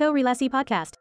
Korelasi 0.00 0.48
Podcast. 0.48 0.96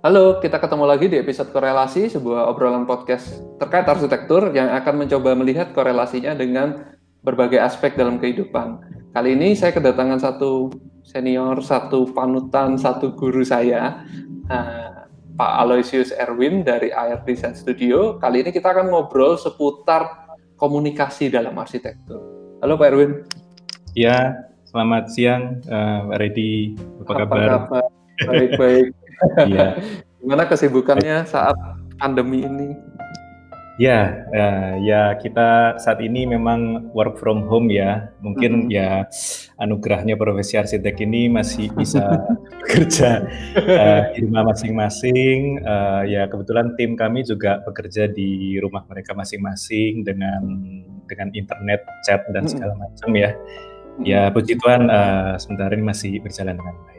Halo, 0.00 0.40
kita 0.40 0.56
ketemu 0.56 0.84
lagi 0.88 1.12
di 1.12 1.20
episode 1.20 1.52
korelasi, 1.52 2.08
sebuah 2.08 2.48
obrolan 2.48 2.88
podcast 2.88 3.36
terkait 3.60 3.84
arsitektur 3.84 4.48
yang 4.56 4.72
akan 4.72 5.04
mencoba 5.04 5.36
melihat 5.36 5.76
korelasinya 5.76 6.32
dengan 6.32 6.96
berbagai 7.20 7.60
aspek 7.60 7.92
dalam 7.92 8.16
kehidupan. 8.16 8.80
Kali 9.12 9.36
ini 9.36 9.52
saya 9.52 9.76
kedatangan 9.76 10.24
satu 10.24 10.72
senior, 11.04 11.60
satu 11.60 12.08
panutan, 12.16 12.80
satu 12.80 13.12
guru 13.12 13.44
saya, 13.44 14.08
uh, 14.48 15.04
Pak 15.36 15.52
Aloysius 15.68 16.16
Erwin 16.16 16.64
dari 16.64 16.88
AR 16.96 17.20
Design 17.28 17.52
Studio. 17.52 18.16
Kali 18.16 18.40
ini 18.40 18.48
kita 18.56 18.72
akan 18.72 18.88
ngobrol 18.88 19.36
seputar 19.36 20.25
komunikasi 20.56 21.28
dalam 21.28 21.52
arsitektur. 21.60 22.20
Halo 22.64 22.80
Pak 22.80 22.88
Erwin. 22.88 23.12
Ya, 23.92 24.48
selamat 24.68 25.12
siang 25.12 25.60
uh, 25.68 26.08
Pak 26.08 26.18
Redi. 26.20 26.76
Apa, 27.04 27.12
Apa 27.12 27.12
kabar? 27.24 27.48
kabar? 27.64 27.84
Baik-baik. 28.26 28.88
Iya. 29.48 29.80
Gimana 30.20 30.44
kesibukannya 30.44 31.24
saat 31.24 31.56
pandemi 31.96 32.44
ini? 32.44 32.76
Ya, 33.76 34.24
uh, 34.32 34.80
ya 34.80 35.20
kita 35.20 35.76
saat 35.76 36.00
ini 36.00 36.24
memang 36.24 36.88
work 36.96 37.20
from 37.20 37.44
home 37.44 37.68
ya. 37.68 38.08
Mungkin 38.24 38.52
mm 38.52 38.62
-hmm. 38.64 38.72
ya 38.72 39.04
anugerahnya 39.60 40.16
profesi 40.16 40.56
arsitek 40.56 41.04
ini 41.04 41.28
masih 41.28 41.68
bisa 41.76 42.24
bekerja 42.64 43.28
uh, 43.52 44.00
di 44.16 44.24
rumah 44.24 44.48
masing-masing. 44.48 45.60
Uh, 45.60 46.08
ya 46.08 46.24
kebetulan 46.24 46.72
tim 46.80 46.96
kami 46.96 47.20
juga 47.20 47.60
bekerja 47.68 48.08
di 48.08 48.56
rumah 48.64 48.80
mereka 48.88 49.12
masing-masing 49.12 50.08
dengan 50.08 50.40
dengan 51.04 51.28
internet, 51.36 51.84
chat 52.08 52.24
dan 52.32 52.48
segala 52.48 52.72
macam 52.80 53.12
ya. 53.12 53.36
Ya 54.00 54.32
puji 54.32 54.56
Tuhan 54.56 54.88
uh, 54.88 55.36
sementara 55.36 55.76
ini 55.76 55.84
masih 55.84 56.16
berjalan 56.24 56.56
dengan 56.56 56.76
baik. 56.80 56.95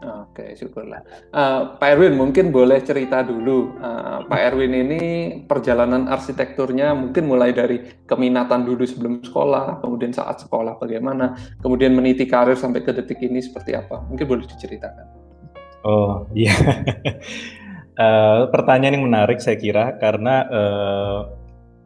Oke, 0.00 0.56
syukurlah. 0.56 1.04
Uh, 1.28 1.76
Pak 1.76 1.88
Erwin 1.92 2.16
mungkin 2.16 2.48
boleh 2.48 2.80
cerita 2.80 3.20
dulu. 3.20 3.76
Uh, 3.76 4.24
Pak 4.24 4.40
Erwin 4.48 4.72
ini 4.72 5.02
perjalanan 5.44 6.08
arsitekturnya 6.08 6.96
mungkin 6.96 7.28
mulai 7.28 7.52
dari 7.52 8.00
keminatan 8.08 8.64
dulu 8.64 8.88
sebelum 8.88 9.20
sekolah, 9.20 9.84
kemudian 9.84 10.16
saat 10.16 10.40
sekolah 10.40 10.80
bagaimana, 10.80 11.36
kemudian 11.60 11.92
meniti 11.92 12.24
karir 12.24 12.56
sampai 12.56 12.80
ke 12.80 12.96
detik 12.96 13.20
ini 13.20 13.44
seperti 13.44 13.76
apa. 13.76 14.00
Mungkin 14.08 14.24
boleh 14.24 14.48
diceritakan. 14.48 15.06
Oh 15.84 16.24
iya. 16.32 16.56
uh, 18.00 18.48
pertanyaan 18.54 18.96
yang 18.96 19.04
menarik 19.04 19.44
saya 19.44 19.60
kira 19.60 20.00
karena 20.00 20.48
uh, 20.48 21.39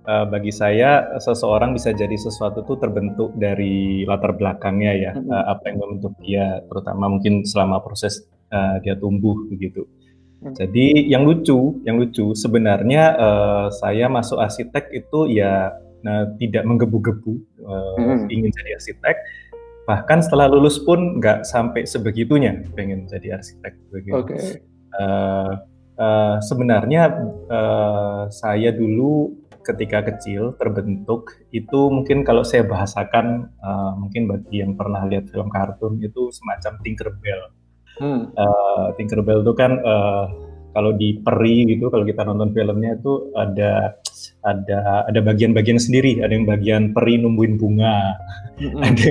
uh, 0.05 0.27
bagi 0.29 0.53
saya 0.53 1.19
seseorang 1.21 1.75
bisa 1.75 1.91
jadi 1.93 2.15
sesuatu 2.15 2.65
itu 2.65 2.75
terbentuk 2.81 3.33
dari 3.37 4.05
latar 4.05 4.37
belakangnya 4.37 4.93
ya 4.95 5.13
mm 5.17 5.25
-hmm. 5.25 5.33
uh, 5.33 5.45
apa 5.57 5.65
yang 5.73 5.79
membentuk 5.81 6.15
dia 6.21 6.61
terutama 6.69 7.05
mungkin 7.09 7.43
selama 7.45 7.81
proses 7.81 8.25
uh, 8.53 8.81
dia 8.85 8.95
tumbuh 8.97 9.37
begitu. 9.49 9.85
Mm 9.85 10.53
-hmm. 10.53 10.55
Jadi 10.61 10.87
yang 11.09 11.25
lucu, 11.25 11.81
yang 11.89 11.97
lucu 11.97 12.37
sebenarnya 12.37 13.17
uh, 13.17 13.67
saya 13.73 14.07
masuk 14.13 14.39
arsitek 14.41 14.93
itu 14.93 15.33
ya 15.33 15.73
uh, 16.05 16.25
tidak 16.37 16.65
menggebu-gebu 16.69 17.33
uh, 17.65 17.97
mm 17.97 18.05
-hmm. 18.05 18.33
ingin 18.33 18.51
jadi 18.53 18.71
arsitek. 18.77 19.17
Bahkan 19.85 20.25
setelah 20.25 20.49
lulus 20.49 20.81
pun 20.81 21.21
nggak 21.21 21.45
sampai 21.45 21.85
sebegitunya 21.85 22.65
pengen 22.73 23.05
jadi 23.05 23.37
arsitek. 23.37 23.73
Begitu. 23.93 24.17
Oke. 24.17 24.33
Okay. 24.33 24.49
Uh, 24.97 25.61
uh, 25.99 26.37
sebenarnya 26.41 27.15
uh, 27.51 28.27
saya 28.31 28.71
dulu 28.75 29.44
ketika 29.65 30.05
kecil 30.05 30.53
terbentuk 30.61 31.33
itu 31.51 31.89
mungkin 31.89 32.23
kalau 32.23 32.45
saya 32.45 32.69
bahasakan 32.69 33.49
uh, 33.65 33.97
mungkin 33.97 34.29
bagi 34.29 34.61
yang 34.61 34.77
pernah 34.77 35.03
lihat 35.09 35.33
film 35.33 35.49
kartun 35.49 35.99
itu 36.05 36.29
semacam 36.31 36.79
Tinkerbell. 36.85 37.43
Hmm. 37.99 38.23
Uh, 38.37 38.93
Tinkerbell 39.01 39.41
itu 39.41 39.53
kan 39.57 39.81
uh, 39.81 40.27
kalau 40.75 40.91
di 40.99 41.23
peri 41.23 41.71
gitu 41.71 41.87
kalau 41.89 42.03
kita 42.03 42.27
nonton 42.27 42.51
filmnya 42.51 42.99
itu 42.99 43.31
ada 43.39 43.95
ada 44.43 45.07
ada 45.07 45.21
bagian-bagian 45.23 45.79
sendiri 45.79 46.19
ada 46.21 46.35
yang 46.35 46.45
bagian 46.45 46.91
peri 46.91 47.23
numbuhin 47.23 47.55
bunga 47.55 48.19
mm-hmm. 48.59 48.83
ada 48.83 49.09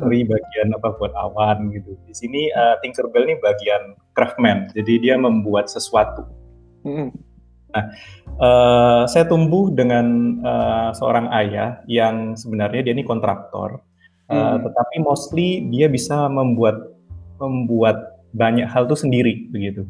peri 0.00 0.24
bagian 0.24 0.72
apa 0.72 0.96
buat 0.96 1.12
awan 1.12 1.68
gitu 1.76 1.94
di 2.08 2.14
sini 2.16 2.48
uh, 2.56 2.80
Tinkerbell 2.80 3.28
ini 3.28 3.36
bagian 3.38 3.94
craftsman 4.16 4.72
jadi 4.72 4.92
dia 4.98 5.14
membuat 5.20 5.68
sesuatu 5.68 6.24
mm-hmm. 6.88 7.08
Nah, 7.74 7.84
uh, 8.38 9.02
saya 9.10 9.26
tumbuh 9.26 9.74
dengan 9.74 10.38
uh, 10.46 10.90
seorang 10.94 11.26
ayah 11.34 11.82
yang 11.90 12.38
sebenarnya 12.38 12.86
dia 12.86 12.94
ini 12.94 13.02
kontraktor, 13.02 13.82
uh, 14.30 14.34
hmm. 14.34 14.62
tetapi 14.62 14.96
mostly 15.02 15.66
dia 15.74 15.90
bisa 15.90 16.30
membuat 16.30 16.94
membuat 17.42 18.22
banyak 18.30 18.70
hal 18.70 18.86
tuh 18.86 18.98
sendiri 18.98 19.50
begitu. 19.50 19.82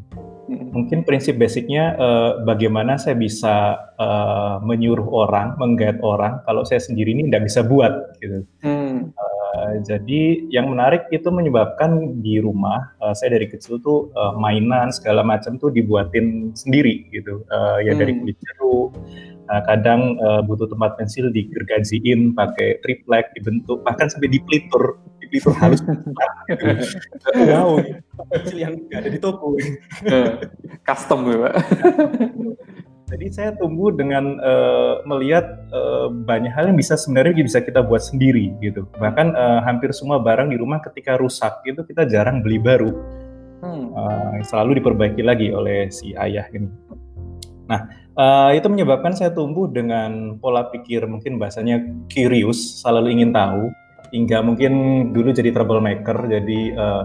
Hmm. 0.45 0.69
Mungkin 0.73 1.05
prinsip 1.05 1.41
basicnya 1.41 1.97
uh, 1.97 2.31
bagaimana 2.45 3.01
saya 3.01 3.17
bisa 3.17 3.81
uh, 3.97 4.61
menyuruh 4.61 5.09
orang, 5.09 5.57
menggait 5.57 5.97
orang 6.05 6.41
kalau 6.45 6.61
saya 6.61 6.81
sendiri 6.81 7.17
ini 7.17 7.29
tidak 7.29 7.49
bisa 7.49 7.65
buat 7.65 7.93
gitu. 8.21 8.45
Hmm. 8.61 9.09
Uh, 9.13 9.34
Eh, 9.55 9.75
jadi 9.87 10.21
yang 10.51 10.75
menarik 10.75 11.07
itu 11.15 11.31
menyebabkan 11.31 12.19
di 12.19 12.43
rumah 12.43 12.91
uh, 12.99 13.15
saya 13.15 13.39
dari 13.39 13.47
kecil 13.47 13.79
tuh 13.79 14.11
uh, 14.11 14.35
mainan 14.35 14.91
segala 14.91 15.23
macam 15.23 15.55
tuh 15.55 15.71
dibuatin 15.71 16.51
sendiri 16.51 17.07
gitu. 17.15 17.47
Uh, 17.47 17.79
ya 17.79 17.95
hmm. 17.95 17.99
dari 18.03 18.11
kulit 18.19 18.37
jeruk. 18.43 18.91
Uh, 19.45 19.61
kadang 19.69 20.17
uh, 20.25 20.41
butuh 20.41 20.65
tempat 20.65 20.97
pensil 20.97 21.29
digergajiin 21.29 22.33
pakai 22.33 22.81
triplek 22.81 23.29
dibentuk 23.37 23.77
bahkan 23.85 24.09
sampai 24.09 24.33
dipelitur 24.33 24.97
dipelitur 25.21 25.53
halus 25.61 25.85
pensil 28.33 28.57
yang 28.57 28.73
ada 28.89 29.05
di 29.05 29.21
toko 29.21 29.53
custom 30.81 31.29
ya 31.29 31.37
pak 31.45 31.53
jadi 33.05 33.25
saya 33.29 33.49
tumbuh 33.53 33.93
dengan 33.93 34.41
uh, 34.41 35.05
melihat 35.05 35.61
uh, 35.69 36.09
banyak 36.09 36.49
hal 36.49 36.73
yang 36.73 36.77
bisa 36.77 36.97
sebenarnya 36.97 37.37
bisa 37.37 37.61
kita 37.61 37.85
buat 37.85 38.01
sendiri 38.01 38.57
gitu. 38.65 38.89
Bahkan 38.97 39.37
uh, 39.37 39.61
hampir 39.61 39.93
semua 39.93 40.17
barang 40.17 40.49
di 40.49 40.57
rumah 40.57 40.81
ketika 40.81 41.13
rusak 41.21 41.61
itu 41.69 41.85
kita 41.85 42.09
jarang 42.09 42.41
beli 42.41 42.57
baru. 42.57 42.89
Hmm. 43.61 43.93
Uh, 43.93 44.41
selalu 44.41 44.81
diperbaiki 44.81 45.21
lagi 45.21 45.53
oleh 45.53 45.93
si 45.93 46.17
ayah 46.17 46.49
ini. 46.49 46.69
Nah, 47.69 47.85
uh, 48.17 48.51
itu 48.57 48.65
menyebabkan 48.69 49.13
saya 49.13 49.29
tumbuh 49.29 49.69
dengan 49.69 50.41
pola 50.41 50.69
pikir 50.73 51.05
mungkin 51.05 51.37
bahasanya 51.37 51.85
curious, 52.09 52.81
selalu 52.81 53.21
ingin 53.21 53.29
tahu 53.33 53.69
hingga 54.13 54.41
mungkin 54.45 54.73
dulu 55.13 55.33
jadi 55.33 55.49
troublemaker 55.53 56.29
jadi 56.29 56.59
uh, 56.77 57.03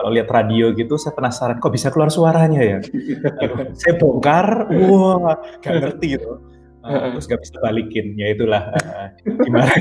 kalau 0.00 0.16
lihat 0.16 0.32
radio 0.32 0.72
gitu 0.72 0.96
saya 0.96 1.12
penasaran 1.12 1.60
kok 1.60 1.76
bisa 1.76 1.92
keluar 1.92 2.08
suaranya 2.08 2.64
ya? 2.64 2.80
Saya 3.76 4.00
bongkar 4.00 4.72
wah 4.72 5.36
gak 5.60 5.76
ngerti 5.76 6.16
gitu. 6.16 6.40
Uh, 6.80 7.12
terus 7.12 7.28
gak 7.28 7.44
bisa 7.44 7.60
balikin 7.60 8.16
ya 8.16 8.32
itulah 8.32 8.72
uh, 8.72 9.12
gimana? 9.44 9.68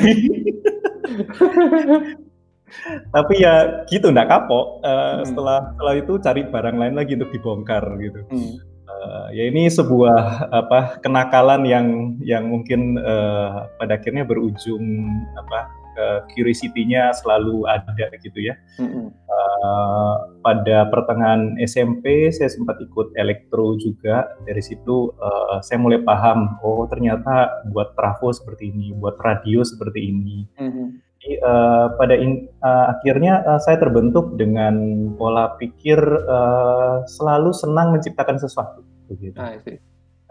Tapi 3.16 3.34
ya 3.40 3.88
gitu 3.88 4.12
nggak 4.12 4.28
kapok. 4.28 4.84
Uh, 4.84 4.92
hmm. 4.92 5.32
setelah 5.32 5.72
setelah 5.72 5.94
itu 5.96 6.14
cari 6.20 6.42
barang 6.44 6.76
lain 6.76 6.96
lagi 7.00 7.16
untuk 7.16 7.32
dibongkar 7.32 7.84
gitu. 8.04 8.20
Hmm. 8.28 8.60
uh, 8.92 9.32
ya 9.32 9.48
ini 9.48 9.72
sebuah 9.72 10.52
apa 10.52 11.00
kenakalan 11.00 11.64
yang 11.64 11.88
yang 12.20 12.52
mungkin 12.52 13.00
uh, 13.00 13.72
pada 13.80 13.96
akhirnya 13.96 14.28
berujung 14.28 14.84
apa 15.40 15.79
uh, 16.00 16.24
curiosity-nya 16.32 17.12
selalu 17.20 17.68
ada 17.68 18.08
gitu 18.24 18.40
ya. 18.40 18.56
Mm-hmm. 18.80 19.06
Uh, 19.28 20.16
pada 20.40 20.88
pertengahan 20.88 21.60
SMP 21.60 22.32
saya 22.32 22.48
sempat 22.48 22.80
ikut 22.80 23.12
elektro 23.20 23.76
juga. 23.76 24.32
Dari 24.48 24.64
situ 24.64 25.12
uh, 25.20 25.60
saya 25.60 25.78
mulai 25.84 26.00
paham, 26.00 26.56
oh 26.64 26.88
ternyata 26.88 27.68
buat 27.76 27.94
trafo 28.00 28.32
seperti 28.32 28.72
ini, 28.72 28.96
buat 28.96 29.20
radio 29.20 29.62
seperti 29.68 30.00
ini. 30.00 30.48
Mm-hmm. 30.56 30.88
Jadi 31.20 31.36
uh, 31.44 31.88
pada 32.00 32.16
in, 32.16 32.48
uh, 32.64 32.96
akhirnya 32.96 33.44
uh, 33.44 33.60
saya 33.60 33.76
terbentuk 33.76 34.40
dengan 34.40 34.80
pola 35.20 35.60
pikir 35.60 36.00
uh, 36.24 37.04
selalu 37.04 37.52
senang 37.52 37.92
menciptakan 37.92 38.40
sesuatu. 38.40 38.88
Begitu. 39.12 39.36
Ah, 39.36 39.60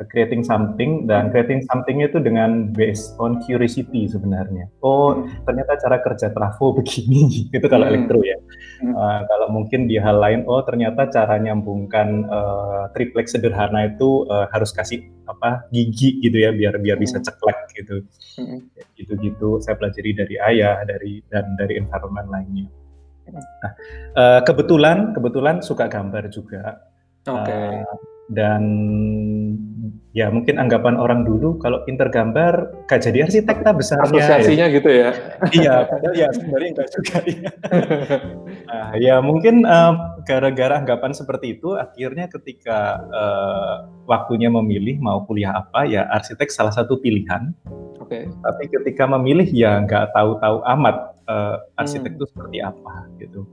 creating 0.06 0.46
something 0.46 1.10
dan 1.10 1.34
creating 1.34 1.66
something 1.66 1.98
itu 2.06 2.22
dengan 2.22 2.70
based 2.70 3.18
on 3.18 3.42
curiosity 3.42 4.06
sebenarnya. 4.06 4.70
Oh 4.78 5.18
hmm. 5.18 5.42
ternyata 5.42 5.74
cara 5.74 5.98
kerja 5.98 6.30
trafo 6.30 6.70
begini 6.78 7.50
itu 7.50 7.66
kalau 7.66 7.90
hmm. 7.90 7.92
elektro 7.94 8.22
ya. 8.22 8.38
Hmm. 8.78 8.94
Uh, 8.94 9.20
kalau 9.26 9.48
mungkin 9.50 9.90
di 9.90 9.98
hal 9.98 10.22
lain, 10.22 10.46
oh 10.46 10.62
ternyata 10.62 11.10
cara 11.10 11.42
nyambungkan 11.42 12.30
uh, 12.30 12.86
triplex 12.94 13.34
sederhana 13.34 13.90
itu 13.90 14.22
uh, 14.30 14.46
harus 14.54 14.70
kasih 14.70 15.02
apa 15.26 15.66
gigi 15.74 16.22
gitu 16.22 16.38
ya 16.38 16.54
biar 16.54 16.78
biar 16.78 16.94
hmm. 16.94 17.04
bisa 17.04 17.18
ceklek 17.18 17.58
gitu. 17.74 18.06
Hmm. 18.38 18.70
Gitu-gitu 18.94 19.58
saya 19.58 19.74
pelajari 19.74 20.14
dari 20.14 20.38
ayah 20.38 20.86
dari 20.86 21.18
dan 21.26 21.58
dari 21.58 21.74
environment 21.74 22.30
lainnya. 22.30 22.70
Hmm. 23.26 23.42
Nah, 23.42 23.72
uh, 24.14 24.40
kebetulan 24.46 25.10
kebetulan 25.10 25.58
suka 25.58 25.90
gambar 25.90 26.30
juga. 26.30 26.86
Oke. 27.26 27.50
Okay. 27.50 27.82
Uh, 27.82 28.18
dan 28.28 28.62
ya 30.16 30.32
mungkin 30.34 30.56
anggapan 30.56 30.98
orang 30.98 31.22
dulu 31.22 31.60
kalau 31.62 31.84
pinter 31.86 32.10
gambar 32.10 32.84
gak 32.90 33.06
jadi 33.06 33.28
arsitek 33.28 33.62
tak 33.62 33.76
besarnya 33.78 34.08
asosiasinya 34.08 34.66
ya. 34.66 34.75
gitu 34.75 34.90
ya 34.90 35.10
iya 35.54 35.75
padahal 35.86 36.14
ya 36.16 36.28
sebenarnya 36.32 36.69
enggak 36.75 36.88
juga 36.90 37.16
ya 37.22 37.50
nah, 38.69 38.90
ya 38.98 39.16
mungkin 39.22 39.69
uh, 39.69 40.19
gara-gara 40.26 40.80
anggapan 40.80 41.14
seperti 41.14 41.60
itu 41.60 41.78
akhirnya 41.78 42.26
ketika 42.32 43.04
uh, 43.12 43.75
waktunya 44.10 44.50
memilih 44.50 44.98
mau 44.98 45.22
kuliah 45.28 45.54
apa 45.54 45.86
ya 45.86 46.08
arsitek 46.10 46.50
salah 46.50 46.74
satu 46.74 46.98
pilihan 46.98 47.54
oke 48.02 48.10
okay. 48.10 48.26
tapi 48.42 48.64
ketika 48.74 49.06
memilih 49.06 49.46
ya 49.52 49.78
nggak 49.86 50.16
tahu-tahu 50.16 50.66
amat 50.66 51.14
uh, 51.31 51.62
arsitek 51.78 52.16
hmm. 52.16 52.19
itu 52.19 52.24
seperti 52.32 52.58
apa 52.64 52.94
gitu 53.22 53.44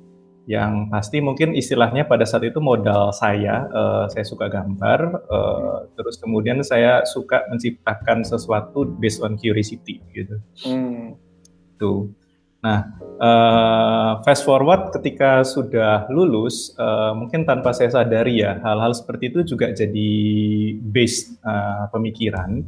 yang 0.46 0.94
pasti 0.94 1.22
mungkin 1.26 1.58
istilahnya 1.58 2.06
pada 2.06 2.22
saat 2.22 2.46
itu 2.46 2.62
modal 2.62 3.10
saya, 3.10 3.66
uh, 3.74 4.06
saya 4.06 4.22
suka 4.22 4.46
gambar, 4.46 5.26
uh, 5.26 5.90
terus 5.98 6.22
kemudian 6.22 6.62
saya 6.62 7.02
suka 7.02 7.50
menciptakan 7.50 8.22
sesuatu 8.22 8.86
based 9.02 9.26
on 9.26 9.42
curiosity 9.42 10.06
gitu. 10.14 10.38
Hmm. 10.62 11.18
Tuh. 11.82 12.14
Nah, 12.62 12.82
uh, 13.22 14.12
fast 14.26 14.42
forward 14.42 14.90
ketika 14.94 15.46
sudah 15.46 16.10
lulus, 16.10 16.74
uh, 16.78 17.14
mungkin 17.14 17.46
tanpa 17.46 17.74
saya 17.74 17.94
sadari 17.94 18.42
ya 18.42 18.58
hal-hal 18.62 18.94
seperti 18.94 19.34
itu 19.34 19.58
juga 19.58 19.70
jadi 19.70 20.10
base 20.82 21.42
uh, 21.46 21.90
pemikiran 21.94 22.66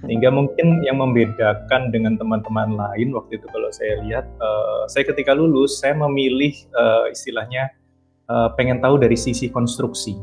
sehingga 0.00 0.32
mungkin 0.32 0.80
yang 0.80 0.96
membedakan 0.96 1.92
dengan 1.92 2.16
teman-teman 2.16 2.72
lain 2.72 3.12
waktu 3.12 3.36
itu 3.36 3.46
kalau 3.52 3.68
saya 3.68 4.00
lihat, 4.00 4.24
uh, 4.40 4.88
saya 4.88 5.04
ketika 5.04 5.36
lulus 5.36 5.76
saya 5.76 5.92
memilih 5.92 6.56
uh, 6.72 7.12
istilahnya 7.12 7.68
uh, 8.32 8.48
pengen 8.56 8.80
tahu 8.80 8.96
dari 8.96 9.16
sisi 9.16 9.52
konstruksi. 9.52 10.16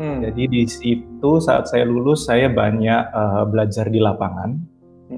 Hmm. 0.00 0.24
Jadi 0.24 0.48
di 0.48 0.62
situ 0.64 1.30
saat 1.44 1.68
saya 1.68 1.84
lulus 1.84 2.24
saya 2.24 2.48
banyak 2.48 3.02
uh, 3.12 3.44
belajar 3.44 3.92
di 3.92 4.00
lapangan, 4.00 4.56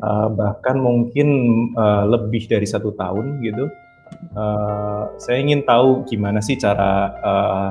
uh, 0.03 0.29
bahkan 0.35 0.83
mungkin 0.83 1.29
uh, 1.79 2.11
lebih 2.11 2.51
dari 2.51 2.67
satu 2.67 2.91
tahun 2.99 3.39
gitu. 3.47 3.71
Uh, 4.35 5.07
saya 5.23 5.39
ingin 5.39 5.63
tahu 5.63 6.03
gimana 6.11 6.43
sih 6.43 6.59
cara 6.59 7.15
uh, 7.23 7.71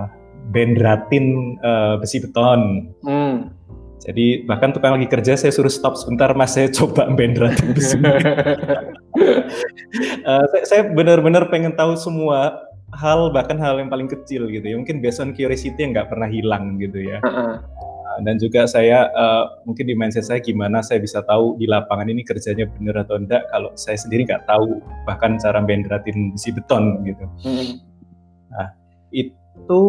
bendratin 0.56 1.60
uh, 1.60 2.00
besi 2.00 2.24
beton. 2.24 2.88
Hmm 3.04 3.63
jadi 4.04 4.44
bahkan 4.44 4.76
tukang 4.76 5.00
lagi 5.00 5.08
kerja 5.08 5.40
saya 5.40 5.52
suruh 5.56 5.72
stop 5.72 5.96
sebentar 5.96 6.36
mas 6.36 6.52
saya 6.52 6.68
coba 6.68 7.08
bendera 7.08 7.56
uh, 10.28 10.46
saya, 10.52 10.64
saya 10.68 10.82
benar-benar 10.92 11.48
pengen 11.48 11.72
tahu 11.74 11.96
semua 11.96 12.68
hal 12.94 13.34
bahkan 13.34 13.58
hal 13.58 13.82
yang 13.82 13.90
paling 13.90 14.06
kecil 14.06 14.46
gitu 14.52 14.64
ya 14.64 14.76
mungkin 14.78 15.02
based 15.02 15.24
on 15.24 15.34
curiosity 15.34 15.78
yang 15.80 15.98
nggak 15.98 16.14
pernah 16.14 16.30
hilang 16.30 16.78
gitu 16.78 17.02
ya. 17.02 17.18
Uh, 17.26 17.58
dan 18.22 18.38
juga 18.38 18.70
saya 18.70 19.10
uh, 19.18 19.58
mungkin 19.66 19.90
di 19.90 19.98
mindset 19.98 20.30
saya 20.30 20.38
gimana 20.38 20.86
saya 20.86 21.02
bisa 21.02 21.26
tahu 21.26 21.58
di 21.58 21.66
lapangan 21.66 22.06
ini 22.06 22.22
kerjanya 22.22 22.70
benar 22.78 23.02
atau 23.02 23.18
enggak 23.18 23.50
kalau 23.50 23.74
saya 23.74 23.98
sendiri 23.98 24.30
nggak 24.30 24.46
tahu 24.46 24.78
bahkan 25.10 25.42
cara 25.42 25.58
benderatin 25.66 26.38
besi 26.38 26.54
beton 26.54 27.02
gitu. 27.10 27.26
Hmm. 27.42 27.82
Nah, 28.54 28.68
itu 29.10 29.34
itu 29.64 29.84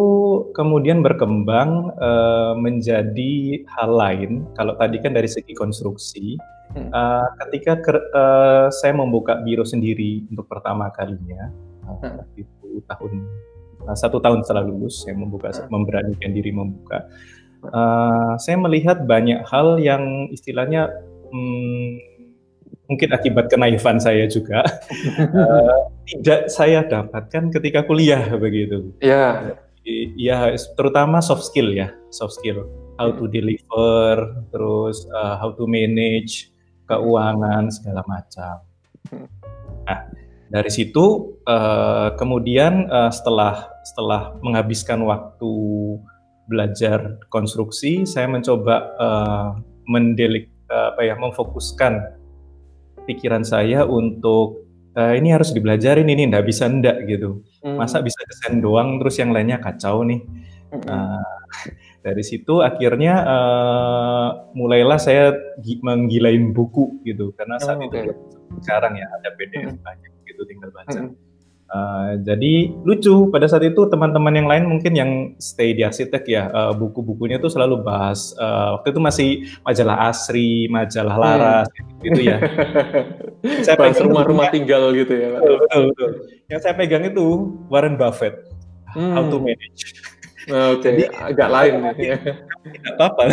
kemudian 0.54 1.02
berkembang 1.02 1.90
uh, 1.98 2.54
menjadi 2.54 3.66
hal 3.74 3.90
lain. 3.90 4.30
Kalau 4.54 4.78
tadi 4.78 5.02
kan 5.02 5.18
dari 5.18 5.26
segi 5.26 5.50
konstruksi, 5.50 6.38
hmm. 6.78 6.94
uh, 6.94 7.26
ketika 7.42 7.82
ke, 7.82 7.92
uh, 8.14 8.70
saya 8.70 8.94
membuka 8.94 9.42
biro 9.42 9.66
sendiri 9.66 10.22
untuk 10.30 10.46
pertama 10.46 10.94
kalinya, 10.94 11.50
uh, 11.90 12.22
itu 12.38 12.86
tahun 12.86 13.26
uh, 13.90 13.98
satu 13.98 14.22
tahun 14.22 14.46
setelah 14.46 14.62
lulus, 14.62 15.02
saya 15.02 15.18
membuka, 15.18 15.50
hmm. 15.50 15.66
memberanikan 15.66 16.30
diri 16.30 16.54
membuka. 16.54 17.10
Uh, 17.66 18.38
saya 18.38 18.54
melihat 18.54 19.02
banyak 19.02 19.42
hal 19.42 19.82
yang 19.82 20.30
istilahnya 20.30 20.86
hmm, 21.34 22.14
mungkin 22.86 23.08
akibat 23.10 23.48
kenaifan 23.48 23.96
saya 23.96 24.28
juga 24.28 24.60
uh, 25.32 25.88
tidak 26.12 26.52
saya 26.52 26.84
dapatkan 26.84 27.50
ketika 27.58 27.82
kuliah 27.82 28.22
begitu. 28.36 28.92
Ya. 29.02 29.56
Ya, 30.16 30.48
terutama 30.80 31.20
soft 31.20 31.44
skill 31.44 31.76
ya, 31.76 31.92
soft 32.08 32.40
skill. 32.40 32.64
How 32.96 33.12
to 33.12 33.28
deliver, 33.28 34.32
terus 34.48 35.04
uh, 35.12 35.36
how 35.36 35.52
to 35.52 35.68
manage 35.68 36.48
keuangan 36.88 37.68
segala 37.68 38.00
macam. 38.08 38.64
Nah, 39.84 40.00
dari 40.48 40.70
situ 40.72 41.36
uh, 41.44 42.16
kemudian 42.16 42.88
uh, 42.88 43.12
setelah 43.12 43.68
setelah 43.84 44.32
menghabiskan 44.40 45.04
waktu 45.04 45.52
belajar 46.48 47.20
konstruksi, 47.28 48.08
saya 48.08 48.24
mencoba 48.24 48.88
uh, 48.96 49.48
mendelik 49.84 50.48
uh, 50.72 50.96
apa 50.96 51.04
ya, 51.04 51.14
memfokuskan 51.20 52.00
pikiran 53.04 53.44
saya 53.44 53.84
untuk 53.84 54.63
uh, 54.94 55.14
ini 55.14 55.34
harus 55.34 55.50
dibelajarin 55.50 56.06
ini 56.06 56.30
ndak 56.30 56.46
bisa 56.46 56.70
ndak 56.70 57.04
gitu 57.06 57.42
hmm. 57.62 57.76
masa 57.76 58.00
bisa 58.00 58.18
desain 58.26 58.58
doang 58.62 59.02
terus 59.02 59.18
yang 59.18 59.34
lainnya 59.34 59.58
kacau 59.60 60.06
nih 60.06 60.22
hmm. 60.72 60.84
uh, 60.86 61.42
dari 62.06 62.22
situ 62.22 62.60
akhirnya 62.60 63.14
uh, 63.24 64.28
mulailah 64.52 65.00
saya 65.00 65.34
menggilain 65.82 66.52
buku 66.52 67.00
gitu 67.06 67.32
karena 67.34 67.56
saat 67.56 67.80
oh, 67.80 67.88
itu 67.88 68.12
sekarang 68.62 68.94
ya 68.98 69.06
ada 69.08 69.28
PDF 69.34 69.74
hmm. 69.74 69.82
banyak 69.82 70.12
gitu 70.28 70.42
tinggal 70.46 70.70
baca 70.70 71.00
hmm. 71.00 71.23
Uh, 71.74 72.22
jadi 72.22 72.70
lucu 72.86 73.34
pada 73.34 73.50
saat 73.50 73.66
itu 73.66 73.82
teman-teman 73.90 74.30
yang 74.30 74.46
lain 74.46 74.70
mungkin 74.70 74.94
yang 74.94 75.10
stay 75.42 75.74
di 75.74 75.82
arsitek 75.82 76.22
ya 76.22 76.46
uh, 76.54 76.70
buku-bukunya 76.70 77.42
tuh 77.42 77.50
selalu 77.50 77.82
bahas 77.82 78.30
uh, 78.38 78.78
waktu 78.78 78.94
itu 78.94 79.00
masih 79.02 79.30
majalah 79.66 80.06
Asri, 80.06 80.70
majalah 80.70 81.18
Laras 81.18 81.66
hmm. 81.74 81.98
gitu, 82.06 82.20
ya. 82.30 82.38
saya 83.66 83.74
pegang 83.74 84.06
rumah-rumah 84.06 84.54
tinggal 84.54 84.94
gitu 84.94 85.18
ya. 85.18 85.34
Betul, 85.34 85.56
betul, 85.66 85.82
betul. 85.90 86.10
Yang 86.46 86.60
saya 86.62 86.74
pegang 86.78 87.02
itu 87.10 87.26
Warren 87.66 87.98
Buffett, 87.98 88.46
hmm. 88.94 89.10
How 89.18 89.26
to 89.26 89.42
Manage. 89.42 89.98
Oke, 90.44 90.78
okay. 90.78 90.90
Jadi 90.94 91.04
agak 91.10 91.48
lain 91.50 91.74
ya. 91.98 92.16
Tidak 92.70 92.94
apa-apa. 92.94 93.24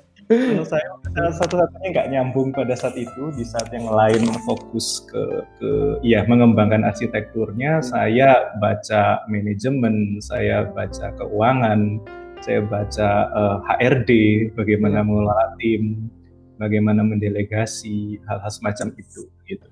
menurut 0.30 0.68
saya 0.68 0.88
satu-satunya 1.36 1.88
nggak 1.92 2.08
nyambung 2.16 2.48
pada 2.56 2.72
saat 2.72 2.96
itu 2.96 3.32
di 3.36 3.44
saat 3.44 3.68
yang 3.70 3.88
lain 3.92 4.24
fokus 4.48 5.04
ke 5.04 5.24
ke 5.60 5.70
ya 6.00 6.24
mengembangkan 6.24 6.84
arsitekturnya 6.86 7.84
saya 7.84 8.56
baca 8.58 9.20
manajemen 9.28 10.18
saya 10.24 10.64
baca 10.72 11.12
keuangan 11.20 12.00
saya 12.40 12.60
baca 12.64 13.08
uh, 13.32 13.58
eh, 13.60 13.88
HRD 13.88 14.10
bagaimana 14.56 15.04
mengelola 15.04 15.56
tim 15.60 16.08
bagaimana 16.56 17.04
mendelegasi 17.04 18.20
hal-hal 18.24 18.52
semacam 18.52 18.88
itu 18.96 19.28
gitu 19.48 19.68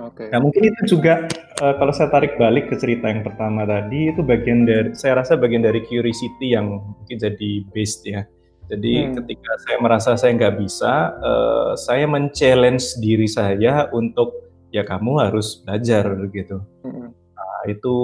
Oke. 0.00 0.24
Okay. 0.24 0.28
Nah 0.32 0.40
mungkin 0.40 0.64
itu 0.64 0.96
juga 0.96 1.28
uh, 1.60 1.76
kalau 1.76 1.92
saya 1.92 2.08
tarik 2.08 2.40
balik 2.40 2.72
ke 2.72 2.80
cerita 2.80 3.12
yang 3.12 3.20
pertama 3.20 3.68
tadi 3.68 4.08
itu 4.08 4.24
bagian 4.24 4.64
dari 4.64 4.96
saya 4.96 5.20
rasa 5.20 5.36
bagian 5.36 5.60
dari 5.60 5.84
curiosity 5.84 6.56
yang 6.56 6.80
mungkin 6.80 7.20
jadi 7.20 7.68
based 7.68 8.08
ya 8.08 8.24
jadi 8.70 8.92
hmm. 9.10 9.12
ketika 9.18 9.52
saya 9.66 9.76
merasa 9.82 10.10
saya 10.14 10.32
nggak 10.38 10.56
bisa, 10.62 11.10
uh, 11.18 11.72
saya 11.74 12.06
men-challenge 12.06 13.02
diri 13.02 13.26
saya 13.26 13.90
untuk 13.90 14.46
ya 14.70 14.86
kamu 14.86 15.18
harus 15.18 15.58
belajar 15.66 16.06
gitu. 16.30 16.62
Hmm. 16.86 17.10
Nah, 17.10 17.60
itu 17.66 17.96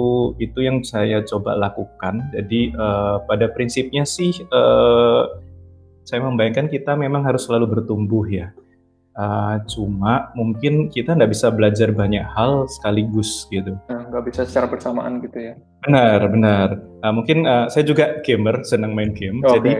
itu 0.43 0.59
yang 0.59 0.83
saya 0.83 1.23
coba 1.23 1.55
lakukan. 1.55 2.27
Jadi 2.35 2.75
uh, 2.75 3.23
pada 3.23 3.47
prinsipnya 3.47 4.03
sih 4.03 4.35
uh, 4.51 5.23
saya 6.03 6.19
membayangkan 6.19 6.67
kita 6.67 6.99
memang 6.99 7.23
harus 7.23 7.47
selalu 7.47 7.79
bertumbuh 7.79 8.27
ya. 8.27 8.51
Uh, 9.17 9.57
cuma 9.65 10.29
mungkin 10.37 10.93
kita 10.93 11.17
nggak 11.17 11.33
bisa 11.33 11.49
belajar 11.49 11.89
banyak 11.89 12.21
hal 12.37 12.69
sekaligus 12.69 13.49
gitu. 13.49 13.73
Nah, 13.89 14.05
nggak 14.13 14.29
bisa 14.29 14.45
secara 14.45 14.69
bersamaan 14.69 15.17
gitu 15.25 15.41
ya. 15.41 15.53
Benar, 15.89 16.29
benar. 16.29 16.67
Uh, 17.01 17.13
mungkin 17.17 17.49
uh, 17.49 17.65
saya 17.65 17.81
juga 17.81 18.21
gamer, 18.21 18.61
senang 18.61 18.93
main 18.93 19.17
game. 19.17 19.41
Okay. 19.41 19.57
Jadi 19.57 19.71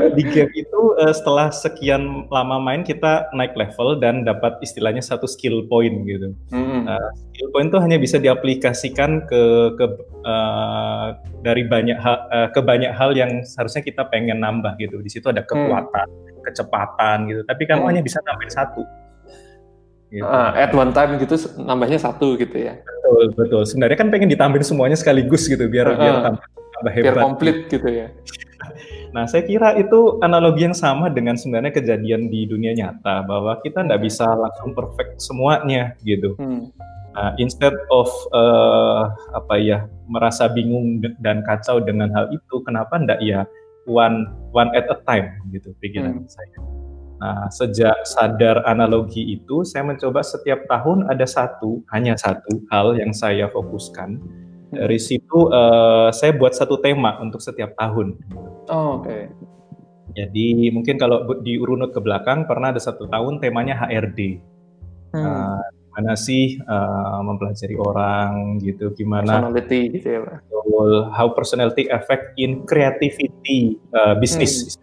di 0.16 0.24
game 0.24 0.48
itu 0.56 0.80
uh, 0.96 1.12
setelah 1.12 1.52
sekian 1.52 2.24
lama 2.32 2.56
main 2.56 2.80
kita 2.80 3.28
naik 3.36 3.52
level 3.60 4.00
dan 4.00 4.24
dapat 4.24 4.56
istilahnya 4.64 5.04
satu 5.04 5.28
skill 5.28 5.68
point 5.68 6.08
gitu. 6.08 6.32
Mm-hmm. 6.48 6.88
Uh, 6.88 7.08
skill 7.36 7.48
point 7.52 7.68
itu 7.68 7.76
hanya 7.76 8.00
bisa 8.00 8.16
diaplikasikan 8.16 9.28
ke 9.28 9.76
ke 9.76 9.84
uh, 10.24 11.12
dari 11.44 11.68
banyak 11.68 12.00
hal, 12.00 12.24
uh, 12.32 12.48
ke 12.56 12.64
banyak 12.64 12.96
hal 12.96 13.12
yang 13.12 13.44
seharusnya 13.44 13.84
kita 13.84 14.08
pengen 14.08 14.40
nambah 14.40 14.80
gitu. 14.80 14.96
Di 15.04 15.12
situ 15.12 15.28
ada 15.28 15.44
mm. 15.44 15.48
kekuatan. 15.52 16.08
Mm 16.08 16.27
kecepatan 16.44 17.28
gitu 17.30 17.40
tapi 17.44 17.62
kamu 17.66 17.82
hmm. 17.84 17.90
hanya 17.90 18.02
bisa 18.02 18.18
nambahin 18.24 18.52
satu 18.52 18.82
gitu. 20.10 20.24
uh, 20.24 20.50
at 20.56 20.72
one 20.72 20.92
time 20.94 21.18
gitu 21.20 21.34
nambahnya 21.60 21.98
satu 22.00 22.38
gitu 22.38 22.56
ya 22.56 22.78
betul 22.80 23.24
betul 23.36 23.62
sebenarnya 23.66 23.98
kan 23.98 24.08
pengen 24.08 24.30
ditambahin 24.30 24.64
semuanya 24.64 24.96
sekaligus 24.96 25.46
gitu 25.46 25.66
biar 25.68 25.92
uh, 25.92 25.98
biar 25.98 26.16
tambah, 26.24 26.44
tambah 26.48 26.92
hebat 26.92 27.04
biar 27.04 27.16
komplit 27.20 27.56
gitu. 27.68 27.82
gitu 27.82 27.88
ya 27.90 28.08
Nah, 29.08 29.24
saya 29.24 29.44
kira 29.44 29.76
itu 29.80 30.20
analogi 30.20 30.68
yang 30.68 30.76
sama 30.76 31.08
dengan 31.08 31.36
sebenarnya 31.36 31.72
kejadian 31.72 32.28
di 32.28 32.44
dunia 32.44 32.76
nyata 32.76 33.24
bahwa 33.24 33.56
kita 33.64 33.84
nggak 33.88 34.02
bisa 34.04 34.28
langsung 34.28 34.76
perfect 34.76 35.20
semuanya 35.20 35.96
gitu. 36.04 36.36
Hmm. 36.36 36.68
Nah, 37.16 37.32
instead 37.40 37.74
of 37.88 38.08
uh, 38.36 39.10
apa 39.34 39.54
ya 39.58 39.88
merasa 40.06 40.46
bingung 40.46 41.00
dan 41.18 41.40
kacau 41.42 41.80
dengan 41.80 42.12
hal 42.12 42.28
itu, 42.30 42.60
kenapa 42.62 43.00
ndak 43.00 43.20
ya 43.24 43.48
one 43.88 44.28
one 44.52 44.70
at 44.76 44.86
a 44.92 44.96
time 45.08 45.40
gitu 45.50 45.72
pikiran 45.80 46.22
hmm. 46.22 46.28
saya. 46.28 46.58
Nah, 47.18 47.50
sejak 47.50 48.06
sadar 48.06 48.62
analogi 48.62 49.26
itu, 49.34 49.66
saya 49.66 49.82
mencoba 49.82 50.22
setiap 50.22 50.70
tahun 50.70 51.10
ada 51.10 51.26
satu, 51.26 51.82
hanya 51.90 52.14
satu 52.14 52.62
hal 52.70 52.94
yang 52.94 53.10
saya 53.10 53.50
fokuskan. 53.50 54.22
Hmm. 54.22 54.76
Dari 54.86 55.00
situ 55.02 55.50
uh, 55.50 56.14
saya 56.14 56.30
buat 56.38 56.54
satu 56.54 56.78
tema 56.78 57.18
untuk 57.18 57.42
setiap 57.42 57.74
tahun. 57.74 58.14
Oh, 58.70 59.02
Oke. 59.02 59.08
Okay. 59.08 59.24
Jadi 60.14 60.70
mungkin 60.70 60.96
kalau 60.96 61.26
diurunut 61.42 61.90
ke 61.90 62.00
belakang 62.00 62.46
pernah 62.46 62.70
ada 62.70 62.80
satu 62.80 63.10
tahun 63.10 63.42
temanya 63.42 63.74
HRD. 63.82 64.38
Hmm. 65.16 65.24
Uh, 65.24 65.62
gimana 65.98 66.14
sih 66.14 66.62
uh, 66.62 67.18
mempelajari 67.26 67.74
orang 67.74 68.62
gitu, 68.62 68.94
gimana 68.94 69.42
personality 69.42 69.80
gitu 69.98 70.06
ya, 70.14 70.20
Pak. 70.22 70.38
How 71.10 71.26
personality 71.34 71.90
affect 71.90 72.38
in 72.38 72.62
creativity 72.70 73.82
uh, 73.90 74.14
business. 74.22 74.78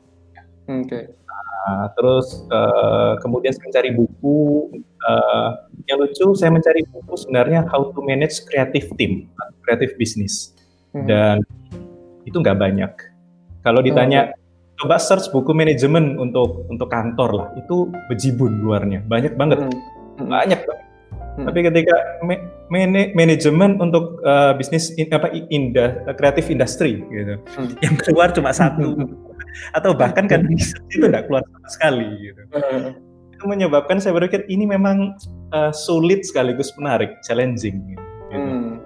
Hmm. 0.68 0.84
Oke. 0.84 0.92
Okay. 0.92 1.04
Nah, 1.24 1.88
terus 1.96 2.44
uh, 2.52 3.16
kemudian 3.24 3.56
saya 3.56 3.64
mencari 3.64 3.96
buku 3.96 4.40
uh, 5.08 5.50
yang 5.88 6.04
lucu, 6.04 6.36
saya 6.36 6.52
mencari 6.52 6.84
buku 6.84 7.16
sebenarnya 7.16 7.64
How 7.72 7.96
to 7.96 8.04
Manage 8.04 8.44
Creative 8.44 8.92
Team, 9.00 9.32
Creative 9.64 9.96
Business, 9.96 10.52
hmm. 10.92 11.08
dan 11.08 11.40
itu 12.28 12.36
nggak 12.44 12.60
banyak. 12.60 12.92
Kalau 13.64 13.80
ditanya 13.80 14.36
oh. 14.36 14.84
coba 14.84 15.00
search 15.00 15.32
buku 15.32 15.56
manajemen 15.56 16.20
untuk 16.20 16.68
untuk 16.68 16.92
kantor 16.92 17.30
lah, 17.32 17.48
itu 17.56 17.88
bejibun 18.12 18.60
luarnya, 18.60 19.00
banyak 19.08 19.40
banget, 19.40 19.64
hmm. 19.64 19.80
Hmm. 20.20 20.28
banyak 20.28 20.60
banget. 20.60 20.85
Hmm. 21.36 21.52
Tapi 21.52 21.68
ketika 21.68 21.96
man 22.72 22.96
manajemen 23.12 23.76
untuk 23.84 24.24
uh, 24.24 24.56
bisnis 24.56 24.96
in, 24.96 25.12
apa 25.12 25.28
inda 25.52 26.00
kreatif 26.16 26.48
industri 26.48 27.04
gitu, 27.12 27.36
hmm. 27.60 27.76
yang 27.84 27.96
keluar 28.00 28.32
cuma 28.32 28.56
satu 28.56 28.96
atau 29.76 29.92
bahkan 29.92 30.32
kan 30.32 30.48
itu 30.48 30.80
tidak 30.96 31.28
keluar 31.28 31.44
sama 31.52 31.68
sekali 31.68 32.08
gitu. 32.24 32.42
Hmm. 32.56 32.96
Itu 33.36 33.44
menyebabkan 33.52 34.00
saya 34.00 34.16
berpikir 34.16 34.48
ini 34.48 34.64
memang 34.64 35.20
uh, 35.52 35.76
sulit 35.76 36.24
sekaligus 36.24 36.72
menarik, 36.80 37.20
challenging 37.28 37.84
gitu. 37.84 38.06
Hmm. 38.32 38.80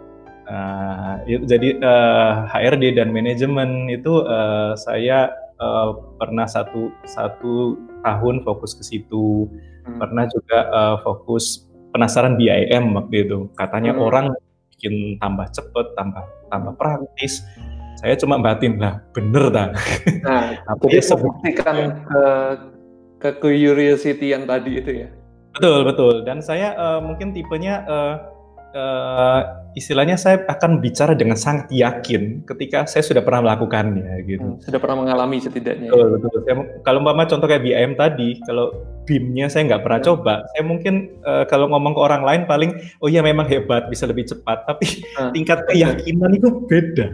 Uh, 0.49 1.21
itu, 1.29 1.45
jadi 1.45 1.77
uh, 1.85 2.49
HRD 2.49 2.97
dan 2.97 3.13
manajemen 3.13 3.85
itu 3.93 4.25
uh, 4.25 4.73
saya 4.73 5.29
uh, 5.61 5.93
pernah 6.17 6.49
satu 6.49 6.89
satu 7.05 7.77
tahun 8.01 8.41
fokus 8.41 8.73
ke 8.73 8.81
situ, 8.81 9.45
hmm. 9.85 10.01
pernah 10.01 10.25
juga 10.25 10.65
uh, 10.73 10.97
fokus 11.05 11.68
penasaran 11.91 12.37
BIM 12.37 12.95
waktu 12.95 13.15
itu. 13.27 13.49
Katanya 13.57 13.95
hmm. 13.95 14.01
orang 14.01 14.25
bikin 14.75 15.19
tambah 15.19 15.47
cepet, 15.51 15.85
tambah 15.97 16.23
tambah 16.47 16.73
praktis. 16.79 17.43
Saya 17.99 18.15
cuma 18.15 18.39
batin 18.39 18.79
lah, 18.79 19.03
bener 19.11 19.51
dah. 19.51 19.69
Nah, 20.23 20.55
jadi 20.87 21.03
membuktikan 21.03 21.75
ke 22.07 22.23
ke 23.19 23.29
curiosity 23.43 24.31
yang 24.31 24.47
tadi 24.47 24.79
itu 24.79 24.91
ya. 25.03 25.09
Betul 25.51 25.83
betul. 25.83 26.15
Dan 26.23 26.39
saya 26.39 26.71
uh, 26.79 26.99
mungkin 27.03 27.35
tipenya 27.35 27.83
uh, 27.83 28.15
uh, 28.71 29.41
istilahnya 29.75 30.15
saya 30.15 30.47
akan 30.47 30.79
bicara 30.79 31.13
dengan 31.13 31.35
sangat 31.35 31.67
yakin 31.69 32.47
ketika 32.47 32.87
saya 32.87 33.03
sudah 33.03 33.19
pernah 33.19 33.51
melakukannya 33.51 34.23
gitu. 34.25 34.55
Hmm, 34.55 34.61
sudah 34.63 34.79
pernah 34.79 35.03
mengalami 35.05 35.37
setidaknya. 35.43 35.91
Betul, 35.91 36.07
betul. 36.17 36.39
Saya, 36.47 36.55
kalau 36.87 36.99
Mbak 37.03 37.27
contoh 37.29 37.47
kayak 37.51 37.63
BIM 37.65 37.93
tadi, 37.99 38.29
kalau 38.47 38.71
BIM-nya 39.09 39.49
saya 39.49 39.65
nggak 39.65 39.81
pernah 39.81 40.01
hmm. 40.05 40.09
coba, 40.13 40.33
saya 40.53 40.63
mungkin 40.69 41.17
uh, 41.25 41.49
kalau 41.49 41.65
ngomong 41.73 41.97
ke 41.97 42.01
orang 42.05 42.21
lain 42.21 42.41
paling, 42.45 42.77
oh 43.01 43.09
iya 43.09 43.25
memang 43.25 43.49
hebat, 43.49 43.89
bisa 43.89 44.05
lebih 44.05 44.29
cepat, 44.29 44.69
tapi 44.69 45.01
hmm. 45.01 45.33
tingkat 45.33 45.65
keyakinan 45.65 46.37
itu 46.37 46.49
beda. 46.69 47.09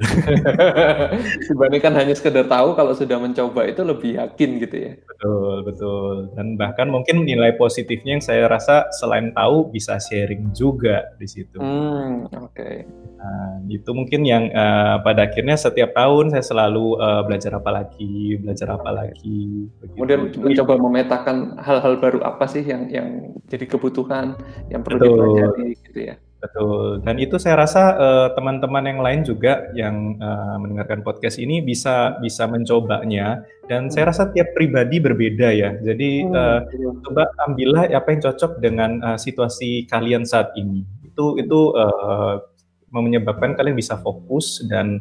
Dibandingkan 1.48 1.96
hanya 1.96 2.12
sekedar 2.12 2.52
tahu, 2.52 2.75
kalau 2.75 2.92
sudah 2.92 3.16
mencoba 3.16 3.64
itu 3.64 3.80
lebih 3.88 4.20
yakin 4.20 4.50
gitu 4.60 4.75
ya. 4.75 4.92
Betul, 5.16 5.56
betul. 5.64 6.16
Dan 6.36 6.60
bahkan 6.60 6.92
mungkin 6.92 7.24
nilai 7.24 7.56
positifnya 7.56 8.20
yang 8.20 8.25
saya 8.25 8.52
rasa 8.52 8.92
selain 8.92 9.32
tahu 9.32 9.72
bisa 9.72 9.96
sharing 9.96 10.52
juga 10.52 11.16
di 11.16 11.28
situ. 11.32 11.64
Hmm, 11.64 12.28
Oke. 12.28 12.52
Okay. 12.52 12.75
Nah, 13.16 13.64
itu 13.72 13.90
mungkin 13.96 14.22
yang 14.28 14.52
uh, 14.52 15.02
pada 15.02 15.25
akhirnya 15.25 15.58
setiap 15.58 15.96
tahun 15.96 16.36
saya 16.36 16.46
selalu 16.46 17.00
uh, 17.00 17.24
belajar 17.25 17.58
apa 17.58 17.72
lagi, 17.72 18.38
belajar 18.38 18.75
apa 18.75 18.92
lagi. 18.92 19.72
Begitu. 19.82 19.96
Kemudian 19.98 20.20
mencoba 20.36 20.74
memetakan 20.78 21.38
hal-hal 21.58 21.85
baru 22.01 22.25
apa 22.25 22.50
sih 22.50 22.65
yang 22.65 22.89
yang 22.89 23.38
jadi 23.46 23.70
kebutuhan 23.70 24.34
yang 24.74 24.82
perlu 24.82 24.98
Betul. 24.98 25.13
dipelajari 25.13 25.68
gitu 25.86 26.00
ya. 26.01 26.15
Betul. 26.42 27.01
Dan 27.01 27.15
itu 27.18 27.42
saya 27.42 27.58
rasa 27.58 27.84
uh, 27.98 28.27
teman-teman 28.38 28.86
yang 28.86 29.00
lain 29.01 29.22
juga 29.25 29.65
yang 29.74 30.18
uh, 30.22 30.58
mendengarkan 30.62 31.01
podcast 31.01 31.42
ini 31.42 31.62
bisa 31.62 32.18
bisa 32.22 32.46
mencobanya. 32.46 33.42
Dan 33.65 33.89
hmm. 33.89 33.92
saya 33.94 34.13
rasa 34.13 34.30
tiap 34.30 34.54
pribadi 34.54 35.01
berbeda 35.01 35.50
ya. 35.54 35.74
Jadi 35.82 36.25
hmm. 36.25 36.34
uh, 36.34 36.60
coba 37.06 37.30
ambillah 37.50 37.89
apa 37.89 38.08
yang 38.13 38.22
cocok 38.25 38.62
dengan 38.62 39.01
uh, 39.01 39.18
situasi 39.18 39.89
kalian 39.89 40.25
saat 40.25 40.54
ini 40.58 40.86
itu 41.15 41.39
itu 41.39 41.60
uh, 41.80 42.44
menyebabkan 42.92 43.56
kalian 43.56 43.80
bisa 43.80 43.96
fokus 43.96 44.60
dan 44.68 45.00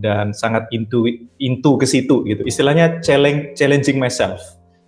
dan 0.00 0.32
sangat 0.32 0.64
into 0.72 1.04
into 1.36 1.76
ke 1.76 1.84
situ 1.84 2.24
gitu. 2.24 2.42
Istilahnya 2.48 3.04
challenge 3.04 3.52
challenging 3.54 4.00
myself. 4.00 4.40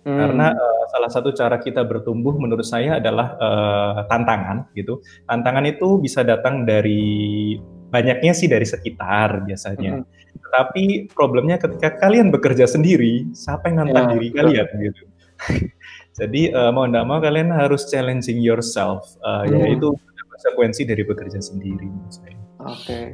Hmm. 0.05 0.21
Karena 0.21 0.53
uh, 0.53 0.83
salah 0.93 1.09
satu 1.09 1.33
cara 1.33 1.57
kita 1.57 1.81
bertumbuh 1.81 2.37
menurut 2.37 2.61
saya 2.61 3.01
adalah 3.01 3.33
uh, 3.41 3.97
tantangan 4.05 4.69
gitu. 4.77 5.01
Tantangan 5.25 5.65
itu 5.65 5.97
bisa 5.97 6.21
datang 6.21 6.61
dari 6.61 7.57
banyaknya 7.89 8.37
sih 8.37 8.45
dari 8.45 8.69
sekitar 8.69 9.49
biasanya. 9.49 9.99
Hmm. 9.99 10.05
Tetapi 10.37 11.09
problemnya 11.09 11.57
ketika 11.57 11.97
kalian 11.97 12.29
bekerja 12.29 12.69
sendiri, 12.69 13.33
siapa 13.33 13.73
yang 13.73 13.81
nantang 13.81 14.05
ya, 14.05 14.11
diri 14.13 14.27
betul. 14.29 14.37
kalian 14.37 14.67
gitu. 14.77 15.03
Jadi 16.21 16.41
uh, 16.53 16.69
mau 16.69 16.85
tidak 16.85 17.05
mau 17.09 17.19
kalian 17.19 17.49
harus 17.51 17.89
challenging 17.89 18.39
yourself, 18.45 19.17
uh, 19.25 19.41
hmm. 19.41 19.57
yaitu 19.57 19.89
konsekuensi 20.29 20.85
dari 20.85 21.01
bekerja 21.01 21.41
sendiri 21.41 21.89
menurut 21.89 22.13
saya. 22.13 22.37
Oke. 22.61 22.77
Okay. 22.85 23.05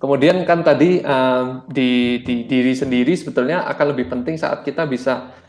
Kemudian 0.00 0.42
kan 0.48 0.64
tadi 0.64 0.98
um, 1.04 1.64
di, 1.68 2.20
di 2.24 2.48
diri 2.48 2.72
sendiri 2.72 3.12
sebetulnya 3.12 3.68
akan 3.68 3.86
lebih 3.92 4.08
penting 4.08 4.34
saat 4.40 4.64
kita 4.64 4.88
bisa 4.88 5.39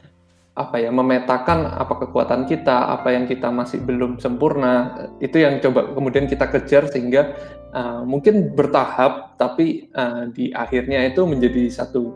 apa 0.67 0.77
ya 0.77 0.93
memetakan 0.93 1.65
apa 1.65 2.05
kekuatan 2.05 2.45
kita, 2.45 2.93
apa 2.93 3.13
yang 3.13 3.25
kita 3.25 3.49
masih 3.49 3.81
belum 3.81 4.21
sempurna. 4.21 5.07
Itu 5.17 5.41
yang 5.41 5.57
coba 5.59 5.91
kemudian 5.93 6.29
kita 6.29 6.47
kejar 6.49 6.85
sehingga 6.89 7.33
uh, 7.73 8.01
mungkin 8.05 8.53
bertahap 8.53 9.35
tapi 9.41 9.89
uh, 9.97 10.29
di 10.29 10.53
akhirnya 10.53 11.05
itu 11.09 11.25
menjadi 11.25 11.69
satu 11.71 12.13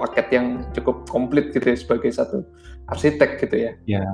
paket 0.00 0.26
yang 0.34 0.46
cukup 0.74 1.06
komplit 1.06 1.54
gitu 1.54 1.62
ya 1.62 1.76
sebagai 1.78 2.10
satu 2.10 2.42
arsitek 2.90 3.38
gitu 3.44 3.56
ya. 3.68 3.72
Ya. 3.86 4.06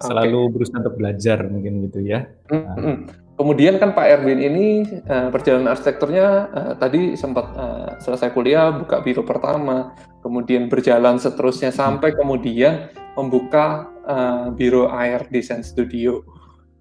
Selalu 0.00 0.48
okay. 0.48 0.52
berusaha 0.56 0.80
untuk 0.80 0.96
belajar 0.96 1.38
mungkin 1.50 1.72
gitu 1.88 2.00
ya. 2.00 2.24
Mm 2.48 2.64
-hmm. 2.64 2.96
Kemudian 3.40 3.80
kan 3.80 3.96
Pak 3.96 4.04
Erwin 4.04 4.36
ini 4.36 4.84
uh, 5.08 5.32
perjalanan 5.32 5.72
arsitekturnya 5.72 6.52
uh, 6.52 6.72
tadi 6.76 7.16
sempat 7.16 7.48
uh, 7.56 7.96
selesai 7.96 8.36
kuliah 8.36 8.68
buka 8.68 9.00
biro 9.00 9.24
pertama, 9.24 9.96
kemudian 10.20 10.68
berjalan 10.68 11.16
seterusnya 11.16 11.72
sampai 11.72 12.12
kemudian 12.12 12.92
membuka 13.16 13.88
uh, 14.04 14.52
biro 14.52 14.92
air 14.92 15.24
design 15.32 15.64
studio. 15.64 16.20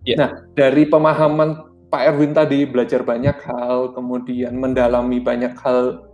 Yeah. 0.03 0.19
Nah 0.19 0.29
dari 0.51 0.83
pemahaman 0.83 1.63
Pak 1.87 2.11
Erwin 2.11 2.35
tadi 2.35 2.67
belajar 2.67 3.07
banyak 3.07 3.39
hal, 3.39 3.95
kemudian 3.95 4.59
mendalami 4.59 5.23
banyak 5.23 5.55
hal 5.63 6.11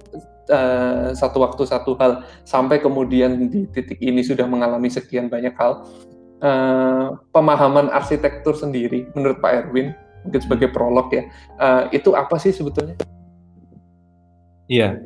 uh, 0.54 1.10
satu 1.18 1.42
waktu 1.42 1.66
satu 1.66 1.98
hal 1.98 2.22
sampai 2.46 2.78
kemudian 2.78 3.50
di 3.50 3.66
titik 3.74 3.98
ini 3.98 4.22
sudah 4.22 4.46
mengalami 4.46 4.94
sekian 4.94 5.26
banyak 5.26 5.58
hal. 5.58 5.90
Uh, 6.38 7.18
pemahaman 7.34 7.90
arsitektur 7.90 8.54
sendiri 8.54 9.10
menurut 9.18 9.42
Pak 9.42 9.66
Erwin 9.66 9.96
mungkin 10.26 10.42
sebagai 10.42 10.74
prolog 10.74 11.14
ya. 11.14 11.24
Uh, 11.62 11.88
itu 11.94 12.18
apa 12.18 12.36
sih 12.42 12.52
sebetulnya? 12.52 12.98
Iya, 14.66 14.98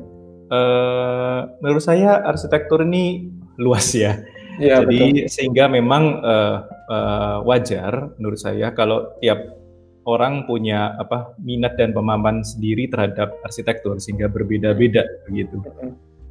uh, 0.49 1.39
menurut 1.59 1.83
saya 1.83 2.23
arsitektur 2.23 2.87
ini 2.87 3.27
luas 3.59 3.91
ya. 3.91 4.23
ya 4.55 4.83
Jadi 4.83 5.27
betul. 5.27 5.31
sehingga 5.31 5.67
memang 5.67 6.23
uh, 6.23 6.57
uh, 6.87 7.37
wajar 7.43 8.15
menurut 8.15 8.39
saya 8.39 8.71
kalau 8.71 9.19
tiap 9.19 9.59
orang 10.07 10.47
punya 10.49 10.97
apa 10.97 11.37
minat 11.37 11.77
dan 11.77 11.93
pemahaman 11.93 12.41
sendiri 12.41 12.89
terhadap 12.89 13.37
arsitektur 13.45 14.01
sehingga 14.01 14.25
berbeda-beda 14.25 15.05
begitu. 15.29 15.61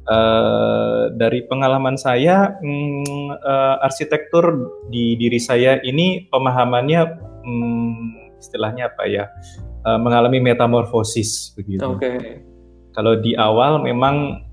Uh, 0.09 1.13
dari 1.21 1.45
pengalaman 1.45 1.93
saya, 1.93 2.57
hmm, 2.57 3.29
uh, 3.39 3.77
arsitektur 3.85 4.73
di 4.89 5.13
diri 5.21 5.37
saya 5.37 5.77
ini 5.85 6.25
pemahamannya 6.33 7.01
hmm, 7.45 8.18
istilahnya 8.39 8.89
apa 8.89 9.03
ya 9.05 9.27
uh, 9.85 9.99
mengalami 9.99 10.39
metamorfosis 10.39 11.53
begitu. 11.53 11.83
Oke. 11.85 11.99
Okay. 11.99 12.17
Kalau 12.95 13.19
di 13.19 13.37
awal 13.37 13.83
memang 13.83 14.43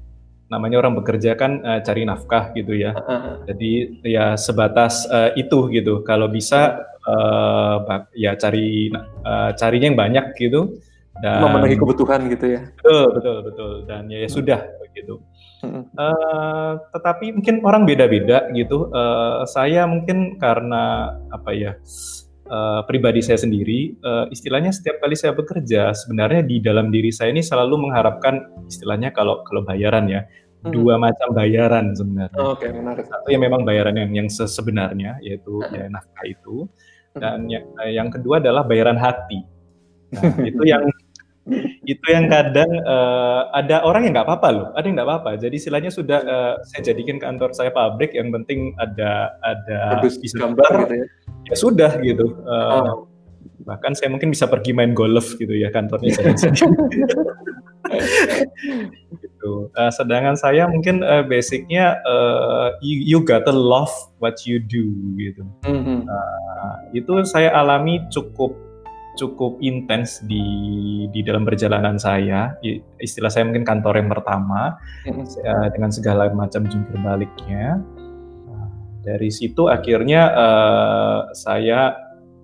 namanya 0.46 0.78
orang 0.78 0.94
bekerja 0.94 1.34
kan 1.34 1.58
uh, 1.66 1.80
cari 1.82 2.06
nafkah 2.06 2.54
gitu 2.54 2.76
ya. 2.76 2.94
Uh-huh. 2.94 3.42
Jadi 3.50 4.02
ya 4.06 4.38
sebatas 4.38 5.06
uh, 5.10 5.34
itu 5.34 5.70
gitu. 5.74 6.06
Kalau 6.06 6.30
bisa 6.30 6.86
uh, 7.06 8.06
ya 8.14 8.38
cari 8.38 8.90
uh, 9.26 9.50
carinya 9.58 9.86
yang 9.90 9.98
banyak 9.98 10.26
gitu 10.38 10.78
dan 11.18 11.42
memenuhi 11.42 11.74
kebutuhan 11.80 12.28
gitu 12.30 12.46
ya. 12.58 12.60
Betul 12.78 13.04
betul 13.16 13.36
betul 13.42 13.72
dan 13.88 14.06
ya, 14.06 14.18
ya 14.22 14.28
sudah 14.30 14.60
begitu. 14.84 15.18
Uh, 15.66 16.78
tetapi 16.94 17.34
mungkin 17.34 17.64
orang 17.66 17.82
beda-beda 17.82 18.46
gitu. 18.54 18.92
Uh, 18.94 19.42
saya 19.50 19.82
mungkin 19.88 20.38
karena 20.38 21.16
apa 21.32 21.50
ya? 21.50 21.74
uh, 21.74 22.25
pribadi 22.86 23.20
saya 23.22 23.38
sendiri, 23.42 23.98
uh, 24.02 24.26
istilahnya 24.30 24.70
setiap 24.70 25.02
kali 25.02 25.18
saya 25.18 25.34
bekerja, 25.34 25.90
sebenarnya 25.92 26.46
di 26.46 26.62
dalam 26.62 26.94
diri 26.94 27.10
saya 27.10 27.34
ini 27.34 27.42
selalu 27.42 27.88
mengharapkan, 27.88 28.66
istilahnya 28.66 29.10
kalau 29.10 29.42
kalau 29.42 29.66
bayaran 29.66 30.06
ya, 30.06 30.22
hmm. 30.62 30.70
dua 30.70 30.98
macam 30.98 31.34
bayaran 31.34 31.94
sebenarnya. 31.94 32.38
Oh, 32.38 32.54
Oke, 32.54 32.66
okay, 32.66 32.70
menarik. 32.74 33.04
Satu 33.06 33.28
yang 33.30 33.42
memang 33.42 33.66
bayaran 33.66 33.94
yang 33.98 34.10
yang 34.14 34.28
sebenarnya, 34.30 35.18
yaitu 35.22 35.58
hmm. 35.58 35.74
ya 35.74 35.84
nafkah 35.90 36.26
itu, 36.26 36.70
dan 37.16 37.48
yang, 37.50 37.64
yang 37.88 38.08
kedua 38.12 38.38
adalah 38.38 38.62
bayaran 38.62 38.98
hati. 38.98 39.42
Nah, 40.14 40.22
itu 40.50 40.62
yang 40.66 40.86
itu 41.86 42.06
yang 42.10 42.26
kadang 42.26 42.68
uh, 42.82 43.46
ada 43.54 43.86
orang 43.86 44.10
yang 44.10 44.18
nggak 44.18 44.26
apa-apa 44.26 44.48
loh, 44.50 44.66
ada 44.74 44.84
yang 44.84 44.98
nggak 44.98 45.08
apa-apa. 45.08 45.30
Jadi 45.38 45.54
istilahnya 45.54 45.94
sudah 45.94 46.20
uh, 46.26 46.54
saya 46.66 46.92
jadikan 46.92 47.22
kantor 47.22 47.54
saya 47.54 47.70
pabrik, 47.70 48.12
yang 48.12 48.34
penting 48.34 48.74
ada 48.76 49.38
ada 49.46 50.02
bisa 50.02 50.34
gambar 50.34 50.90
gitu 50.90 50.94
ya 51.00 51.06
ya 51.50 51.56
sudah 51.56 51.92
gitu. 52.02 52.26
Uh, 52.42 52.82
oh. 52.82 53.06
Bahkan 53.66 53.98
saya 53.98 54.10
mungkin 54.10 54.30
bisa 54.30 54.46
pergi 54.46 54.70
main 54.70 54.94
golf 54.94 55.34
gitu 55.38 55.50
ya 55.54 55.70
kantornya 55.74 56.14
saya 56.14 56.34
gitu. 59.22 59.70
Uh, 59.74 59.90
sedangkan 59.94 60.34
saya 60.38 60.66
mungkin 60.70 61.02
uh, 61.02 61.22
basicnya 61.26 61.98
uh, 62.06 62.74
you, 62.82 63.02
you 63.02 63.18
gotta 63.22 63.50
love 63.50 63.90
what 64.18 64.42
you 64.46 64.58
do 64.58 64.90
gitu. 65.18 65.42
Mm-hmm. 65.66 66.06
Uh, 66.06 66.74
itu 66.94 67.26
saya 67.26 67.54
alami 67.54 68.02
cukup 68.10 68.54
cukup 69.16 69.58
intens 69.64 70.20
di 70.22 70.44
di 71.10 71.20
dalam 71.24 71.42
perjalanan 71.42 71.96
saya. 71.96 72.54
Istilah 73.00 73.32
saya 73.32 73.48
mungkin 73.48 73.64
kantor 73.64 73.98
yang 73.98 74.12
pertama 74.12 74.76
mm-hmm. 75.08 75.72
dengan 75.72 75.90
segala 75.90 76.28
macam 76.30 76.68
jungkir 76.68 77.00
baliknya 77.00 77.80
dari 79.06 79.30
situ 79.30 79.70
akhirnya 79.70 80.34
uh, 80.34 81.18
saya 81.30 81.94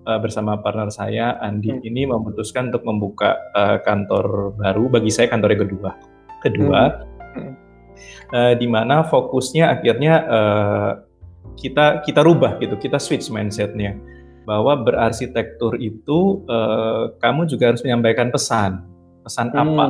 uh, 0.07 0.19
bersama 0.23 0.55
partner 0.63 0.87
saya 0.87 1.35
Andi 1.43 1.75
hmm. 1.75 1.83
ini 1.83 2.07
memutuskan 2.07 2.71
untuk 2.71 2.87
membuka 2.87 3.35
uh, 3.51 3.83
kantor 3.83 4.55
baru 4.55 4.87
bagi 4.87 5.11
saya 5.11 5.27
kantor 5.27 5.59
yang 5.59 5.63
kedua 5.67 5.91
kedua 6.39 6.81
hmm. 7.35 7.53
uh, 8.31 8.53
di 8.55 8.67
mana 8.71 9.03
fokusnya 9.03 9.75
akhirnya 9.75 10.13
uh, 10.23 10.91
kita 11.59 11.99
kita 12.07 12.23
rubah 12.23 12.55
gitu 12.63 12.79
kita 12.79 12.95
switch 12.95 13.27
mindsetnya 13.27 13.99
bahwa 14.43 14.79
berarsitektur 14.83 15.79
itu 15.79 16.43
uh, 16.47 17.15
kamu 17.19 17.47
juga 17.47 17.73
harus 17.73 17.81
menyampaikan 17.81 18.29
pesan 18.29 18.83
pesan 19.23 19.51
hmm. 19.51 19.61
apa 19.61 19.85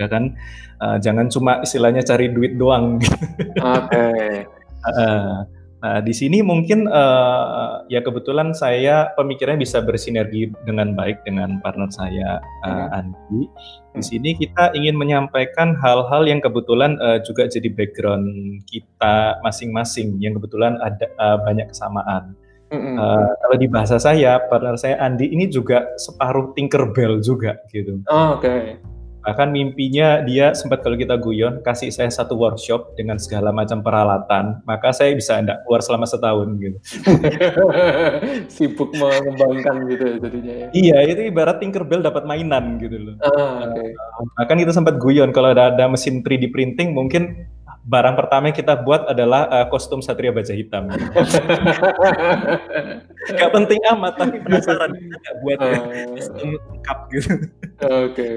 ya 0.00 0.06
kan 0.08 0.36
uh, 0.80 0.96
jangan 1.00 1.28
cuma 1.28 1.60
istilahnya 1.64 2.04
cari 2.04 2.32
duit 2.32 2.56
doang 2.56 3.00
oke 3.60 3.88
okay. 3.88 4.44
uh, 4.84 5.44
Nah, 5.80 6.04
di 6.04 6.12
sini 6.12 6.44
mungkin 6.44 6.84
uh, 6.84 7.88
ya 7.88 8.04
kebetulan 8.04 8.52
saya 8.52 9.16
pemikirannya 9.16 9.64
bisa 9.64 9.80
bersinergi 9.80 10.52
dengan 10.68 10.92
baik 10.92 11.24
dengan 11.24 11.56
partner 11.64 11.88
saya 11.88 12.36
uh, 12.68 12.92
Andi. 12.92 13.48
Di 13.96 14.04
sini 14.04 14.36
kita 14.36 14.76
ingin 14.76 15.00
menyampaikan 15.00 15.72
hal-hal 15.80 16.28
yang 16.28 16.44
kebetulan 16.44 17.00
uh, 17.00 17.24
juga 17.24 17.48
jadi 17.48 17.72
background 17.72 18.28
kita 18.68 19.40
masing-masing 19.40 20.20
yang 20.20 20.36
kebetulan 20.36 20.76
ada 20.84 21.08
uh, 21.16 21.40
banyak 21.40 21.72
kesamaan. 21.72 22.36
Uh, 22.70 23.34
kalau 23.42 23.56
di 23.58 23.66
bahasa 23.66 23.98
saya, 23.98 24.38
partner 24.46 24.78
saya 24.78 24.94
Andi 25.02 25.26
ini 25.26 25.50
juga 25.50 25.90
separuh 25.98 26.54
Tinkerbell 26.54 27.18
juga 27.18 27.58
gitu. 27.74 27.98
Oh, 28.06 28.38
Oke. 28.38 28.46
Okay 28.46 28.66
bahkan 29.20 29.52
mimpinya 29.52 30.24
dia 30.24 30.56
sempat 30.56 30.80
kalau 30.80 30.96
kita 30.96 31.20
guyon 31.20 31.60
kasih 31.60 31.92
saya 31.92 32.08
satu 32.08 32.40
workshop 32.40 32.96
dengan 32.96 33.20
segala 33.20 33.52
macam 33.52 33.84
peralatan 33.84 34.64
maka 34.64 34.96
saya 34.96 35.12
bisa 35.12 35.36
enggak 35.36 35.60
keluar 35.64 35.84
selama 35.84 36.08
setahun 36.08 36.48
gitu 36.56 36.78
sibuk 38.56 38.88
mengembangkan 38.96 39.84
gitu 39.92 40.04
ya 40.08 40.16
jadinya 40.24 40.54
ya 40.56 40.68
iya 40.72 40.96
itu 41.04 41.28
ibarat 41.28 41.60
Tinkerbell 41.60 42.00
dapat 42.00 42.24
mainan 42.24 42.80
gitu 42.80 42.96
loh 42.96 43.14
ah, 43.20 43.68
okay. 43.68 43.92
bahkan 44.40 44.56
kita 44.56 44.72
sempat 44.72 44.96
guyon 44.96 45.36
kalau 45.36 45.52
ada, 45.52 45.68
ada 45.68 45.84
mesin 45.84 46.24
3D 46.24 46.48
printing 46.48 46.96
mungkin 46.96 47.44
barang 47.90 48.14
pertama 48.14 48.54
yang 48.54 48.56
kita 48.56 48.78
buat 48.86 49.10
adalah 49.10 49.50
uh, 49.50 49.66
kostum 49.66 49.98
Satria 49.98 50.30
Baja 50.30 50.54
Hitam. 50.54 50.86
gak 53.34 53.50
penting 53.50 53.82
amat, 53.90 54.14
tapi 54.14 54.38
penasaran 54.38 54.94
kita 54.94 55.16
gak 55.18 55.36
buat 55.42 55.58
uh, 55.58 55.74
kostum 56.14 56.48
lengkap 56.54 56.98
gitu. 57.10 57.32
Oke. 57.82 58.14
Okay 58.14 58.34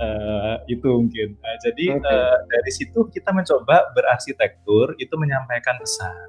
uh, 0.00 0.54
itu 0.68 0.86
mungkin. 0.86 1.36
Uh, 1.40 1.56
jadi 1.64 1.84
okay. 1.96 2.08
uh, 2.08 2.36
eh, 2.36 2.36
dari 2.48 2.72
situ 2.72 3.08
kita 3.08 3.30
mencoba 3.32 3.92
berarsitektur 3.96 4.96
itu 5.00 5.14
menyampaikan 5.16 5.76
pesan. 5.80 6.28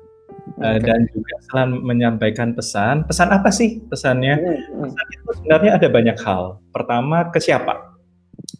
Uh, 0.59 0.75
dan 0.81 1.07
juga 1.13 1.35
selain 1.47 1.71
menyampaikan 1.79 2.51
pesan, 2.51 3.07
pesan 3.07 3.31
apa 3.31 3.47
sih 3.53 3.79
pesannya? 3.87 4.35
Hmm. 4.35 4.89
Pesan 4.89 5.07
itu 5.13 5.29
sebenarnya 5.39 5.71
ada 5.79 5.87
banyak 5.87 6.17
hal. 6.19 6.59
Pertama 6.73 7.31
ke 7.31 7.39
siapa? 7.39 7.92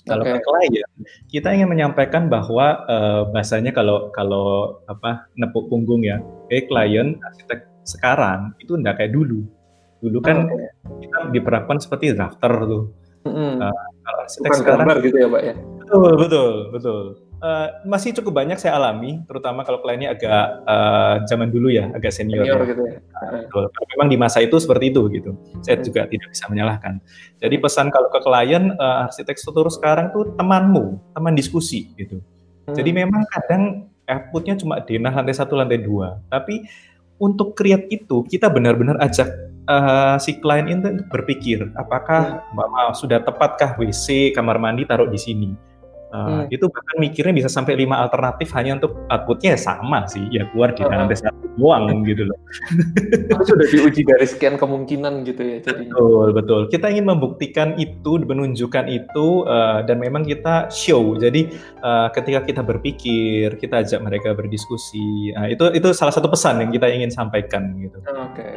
Kalau 0.03 0.23
okay. 0.27 0.35
ke 0.35 0.39
klien, 0.43 0.89
kita 1.31 1.47
ingin 1.55 1.71
menyampaikan 1.71 2.27
bahwa 2.27 2.83
uh, 2.91 3.21
bahasanya 3.31 3.71
kalau 3.71 4.11
kalau 4.11 4.79
apa 4.91 5.31
nepuk 5.39 5.71
punggung 5.71 6.03
ya, 6.03 6.19
kayak 6.51 6.67
klien 6.67 7.15
arsitek 7.23 7.65
sekarang 7.87 8.51
itu 8.59 8.75
enggak 8.75 8.99
kayak 8.99 9.15
dulu. 9.15 9.47
Dulu 10.03 10.19
kan 10.19 10.51
okay. 10.51 11.07
kita 11.07 11.17
diperlakukan 11.31 11.79
seperti 11.79 12.11
drafter 12.11 12.51
tuh. 12.67 12.83
Mm-hmm. 13.23 13.51
Uh, 13.63 13.83
kalau 14.03 14.19
arsitek 14.27 14.51
Bukan 14.51 14.59
sekarang 14.59 14.79
gambar 14.83 14.97
gitu 15.07 15.17
ya 15.17 15.27
pak 15.31 15.41
ya 15.41 15.55
betul 15.83 16.11
betul 16.17 16.53
betul 16.71 17.03
uh, 17.43 17.67
masih 17.83 18.15
cukup 18.15 18.39
banyak 18.43 18.57
saya 18.57 18.79
alami 18.79 19.19
terutama 19.27 19.67
kalau 19.67 19.83
kliennya 19.83 20.15
agak 20.15 20.31
uh, 20.63 21.15
zaman 21.27 21.51
dulu 21.51 21.67
ya 21.67 21.91
agak 21.91 22.15
senior, 22.15 22.47
senior 22.47 22.63
ya. 22.63 22.69
gitu 22.71 22.83
ya 22.87 22.97
uh, 23.51 23.67
memang 23.95 24.07
di 24.07 24.17
masa 24.17 24.39
itu 24.39 24.55
seperti 24.57 24.95
itu 24.95 25.01
gitu 25.11 25.31
saya 25.59 25.77
mm-hmm. 25.77 25.85
juga 25.85 26.01
tidak 26.07 26.27
bisa 26.31 26.45
menyalahkan 26.47 26.93
jadi 27.43 27.55
pesan 27.59 27.87
kalau 27.91 28.07
ke 28.07 28.19
klien 28.23 28.63
uh, 28.79 29.05
arsitektur 29.05 29.67
sekarang 29.67 30.09
tuh 30.15 30.31
temanmu 30.39 30.97
teman 31.11 31.35
diskusi 31.35 31.91
gitu 31.99 32.23
mm-hmm. 32.23 32.75
jadi 32.79 32.89
memang 32.95 33.21
kadang 33.27 33.63
outputnya 34.07 34.55
cuma 34.59 34.79
denah 34.79 35.11
lantai 35.11 35.35
satu 35.35 35.59
lantai 35.59 35.83
dua 35.83 36.23
tapi 36.31 36.63
untuk 37.21 37.55
create 37.55 37.87
itu 37.93 38.25
kita 38.25 38.49
benar-benar 38.49 38.99
ajak 38.99 39.31
uh, 39.69 40.15
si 40.19 40.39
klien 40.43 40.67
itu 40.67 41.03
berpikir 41.07 41.71
apakah 41.77 42.43
Mbak 42.51 42.67
Ma 42.67 42.81
sudah 42.91 43.23
tepatkah 43.23 43.79
WC 43.79 44.35
kamar 44.35 44.59
mandi 44.59 44.83
taruh 44.83 45.07
di 45.07 45.19
sini. 45.19 45.72
Uh, 46.13 46.45
hmm. 46.45 46.53
Itu 46.53 46.69
bahkan 46.69 47.01
mikirnya 47.01 47.33
bisa 47.33 47.49
sampai 47.49 47.73
lima 47.73 47.97
alternatif 48.05 48.53
hanya 48.53 48.77
untuk 48.77 48.93
outputnya 49.09 49.57
ya 49.57 49.59
sama 49.73 50.05
sih, 50.05 50.21
ya 50.29 50.45
keluar 50.53 50.69
di 50.77 50.85
dalam 50.85 51.09
tes 51.09 51.25
satu 51.25 51.49
doang 51.57 51.89
gitu 52.09 52.29
loh. 52.29 52.37
Itu 53.33 53.41
sudah 53.41 53.65
diuji 53.65 54.05
dari 54.05 54.25
sekian 54.29 54.61
kemungkinan 54.61 55.25
gitu 55.25 55.41
ya 55.41 55.57
jadinya. 55.65 55.97
Betul 55.97 56.27
betul. 56.37 56.61
Kita 56.69 56.93
ingin 56.93 57.09
membuktikan 57.09 57.73
itu, 57.81 58.21
menunjukkan 58.21 58.85
itu, 58.93 59.41
uh, 59.49 59.81
dan 59.89 59.97
memang 59.97 60.21
kita 60.21 60.69
show. 60.69 61.17
Jadi 61.17 61.49
uh, 61.81 62.13
ketika 62.13 62.45
kita 62.45 62.61
berpikir, 62.61 63.57
kita 63.57 63.81
ajak 63.81 64.05
mereka 64.05 64.37
berdiskusi. 64.37 65.33
Uh, 65.33 65.49
itu 65.49 65.65
itu 65.73 65.97
salah 65.97 66.13
satu 66.13 66.29
pesan 66.29 66.61
yang 66.61 66.69
kita 66.69 66.93
ingin 66.93 67.09
sampaikan 67.09 67.73
gitu. 67.81 67.97
Oke. 68.05 68.37
Okay. 68.37 68.55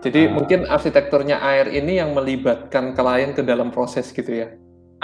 Jadi 0.00 0.32
uh, 0.32 0.40
mungkin 0.40 0.64
arsitekturnya 0.64 1.36
air 1.44 1.68
ini 1.68 2.00
yang 2.00 2.16
melibatkan 2.16 2.96
klien 2.96 3.36
ke 3.36 3.44
dalam 3.44 3.68
proses 3.68 4.08
gitu 4.08 4.32
ya? 4.32 4.48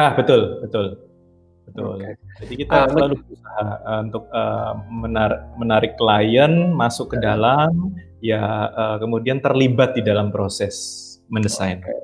Ah 0.00 0.16
betul 0.16 0.64
betul 0.64 1.09
betul. 1.70 2.02
Okay. 2.02 2.14
Jadi 2.42 2.54
kita 2.66 2.76
uh, 2.82 2.88
selalu 2.90 3.14
berusaha 3.22 3.66
uh, 3.86 4.00
untuk 4.02 4.24
uh, 4.34 4.72
menar 4.90 5.30
menarik 5.54 5.94
klien 5.94 6.74
masuk 6.74 7.14
ke 7.14 7.18
dalam, 7.22 7.94
ya 8.18 8.68
uh, 8.74 8.96
kemudian 8.98 9.38
terlibat 9.38 9.94
di 9.94 10.02
dalam 10.02 10.34
proses 10.34 10.74
mendesain. 11.30 11.78
Okay. 11.78 12.02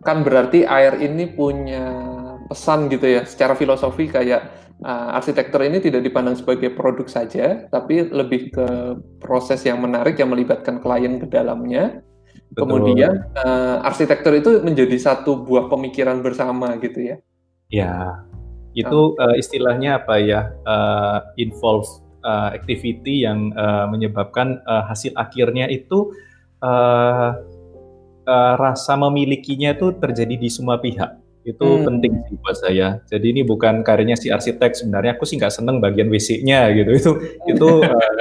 Kan 0.00 0.24
berarti 0.24 0.64
air 0.64 0.96
ini 0.96 1.28
punya 1.28 1.92
pesan 2.48 2.88
gitu 2.88 3.04
ya, 3.04 3.28
secara 3.28 3.52
filosofi 3.52 4.08
kayak 4.08 4.48
uh, 4.80 5.12
arsitektur 5.12 5.60
ini 5.60 5.78
tidak 5.78 6.00
dipandang 6.00 6.40
sebagai 6.40 6.72
produk 6.72 7.04
saja, 7.04 7.68
tapi 7.68 8.08
lebih 8.08 8.48
ke 8.48 8.68
proses 9.20 9.60
yang 9.68 9.84
menarik 9.84 10.16
yang 10.16 10.32
melibatkan 10.32 10.80
klien 10.80 11.20
ke 11.20 11.28
dalamnya. 11.28 12.00
Betul. 12.50 12.66
Kemudian 12.66 13.30
uh, 13.46 13.86
arsitektur 13.86 14.34
itu 14.34 14.58
menjadi 14.66 14.98
satu 14.98 15.46
buah 15.46 15.70
pemikiran 15.70 16.18
bersama 16.18 16.74
gitu 16.82 16.98
ya. 16.98 17.16
Ya, 17.70 18.26
itu 18.74 19.14
uh, 19.18 19.34
istilahnya 19.34 20.02
apa 20.02 20.14
ya? 20.22 20.54
Uh, 20.62 21.18
involve 21.36 21.86
uh, 22.24 22.52
activity 22.54 23.24
yang 23.24 23.50
uh, 23.56 23.88
menyebabkan 23.90 24.60
uh, 24.68 24.86
hasil 24.86 25.14
akhirnya 25.16 25.66
itu 25.66 26.12
uh, 26.62 27.34
uh, 28.26 28.54
rasa 28.56 28.94
memilikinya 28.96 29.74
itu 29.74 29.96
terjadi 29.96 30.34
di 30.36 30.48
semua 30.52 30.78
pihak 30.78 31.20
itu 31.40 31.64
hmm. 31.64 31.84
penting 31.88 32.12
sih 32.28 32.36
buat 32.36 32.56
saya. 32.60 33.00
Jadi 33.08 33.32
ini 33.32 33.40
bukan 33.40 33.80
karyanya 33.80 34.12
si 34.12 34.28
arsitek 34.28 34.76
sebenarnya 34.76 35.16
aku 35.16 35.24
sih 35.24 35.40
nggak 35.40 35.54
seneng 35.56 35.80
bagian 35.80 36.12
WC-nya 36.12 36.68
gitu. 36.76 36.90
Itu 36.92 37.10
itu 37.48 37.68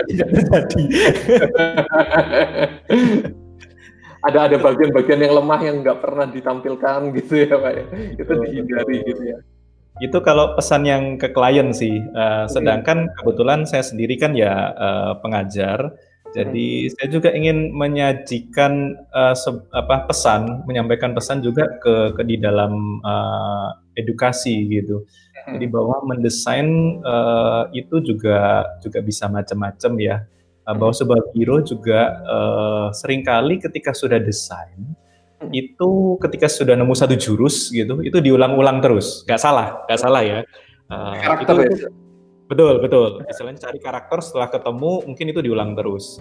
tidak 0.07 0.27
terjadi. 0.39 0.83
ada 4.19 4.39
ada 4.51 4.57
bagian-bagian 4.59 5.19
yang 5.19 5.33
lemah 5.35 5.59
yang 5.63 5.75
nggak 5.83 5.99
pernah 5.99 6.27
ditampilkan 6.31 6.99
gitu 7.19 7.33
ya 7.43 7.55
pak 7.59 7.71
ya. 7.75 7.85
Itu 8.15 8.31
dihindari 8.39 8.97
gitu 9.03 9.23
ya. 9.35 9.37
Itu 9.99 10.23
kalau 10.23 10.55
pesan 10.55 10.87
yang 10.87 11.03
ke 11.19 11.31
klien 11.35 11.75
sih. 11.75 11.99
Uh, 12.15 12.47
sedangkan 12.47 13.11
kebetulan 13.19 13.67
saya 13.67 13.83
sendiri 13.83 14.15
kan 14.15 14.31
ya 14.31 14.71
uh, 14.73 15.13
pengajar 15.19 15.91
jadi 16.29 16.85
hmm. 16.85 16.89
saya 16.93 17.07
juga 17.09 17.29
ingin 17.33 17.73
menyajikan 17.73 18.93
uh, 19.09 19.33
apa 19.73 20.05
pesan, 20.05 20.61
menyampaikan 20.69 21.17
pesan 21.17 21.41
juga 21.41 21.65
ke, 21.81 22.13
ke 22.13 22.21
di 22.21 22.37
dalam 22.37 23.01
uh, 23.01 23.73
edukasi 23.97 24.69
gitu. 24.69 25.09
Hmm. 25.45 25.57
Jadi 25.57 25.65
bahwa 25.73 26.05
mendesain 26.05 27.01
uh, 27.01 27.65
itu 27.73 27.97
juga 28.05 28.65
juga 28.77 28.99
bisa 29.01 29.25
macam-macam 29.25 29.93
ya. 29.97 30.21
Uh, 30.69 30.75
bahwa 30.77 30.93
hmm. 30.93 31.01
sebuah 31.01 31.21
biro 31.33 31.57
juga 31.65 32.21
uh, 32.29 32.87
sering 32.93 33.25
kali 33.25 33.57
ketika 33.57 33.89
sudah 33.97 34.21
desain. 34.21 34.77
Itu 35.55 36.19
ketika 36.19 36.51
sudah 36.51 36.75
nemu 36.75 36.91
satu 36.91 37.15
jurus 37.15 37.71
gitu, 37.71 38.03
itu 38.03 38.17
diulang-ulang 38.19 38.83
terus. 38.83 39.23
Gak 39.23 39.39
salah, 39.39 39.87
gak 39.87 39.99
salah 39.99 40.21
ya. 40.21 40.39
Uh, 40.91 41.15
Karakter 41.21 41.55
itu, 41.63 41.87
ya? 41.87 41.89
Betul, 42.49 42.81
betul. 42.81 43.21
Istilahnya 43.29 43.61
cari 43.61 43.77
karakter 43.77 44.25
setelah 44.25 44.49
ketemu 44.49 45.05
mungkin 45.05 45.25
itu 45.29 45.39
diulang 45.45 45.77
terus. 45.77 46.17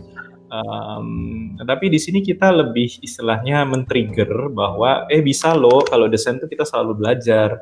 Um, 0.53 1.57
tapi 1.57 1.89
di 1.89 1.97
sini 1.97 2.21
kita 2.21 2.53
lebih 2.53 3.01
istilahnya 3.01 3.65
men-trigger 3.65 4.53
bahwa 4.53 5.09
eh 5.09 5.25
bisa 5.25 5.57
loh 5.57 5.81
kalau 5.89 6.05
desain 6.05 6.37
itu 6.37 6.45
kita 6.45 6.69
selalu 6.69 7.01
belajar. 7.01 7.57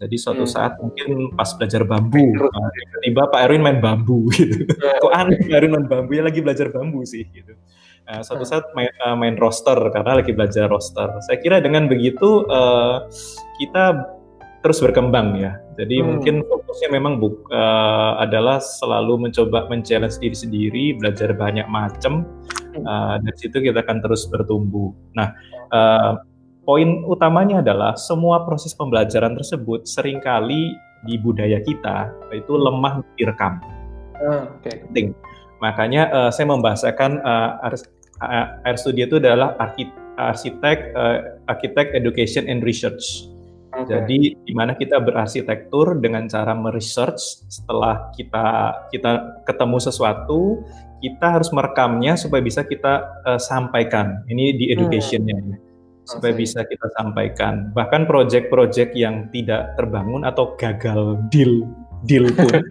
Jadi 0.00 0.16
suatu 0.16 0.44
hmm. 0.48 0.52
saat 0.52 0.76
mungkin 0.80 1.32
pas 1.36 1.52
belajar 1.56 1.84
bambu, 1.84 2.32
nah, 2.32 2.68
tiba-tiba 2.72 3.22
Pak 3.28 3.40
Erwin 3.44 3.60
main 3.60 3.80
bambu 3.84 4.32
gitu. 4.32 4.64
Ya. 4.68 4.96
Kok 4.96 5.12
aneh 5.12 5.36
Pak 5.44 5.56
Erwin 5.60 5.72
main 5.76 5.86
bambu 5.88 6.10
ya 6.16 6.24
lagi 6.24 6.40
belajar 6.40 6.72
bambu 6.72 7.04
sih 7.04 7.24
gitu. 7.28 7.52
Nah, 8.08 8.26
suatu 8.26 8.42
saat 8.42 8.66
main, 8.74 8.90
uh, 9.06 9.14
main 9.14 9.36
roster 9.38 9.76
karena 9.92 10.18
lagi 10.18 10.32
belajar 10.34 10.66
roster. 10.66 11.08
Saya 11.26 11.38
kira 11.38 11.62
dengan 11.62 11.86
begitu 11.86 12.46
uh, 12.50 13.06
kita 13.60 14.16
terus 14.60 14.78
berkembang 14.80 15.40
ya. 15.40 15.56
Jadi 15.80 16.00
hmm. 16.00 16.06
mungkin 16.06 16.34
fokusnya 16.44 16.88
memang 16.92 17.16
buk, 17.16 17.48
uh, 17.48 18.20
adalah 18.20 18.60
selalu 18.60 19.28
mencoba 19.28 19.68
men-challenge 19.72 20.20
diri 20.20 20.36
sendiri, 20.36 20.84
belajar 21.00 21.32
banyak 21.32 21.64
macam. 21.70 22.28
Uh, 22.76 23.16
dari 23.24 23.36
situ 23.40 23.56
kita 23.56 23.80
akan 23.80 24.04
terus 24.04 24.28
bertumbuh. 24.28 24.92
Nah, 25.16 25.32
uh, 25.72 26.20
poin 26.68 27.02
utamanya 27.08 27.64
adalah 27.64 27.96
semua 27.96 28.44
proses 28.44 28.76
pembelajaran 28.76 29.32
tersebut 29.34 29.88
sering 29.88 30.20
kali 30.20 30.76
di 31.08 31.16
budaya 31.16 31.64
kita 31.64 32.12
itu 32.36 32.52
lemah 32.52 33.00
direkam. 33.16 33.64
Uh, 34.20 34.44
Oke. 34.60 34.84
Okay. 34.92 35.08
Makanya 35.60 36.02
uh, 36.08 36.30
saya 36.32 36.48
membahasakan 36.48 37.20
uh, 37.20 38.64
Air 38.64 38.76
Studio 38.76 39.08
itu 39.08 39.16
adalah 39.20 39.56
arsitek, 40.20 40.78
uh, 40.92 41.18
arsitek 41.48 41.96
education 41.96 42.48
and 42.48 42.64
research. 42.64 43.28
Okay. 43.70 43.96
Jadi 43.96 44.18
di 44.34 44.52
mana 44.52 44.74
kita 44.74 44.98
berarsitektur 44.98 46.02
dengan 46.02 46.26
cara 46.26 46.52
meresearch 46.52 47.46
setelah 47.46 48.10
kita 48.18 48.44
kita 48.90 49.40
ketemu 49.46 49.78
sesuatu, 49.78 50.60
kita 51.00 51.38
harus 51.40 51.48
merekamnya 51.54 52.18
supaya 52.18 52.42
bisa 52.44 52.66
kita 52.66 53.06
uh, 53.24 53.40
sampaikan. 53.40 54.26
Ini 54.28 54.58
di 54.58 54.64
hmm. 54.68 54.74
educationnya 54.74 55.36
hmm. 55.38 55.56
supaya 56.04 56.32
bisa 56.34 56.66
kita 56.66 56.88
sampaikan. 56.98 57.70
Bahkan 57.72 58.10
proyek-proyek 58.10 58.92
yang 58.98 59.30
tidak 59.32 59.78
terbangun 59.78 60.26
atau 60.26 60.58
gagal 60.58 61.16
deal 61.30 61.64
deal 62.04 62.32
pun 62.32 62.64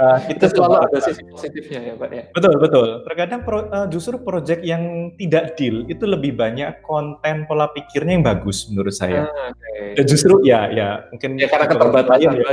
uh, 0.00 0.18
kita 0.24 0.48
selalu 0.52 0.76
ada 0.88 0.98
sisi 1.04 1.22
positifnya 1.28 1.80
ya 1.92 1.94
pak 1.96 2.08
ya. 2.12 2.24
Betul 2.32 2.54
betul. 2.56 2.88
Terkadang 3.04 3.40
pro, 3.44 3.68
uh, 3.68 3.86
justru 3.92 4.16
proyek 4.20 4.64
yang 4.64 5.14
tidak 5.20 5.56
deal 5.60 5.84
itu 5.86 6.04
lebih 6.08 6.36
banyak 6.36 6.80
konten 6.84 7.44
pola 7.44 7.68
pikirnya 7.72 8.20
yang 8.20 8.24
bagus 8.24 8.68
menurut 8.72 8.94
saya. 8.94 9.28
Ah, 9.28 9.52
okay. 9.52 10.00
dan 10.00 10.04
justru 10.08 10.34
ya 10.44 10.72
ya 10.72 11.04
mungkin 11.12 11.36
ya 11.36 11.48
karena 11.48 11.66
keterbatasan 11.68 12.32
ya, 12.36 12.52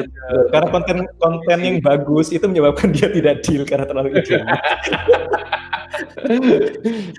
karena 0.52 0.68
konten 0.72 0.98
konten 1.20 1.60
yang 1.63 1.78
bagus 1.80 2.32
itu 2.32 2.46
menyebabkan 2.48 2.92
dia 2.92 3.08
tidak 3.12 3.36
deal 3.44 3.63
karena 3.63 3.86
terlalu 3.88 4.10
ideal 4.20 4.46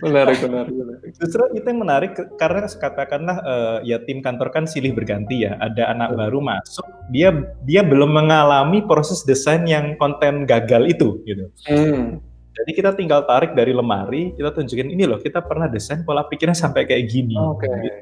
menarik, 0.05 0.38
menarik, 0.44 0.75
menarik. 0.75 1.11
Justru 1.18 1.42
itu 1.55 1.66
yang 1.66 1.81
menarik 1.81 2.12
karena 2.38 2.66
katakanlah 2.68 3.37
uh, 3.42 3.79
ya 3.83 3.99
tim 4.03 4.21
kantor 4.23 4.53
kan 4.53 4.64
silih 4.68 4.94
berganti 4.94 5.47
ya. 5.49 5.57
Ada 5.59 5.94
anak 5.94 6.14
baru 6.18 6.38
masuk, 6.42 6.87
dia 7.11 7.33
dia 7.64 7.83
belum 7.83 8.11
mengalami 8.11 8.85
proses 8.98 9.22
desain 9.22 9.62
yang 9.62 9.94
konten 9.94 10.42
gagal 10.42 10.90
itu 10.90 11.22
gitu. 11.22 11.46
Hmm. 11.70 12.18
Jadi 12.58 12.70
kita 12.74 12.90
tinggal 12.98 13.22
tarik 13.22 13.54
dari 13.54 13.70
lemari, 13.70 14.34
kita 14.34 14.50
tunjukin 14.50 14.90
ini 14.90 15.06
loh, 15.06 15.22
kita 15.22 15.38
pernah 15.46 15.70
desain 15.70 16.02
pola 16.02 16.26
pikirnya 16.26 16.58
sampai 16.58 16.90
kayak 16.90 17.06
gini. 17.06 17.38
Okay. 17.54 17.70
Gitu. 17.70 18.00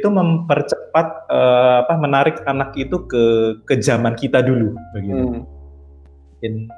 Itu 0.00 0.08
mempercepat 0.08 1.28
uh, 1.28 1.84
apa 1.84 1.94
menarik 2.00 2.40
anak 2.48 2.72
itu 2.80 3.04
ke 3.04 3.24
ke 3.68 3.76
zaman 3.84 4.16
kita 4.16 4.40
dulu 4.40 4.72
begitu. 4.96 5.44
Hmm 5.44 6.72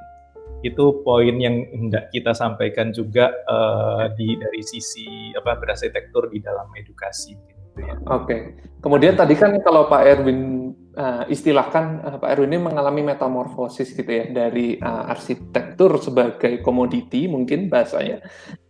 itu 0.63 1.03
poin 1.03 1.35
yang 1.35 1.67
hendak 1.75 2.07
kita 2.15 2.31
sampaikan 2.31 2.95
juga 2.95 3.29
uh, 3.51 4.07
di 4.15 4.39
dari 4.39 4.63
sisi 4.63 5.35
apa 5.35 5.59
berarsitektur 5.59 6.31
di 6.31 6.39
dalam 6.39 6.71
edukasi. 6.79 7.35
Gitu 7.35 7.79
ya. 7.83 7.99
Oke. 8.07 8.23
Okay. 8.23 8.39
Kemudian 8.79 9.19
tadi 9.19 9.35
kan 9.35 9.59
kalau 9.59 9.91
Pak 9.91 10.01
Erwin 10.07 10.71
uh, 10.97 11.23
istilahkan 11.29 11.85
uh, 12.03 12.17
Pak 12.19 12.29
Erwin 12.35 12.53
ini 12.53 12.59
mengalami 12.61 13.01
metamorfosis 13.01 13.93
gitu 13.93 14.09
ya 14.09 14.29
dari 14.29 14.77
uh, 14.77 15.09
arsitektur 15.09 15.97
sebagai 16.01 16.59
komoditi 16.61 17.25
mungkin 17.29 17.71
bahasanya 17.71 18.21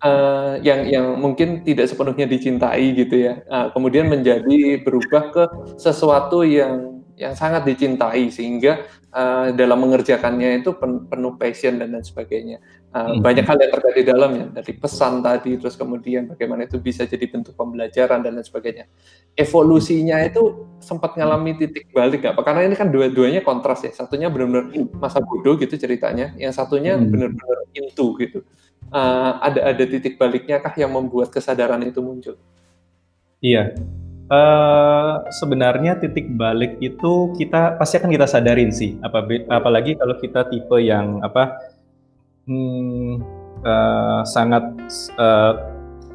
uh, 0.04 0.60
yang 0.62 0.88
yang 0.88 1.08
mungkin 1.20 1.64
tidak 1.66 1.90
sepenuhnya 1.90 2.28
dicintai 2.30 2.94
gitu 2.96 3.16
ya. 3.32 3.44
Uh, 3.50 3.68
kemudian 3.72 4.08
menjadi 4.12 4.82
berubah 4.84 5.24
ke 5.34 5.44
sesuatu 5.80 6.46
yang 6.46 6.92
yang 7.24 7.36
sangat 7.40 7.64
dicintai 7.64 8.28
sehingga 8.28 8.84
uh, 9.16 9.56
dalam 9.56 9.80
mengerjakannya 9.80 10.60
itu 10.60 10.76
pen, 10.76 11.08
penuh 11.08 11.40
passion 11.40 11.80
dan 11.80 11.96
lain 11.96 12.04
sebagainya. 12.04 12.60
Uh, 12.92 13.16
hmm. 13.16 13.26
Banyak 13.26 13.46
hal 13.48 13.58
yang 13.58 13.72
terkait 13.72 13.96
di 13.96 14.06
dalamnya 14.06 14.46
dari 14.52 14.74
pesan 14.76 15.24
tadi, 15.24 15.56
terus 15.56 15.80
kemudian 15.80 16.28
bagaimana 16.28 16.68
itu 16.68 16.78
bisa 16.78 17.08
jadi 17.08 17.26
bentuk 17.32 17.56
pembelajaran 17.56 18.20
dan 18.22 18.36
lain 18.36 18.46
sebagainya. 18.46 18.86
Evolusinya 19.40 20.20
itu 20.22 20.68
sempat 20.84 21.16
ngalami 21.16 21.56
titik 21.56 21.90
balik 21.96 22.22
nggak? 22.22 22.36
Karena 22.44 22.62
ini 22.68 22.76
kan 22.76 22.92
dua-duanya 22.92 23.42
kontras 23.42 23.82
ya. 23.88 23.96
Satunya 23.96 24.28
benar-benar 24.28 24.70
masa 25.00 25.24
bodoh 25.24 25.56
gitu 25.56 25.80
ceritanya, 25.80 26.36
yang 26.36 26.52
satunya 26.52 27.00
hmm. 27.00 27.08
benar-benar 27.08 27.58
into 27.74 28.14
gitu. 28.20 28.44
Uh, 28.94 29.42
ada 29.42 29.74
ada 29.74 29.84
titik 29.88 30.20
baliknya 30.20 30.60
kah 30.62 30.76
yang 30.76 30.92
membuat 30.94 31.32
kesadaran 31.34 31.82
itu 31.82 31.98
muncul? 32.04 32.36
Iya, 33.44 33.76
Uh, 34.32 35.20
sebenarnya 35.36 36.00
titik 36.00 36.32
balik 36.40 36.80
itu 36.80 37.36
kita 37.36 37.76
pasti 37.76 38.00
akan 38.00 38.08
kita 38.08 38.24
sadarin 38.24 38.72
sih, 38.72 38.96
apa 39.04 39.20
apalagi 39.52 40.00
kalau 40.00 40.16
kita 40.16 40.48
tipe 40.48 40.80
yang 40.80 41.20
apa 41.20 41.60
hmm, 42.48 43.20
uh, 43.68 44.24
sangat 44.24 44.64
uh, 45.20 45.60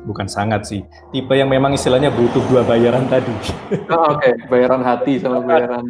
bukan 0.09 0.25
sangat 0.25 0.65
sih, 0.65 0.81
tipe 1.13 1.37
yang 1.37 1.53
memang 1.53 1.77
istilahnya 1.77 2.09
butuh 2.09 2.41
dua 2.49 2.65
bayaran 2.65 3.05
tadi. 3.13 3.29
Oh, 3.93 4.17
Oke, 4.17 4.25
okay. 4.25 4.33
bayaran 4.49 4.81
hati 4.81 5.21
sama 5.21 5.45
bayaran 5.45 5.85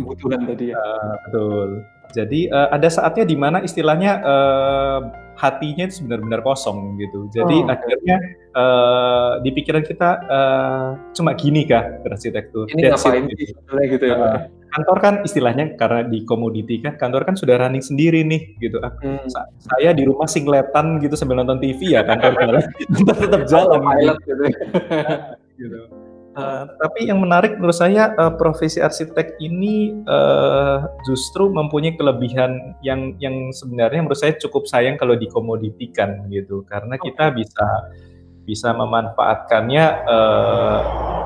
kebutuhan 0.00 0.40
tadi 0.48 0.72
ya. 0.72 0.80
Uh, 0.80 1.12
betul. 1.28 1.68
Jadi 2.10 2.40
uh, 2.50 2.68
ada 2.72 2.88
saatnya 2.88 3.24
di 3.28 3.36
mana 3.36 3.62
istilahnya 3.62 4.18
uh, 4.24 4.98
hatinya 5.40 5.88
itu 5.88 6.04
benar-benar 6.04 6.44
kosong 6.44 7.00
gitu. 7.00 7.24
Jadi 7.32 7.64
oh, 7.64 7.72
akhirnya 7.72 8.16
uh, 8.52 9.32
di 9.40 9.50
pikiran 9.56 9.80
kita 9.80 10.10
uh, 10.28 10.88
cuma 11.16 11.32
gini 11.32 11.64
kah 11.64 11.96
arsitektur. 12.04 12.68
Ini 12.68 12.92
That's 12.92 13.08
ngapain 13.08 13.24
sih 13.32 13.56
gitu. 13.56 13.56
gitu 13.96 14.04
ya. 14.04 14.16
Uh, 14.20 14.38
kantor 14.70 14.98
kan 15.00 15.14
istilahnya 15.24 15.74
karena 15.80 16.04
di 16.06 16.22
komoditi 16.28 16.78
kan 16.84 17.00
kantor 17.00 17.24
kan 17.24 17.34
sudah 17.40 17.56
running 17.56 17.80
sendiri 17.80 18.20
nih 18.20 18.60
gitu. 18.60 18.76
Hmm. 18.84 19.24
Saya 19.56 19.96
di 19.96 20.04
rumah 20.04 20.28
singletan 20.28 21.00
gitu 21.00 21.16
sambil 21.16 21.40
nonton 21.40 21.56
TV 21.56 21.96
ya 21.96 22.04
kantor 22.04 22.36
jalan 22.36 22.62
tetap 23.16 23.42
jalan. 23.48 23.80
gitu. 24.20 24.44
gitu. 25.56 25.80
Uh, 26.30 26.62
tapi 26.78 27.10
yang 27.10 27.18
menarik 27.18 27.58
menurut 27.58 27.74
saya 27.74 28.14
uh, 28.14 28.30
profesi 28.30 28.78
arsitek 28.78 29.34
ini 29.42 29.98
uh, 30.06 30.86
justru 31.02 31.50
mempunyai 31.50 31.98
kelebihan 31.98 32.78
yang 32.86 33.18
yang 33.18 33.50
sebenarnya 33.50 34.06
menurut 34.06 34.14
saya 34.14 34.38
cukup 34.38 34.70
sayang 34.70 34.94
kalau 34.94 35.18
dikomoditikan 35.18 36.30
gitu. 36.30 36.62
Karena 36.70 36.94
kita 37.02 37.34
bisa 37.34 37.66
bisa 38.46 38.70
memanfaatkannya 38.70 39.84
uh, 40.06 40.80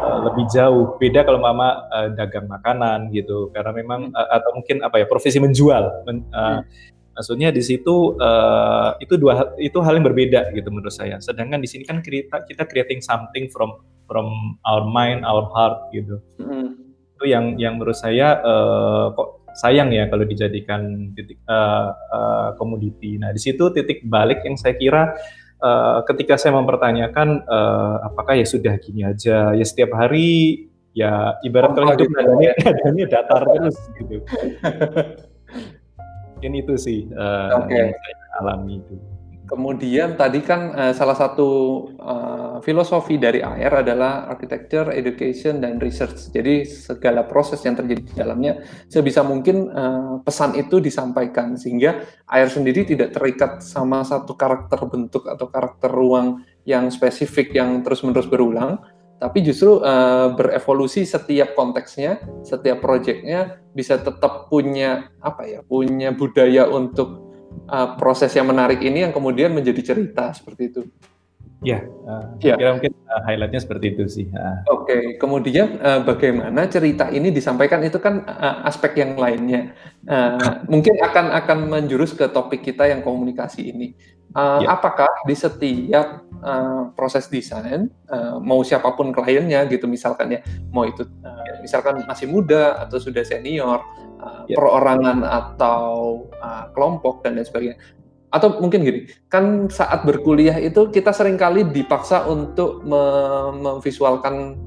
uh, 0.09 0.19
lebih 0.33 0.49
jauh. 0.49 0.97
Beda 0.97 1.21
kalau 1.29 1.37
mama 1.37 1.85
uh, 1.93 2.09
dagang 2.17 2.49
makanan 2.49 3.13
gitu. 3.13 3.53
Karena 3.53 3.77
memang 3.77 4.09
uh, 4.09 4.29
atau 4.41 4.57
mungkin 4.57 4.81
apa 4.89 5.05
ya 5.05 5.07
profesi 5.09 5.37
menjual. 5.37 6.09
Men, 6.09 6.25
uh, 6.33 6.65
maksudnya 7.13 7.53
di 7.53 7.61
situ 7.61 8.17
uh, 8.19 8.97
itu 8.99 9.21
dua 9.21 9.53
itu 9.61 9.79
hal 9.85 10.01
yang 10.01 10.07
berbeda 10.09 10.49
gitu 10.57 10.69
menurut 10.73 10.97
saya. 10.97 11.21
Sedangkan 11.21 11.61
di 11.61 11.69
sini 11.69 11.85
kan 11.85 12.01
kita 12.01 12.49
kita 12.49 12.65
creating 12.65 13.05
something 13.05 13.53
from 13.53 13.85
from 14.09 14.59
our 14.65 14.85
mind, 14.85 15.25
our 15.25 15.45
heart 15.53 15.91
gitu. 15.93 16.21
Mm. 16.41 16.77
Itu 17.15 17.25
yang 17.29 17.45
yang 17.57 17.79
menurut 17.79 17.97
saya 17.97 18.41
uh, 18.43 19.15
kok 19.15 19.45
sayang 19.55 19.95
ya 19.95 20.11
kalau 20.11 20.27
dijadikan 20.27 21.15
titik 21.15 21.39
uh, 21.47 21.95
uh, 22.11 22.49
komoditi. 22.59 23.17
Nah 23.17 23.31
di 23.31 23.41
situ 23.41 23.71
titik 23.71 24.03
balik 24.05 24.43
yang 24.43 24.59
saya 24.59 24.75
kira 24.75 25.15
uh, 25.63 26.03
ketika 26.11 26.35
saya 26.35 26.59
mempertanyakan 26.59 27.47
uh, 27.47 28.03
apakah 28.11 28.35
ya 28.35 28.47
sudah 28.47 28.75
gini 28.83 29.07
aja 29.07 29.55
ya 29.55 29.65
setiap 29.65 29.95
hari 29.95 30.67
ya 30.95 31.39
ibarat 31.47 31.75
kalau 31.75 31.95
hidup 31.95 32.11
nadanya, 32.11 32.51
nadanya 32.67 33.05
datar 33.11 33.43
terus 33.47 33.77
gitu. 33.99 34.17
Mungkin 36.35 36.53
itu 36.61 36.75
sih 36.77 37.01
uh, 37.15 37.63
okay. 37.63 37.79
yang 37.79 37.91
saya 37.95 38.17
alami 38.43 38.83
itu. 38.83 39.14
Kemudian 39.45 40.17
tadi 40.17 40.41
kan 40.41 40.73
uh, 40.73 40.93
salah 40.97 41.13
satu 41.13 41.49
uh, 42.01 42.57
filosofi 42.65 43.21
dari 43.21 43.45
AR 43.45 43.85
adalah 43.85 44.25
architecture, 44.33 44.89
education, 44.89 45.61
dan 45.61 45.77
research. 45.77 46.33
Jadi 46.33 46.65
segala 46.65 47.29
proses 47.29 47.61
yang 47.61 47.77
terjadi 47.77 48.03
di 48.09 48.15
dalamnya 48.17 48.65
sebisa 48.89 49.21
mungkin 49.21 49.69
uh, 49.69 50.25
pesan 50.25 50.57
itu 50.57 50.81
disampaikan 50.81 51.61
sehingga 51.61 52.09
AR 52.25 52.49
sendiri 52.49 52.89
tidak 52.89 53.13
terikat 53.13 53.61
sama 53.61 54.01
satu 54.01 54.33
karakter 54.33 54.81
bentuk 54.89 55.29
atau 55.29 55.53
karakter 55.53 55.93
ruang 55.93 56.41
yang 56.65 56.89
spesifik 56.89 57.53
yang 57.53 57.85
terus-menerus 57.85 58.25
berulang, 58.25 58.81
tapi 59.25 59.41
justru 59.41 59.81
uh, 59.81 60.37
berevolusi 60.37 61.09
setiap 61.09 61.57
konteksnya, 61.57 62.21
setiap 62.45 62.85
proyeknya 62.85 63.57
bisa 63.73 63.97
tetap 63.97 64.53
punya 64.53 65.09
apa 65.25 65.49
ya, 65.49 65.61
punya 65.65 66.13
budaya 66.13 66.69
untuk 66.69 67.24
uh, 67.69 67.97
proses 68.01 68.33
yang 68.35 68.49
menarik 68.49 68.81
ini 68.81 69.05
yang 69.07 69.13
kemudian 69.13 69.53
menjadi 69.53 69.95
cerita 69.95 70.33
seperti 70.33 70.63
itu. 70.73 70.83
Ya, 71.65 71.81
uh, 72.05 72.37
ya. 72.45 72.61
kira 72.61 72.77
mungkin 72.77 72.93
uh, 73.09 73.23
highlightnya 73.25 73.61
seperti 73.65 73.97
itu 73.97 74.05
sih. 74.05 74.27
Uh. 74.29 74.61
Oke, 74.69 74.85
okay. 74.85 75.03
kemudian 75.17 75.81
uh, 75.81 76.05
bagaimana 76.05 76.69
cerita 76.69 77.09
ini 77.09 77.33
disampaikan 77.33 77.81
itu 77.81 77.97
kan 77.97 78.21
uh, 78.29 78.69
aspek 78.69 79.01
yang 79.01 79.17
lainnya. 79.17 79.73
Uh, 80.05 80.61
mungkin 80.69 80.93
akan 81.01 81.33
akan 81.33 81.59
menjurus 81.73 82.13
ke 82.13 82.29
topik 82.29 82.61
kita 82.61 82.85
yang 82.93 83.01
komunikasi 83.01 83.73
ini. 83.73 83.97
Uh, 84.37 84.61
ya. 84.61 84.77
Apakah 84.77 85.09
di 85.25 85.33
setiap 85.33 86.27
uh, 86.45 86.93
proses 86.93 87.33
desain, 87.33 87.89
uh, 88.13 88.37
mau 88.45 88.61
siapa 88.61 88.93
pun 88.93 89.09
kliennya 89.09 89.65
gitu 89.73 89.89
misalkan 89.89 90.37
ya, 90.37 90.41
mau 90.69 90.85
itu 90.85 91.09
uh, 91.25 91.65
misalkan 91.65 92.05
masih 92.05 92.29
muda 92.29 92.77
atau 92.77 93.01
sudah 93.01 93.25
senior, 93.25 93.81
uh, 94.25 94.43
yeah. 94.49 94.57
perorangan 94.57 95.21
atau 95.21 96.25
uh, 96.41 96.73
kelompok 96.73 97.21
dan 97.21 97.37
lain 97.37 97.45
sebagainya. 97.45 97.79
Atau 98.33 98.59
mungkin 98.59 98.83
gini, 98.83 99.01
kan 99.31 99.71
saat 99.71 100.03
berkuliah 100.03 100.59
itu 100.59 100.91
kita 100.91 101.15
sering 101.15 101.39
kali 101.39 101.63
dipaksa 101.63 102.27
untuk 102.27 102.83
memvisualkan 102.83 104.59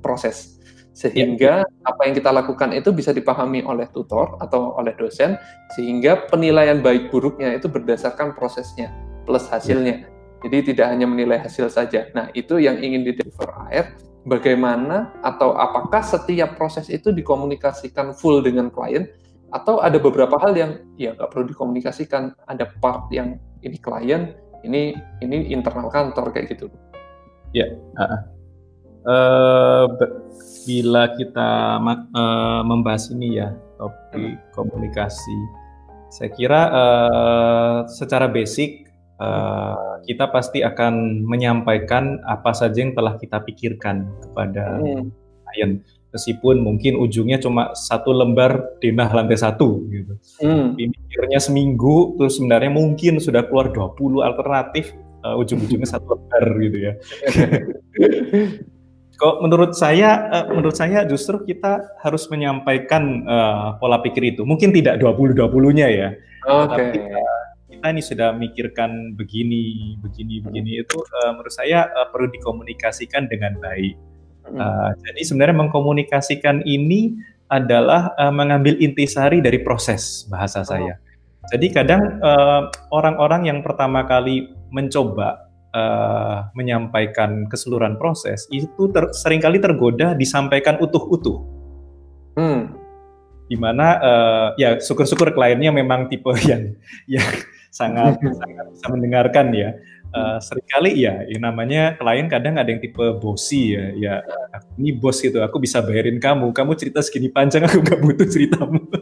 proses 0.00 0.56
sehingga 0.90 1.64
yeah. 1.64 1.88
apa 1.88 2.00
yang 2.08 2.14
kita 2.18 2.30
lakukan 2.34 2.76
itu 2.76 2.90
bisa 2.90 3.14
dipahami 3.14 3.62
oleh 3.62 3.88
tutor 3.88 4.36
atau 4.42 4.74
oleh 4.76 4.92
dosen 4.98 5.38
sehingga 5.72 6.28
penilaian 6.28 6.82
baik 6.82 7.08
buruknya 7.08 7.54
itu 7.56 7.70
berdasarkan 7.70 8.34
prosesnya 8.34 8.92
plus 9.24 9.46
hasilnya. 9.48 10.04
Yeah. 10.04 10.10
Jadi 10.40 10.72
tidak 10.72 10.86
hanya 10.96 11.04
menilai 11.04 11.36
hasil 11.36 11.68
saja. 11.68 12.08
Nah, 12.16 12.32
itu 12.32 12.56
yang 12.56 12.80
ingin 12.80 13.04
di 13.04 13.12
deliver 13.12 13.52
AR 13.52 13.92
bagaimana 14.26 15.14
atau 15.24 15.56
apakah 15.56 16.04
setiap 16.04 16.56
proses 16.56 16.88
itu 16.92 17.12
dikomunikasikan 17.14 18.12
full 18.16 18.44
dengan 18.44 18.68
klien 18.68 19.08
atau 19.50 19.82
ada 19.82 19.98
beberapa 19.98 20.38
hal 20.38 20.54
yang 20.54 20.72
ya 20.94 21.16
nggak 21.16 21.30
perlu 21.30 21.50
dikomunikasikan. 21.50 22.36
Ada 22.46 22.70
part 22.80 23.10
yang 23.14 23.40
ini 23.64 23.76
klien 23.80 24.34
ini 24.66 24.94
ini 25.24 25.50
internal 25.50 25.88
kantor 25.88 26.32
kayak 26.34 26.54
gitu. 26.54 26.68
Ya 27.50 27.66
uh, 27.98 28.20
uh, 29.06 29.84
bila 30.66 31.10
kita 31.16 31.80
uh, 31.80 32.62
membahas 32.62 33.10
ini 33.10 33.40
ya 33.40 33.54
topik 33.80 34.36
komunikasi 34.52 35.60
saya 36.10 36.30
kira 36.34 36.60
uh, 36.74 37.78
secara 37.86 38.26
basic 38.26 38.89
uh, 39.20 40.00
kita 40.08 40.32
pasti 40.32 40.64
akan 40.64 41.22
menyampaikan 41.22 42.18
apa 42.24 42.56
saja 42.56 42.80
yang 42.80 42.96
telah 42.96 43.20
kita 43.20 43.44
pikirkan 43.44 44.08
kepada 44.24 44.80
hmm. 44.80 45.12
klien 45.46 45.70
meskipun 46.10 46.58
mungkin 46.62 46.98
ujungnya 46.98 47.38
cuma 47.38 47.70
satu 47.74 48.10
lembar 48.10 48.78
denah 48.82 49.10
lantai 49.14 49.38
satu 49.38 49.86
gitu. 49.90 50.14
Hmm. 50.42 50.74
Pikirnya 50.74 51.38
seminggu 51.38 52.18
terus 52.18 52.38
sebenarnya 52.38 52.70
mungkin 52.74 53.22
sudah 53.22 53.46
keluar 53.46 53.70
20 53.70 54.26
alternatif 54.26 54.90
uh, 55.22 55.38
ujung-ujungnya 55.38 55.86
satu 55.86 56.18
lembar 56.18 56.44
gitu 56.58 56.78
ya. 56.78 56.92
Kok 59.20 59.44
menurut 59.44 59.76
saya 59.76 60.32
uh, 60.32 60.44
menurut 60.50 60.74
saya 60.74 61.04
justru 61.06 61.44
kita 61.44 61.94
harus 62.02 62.26
menyampaikan 62.32 63.22
uh, 63.28 63.66
pola 63.78 64.02
pikir 64.02 64.34
itu. 64.34 64.42
Mungkin 64.42 64.74
tidak 64.74 64.98
20-20-nya 64.98 65.86
ya. 65.92 66.08
Oke. 66.48 66.74
Okay. 66.74 66.88
Tapi 66.90 66.98
uh, 67.06 67.40
kita 67.70 67.86
ini 67.94 68.02
sudah 68.02 68.34
mikirkan 68.34 69.14
begini, 69.14 69.94
begini, 70.02 70.42
begini 70.42 70.82
itu 70.82 70.98
uh, 70.98 71.32
menurut 71.32 71.54
saya 71.54 71.86
uh, 71.94 72.10
perlu 72.10 72.28
dikomunikasikan 72.34 73.30
dengan 73.30 73.56
baik. 73.62 73.94
Uh, 74.50 74.90
jadi 75.06 75.20
sebenarnya 75.22 75.56
mengkomunikasikan 75.62 76.66
ini 76.66 77.14
adalah 77.46 78.10
uh, 78.18 78.34
mengambil 78.34 78.74
intisari 78.82 79.38
dari 79.38 79.62
proses 79.62 80.26
bahasa 80.26 80.66
oh. 80.66 80.66
saya. 80.66 80.98
Jadi 81.48 81.72
kadang 81.72 82.20
orang-orang 82.92 83.42
uh, 83.42 83.48
yang 83.48 83.58
pertama 83.64 84.04
kali 84.04 84.52
mencoba 84.68 85.50
uh, 85.74 86.50
menyampaikan 86.52 87.46
keseluruhan 87.48 87.96
proses 87.96 88.46
itu 88.52 88.90
ter 88.92 89.08
sering 89.14 89.40
kali 89.40 89.62
tergoda 89.62 90.12
disampaikan 90.14 90.78
utuh-utuh. 90.78 91.38
Hmm. 92.38 92.76
Di 93.50 93.58
mana 93.58 93.86
uh, 93.98 94.48
ya 94.54 94.78
syukur-syukur 94.78 95.34
kliennya 95.34 95.74
memang 95.74 96.06
tipe 96.06 96.30
yang 96.50 96.74
yang 97.10 97.26
sangat 97.70 98.18
sangat 98.40 98.66
bisa 98.74 98.86
mendengarkan 98.90 99.48
ya. 99.54 99.70
Uh, 100.10 100.42
sering 100.42 100.66
kali 100.66 101.06
ya, 101.06 101.22
ya 101.22 101.38
namanya 101.38 101.94
klien 101.94 102.26
kadang 102.26 102.58
ada 102.58 102.66
yang 102.66 102.82
tipe 102.82 102.98
bosi 103.22 103.78
ya, 103.78 103.94
ya 103.94 104.14
ini 104.74 104.90
bos 104.90 105.22
gitu, 105.22 105.38
aku 105.38 105.62
bisa 105.62 105.78
bayarin 105.78 106.18
kamu, 106.18 106.50
kamu 106.50 106.74
cerita 106.74 106.98
segini 106.98 107.30
panjang 107.30 107.62
aku 107.62 107.78
nggak 107.78 108.00
butuh 108.02 108.26
ceritamu. 108.26 108.82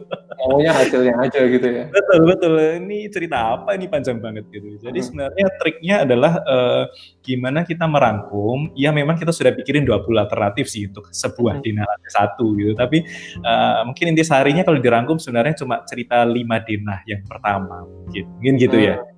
Maunya 0.49 0.73
hasilnya 0.73 1.13
aja 1.21 1.41
gitu 1.45 1.67
ya. 1.69 1.85
Betul 1.93 2.25
betul, 2.25 2.53
ini 2.81 3.05
cerita 3.13 3.53
apa 3.53 3.77
ini 3.77 3.85
panjang 3.85 4.17
banget 4.17 4.49
gitu. 4.49 4.81
Jadi 4.81 4.97
hmm. 4.97 5.05
sebenarnya 5.05 5.45
triknya 5.61 5.95
adalah 6.09 6.33
uh, 6.41 6.83
gimana 7.21 7.61
kita 7.61 7.85
merangkum, 7.85 8.73
ya 8.73 8.89
memang 8.89 9.13
kita 9.21 9.29
sudah 9.29 9.53
pikirin 9.53 9.85
20 9.85 10.09
alternatif 10.17 10.65
sih 10.65 10.89
untuk 10.89 11.13
sebuah 11.13 11.61
hmm. 11.61 11.63
dinah 11.63 11.85
satu 12.09 12.57
gitu, 12.57 12.73
tapi 12.73 13.05
uh, 13.45 13.85
mungkin 13.85 14.17
inti 14.17 14.25
seharinya 14.25 14.65
kalau 14.65 14.81
dirangkum 14.81 15.21
sebenarnya 15.21 15.61
cuma 15.61 15.85
cerita 15.85 16.25
lima 16.25 16.57
dinah 16.57 17.05
yang 17.05 17.21
pertama, 17.29 17.85
gitu. 18.09 18.25
mungkin 18.41 18.55
gitu 18.57 18.77
ya. 18.81 18.97
hmm. 18.97 19.05
ya. 19.05 19.17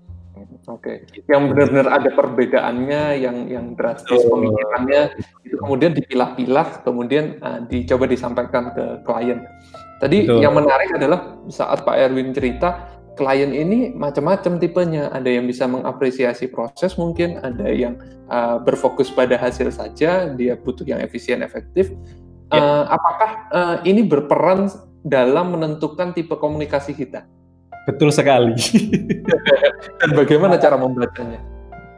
Oke, 0.69 1.09
okay. 1.09 1.25
yang 1.25 1.49
benar-benar 1.49 1.89
ada 1.89 2.09
perbedaannya, 2.13 3.17
yang 3.17 3.49
yang 3.49 3.65
drastis 3.73 4.21
pemikirannya, 4.29 5.17
itu 5.41 5.57
kemudian 5.57 5.91
dipilah-pilah, 5.97 6.85
kemudian 6.85 7.41
uh, 7.41 7.65
dicoba 7.65 8.05
disampaikan 8.05 8.69
ke 8.69 9.01
klien. 9.01 9.41
Tadi 10.01 10.25
Betul. 10.25 10.41
yang 10.41 10.57
menarik 10.57 10.89
adalah 10.97 11.37
saat 11.45 11.85
Pak 11.85 11.93
Erwin 11.93 12.33
cerita, 12.33 12.89
klien 13.13 13.53
ini 13.53 13.93
macam-macam 13.93 14.57
tipenya. 14.57 15.13
Ada 15.13 15.29
yang 15.29 15.45
bisa 15.45 15.69
mengapresiasi 15.69 16.49
proses 16.49 16.97
mungkin, 16.97 17.37
ada 17.45 17.69
yang 17.69 18.01
uh, 18.25 18.57
berfokus 18.57 19.13
pada 19.13 19.37
hasil 19.37 19.69
saja, 19.69 20.25
dia 20.33 20.57
butuh 20.57 20.89
yang 20.89 20.97
efisien, 21.05 21.45
efektif. 21.45 21.93
Ya. 22.49 22.57
Uh, 22.57 22.83
apakah 22.89 23.31
uh, 23.53 23.75
ini 23.85 24.01
berperan 24.01 24.73
dalam 25.05 25.53
menentukan 25.53 26.17
tipe 26.17 26.33
komunikasi 26.33 26.97
kita? 26.97 27.29
Betul 27.85 28.09
sekali. 28.09 28.57
Dan 30.01 30.17
bagaimana 30.17 30.57
cara 30.57 30.81
membacanya? 30.81 31.41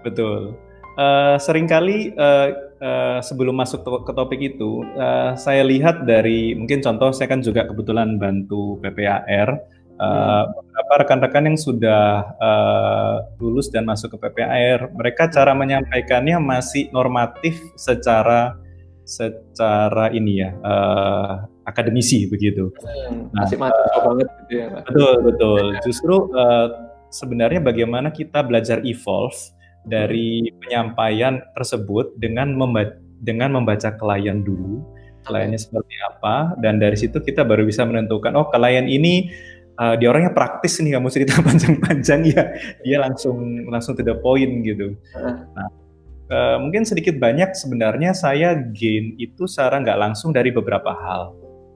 Betul. 0.03 0.59
Uh, 0.93 1.41
sering 1.41 1.65
kali 1.65 2.13
uh, 2.13 2.53
uh, 2.77 3.17
sebelum 3.17 3.57
masuk 3.57 3.81
to 3.81 4.05
ke 4.05 4.13
topik 4.13 4.41
itu, 4.41 4.85
uh, 4.93 5.33
saya 5.33 5.65
lihat 5.65 6.05
dari 6.05 6.53
mungkin 6.53 6.85
contoh 6.85 7.09
saya 7.09 7.25
kan 7.33 7.41
juga 7.41 7.65
kebetulan 7.65 8.21
bantu 8.21 8.77
PPAR. 8.81 9.73
Uh, 9.93 10.09
hmm. 10.09 10.45
beberapa 10.57 10.93
rekan-rekan 11.05 11.43
yang 11.53 11.57
sudah 11.57 12.33
uh, 12.41 13.15
lulus 13.37 13.69
dan 13.69 13.85
masuk 13.85 14.17
ke 14.17 14.25
PPAR, 14.25 14.89
mereka 14.89 15.29
cara 15.29 15.53
menyampaikannya 15.53 16.41
masih 16.41 16.89
normatif 16.89 17.61
secara 17.77 18.57
secara 19.05 20.09
ini 20.09 20.41
ya 20.41 20.49
uh, 20.65 21.45
akademisi 21.69 22.25
begitu. 22.25 22.73
Hmm, 22.81 23.29
nah, 23.31 23.45
masih 23.45 23.57
uh, 23.61 24.01
banget 24.01 24.27
gitu 24.43 24.53
ya. 24.59 24.67
Betul 24.81 25.15
betul. 25.29 25.63
Justru 25.85 26.15
uh, 26.33 26.67
sebenarnya 27.13 27.61
bagaimana 27.61 28.09
kita 28.09 28.41
belajar 28.41 28.81
evolve 28.81 29.37
dari 29.83 30.47
penyampaian 30.63 31.43
tersebut 31.55 32.15
dengan 32.19 32.55
membaca 32.55 32.95
dengan 33.23 33.55
membaca 33.55 33.89
klien 33.95 34.43
dulu 34.43 34.83
kliennya 35.23 35.55
seperti 35.55 35.95
apa 36.03 36.55
dan 36.59 36.77
dari 36.77 36.99
situ 36.99 37.23
kita 37.23 37.47
baru 37.47 37.63
bisa 37.63 37.87
menentukan 37.87 38.35
oh 38.35 38.51
klien 38.51 38.83
ini 38.87 39.31
uh, 39.79 39.95
dia 39.95 40.11
orangnya 40.11 40.35
praktis 40.35 40.77
nih 40.83 40.99
kamu 40.99 41.07
cerita 41.09 41.39
panjang-panjang 41.47 42.21
ya 42.27 42.43
dia 42.83 42.97
langsung 42.99 43.67
langsung 43.71 43.95
to 43.95 44.03
the 44.03 44.15
point 44.19 44.61
gitu. 44.67 44.93
Nah 45.55 45.69
uh, 46.29 46.57
mungkin 46.59 46.83
sedikit 46.83 47.17
banyak 47.17 47.55
sebenarnya 47.55 48.11
saya 48.11 48.53
gain 48.75 49.15
itu 49.17 49.47
secara 49.47 49.79
nggak 49.81 49.99
langsung 49.99 50.35
dari 50.35 50.51
beberapa 50.51 50.91
hal. 50.93 51.33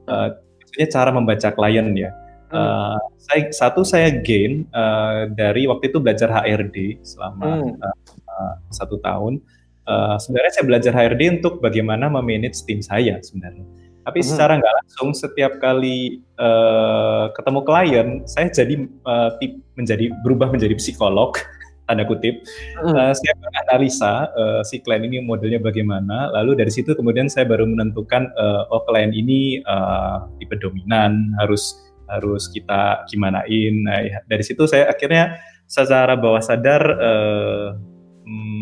uh, 0.08 0.28
maksudnya 0.60 0.88
cara 0.92 1.10
membaca 1.12 1.48
klien 1.52 1.88
ya. 1.96 2.12
Uh, 2.48 2.96
saya 3.20 3.52
satu 3.52 3.84
saya 3.84 4.08
gain 4.24 4.64
uh, 4.72 5.28
dari 5.36 5.68
waktu 5.68 5.92
itu 5.92 6.00
belajar 6.00 6.32
HRD 6.32 7.04
selama 7.04 7.60
hmm. 7.60 7.76
uh, 7.76 7.96
uh, 8.24 8.54
satu 8.72 8.96
tahun. 9.04 9.44
Uh, 9.88 10.16
sebenarnya 10.20 10.52
saya 10.52 10.64
belajar 10.68 10.92
HRD 10.92 11.40
untuk 11.40 11.60
bagaimana 11.64 12.08
memanage 12.12 12.60
tim 12.64 12.80
saya 12.80 13.20
sebenarnya. 13.20 13.64
Tapi 14.08 14.24
hmm. 14.24 14.28
secara 14.32 14.56
nggak 14.56 14.74
langsung 14.84 15.12
setiap 15.12 15.60
kali 15.60 16.24
uh, 16.40 17.28
ketemu 17.36 17.60
klien, 17.60 18.08
saya 18.24 18.48
jadi 18.48 18.88
uh, 19.04 19.36
tip, 19.36 19.60
menjadi 19.76 20.08
berubah 20.24 20.48
menjadi 20.48 20.72
psikolog 20.80 21.36
tanda 21.88 22.08
kutip. 22.08 22.40
Hmm. 22.80 22.96
Uh, 22.96 23.12
saya 23.12 23.32
analisa 23.68 24.32
uh, 24.32 24.60
si 24.64 24.80
klien 24.80 25.04
ini 25.04 25.20
modelnya 25.20 25.60
bagaimana, 25.60 26.32
lalu 26.32 26.56
dari 26.56 26.72
situ 26.72 26.96
kemudian 26.96 27.28
saya 27.28 27.44
baru 27.44 27.68
menentukan 27.68 28.32
uh, 28.32 28.72
oh 28.72 28.80
klien 28.88 29.12
ini 29.12 29.60
uh, 29.68 30.24
tipe 30.40 30.56
dominan 30.56 31.36
harus 31.36 31.76
harus 32.08 32.48
kita 32.48 33.04
gimanain. 33.06 33.74
Nah, 33.84 34.00
ya, 34.02 34.18
dari 34.24 34.44
situ 34.44 34.64
saya 34.64 34.88
akhirnya 34.88 35.38
secara 35.68 36.16
bawah 36.16 36.40
sadar 36.40 36.82
uh, 36.96 37.76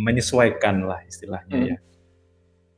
menyesuaikan 0.06 0.86
lah 0.86 1.02
istilahnya 1.06 1.56
hmm. 1.56 1.68
ya. 1.70 1.78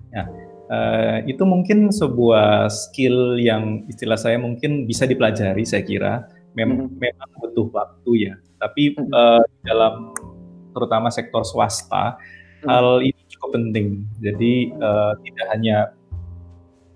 Ya, 0.09 0.24
uh, 0.72 1.16
itu 1.28 1.44
mungkin 1.44 1.92
sebuah 1.92 2.72
skill 2.72 3.37
yang 3.37 3.85
istilah 3.92 4.16
saya 4.16 4.40
mungkin 4.40 4.88
bisa 4.88 5.04
dipelajari 5.04 5.64
saya 5.68 5.85
kira. 5.85 6.14
Mem 6.57 6.88
hmm. 6.88 6.96
Memang 6.96 7.31
butuh 7.40 7.68
waktu 7.72 8.33
ya. 8.33 8.35
Tapi 8.57 8.96
hmm. 8.96 9.12
uh, 9.12 9.44
dalam 9.64 10.16
terutama 10.72 11.12
sektor 11.12 11.44
swasta 11.44 12.16
hmm. 12.64 12.68
hal 12.68 13.04
ini 13.04 13.20
cukup 13.28 13.50
penting. 13.61 14.09
Jadi 14.24 14.72
uh, 14.81 15.12
tidak 15.20 15.46
hanya 15.52 15.76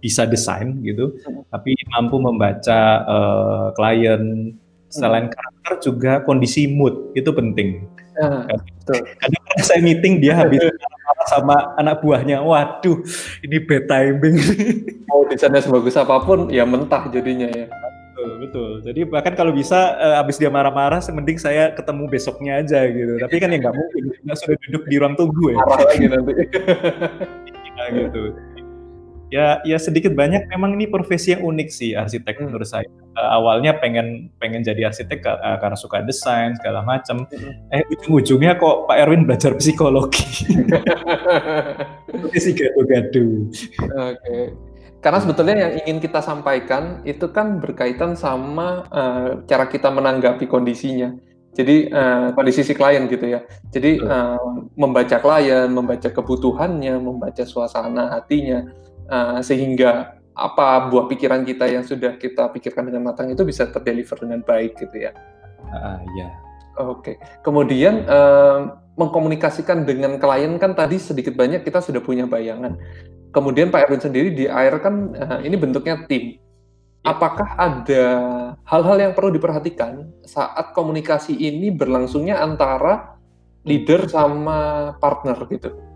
bisa 0.03 0.27
desain 0.27 0.83
gitu, 0.83 1.15
hmm. 1.15 1.47
tapi 1.47 1.79
mampu 1.95 2.19
membaca 2.19 3.07
uh, 3.07 3.67
klien 3.79 4.51
selain 4.91 5.31
hmm. 5.31 5.33
karakter 5.33 5.73
juga 5.81 6.13
kondisi 6.27 6.67
mood 6.67 7.15
itu 7.15 7.31
penting. 7.31 7.87
Uh, 8.19 8.45
Kadang 9.23 9.63
saya 9.63 9.81
meeting 9.81 10.19
dia 10.19 10.35
habis 10.35 10.59
sama 11.33 11.71
anak 11.79 12.03
buahnya, 12.03 12.43
waduh 12.43 12.99
ini 13.47 13.63
bad 13.63 13.87
timing. 13.87 14.37
Mau 15.09 15.23
desainnya 15.31 15.63
sebagus 15.63 15.95
apa 15.95 16.19
pun 16.27 16.51
ya 16.51 16.67
mentah 16.67 17.07
jadinya 17.09 17.47
ya. 17.47 17.71
Betul, 18.13 18.31
betul. 18.43 18.71
Jadi 18.85 19.01
bahkan 19.07 19.35
kalau 19.39 19.55
bisa 19.55 19.97
uh, 20.03 20.15
habis 20.19 20.37
dia 20.37 20.51
marah-marah, 20.51 20.99
mending 21.15 21.39
saya 21.39 21.73
ketemu 21.79 22.11
besoknya 22.11 22.59
aja 22.59 22.85
gitu. 22.91 23.23
Tapi 23.23 23.39
kan 23.39 23.55
ya 23.55 23.59
nggak 23.63 23.75
mungkin, 23.75 24.03
kita 24.19 24.35
sudah 24.35 24.57
duduk 24.69 24.83
di 24.91 24.97
ruang 24.99 25.15
tunggu 25.15 25.55
ya. 25.55 25.59
Marah 25.63 25.79
lagi 25.87 26.07
nanti. 26.11 26.33
ya, 27.73 27.85
gitu 27.89 28.52
ya 29.33 29.65
ya 29.65 29.81
sedikit 29.81 30.13
banyak 30.13 30.45
memang 30.53 30.77
ini 30.77 30.85
profesi 30.85 31.33
yang 31.33 31.41
unik 31.41 31.69
sih 31.73 31.97
arsitek 31.97 32.37
hmm. 32.37 32.45
menurut 32.53 32.69
saya 32.69 32.85
uh, 33.17 33.41
awalnya 33.41 33.73
pengen 33.81 34.29
pengen 34.37 34.61
jadi 34.61 34.93
arsitek 34.93 35.25
uh, 35.25 35.57
karena 35.57 35.73
suka 35.73 36.05
desain 36.05 36.53
segala 36.61 36.85
macam 36.85 37.25
hmm. 37.33 37.73
eh 37.73 37.81
ujung-ujungnya 37.97 38.61
kok 38.61 38.85
Pak 38.93 38.97
Erwin 39.01 39.25
belajar 39.25 39.57
psikologi 39.57 40.53
profesi 42.13 42.53
gaduh-gaduh 42.53 43.49
oke 43.97 44.21
okay. 44.21 44.45
Karena 45.03 45.19
sebetulnya 45.19 45.57
yang 45.67 45.73
ingin 45.83 45.99
kita 45.99 46.23
sampaikan 46.23 47.03
itu 47.03 47.27
kan 47.35 47.59
berkaitan 47.59 48.15
sama 48.15 48.87
uh, 48.87 49.43
cara 49.51 49.67
kita 49.67 49.91
menanggapi 49.91 50.47
kondisinya. 50.47 51.11
Jadi 51.59 51.91
uh, 51.91 52.31
kondisi 52.39 52.63
si 52.63 52.71
klien 52.71 53.11
gitu 53.11 53.27
ya. 53.27 53.43
Jadi 53.75 53.99
uh, 53.99 54.63
membaca 54.79 55.19
klien, 55.19 55.67
membaca 55.75 56.07
kebutuhannya, 56.07 57.03
membaca 57.03 57.43
suasana 57.43 58.15
hatinya 58.15 58.63
uh, 59.09 59.39
sehingga 59.41 60.21
apa 60.33 60.89
buah 60.89 61.07
pikiran 61.13 61.45
kita 61.45 61.69
yang 61.69 61.85
sudah 61.85 62.17
kita 62.17 62.49
pikirkan 62.57 62.89
dengan 62.89 63.13
matang 63.13 63.29
itu 63.29 63.45
bisa 63.45 63.69
terdeliver 63.69 64.17
dengan 64.17 64.41
baik 64.41 64.81
gitu 64.81 65.09
ya. 65.09 65.13
Uh, 65.69 66.01
ya. 66.17 66.29
Oke. 66.81 66.97
Okay. 67.01 67.17
Kemudian 67.45 68.09
uh, 68.09 68.81
mengkomunikasikan 68.97 69.85
dengan 69.85 70.17
klien 70.17 70.57
kan 70.57 70.73
tadi 70.73 70.97
sedikit 70.97 71.37
banyak 71.37 71.65
kita 71.65 71.85
sudah 71.85 72.01
punya 72.01 72.25
bayangan. 72.25 72.81
Kemudian 73.33 73.73
Pak 73.73 73.89
Erwin 73.89 74.01
sendiri 74.01 74.33
di 74.33 74.45
air 74.49 74.77
kan 74.81 75.13
uh, 75.17 75.39
ini 75.45 75.57
bentuknya 75.57 76.05
tim. 76.09 76.37
Ya. 76.37 76.41
Apakah 77.03 77.59
ada 77.59 78.05
hal-hal 78.63 79.11
yang 79.11 79.13
perlu 79.13 79.35
diperhatikan 79.35 80.07
saat 80.23 80.71
komunikasi 80.71 81.35
ini 81.35 81.75
berlangsungnya 81.75 82.39
antara 82.39 83.19
leader 83.67 84.07
sama 84.07 84.95
partner 85.03 85.35
gitu? 85.51 85.92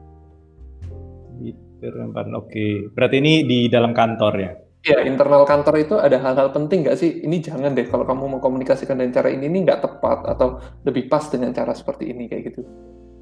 Oke, 1.77 2.33
okay. 2.33 2.73
berarti 2.89 3.17
ini 3.21 3.45
di 3.45 3.69
dalam 3.69 3.93
kantor 3.93 4.35
ya? 4.41 4.53
Iya, 4.87 5.03
internal 5.03 5.43
kantor 5.43 5.75
itu 5.83 5.95
ada 5.99 6.15
hal-hal 6.23 6.55
penting 6.55 6.87
nggak 6.87 6.95
sih? 6.95 7.27
Ini 7.27 7.43
jangan 7.43 7.75
deh 7.75 7.91
kalau 7.91 8.07
kamu 8.07 8.39
mengkomunikasikan 8.39 8.95
dengan 8.95 9.19
cara 9.19 9.35
ini, 9.35 9.51
ini 9.51 9.67
nggak 9.67 9.83
tepat 9.83 10.31
atau 10.31 10.63
lebih 10.87 11.11
pas 11.11 11.27
dengan 11.27 11.51
cara 11.51 11.75
seperti 11.75 12.15
ini 12.15 12.31
kayak 12.31 12.55
gitu. 12.55 12.63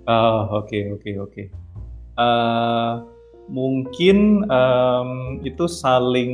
Oh, 0.05 0.61
oke, 0.61 0.69
okay, 0.69 0.93
oke, 0.93 1.01
okay, 1.01 1.15
oke. 1.17 1.33
Okay. 1.33 1.47
Uh, 2.15 2.21
eh, 2.21 2.93
mungkin 3.49 4.45
um, 4.45 5.41
itu 5.41 5.65
saling 5.65 6.33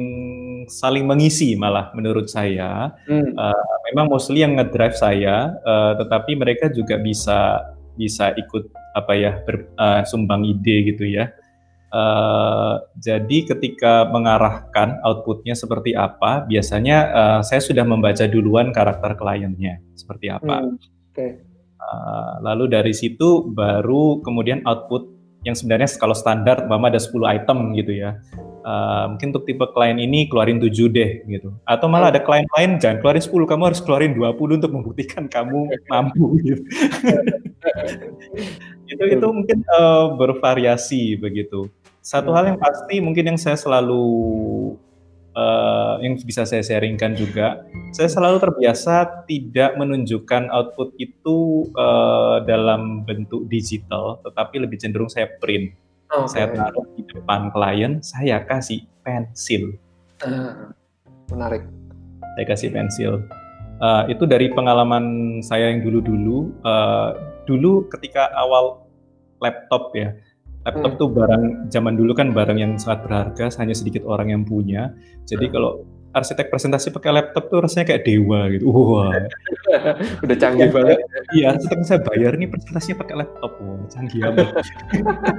saling 0.66 1.06
mengisi 1.06 1.54
malah 1.54 1.94
menurut 1.94 2.26
saya. 2.26 2.90
Hmm. 3.06 3.30
Uh, 3.38 3.74
memang 3.90 4.11
mostly 4.11 4.42
yang 4.42 4.59
ngedrive 4.59 4.98
saya, 4.98 5.54
uh, 5.62 5.94
tetapi 5.94 6.35
mereka 6.35 6.66
juga 6.74 6.98
bisa 6.98 7.70
bisa 7.94 8.35
ikut 8.35 8.66
apa 8.98 9.12
ya 9.14 9.38
ber, 9.46 9.70
uh, 9.78 10.02
sumbang 10.02 10.42
ide 10.42 10.90
gitu 10.90 11.06
ya. 11.06 11.30
Uh, 11.90 12.79
jadi 13.03 13.50
ketika 13.50 14.07
mengarahkan 14.14 15.03
outputnya 15.03 15.59
seperti 15.59 15.90
apa, 15.98 16.46
biasanya 16.46 16.98
uh, 17.11 17.40
saya 17.42 17.59
sudah 17.59 17.83
membaca 17.83 18.31
duluan 18.31 18.70
karakter 18.70 19.18
kliennya 19.18 19.83
seperti 19.98 20.31
apa. 20.31 20.62
Hmm, 20.62 20.79
okay. 21.11 21.42
uh, 21.83 22.38
lalu 22.46 22.70
dari 22.70 22.94
situ 22.94 23.50
baru 23.50 24.22
kemudian 24.22 24.62
output 24.62 25.20
yang 25.42 25.57
sebenarnya 25.57 25.88
kalau 25.96 26.12
standar, 26.12 26.68
mama 26.68 26.92
ada 26.92 27.00
10 27.00 27.16
item 27.24 27.72
gitu 27.76 27.96
ya. 27.96 28.20
Uh, 28.61 29.16
mungkin 29.16 29.33
untuk 29.33 29.48
tipe 29.48 29.64
klien 29.72 29.96
ini 29.96 30.29
keluarin 30.29 30.61
7 30.61 30.68
deh 30.92 31.24
gitu. 31.24 31.57
Atau 31.64 31.88
malah 31.88 32.12
ada 32.12 32.20
klien 32.20 32.44
lain 32.61 32.76
jangan 32.76 33.00
keluarin 33.00 33.24
10, 33.24 33.48
kamu 33.48 33.62
harus 33.72 33.81
keluarin 33.81 34.12
20 34.12 34.61
untuk 34.61 34.72
membuktikan 34.76 35.24
kamu 35.33 35.72
mampu 35.92 36.37
gitu. 36.44 36.62
itu 38.92 39.05
itu 39.16 39.26
mungkin 39.33 39.64
uh, 39.72 40.12
bervariasi 40.20 41.16
begitu. 41.16 41.72
Satu 42.00 42.32
hal 42.32 42.48
yang 42.48 42.58
pasti 42.60 42.96
mungkin 43.04 43.34
yang 43.34 43.38
saya 43.40 43.60
selalu 43.60 44.08
uh, 45.36 46.00
yang 46.00 46.16
bisa 46.16 46.48
saya 46.48 46.64
sharingkan 46.64 47.12
juga, 47.12 47.60
saya 47.92 48.08
selalu 48.08 48.40
terbiasa 48.40 49.24
tidak 49.28 49.76
menunjukkan 49.76 50.48
output 50.48 50.96
itu 50.96 51.68
uh, 51.76 52.40
dalam 52.48 53.04
bentuk 53.04 53.44
digital, 53.52 54.18
tetapi 54.24 54.64
lebih 54.64 54.80
cenderung 54.80 55.12
saya 55.12 55.28
print. 55.38 55.76
Okay. 56.10 56.26
Saya 56.26 56.46
taruh 56.50 56.88
di 56.98 57.06
depan 57.06 57.54
klien, 57.54 58.02
saya 58.02 58.42
kasih 58.42 58.82
pensil. 59.06 59.76
Uh, 60.24 60.74
menarik. 61.30 61.62
Saya 62.34 62.46
kasih 62.48 62.68
pensil. 62.74 63.12
Uh, 63.80 64.04
itu 64.12 64.26
dari 64.28 64.50
pengalaman 64.52 65.38
saya 65.40 65.70
yang 65.72 65.84
dulu-dulu. 65.84 66.50
Uh, 66.66 67.14
dulu 67.46 67.86
ketika 67.92 68.28
awal 68.36 68.84
laptop 69.40 69.94
ya, 69.96 70.12
laptop 70.68 70.92
hmm. 70.96 71.00
tuh 71.00 71.08
barang 71.08 71.44
zaman 71.72 71.94
dulu 71.96 72.12
kan 72.12 72.36
barang 72.36 72.58
yang 72.60 72.72
sangat 72.76 73.08
berharga, 73.08 73.48
hanya 73.60 73.72
sedikit 73.72 74.04
orang 74.04 74.32
yang 74.32 74.42
punya. 74.44 74.92
Jadi 75.24 75.48
hmm. 75.48 75.54
kalau 75.56 75.72
arsitek 76.10 76.50
presentasi 76.50 76.90
pakai 76.90 77.14
laptop 77.14 77.48
tuh 77.48 77.62
rasanya 77.62 77.94
kayak 77.94 78.02
dewa 78.04 78.50
gitu. 78.50 78.66
Wah. 78.68 79.14
Udah 80.26 80.36
canggih 80.36 80.68
ya, 80.68 80.74
banget. 80.74 80.98
Iya, 81.32 81.48
setelah 81.62 81.86
saya 81.86 82.00
bayar 82.02 82.34
nih 82.34 82.48
presentasinya 82.50 82.96
pakai 83.06 83.14
laptop. 83.24 83.52
Wah, 83.62 83.80
canggih 83.88 84.20
amat. 84.26 84.48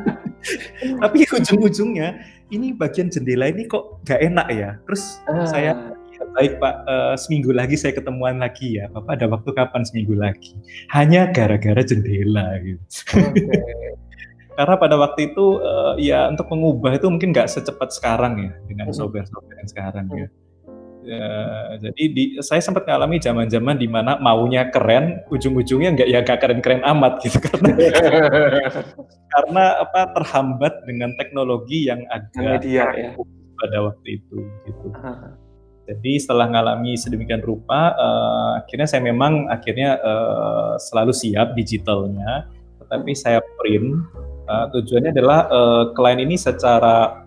Tapi 1.05 1.17
ujung-ujungnya 1.27 2.07
ini 2.49 2.73
bagian 2.73 3.11
jendela 3.11 3.51
ini 3.51 3.67
kok 3.67 4.01
gak 4.07 4.23
enak 4.23 4.47
ya. 4.49 4.69
Terus 4.89 5.21
ah. 5.29 5.45
saya 5.45 5.71
ya, 6.09 6.23
baik 6.33 6.57
Pak, 6.57 6.75
uh, 6.87 7.13
seminggu 7.19 7.51
lagi 7.51 7.75
saya 7.75 7.93
ketemuan 7.93 8.39
lagi 8.39 8.79
ya. 8.79 8.87
Bapak 8.89 9.21
ada 9.21 9.27
waktu 9.27 9.51
kapan 9.53 9.83
seminggu 9.83 10.15
lagi? 10.17 10.55
Hanya 10.95 11.29
gara-gara 11.29 11.83
jendela 11.83 12.57
gitu. 12.63 12.81
Okay 13.11 13.99
karena 14.55 14.75
pada 14.75 14.95
waktu 14.99 15.31
itu 15.31 15.63
uh, 15.63 15.95
ya 15.95 16.27
untuk 16.27 16.51
mengubah 16.51 16.99
itu 16.99 17.07
mungkin 17.07 17.31
nggak 17.31 17.47
secepat 17.47 17.95
sekarang 17.95 18.33
ya 18.37 18.51
dengan 18.67 18.91
software-software 18.91 19.57
yang 19.63 19.69
sekarang 19.71 20.05
ya. 20.11 20.27
ya 21.07 21.29
jadi 21.81 22.03
di, 22.11 22.23
saya 22.43 22.61
sempat 22.61 22.85
mengalami 22.85 23.17
zaman-zaman 23.17 23.75
di 23.79 23.87
mana 23.87 24.19
maunya 24.19 24.69
keren, 24.69 25.23
ujung-ujungnya 25.31 25.97
nggak 25.97 26.09
ya 26.11 26.19
nggak 26.21 26.39
keren-keren 26.43 26.83
amat 26.83 27.23
gitu. 27.25 27.39
Karena 27.47 27.73
karena 29.31 29.63
apa 29.81 30.01
terhambat 30.13 30.73
dengan 30.85 31.15
teknologi 31.15 31.87
yang 31.87 32.03
agak 32.11 32.61
media 32.61 32.85
ya. 32.93 33.11
pada 33.57 33.77
waktu 33.87 34.19
itu 34.19 34.37
gitu. 34.67 34.87
Jadi 35.91 36.11
setelah 36.21 36.47
mengalami 36.47 36.93
sedemikian 36.95 37.41
rupa, 37.41 37.91
uh, 37.97 38.51
akhirnya 38.63 38.87
saya 38.87 39.01
memang 39.03 39.49
akhirnya 39.49 39.97
uh, 39.99 40.77
selalu 40.77 41.11
siap 41.11 41.57
digitalnya, 41.57 42.47
tetapi 42.79 43.11
saya 43.11 43.43
print 43.59 43.99
Uh, 44.51 44.67
tujuannya 44.67 45.15
adalah 45.15 45.47
uh, 45.47 45.83
klien 45.95 46.27
ini 46.27 46.35
secara 46.35 47.23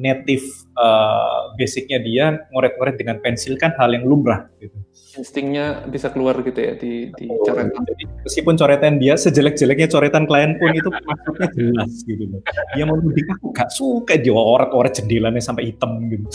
native 0.00 0.48
uh, 0.78 1.54
basicnya 1.58 1.98
dia 2.02 2.24
ngoret-ngoret 2.50 2.98
dengan 2.98 3.18
pensil 3.22 3.58
kan 3.58 3.74
hal 3.78 3.90
yang 3.94 4.04
lumrah 4.06 4.46
gitu 4.58 4.74
instingnya 5.14 5.86
bisa 5.86 6.10
keluar 6.10 6.34
gitu 6.42 6.58
ya 6.58 6.74
di, 6.74 7.10
di 7.14 7.26
oh, 7.30 7.38
coretan. 7.46 7.82
Jadi 7.86 8.04
meskipun 8.26 8.54
coretan 8.58 8.94
dia 8.98 9.14
sejelek-jeleknya 9.14 9.86
coretan 9.86 10.26
klien 10.26 10.58
pun 10.58 10.74
itu 10.74 10.90
maksudnya 10.90 11.48
jelas 11.54 11.92
gitu 12.02 12.24
loh. 12.30 12.40
Dia 12.74 12.84
mau 12.86 12.98
mudik 12.98 13.26
aku 13.38 13.54
gak 13.54 13.70
suka 13.70 14.18
dia 14.18 14.34
orat-orat 14.34 14.92
jendelanya 14.98 15.38
sampai 15.38 15.70
hitam 15.70 16.02
gitu. 16.10 16.26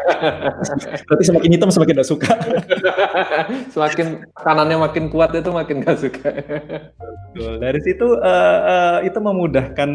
Berarti 1.08 1.24
semakin 1.24 1.50
hitam 1.52 1.70
semakin 1.72 1.94
gak 2.00 2.10
suka. 2.10 2.30
semakin 3.74 4.06
kanannya 4.32 4.76
makin 4.80 5.04
kuat 5.12 5.36
itu 5.36 5.50
makin 5.52 5.84
gak 5.84 5.98
suka. 6.00 6.30
Betul. 7.30 7.62
Dari 7.62 7.80
situ 7.84 8.06
uh, 8.16 8.60
uh, 8.64 8.98
itu 9.04 9.18
memudahkan 9.20 9.90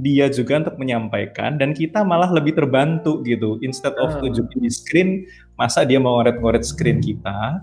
dia 0.00 0.26
juga 0.32 0.64
untuk 0.64 0.76
menyampaikan 0.80 1.60
dan 1.60 1.76
kita 1.76 2.02
malah 2.02 2.32
lebih 2.32 2.56
terbantu 2.56 3.09
gitu. 3.26 3.58
Instead 3.66 3.98
of 3.98 4.14
tunjukin 4.22 4.62
di 4.62 4.70
screen, 4.70 5.08
masa 5.60 5.82
dia 5.82 6.00
mau 6.00 6.16
ngoret-ngoret 6.16 6.64
screen 6.64 7.02
kita 7.02 7.60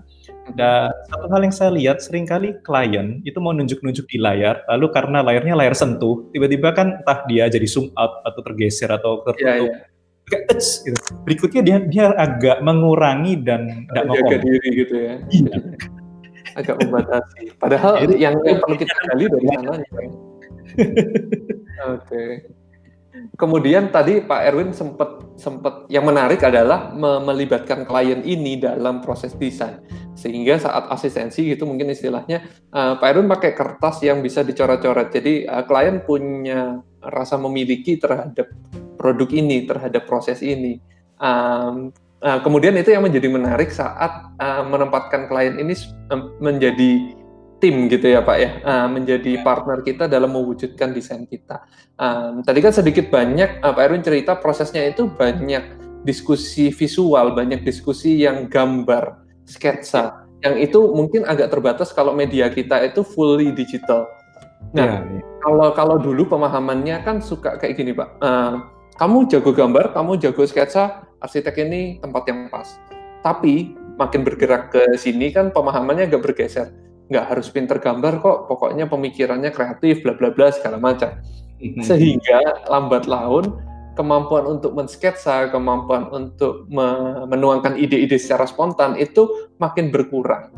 dan 0.56 0.88
satu 1.10 1.26
hal 1.28 1.40
yang 1.44 1.52
saya 1.52 1.70
lihat 1.74 2.00
sering 2.00 2.24
kali 2.24 2.56
klien 2.64 3.20
itu 3.26 3.36
mau 3.42 3.52
nunjuk-nunjuk 3.52 4.08
di 4.08 4.16
layar 4.16 4.64
lalu 4.70 4.86
karena 4.94 5.20
layarnya 5.20 5.58
layar 5.58 5.74
sentuh 5.76 6.30
tiba-tiba 6.32 6.72
kan 6.72 7.02
entah 7.02 7.26
dia 7.28 7.50
jadi 7.52 7.66
zoom 7.68 7.92
out 7.98 8.24
atau 8.24 8.40
tergeser 8.40 8.88
atau 8.88 9.26
tertutup 9.26 9.44
yeah, 9.44 9.66
yeah. 9.66 9.82
kayak 10.28 10.62
gitu. 10.62 10.96
berikutnya 11.26 11.60
dia 11.64 11.76
dia 11.84 12.04
agak 12.16 12.64
mengurangi 12.64 13.34
dan 13.44 13.84
tidak 13.90 14.04
mau 14.08 14.16
diri 14.16 14.68
gitu 14.72 14.94
ya 14.94 15.14
iya. 15.28 15.56
agak 16.56 16.76
membatasi 16.80 17.52
padahal 17.60 18.00
Jadi, 18.08 18.14
yang, 18.16 18.34
yang 18.46 18.58
perlu 18.62 18.76
kita 18.78 18.94
gali 19.12 19.24
dari 19.28 19.46
sana 19.52 19.72
oke 19.74 19.84
okay. 21.82 22.30
Kemudian 23.38 23.94
tadi 23.94 24.18
Pak 24.24 24.40
Erwin 24.50 24.70
sempat 24.74 25.38
sempat 25.38 25.86
yang 25.86 26.02
menarik 26.02 26.42
adalah 26.42 26.90
me 26.90 27.22
melibatkan 27.22 27.86
klien 27.86 28.22
ini 28.26 28.58
dalam 28.58 28.98
proses 29.00 29.34
desain. 29.38 29.78
Sehingga 30.18 30.58
saat 30.58 30.90
asistensi 30.90 31.46
gitu 31.46 31.62
mungkin 31.62 31.94
istilahnya 31.94 32.42
uh, 32.74 32.98
Pak 32.98 33.08
Erwin 33.14 33.30
pakai 33.30 33.54
kertas 33.54 34.02
yang 34.02 34.18
bisa 34.20 34.42
dicoret-coret. 34.42 35.14
Jadi 35.14 35.46
uh, 35.46 35.62
klien 35.62 36.02
punya 36.02 36.82
rasa 36.98 37.38
memiliki 37.38 37.94
terhadap 37.96 38.50
produk 38.98 39.30
ini, 39.30 39.62
terhadap 39.62 40.10
proses 40.10 40.42
ini. 40.42 40.82
Um, 41.22 41.94
uh, 42.22 42.38
kemudian 42.42 42.74
itu 42.74 42.90
yang 42.90 43.06
menjadi 43.06 43.30
menarik 43.30 43.70
saat 43.70 44.34
uh, 44.42 44.62
menempatkan 44.66 45.30
klien 45.30 45.54
ini 45.62 45.74
menjadi 46.42 47.14
tim 47.58 47.90
gitu 47.90 48.06
ya 48.06 48.22
Pak 48.22 48.38
ya, 48.38 48.50
uh, 48.62 48.86
menjadi 48.86 49.42
partner 49.42 49.82
kita 49.82 50.06
dalam 50.06 50.30
mewujudkan 50.30 50.94
desain 50.94 51.26
kita. 51.26 51.66
Um, 51.98 52.40
tadi 52.46 52.62
kan 52.62 52.70
sedikit 52.70 53.10
banyak 53.10 53.62
uh, 53.62 53.74
Pak 53.74 53.82
Erwin 53.82 54.02
cerita 54.02 54.38
prosesnya 54.38 54.86
itu 54.86 55.10
banyak 55.10 55.62
diskusi 56.06 56.70
visual, 56.70 57.34
banyak 57.34 57.66
diskusi 57.66 58.22
yang 58.22 58.46
gambar, 58.46 59.26
sketsa, 59.42 60.26
yang 60.46 60.54
itu 60.62 60.78
mungkin 60.94 61.26
agak 61.26 61.50
terbatas 61.50 61.90
kalau 61.90 62.14
media 62.14 62.46
kita 62.46 62.78
itu 62.86 63.02
fully 63.02 63.50
digital. 63.50 64.06
Nah, 64.70 65.02
ya, 65.02 65.18
ya. 65.18 65.22
kalau 65.42 65.68
kalau 65.74 65.96
dulu 65.98 66.30
pemahamannya 66.30 67.02
kan 67.02 67.18
suka 67.18 67.58
kayak 67.58 67.74
gini 67.74 67.90
Pak, 67.90 68.08
uh, 68.22 68.54
kamu 69.02 69.26
jago 69.26 69.50
gambar, 69.50 69.90
kamu 69.90 70.22
jago 70.22 70.46
sketsa, 70.46 71.02
arsitek 71.18 71.66
ini 71.66 71.98
tempat 71.98 72.22
yang 72.30 72.46
pas. 72.46 72.78
Tapi 73.26 73.74
makin 73.98 74.22
bergerak 74.22 74.70
ke 74.70 74.94
sini 74.94 75.34
kan 75.34 75.50
pemahamannya 75.50 76.06
agak 76.06 76.22
bergeser 76.22 76.70
nggak 77.08 77.24
harus 77.34 77.48
pinter 77.48 77.80
gambar 77.80 78.20
kok, 78.20 78.38
pokoknya 78.46 78.88
pemikirannya 78.88 79.50
kreatif, 79.52 80.04
bla 80.04 80.14
bla 80.14 80.32
bla 80.32 80.52
segala 80.52 80.76
macam. 80.76 81.16
Mhm. 81.58 81.82
Sehingga 81.82 82.68
lambat 82.70 83.08
laun 83.10 83.58
kemampuan 83.98 84.46
untuk 84.46 84.78
mensketsa, 84.78 85.50
kemampuan 85.50 86.06
untuk 86.14 86.70
menuangkan 87.26 87.74
ide-ide 87.74 88.14
secara 88.14 88.46
spontan 88.46 88.94
itu 88.94 89.50
makin 89.58 89.90
berkurang. 89.90 90.54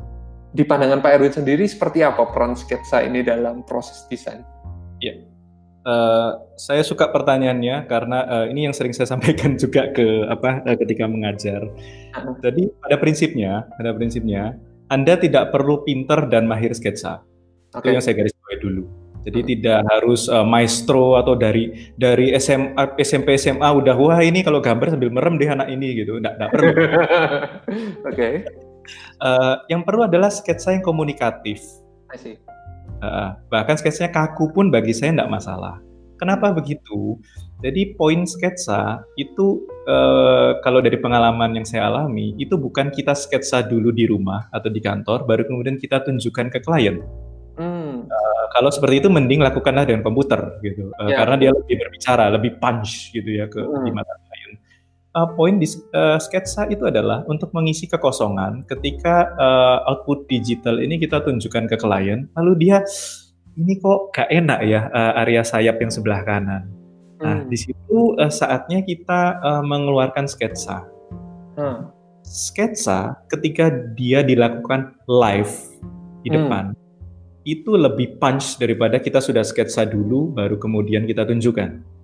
Di 0.53 0.66
pandangan 0.66 1.01
Pak 1.01 1.12
Erwin 1.16 1.32
sendiri 1.32 1.64
seperti 1.64 2.05
apa 2.05 2.28
peran 2.28 2.53
sketsa 2.53 3.01
ini 3.01 3.24
dalam 3.24 3.64
proses 3.64 4.05
desain? 4.12 4.44
Ya, 5.01 5.16
uh, 5.88 6.36
saya 6.61 6.84
suka 6.84 7.09
pertanyaannya 7.09 7.88
karena 7.88 8.18
uh, 8.28 8.46
ini 8.51 8.68
yang 8.68 8.74
sering 8.76 8.92
saya 8.92 9.09
sampaikan 9.09 9.57
juga 9.57 9.88
ke 9.94 10.28
apa 10.28 10.61
uh, 10.66 10.76
ketika 10.76 11.09
mengajar. 11.09 11.64
Jadi 12.44 12.68
pada 12.82 12.96
prinsipnya, 13.01 13.64
pada 13.78 13.94
prinsipnya 13.96 14.59
anda 14.91 15.14
tidak 15.14 15.55
perlu 15.55 15.86
pinter 15.86 16.26
dan 16.26 16.51
mahir 16.51 16.74
sketsa. 16.74 17.22
Okay. 17.70 17.95
Itu 17.95 17.95
yang 17.95 18.03
saya 18.03 18.14
garis 18.18 18.34
bawahi 18.34 18.59
dulu. 18.59 18.82
Jadi 19.20 19.41
hmm. 19.45 19.49
tidak 19.53 19.80
harus 19.86 20.26
uh, 20.32 20.43
maestro 20.43 21.20
atau 21.20 21.36
dari 21.36 21.93
dari 21.95 22.32
SMA, 22.41 22.99
SMP 22.99 23.36
SMA 23.36 23.68
udah 23.68 23.95
wah 23.95 24.18
ini 24.18 24.41
kalau 24.41 24.64
gambar 24.64 24.97
sambil 24.97 25.12
merem 25.12 25.36
deh 25.36 25.47
anak 25.47 25.68
ini 25.68 26.03
gitu. 26.03 26.18
Enggak, 26.18 26.41
enggak 26.41 26.51
perlu. 26.51 26.72
Oke. 26.74 26.88
okay. 28.11 28.34
Uh, 29.20 29.61
yang 29.68 29.84
perlu 29.84 30.09
adalah 30.09 30.32
sketsa 30.32 30.72
yang 30.72 30.82
komunikatif. 30.82 31.62
I 32.11 32.18
see. 32.18 32.36
Uh, 33.05 33.36
bahkan 33.53 33.76
sketsanya 33.76 34.11
kaku 34.11 34.51
pun 34.51 34.72
bagi 34.72 34.97
saya 34.97 35.14
enggak 35.14 35.30
masalah. 35.30 35.78
Kenapa 36.20 36.52
begitu? 36.52 37.16
Jadi 37.64 37.96
poin 37.96 38.28
sketsa 38.28 39.04
itu 39.16 39.64
uh, 39.88 40.60
kalau 40.60 40.84
dari 40.84 41.00
pengalaman 41.00 41.56
yang 41.56 41.64
saya 41.64 41.88
alami 41.88 42.36
itu 42.36 42.60
bukan 42.60 42.92
kita 42.92 43.16
sketsa 43.16 43.64
dulu 43.64 43.88
di 43.88 44.04
rumah 44.04 44.52
atau 44.52 44.68
di 44.68 44.84
kantor, 44.84 45.24
baru 45.24 45.48
kemudian 45.48 45.80
kita 45.80 46.04
tunjukkan 46.04 46.52
ke 46.52 46.60
klien. 46.60 47.00
Hmm. 47.56 48.04
Uh, 48.08 48.44
kalau 48.56 48.68
seperti 48.72 49.04
itu 49.04 49.08
mending 49.12 49.40
lakukanlah 49.40 49.88
dengan 49.88 50.00
komputer 50.04 50.60
gitu, 50.64 50.92
uh, 50.96 51.08
karena 51.08 51.36
dia 51.36 51.50
lebih 51.52 51.76
berbicara, 51.80 52.32
lebih 52.32 52.56
punch 52.60 53.12
gitu 53.16 53.40
ya 53.40 53.48
ke 53.48 53.60
hmm. 53.60 53.84
di 53.84 53.90
mata 53.92 54.12
klien. 54.28 54.52
Uh, 55.10 55.28
poin 55.34 55.58
di 55.58 55.66
uh, 55.92 56.16
sketsa 56.22 56.70
itu 56.70 56.86
adalah 56.86 57.26
untuk 57.26 57.50
mengisi 57.50 57.90
kekosongan 57.90 58.62
ketika 58.70 59.34
uh, 59.36 59.82
output 59.90 60.24
digital 60.30 60.78
ini 60.78 60.96
kita 60.96 61.20
tunjukkan 61.20 61.66
ke 61.66 61.76
klien, 61.76 62.30
lalu 62.38 62.52
dia 62.68 62.80
ini 63.59 63.78
kok 63.82 64.14
gak 64.14 64.30
enak 64.30 64.61
ya 64.66 64.86
uh, 64.90 65.18
area 65.22 65.42
sayap 65.42 65.80
yang 65.82 65.90
sebelah 65.90 66.22
kanan 66.22 66.70
Nah, 67.20 67.44
hmm. 67.44 67.48
di 67.53 67.57
situ 67.61 68.16
uh, 68.16 68.32
saatnya 68.32 68.80
kita 68.80 69.36
uh, 69.44 69.62
mengeluarkan 69.64 70.24
sketsa. 70.24 70.88
Hmm. 71.61 71.92
Sketsa 72.24 73.20
ketika 73.28 73.68
dia 73.92 74.24
dilakukan 74.24 74.96
live 75.05 75.53
di 76.24 76.32
hmm. 76.32 76.36
depan 76.36 76.64
itu 77.44 77.72
lebih 77.72 78.20
punch 78.20 78.61
daripada 78.61 79.01
kita 79.01 79.20
sudah 79.20 79.40
sketsa 79.40 79.88
dulu 79.88 80.32
baru 80.32 80.57
kemudian 80.57 81.05
kita 81.05 81.28
tunjukkan. 81.28 81.99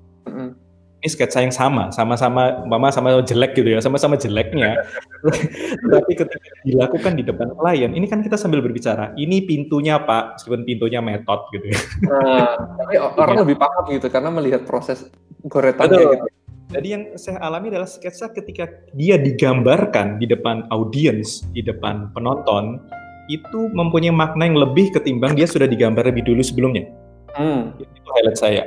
Ini 1.07 1.15
sketsa 1.15 1.39
yang 1.39 1.55
sama, 1.55 1.95
sama-sama 1.95 2.67
mama 2.67 2.91
sama 2.91 3.15
jelek 3.23 3.55
gitu 3.55 3.71
ya, 3.71 3.79
sama-sama 3.79 4.19
jeleknya. 4.19 4.75
Tapi 5.95 6.13
ketika 6.19 6.49
dilakukan 6.67 7.15
di 7.15 7.23
depan 7.23 7.55
klien, 7.55 7.95
ini 7.95 8.11
kan 8.11 8.27
kita 8.27 8.35
sambil 8.35 8.59
berbicara, 8.59 9.15
ini 9.15 9.47
pintunya 9.47 10.03
Pak, 10.03 10.43
meskipun 10.43 10.67
pintunya 10.67 10.99
metode 10.99 11.47
gitu 11.55 11.71
ya. 11.71 11.81
Nah, 12.11 12.51
tapi 12.59 12.95
orang 12.99 13.47
lebih 13.47 13.55
paham 13.55 13.87
gitu 13.95 14.11
karena 14.11 14.35
melihat 14.35 14.67
proses 14.67 15.07
goretannya 15.47 16.19
gitu. 16.19 16.27
Jadi 16.75 16.89
yang 16.91 17.03
saya 17.15 17.39
alami 17.39 17.71
adalah 17.71 17.87
sketsa 17.87 18.35
ketika 18.35 18.67
dia 18.99 19.15
digambarkan 19.15 20.19
di 20.19 20.27
depan 20.27 20.67
audiens, 20.75 21.47
di 21.55 21.63
depan 21.63 22.11
penonton, 22.11 22.83
itu 23.31 23.71
mempunyai 23.71 24.11
makna 24.11 24.51
yang 24.51 24.59
lebih 24.59 24.91
ketimbang 24.91 25.39
dia 25.39 25.47
sudah 25.47 25.71
digambar 25.71 26.03
lebih 26.03 26.27
dulu 26.27 26.43
sebelumnya. 26.43 26.91
Hmm. 27.39 27.71
Itu 27.79 28.11
highlight 28.11 28.39
saya. 28.39 28.63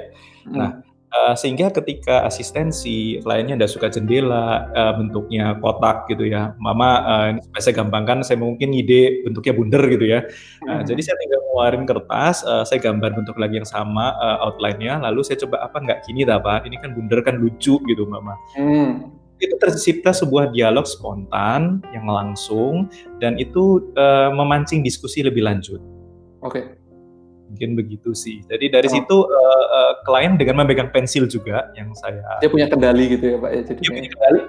Hmm. 0.47 0.55
Nah, 0.55 0.71
Uh, 1.09 1.33
sehingga 1.33 1.73
ketika 1.73 2.21
asistensi 2.21 3.17
kliennya 3.25 3.57
tidak 3.57 3.73
suka 3.73 3.87
jendela 3.89 4.69
uh, 4.77 4.93
bentuknya 4.93 5.57
kotak 5.57 6.05
gitu 6.05 6.29
ya, 6.29 6.53
mama 6.61 7.01
uh, 7.01 7.25
ini 7.33 7.41
supaya 7.41 7.61
saya 7.65 7.75
gampangkan, 7.81 8.21
saya 8.21 8.37
mungkin 8.37 8.69
ide 8.77 9.25
bentuknya 9.25 9.57
bundar 9.57 9.83
gitu 9.89 10.05
ya. 10.05 10.21
Uh, 10.69 10.77
hmm. 10.77 10.81
Jadi 10.85 11.01
saya 11.01 11.17
tinggal 11.17 11.41
ngeluarin 11.49 11.83
kertas, 11.89 12.45
uh, 12.45 12.61
saya 12.61 12.77
gambar 12.77 13.17
bentuk 13.17 13.41
lagi 13.41 13.57
yang 13.57 13.65
sama 13.65 14.13
uh, 14.21 14.37
outline-nya, 14.45 15.01
lalu 15.01 15.25
saya 15.25 15.41
coba 15.41 15.65
apa 15.65 15.81
nggak 15.81 15.99
gini 16.05 16.29
pak? 16.29 16.69
Ini 16.69 16.77
kan 16.77 16.93
bundar 16.93 17.19
kan 17.25 17.41
lucu 17.41 17.81
gitu 17.81 18.05
mama. 18.05 18.37
Hmm. 18.53 19.09
Itu 19.41 19.57
tercipta 19.57 20.13
sebuah 20.13 20.53
dialog 20.53 20.85
spontan 20.85 21.81
yang 21.89 22.05
langsung 22.05 22.85
dan 23.17 23.33
itu 23.41 23.81
uh, 23.97 24.29
memancing 24.29 24.85
diskusi 24.85 25.25
lebih 25.25 25.41
lanjut. 25.41 25.81
Oke. 26.45 26.53
Okay 26.53 26.78
mungkin 27.49 27.73
begitu 27.73 28.13
sih. 28.13 28.45
Jadi 28.45 28.69
dari 28.69 28.87
oh. 28.87 28.93
situ 28.93 29.17
uh, 29.25 29.65
uh, 29.67 29.93
klien 30.05 30.37
dengan 30.37 30.61
memegang 30.61 30.93
pensil 30.93 31.25
juga 31.25 31.73
yang 31.73 31.89
saya 31.97 32.21
dia 32.37 32.49
punya 32.49 32.69
kendali 32.69 33.17
gitu 33.17 33.25
ya 33.35 33.37
pak 33.41 33.51
ya. 33.51 33.61
Jadi 33.65 33.79
dia 33.81 33.91
punya 33.91 34.11
kendali. 34.13 34.41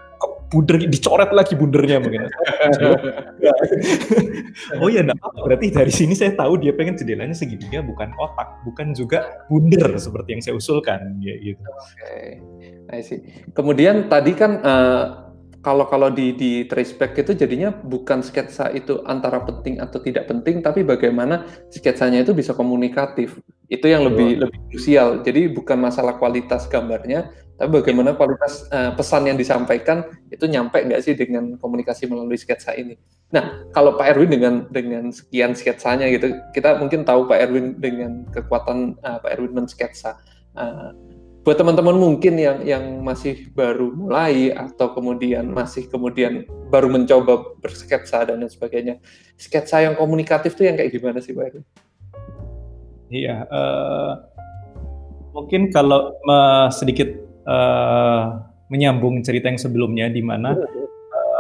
Bunder 0.51 0.83
dicoret 0.83 1.31
lagi 1.31 1.55
bundernya 1.55 2.03
mungkin. 2.03 2.27
oh 4.83 4.91
iya, 4.91 5.07
nah, 5.07 5.15
berarti 5.47 5.71
dari 5.71 5.95
sini 5.95 6.19
saya 6.19 6.35
tahu 6.35 6.59
dia 6.59 6.75
pengen 6.75 6.99
jendelanya 6.99 7.39
segitiga 7.39 7.87
bukan 7.87 8.11
kotak, 8.19 8.59
bukan 8.67 8.91
juga 8.91 9.47
bunder 9.47 9.95
seperti 9.95 10.29
yang 10.35 10.43
saya 10.43 10.59
usulkan 10.59 11.23
ya 11.23 11.39
gitu. 11.39 11.63
Oke, 11.63 12.43
okay. 12.83 13.01
sih. 13.07 13.23
Kemudian 13.55 14.11
tadi 14.11 14.35
kan 14.35 14.59
uh, 14.59 15.30
kalau 15.61 15.85
kalau 15.93 16.09
di 16.09 16.33
di 16.33 16.65
traceback 16.65 17.21
itu 17.21 17.37
jadinya 17.37 17.69
bukan 17.69 18.25
sketsa 18.25 18.73
itu 18.73 19.05
antara 19.05 19.45
penting 19.45 19.77
atau 19.77 20.01
tidak 20.01 20.25
penting, 20.25 20.65
tapi 20.65 20.81
bagaimana 20.81 21.45
sketsanya 21.69 22.25
itu 22.25 22.33
bisa 22.33 22.57
komunikatif. 22.57 23.37
Itu 23.69 23.85
yang 23.85 24.09
lebih 24.09 24.41
oh. 24.41 24.49
lebih 24.49 24.61
krusial. 24.73 25.21
Jadi 25.21 25.53
bukan 25.53 25.77
masalah 25.77 26.17
kualitas 26.17 26.65
gambarnya, 26.65 27.29
tapi 27.61 27.77
bagaimana 27.77 28.17
kualitas 28.17 28.65
uh, 28.73 28.97
pesan 28.97 29.29
yang 29.29 29.37
disampaikan 29.37 30.09
itu 30.33 30.49
nyampe 30.49 30.81
nggak 30.81 31.05
sih 31.05 31.13
dengan 31.13 31.61
komunikasi 31.61 32.09
melalui 32.09 32.41
sketsa 32.41 32.73
ini. 32.73 32.97
Nah, 33.29 33.69
kalau 33.77 34.01
Pak 34.01 34.17
Erwin 34.17 34.33
dengan 34.33 34.55
dengan 34.73 35.13
sekian 35.13 35.53
sketsanya 35.53 36.09
gitu, 36.09 36.41
kita 36.57 36.81
mungkin 36.81 37.05
tahu 37.05 37.29
Pak 37.29 37.37
Erwin 37.37 37.77
dengan 37.77 38.25
kekuatan 38.33 38.97
uh, 39.05 39.21
Pak 39.21 39.31
Erwin 39.37 39.53
mensketsa. 39.53 40.17
Uh, 40.57 41.10
buat 41.41 41.57
teman-teman 41.57 41.97
mungkin 41.97 42.37
yang 42.37 42.61
yang 42.69 42.85
masih 43.01 43.49
baru 43.57 43.89
mulai 43.97 44.53
atau 44.53 44.93
kemudian 44.93 45.49
masih 45.49 45.89
kemudian 45.89 46.45
baru 46.69 46.93
mencoba 46.93 47.57
bersketsa 47.65 48.29
dan 48.29 48.45
lain 48.45 48.53
sebagainya, 48.53 49.01
sketsa 49.41 49.81
yang 49.81 49.97
komunikatif 49.97 50.53
itu 50.53 50.69
yang 50.69 50.77
kayak 50.77 50.93
gimana 50.93 51.19
sih 51.25 51.33
Pak 51.33 51.45
Erwin? 51.49 51.65
Iya, 53.11 53.49
uh, 53.49 54.13
mungkin 55.33 55.73
kalau 55.73 56.15
uh, 56.29 56.69
sedikit 56.69 57.09
uh, 57.49 58.45
menyambung 58.69 59.25
cerita 59.25 59.49
yang 59.49 59.59
sebelumnya 59.59 60.13
di 60.13 60.23
mana 60.23 60.55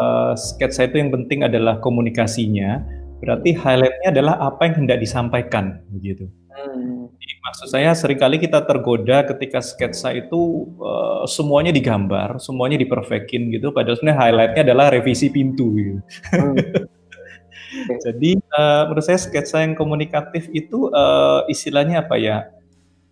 uh, 0.00 0.32
sketsa 0.34 0.88
itu 0.88 0.96
yang 0.96 1.12
penting 1.12 1.44
adalah 1.44 1.76
komunikasinya, 1.78 2.82
berarti 3.20 3.52
highlightnya 3.52 4.16
adalah 4.16 4.34
apa 4.48 4.64
yang 4.64 4.74
hendak 4.82 4.98
disampaikan 4.98 5.84
begitu. 5.92 6.26
Hmm. 6.50 7.06
maksud 7.46 7.72
saya 7.72 7.94
sering 7.94 8.18
kali 8.18 8.36
kita 8.36 8.60
tergoda 8.66 9.22
ketika 9.22 9.62
sketsa 9.62 10.12
itu 10.12 10.66
uh, 10.82 11.24
semuanya 11.24 11.70
digambar, 11.70 12.36
semuanya 12.42 12.76
diperfekin 12.76 13.54
gitu, 13.54 13.70
padahal 13.70 13.96
sebenarnya 13.96 14.18
highlightnya 14.18 14.62
adalah 14.66 14.86
revisi 14.92 15.30
pintu 15.30 15.66
gitu. 15.78 15.94
Hmm. 16.34 16.56
Jadi 18.04 18.34
uh, 18.50 18.90
menurut 18.90 19.04
saya 19.06 19.18
sketsa 19.18 19.62
yang 19.62 19.78
komunikatif 19.78 20.50
itu 20.50 20.90
uh, 20.90 21.46
istilahnya 21.46 22.02
apa 22.02 22.18
ya? 22.18 22.50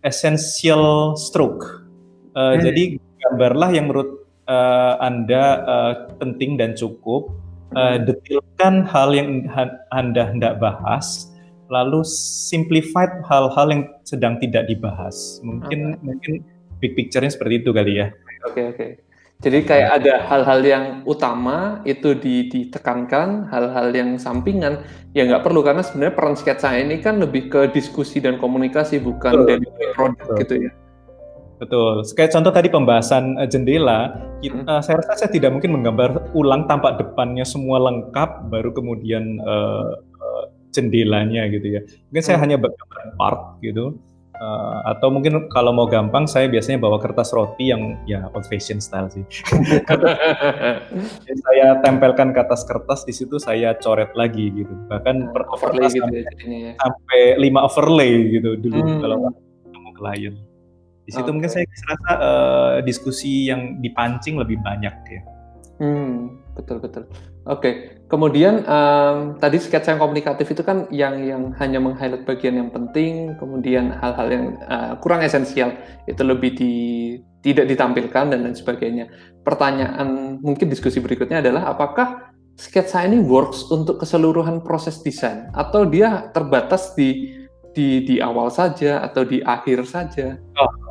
Essential 0.03 1.15
stroke. 1.15 1.87
Uh, 2.35 2.55
hmm. 2.55 2.61
Jadi 2.63 2.83
gambarlah 3.23 3.69
yang 3.71 3.87
menurut 3.91 4.27
uh, 4.47 4.99
anda 4.99 5.43
uh, 5.63 5.93
penting 6.19 6.59
dan 6.59 6.75
cukup. 6.75 7.31
Uh, 7.69 8.01
detilkan 8.01 8.81
hal 8.81 9.13
yang 9.13 9.45
anda 9.93 10.33
hendak 10.33 10.57
bahas 10.57 11.28
lalu 11.69 12.01
simplified 12.49 13.21
hal-hal 13.29 13.67
yang 13.69 13.83
sedang 14.03 14.41
tidak 14.41 14.65
dibahas. 14.65 15.37
Mungkin 15.45 15.95
okay. 15.95 16.01
mungkin 16.01 16.33
big 16.81 16.97
picture-nya 16.97 17.31
seperti 17.31 17.61
itu 17.61 17.69
kali 17.71 18.01
ya. 18.01 18.11
Oke 18.45 18.51
okay, 18.51 18.63
oke. 18.65 18.77
Okay. 18.77 18.91
Jadi 19.39 19.63
kayak 19.63 20.03
ada 20.03 20.27
hal-hal 20.27 20.59
yang 20.67 20.85
utama 21.07 21.79
itu 21.87 22.11
ditekankan, 22.11 23.47
hal-hal 23.47 23.87
yang 23.95 24.19
sampingan 24.19 24.83
ya 25.15 25.23
nggak 25.23 25.47
perlu 25.47 25.63
karena 25.63 25.79
sebenarnya 25.79 26.11
peran 26.11 26.35
sketsa 26.35 26.75
ini 26.75 26.99
kan 26.99 27.23
lebih 27.23 27.47
ke 27.47 27.71
diskusi 27.71 28.19
dan 28.19 28.35
komunikasi 28.35 28.99
bukan 28.99 29.47
dari 29.47 29.63
produk 29.95 30.27
betul. 30.27 30.39
gitu 30.43 30.55
ya. 30.67 30.71
Betul. 31.59 32.07
Kayak 32.15 32.31
contoh 32.35 32.51
tadi 32.55 32.67
pembahasan 32.71 33.35
uh, 33.35 33.47
jendela, 33.47 34.15
kita, 34.39 34.63
uh, 34.63 34.79
saya 34.83 35.03
rasa 35.03 35.27
saya 35.27 35.31
tidak 35.31 35.51
mungkin 35.55 35.75
menggambar 35.75 36.31
ulang 36.31 36.67
tampak 36.71 36.99
depannya 36.99 37.43
semua 37.43 37.83
lengkap, 37.83 38.47
baru 38.47 38.71
kemudian 38.71 39.43
uh, 39.43 40.03
jendelanya 40.73 41.49
gitu 41.49 41.79
ya. 41.79 41.81
Mungkin 42.09 42.23
saya 42.23 42.37
hmm. 42.37 42.43
hanya 42.45 42.57
bergambar 42.61 43.01
part 43.17 43.41
gitu. 43.61 43.97
Uh, 44.39 44.79
atau 44.87 45.11
mungkin 45.11 45.51
kalau 45.51 45.75
mau 45.75 45.83
gampang 45.83 46.23
saya 46.23 46.47
biasanya 46.47 46.79
bawa 46.79 46.95
kertas 46.95 47.35
roti 47.35 47.75
yang 47.75 47.99
ya 48.07 48.31
old 48.31 48.47
fashion 48.47 48.79
style 48.79 49.11
sih. 49.11 49.25
saya 51.43 51.75
tempelkan 51.83 52.31
ke 52.31 52.39
atas 52.39 52.63
kertas 52.63 53.03
di 53.03 53.11
situ 53.11 53.35
saya 53.35 53.75
coret 53.75 54.15
lagi 54.15 54.47
gitu. 54.55 54.71
Bahkan 54.87 55.27
hmm, 55.27 55.33
per 55.35 55.43
overlay 55.51 55.91
gitu 55.91 56.13
ya, 56.15 56.23
ya. 56.47 56.71
Sampai 56.79 57.35
lima 57.35 57.67
overlay 57.67 58.39
gitu 58.39 58.55
dulu 58.55 58.79
hmm. 58.79 58.99
kalau 59.03 59.17
ketemu 59.67 59.91
klien. 59.99 60.35
Di 61.03 61.11
situ 61.11 61.27
okay. 61.27 61.33
mungkin 61.35 61.51
saya 61.51 61.65
rasa 61.67 62.13
uh, 62.15 62.75
diskusi 62.85 63.51
yang 63.51 63.83
dipancing 63.83 64.39
lebih 64.39 64.55
banyak 64.63 64.95
ya. 65.09 65.21
Hmm, 65.83 66.39
betul 66.55 66.79
betul. 66.79 67.03
Oke, 67.43 67.59
okay. 67.59 67.73
Kemudian 68.09 68.65
um, 68.65 69.37
tadi 69.37 69.61
sketsa 69.61 69.95
yang 69.95 70.01
komunikatif 70.01 70.49
itu 70.49 70.65
kan 70.65 70.89
yang 70.89 71.21
yang 71.21 71.53
hanya 71.61 71.77
meng-highlight 71.77 72.25
bagian 72.25 72.57
yang 72.57 72.69
penting, 72.73 73.37
kemudian 73.37 73.93
hal-hal 73.93 74.27
yang 74.27 74.45
uh, 74.65 74.97
kurang 74.99 75.21
esensial 75.21 75.77
itu 76.09 76.19
lebih 76.25 76.57
di 76.57 76.73
tidak 77.45 77.69
ditampilkan 77.69 78.33
dan 78.33 78.43
lain 78.43 78.57
sebagainya. 78.57 79.07
Pertanyaan 79.45 80.41
mungkin 80.41 80.67
diskusi 80.67 80.99
berikutnya 80.99 81.39
adalah 81.39 81.71
apakah 81.71 82.33
sketsa 82.59 83.07
ini 83.07 83.23
works 83.23 83.69
untuk 83.71 84.01
keseluruhan 84.03 84.65
proses 84.65 84.99
desain 84.99 85.47
atau 85.55 85.87
dia 85.87 86.27
terbatas 86.35 86.97
di 86.97 87.39
di 87.71 88.03
di 88.03 88.19
awal 88.19 88.51
saja 88.51 89.05
atau 89.05 89.23
di 89.23 89.39
akhir 89.39 89.85
saja? 89.87 90.35
Oh, 90.57 90.89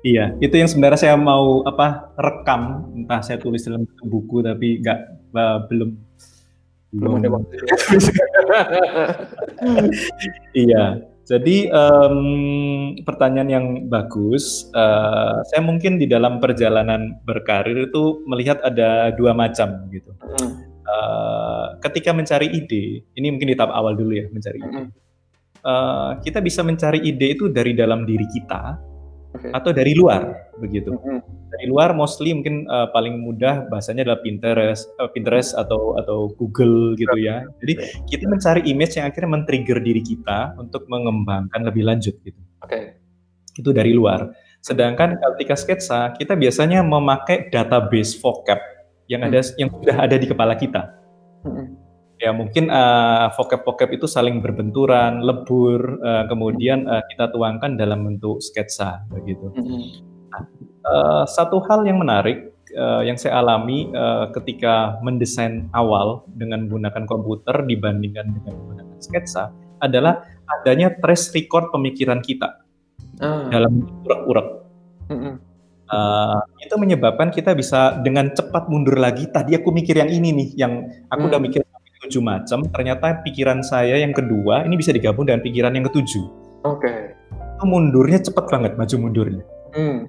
Iya, 0.00 0.32
itu 0.40 0.56
yang 0.56 0.64
sebenarnya 0.64 0.96
saya 0.96 1.16
mau 1.20 1.60
apa 1.68 2.16
rekam, 2.16 2.88
entah 2.96 3.20
saya 3.20 3.36
tulis 3.36 3.60
dalam 3.60 3.84
buku 4.00 4.40
tapi 4.40 4.80
nggak 4.80 5.19
uh, 5.34 5.66
belum 5.68 5.90
belum 6.90 7.22
ada 7.22 7.30
waktu. 7.30 7.54
iya, 10.66 10.98
jadi 11.30 11.70
um, 11.70 12.18
pertanyaan 13.06 13.50
yang 13.50 13.66
bagus. 13.86 14.66
Uh, 14.74 15.46
saya 15.46 15.62
mungkin 15.62 16.02
di 16.02 16.10
dalam 16.10 16.42
perjalanan 16.42 17.22
berkarir 17.22 17.86
itu 17.86 18.26
melihat 18.26 18.58
ada 18.66 19.14
dua 19.14 19.30
macam 19.30 19.86
gitu. 19.94 20.10
Uh, 20.90 21.78
ketika 21.86 22.10
mencari 22.10 22.50
ide, 22.50 23.06
ini 23.14 23.30
mungkin 23.30 23.46
di 23.46 23.54
tahap 23.54 23.70
awal 23.70 23.94
dulu 23.94 24.10
ya 24.10 24.26
mencari 24.26 24.58
ide. 24.58 24.90
Uh, 25.62 26.18
kita 26.26 26.42
bisa 26.42 26.66
mencari 26.66 26.98
ide 27.06 27.38
itu 27.38 27.46
dari 27.46 27.78
dalam 27.78 28.02
diri 28.02 28.26
kita 28.34 28.89
okay. 29.34 29.50
atau 29.54 29.70
dari 29.70 29.92
luar 29.94 30.50
begitu. 30.58 30.94
Mm 30.94 31.00
-hmm. 31.00 31.18
Dari 31.50 31.66
luar 31.66 31.90
mostly 31.94 32.30
mungkin 32.30 32.66
uh, 32.70 32.88
paling 32.94 33.18
mudah 33.18 33.66
bahasanya 33.66 34.06
adalah 34.06 34.22
Pinterest, 34.22 34.86
uh, 35.02 35.10
Pinterest 35.10 35.54
atau 35.58 35.98
atau 35.98 36.30
Google 36.38 36.94
gitu 36.94 37.16
ya. 37.18 37.42
Jadi 37.58 38.06
kita 38.06 38.24
mencari 38.30 38.62
image 38.70 38.98
yang 38.98 39.10
akhirnya 39.10 39.30
men-trigger 39.34 39.78
diri 39.82 40.02
kita 40.02 40.54
untuk 40.58 40.86
mengembangkan 40.86 41.60
lebih 41.66 41.86
lanjut 41.86 42.14
gitu. 42.22 42.40
Oke. 42.62 42.70
Okay. 42.70 42.84
Itu 43.58 43.74
dari 43.74 43.90
luar. 43.90 44.30
Sedangkan 44.62 45.18
ketika 45.18 45.56
sketsa 45.56 46.12
kita 46.14 46.36
biasanya 46.36 46.84
memakai 46.84 47.48
database 47.50 48.14
vocab 48.20 48.60
yang 49.10 49.26
ada 49.26 49.42
mm. 49.42 49.58
yang 49.58 49.68
sudah 49.74 49.96
ada 50.06 50.16
di 50.20 50.26
kepala 50.28 50.54
kita. 50.54 50.94
Mm 51.42 51.50
-hmm 51.50 51.79
ya 52.20 52.30
mungkin 52.36 52.68
uh, 52.68 53.32
vocab-vocab 53.32 53.96
itu 53.96 54.04
saling 54.04 54.44
berbenturan, 54.44 55.24
lebur, 55.24 55.98
uh, 56.04 56.28
kemudian 56.28 56.84
uh, 56.84 57.00
kita 57.08 57.32
tuangkan 57.32 57.80
dalam 57.80 58.04
bentuk 58.04 58.44
sketsa 58.44 59.08
begitu. 59.08 59.48
Mm-hmm. 59.56 59.82
Nah, 60.30 60.44
uh, 60.84 61.24
satu 61.24 61.64
hal 61.64 61.88
yang 61.88 61.96
menarik 61.96 62.52
uh, 62.76 63.00
yang 63.00 63.16
saya 63.16 63.40
alami 63.40 63.88
uh, 63.96 64.28
ketika 64.36 65.00
mendesain 65.00 65.72
awal 65.72 66.28
dengan 66.36 66.68
menggunakan 66.68 67.08
komputer 67.08 67.64
dibandingkan 67.64 68.36
dengan 68.36 68.52
menggunakan 68.52 68.98
sketsa 69.00 69.50
adalah 69.80 70.20
adanya 70.60 70.92
trace 71.00 71.32
record 71.32 71.72
pemikiran 71.72 72.20
kita 72.20 72.60
mm. 73.16 73.48
dalam 73.48 73.80
urak-urak. 74.04 74.48
Uh, 75.90 76.38
itu 76.62 76.78
menyebabkan 76.78 77.34
kita 77.34 77.50
bisa 77.56 77.98
dengan 77.98 78.30
cepat 78.30 78.70
mundur 78.70 78.94
lagi. 78.94 79.26
Tadi 79.26 79.58
aku 79.58 79.74
mikir 79.74 79.98
yang 79.98 80.12
ini 80.12 80.30
nih, 80.30 80.48
yang 80.54 80.86
aku 81.10 81.26
mm. 81.26 81.30
udah 81.32 81.40
mikir 81.40 81.60
tujuh 82.06 82.22
macam, 82.24 82.64
ternyata 82.72 83.20
pikiran 83.22 83.60
saya 83.60 84.00
yang 84.00 84.16
kedua 84.16 84.64
ini 84.64 84.80
bisa 84.80 84.90
digabung 84.90 85.28
dengan 85.28 85.44
pikiran 85.44 85.72
yang 85.76 85.84
ketujuh. 85.88 86.24
Oke. 86.64 86.88
Okay. 86.88 86.98
Itu 87.60 87.64
mundurnya 87.68 88.20
cepet 88.24 88.44
banget 88.48 88.72
maju 88.76 88.96
mundurnya. 88.96 89.44
Hmm. 89.76 90.08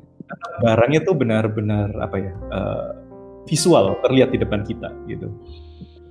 Barangnya 0.64 1.04
tuh 1.04 1.16
benar-benar 1.20 1.92
apa 2.00 2.16
ya 2.16 2.34
uh, 2.56 2.89
visual 3.46 4.00
terlihat 4.08 4.32
di 4.32 4.39
depan 4.39 4.64
kita 4.64 4.88
gitu. 5.12 5.28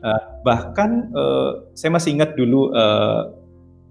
Uh, 0.00 0.20
bahkan 0.44 1.12
uh, 1.12 1.68
saya 1.76 1.92
masih 1.92 2.16
ingat 2.16 2.32
dulu 2.36 2.72
uh, 2.72 3.32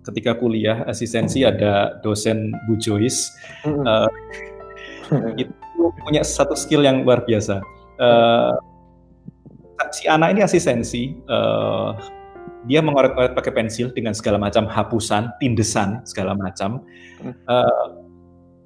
ketika 0.10 0.34
kuliah 0.38 0.86
asistensi 0.90 1.46
ada 1.46 2.02
dosen 2.02 2.50
Bu 2.66 2.82
Joyce 2.82 3.30
uh, 3.66 4.10
itu 5.42 5.54
punya 6.06 6.22
satu 6.26 6.54
skill 6.54 6.86
yang 6.86 7.06
luar 7.06 7.26
biasa. 7.26 7.62
Uh, 8.00 8.54
si 9.92 10.06
anak 10.08 10.36
ini 10.36 10.42
asistensi, 10.44 11.16
uh, 11.32 11.96
dia 12.68 12.84
mengorek-orek 12.84 13.34
pakai 13.34 13.52
pensil 13.56 13.90
dengan 13.96 14.12
segala 14.12 14.36
macam 14.36 14.68
hapusan, 14.68 15.32
tindesan, 15.40 16.04
segala 16.04 16.36
macam. 16.36 16.84
Uh, 17.48 18.10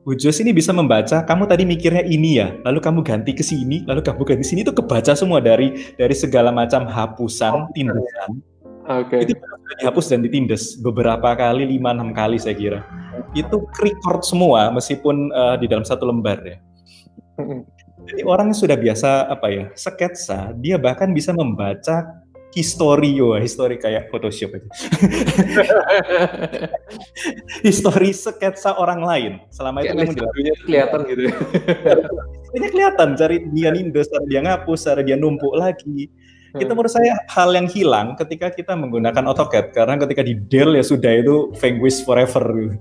Bu 0.03 0.19
Jos 0.19 0.35
ini 0.43 0.51
bisa 0.51 0.75
membaca, 0.75 1.23
kamu 1.23 1.47
tadi 1.47 1.63
mikirnya 1.63 2.03
ini 2.03 2.35
ya, 2.35 2.51
lalu 2.67 2.83
kamu 2.83 3.07
ganti 3.07 3.31
ke 3.31 3.39
sini, 3.39 3.87
lalu 3.87 4.03
kamu 4.03 4.27
ganti 4.27 4.43
sini 4.43 4.67
itu 4.67 4.75
kebaca 4.75 5.15
semua 5.15 5.39
dari 5.39 5.95
dari 5.95 6.11
segala 6.11 6.51
macam 6.51 6.83
hapusan, 6.83 7.71
tindesan. 7.71 8.43
Oke. 8.83 9.23
Okay. 9.23 9.31
Itu 9.31 9.39
dihapus 9.79 10.11
dan 10.11 10.19
ditindes 10.19 10.75
beberapa 10.83 11.31
kali, 11.39 11.63
lima 11.63 11.95
enam 11.95 12.11
kali 12.11 12.35
saya 12.35 12.51
kira. 12.51 12.79
Itu 13.31 13.63
record 13.79 14.27
semua 14.27 14.67
meskipun 14.75 15.31
uh, 15.31 15.55
di 15.55 15.71
dalam 15.71 15.87
satu 15.87 16.03
lembar 16.03 16.43
ya. 16.43 16.57
Jadi 18.03 18.21
orang 18.27 18.51
yang 18.51 18.59
sudah 18.59 18.77
biasa 18.77 19.31
apa 19.31 19.47
ya 19.49 19.65
sketsa, 19.73 20.51
dia 20.59 20.75
bahkan 20.75 21.11
bisa 21.15 21.31
membaca 21.31 22.23
history, 22.53 23.17
oh, 23.17 23.33
history 23.35 23.81
kayak 23.81 24.13
Photoshop 24.13 24.53
aja. 24.53 24.69
history 27.65 28.13
sketsa 28.13 28.77
orang 28.77 29.01
lain. 29.01 29.33
Selama 29.49 29.81
itu 29.81 29.97
memang 29.97 30.15
kelihatan 30.63 30.99
gitu. 31.09 31.21
Ini 32.53 32.67
kelihatan, 32.69 33.17
cari 33.17 33.49
dia 33.49 33.73
nindes, 33.73 34.05
cara 34.13 34.25
dia 34.29 34.41
ngapus, 34.45 34.79
cara 34.85 35.01
dia 35.01 35.17
numpuk 35.17 35.57
lagi. 35.57 36.13
Itu 36.53 36.69
hmm. 36.69 36.77
menurut 36.77 36.93
saya 36.93 37.17
hal 37.33 37.49
yang 37.57 37.65
hilang 37.65 38.13
ketika 38.13 38.53
kita 38.53 38.77
menggunakan 38.77 39.25
AutoCAD 39.25 39.73
karena 39.73 39.97
ketika 39.97 40.21
di 40.21 40.37
Dell 40.37 40.77
ya 40.77 40.85
sudah 40.85 41.09
itu 41.09 41.49
vanquish 41.57 42.05
forever. 42.05 42.77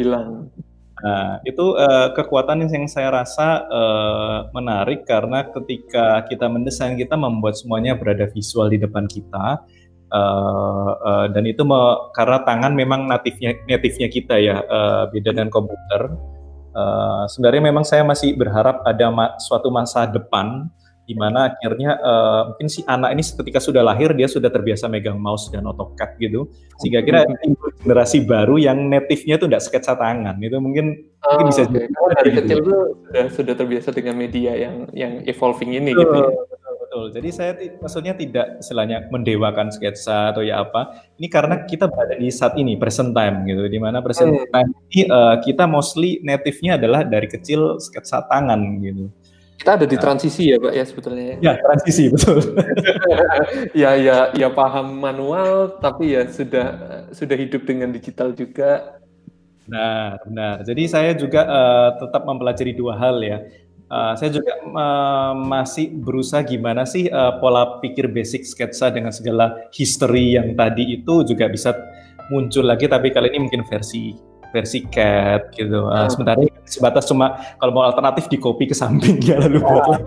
hilang. 0.00 0.48
Nah, 1.04 1.36
itu 1.44 1.76
uh, 1.76 2.16
kekuatan 2.16 2.64
yang 2.64 2.88
saya 2.88 3.12
rasa 3.12 3.68
uh, 3.68 4.48
menarik 4.56 5.04
karena 5.04 5.44
ketika 5.52 6.24
kita 6.32 6.48
mendesain 6.48 6.96
kita 6.96 7.12
membuat 7.12 7.60
semuanya 7.60 7.92
berada 7.92 8.24
visual 8.32 8.72
di 8.72 8.80
depan 8.80 9.04
kita 9.04 9.60
uh, 10.08 10.92
uh, 10.96 11.26
dan 11.28 11.44
itu 11.44 11.60
me, 11.60 12.08
karena 12.16 12.40
tangan 12.48 12.72
memang 12.72 13.04
natifnya 13.04 13.52
natifnya 13.68 14.08
kita 14.08 14.40
ya 14.40 14.64
uh, 14.64 15.04
beda 15.12 15.36
dengan 15.36 15.52
komputer. 15.52 16.08
Uh, 16.72 17.28
sebenarnya 17.28 17.68
memang 17.68 17.84
saya 17.84 18.00
masih 18.00 18.32
berharap 18.40 18.80
ada 18.88 19.06
ma 19.12 19.36
suatu 19.36 19.68
masa 19.68 20.08
depan 20.08 20.72
di 21.04 21.12
mana 21.12 21.52
akhirnya 21.52 22.00
uh, 22.00 22.40
mungkin 22.52 22.68
si 22.72 22.80
anak 22.88 23.12
ini 23.12 23.20
ketika 23.20 23.60
sudah 23.60 23.84
lahir 23.84 24.16
dia 24.16 24.24
sudah 24.24 24.48
terbiasa 24.48 24.88
megang 24.88 25.20
mouse 25.20 25.52
dan 25.52 25.68
AutoCAD 25.68 26.16
gitu 26.16 26.48
sehingga 26.80 27.04
kira 27.04 27.28
generasi 27.84 28.24
baru 28.24 28.56
yang 28.56 28.88
native-nya 28.88 29.36
itu 29.36 29.44
tidak 29.44 29.62
sketsa 29.68 30.00
tangan 30.00 30.40
itu 30.40 30.56
mungkin 30.56 31.04
oh, 31.20 31.28
mungkin 31.36 31.46
bisa 31.52 31.62
okay. 31.68 31.84
Karena 31.92 32.14
dari 32.16 32.30
kecil 32.40 32.58
tuh 32.64 32.80
sudah 33.04 33.26
sudah 33.36 33.54
terbiasa 33.54 33.88
dengan 33.92 34.16
media 34.16 34.52
yang 34.56 34.88
yang 34.96 35.12
evolving 35.28 35.76
ini 35.76 35.92
betul, 35.92 36.00
gitu 36.08 36.16
ya. 36.16 36.28
betul, 36.32 36.72
betul. 36.80 37.04
jadi 37.12 37.28
saya 37.28 37.52
maksudnya 37.84 38.14
tidak 38.16 38.46
istilahnya 38.64 38.98
mendewakan 39.12 39.68
sketsa 39.68 40.32
atau 40.32 40.40
ya 40.40 40.64
apa 40.64 41.04
ini 41.20 41.28
karena 41.28 41.68
kita 41.68 41.84
berada 41.84 42.16
di 42.16 42.32
saat 42.32 42.56
ini 42.56 42.80
present 42.80 43.12
time 43.12 43.44
gitu 43.44 43.68
di 43.68 43.76
mana 43.76 44.00
present 44.00 44.32
hmm. 44.32 44.48
time 44.48 44.70
ini 44.88 45.04
uh, 45.12 45.36
kita 45.44 45.68
mostly 45.68 46.24
native-nya 46.24 46.80
adalah 46.80 47.04
dari 47.04 47.28
kecil 47.28 47.76
sketsa 47.76 48.24
tangan 48.24 48.80
gitu 48.80 49.12
kita 49.54 49.70
ada 49.80 49.86
di 49.86 49.96
transisi 49.96 50.50
ya, 50.50 50.58
Pak 50.58 50.72
ya 50.74 50.84
sebetulnya. 50.84 51.38
Ya, 51.38 51.54
transisi 51.56 52.10
betul. 52.10 52.42
ya, 53.82 53.94
ya, 53.94 54.16
ya 54.34 54.48
paham 54.50 54.98
manual, 54.98 55.78
tapi 55.78 56.12
ya 56.12 56.26
sudah 56.26 56.66
sudah 57.14 57.36
hidup 57.38 57.62
dengan 57.64 57.94
digital 57.94 58.34
juga. 58.34 59.00
Benar, 59.64 60.20
benar. 60.28 60.54
Jadi 60.66 60.82
saya 60.90 61.16
juga 61.16 61.48
uh, 61.48 61.90
tetap 61.96 62.28
mempelajari 62.28 62.76
dua 62.76 62.98
hal 63.00 63.22
ya. 63.24 63.40
Uh, 63.88 64.12
saya 64.18 64.32
juga 64.32 64.52
uh, 64.74 65.32
masih 65.38 65.92
berusaha 65.92 66.42
gimana 66.42 66.82
sih 66.84 67.06
uh, 67.08 67.38
pola 67.38 67.78
pikir 67.78 68.10
basic 68.10 68.42
sketsa 68.44 68.90
dengan 68.90 69.14
segala 69.14 69.70
history 69.70 70.34
yang 70.34 70.56
tadi 70.56 70.98
itu 70.98 71.24
juga 71.24 71.46
bisa 71.48 71.72
muncul 72.28 72.64
lagi, 72.64 72.90
tapi 72.90 73.12
kali 73.12 73.32
ini 73.32 73.48
mungkin 73.48 73.62
versi 73.68 74.33
versi 74.54 74.86
cat 74.86 75.50
gitu. 75.58 75.90
Uh, 75.90 76.06
sementara 76.06 76.38
ini 76.46 76.54
sebatas 76.62 77.10
cuma 77.10 77.42
kalau 77.58 77.74
mau 77.74 77.82
alternatif 77.82 78.30
di 78.30 78.38
copy 78.38 78.70
ke 78.70 78.76
samping 78.78 79.18
ya 79.26 79.42
lalu 79.42 79.58
buat 79.58 79.98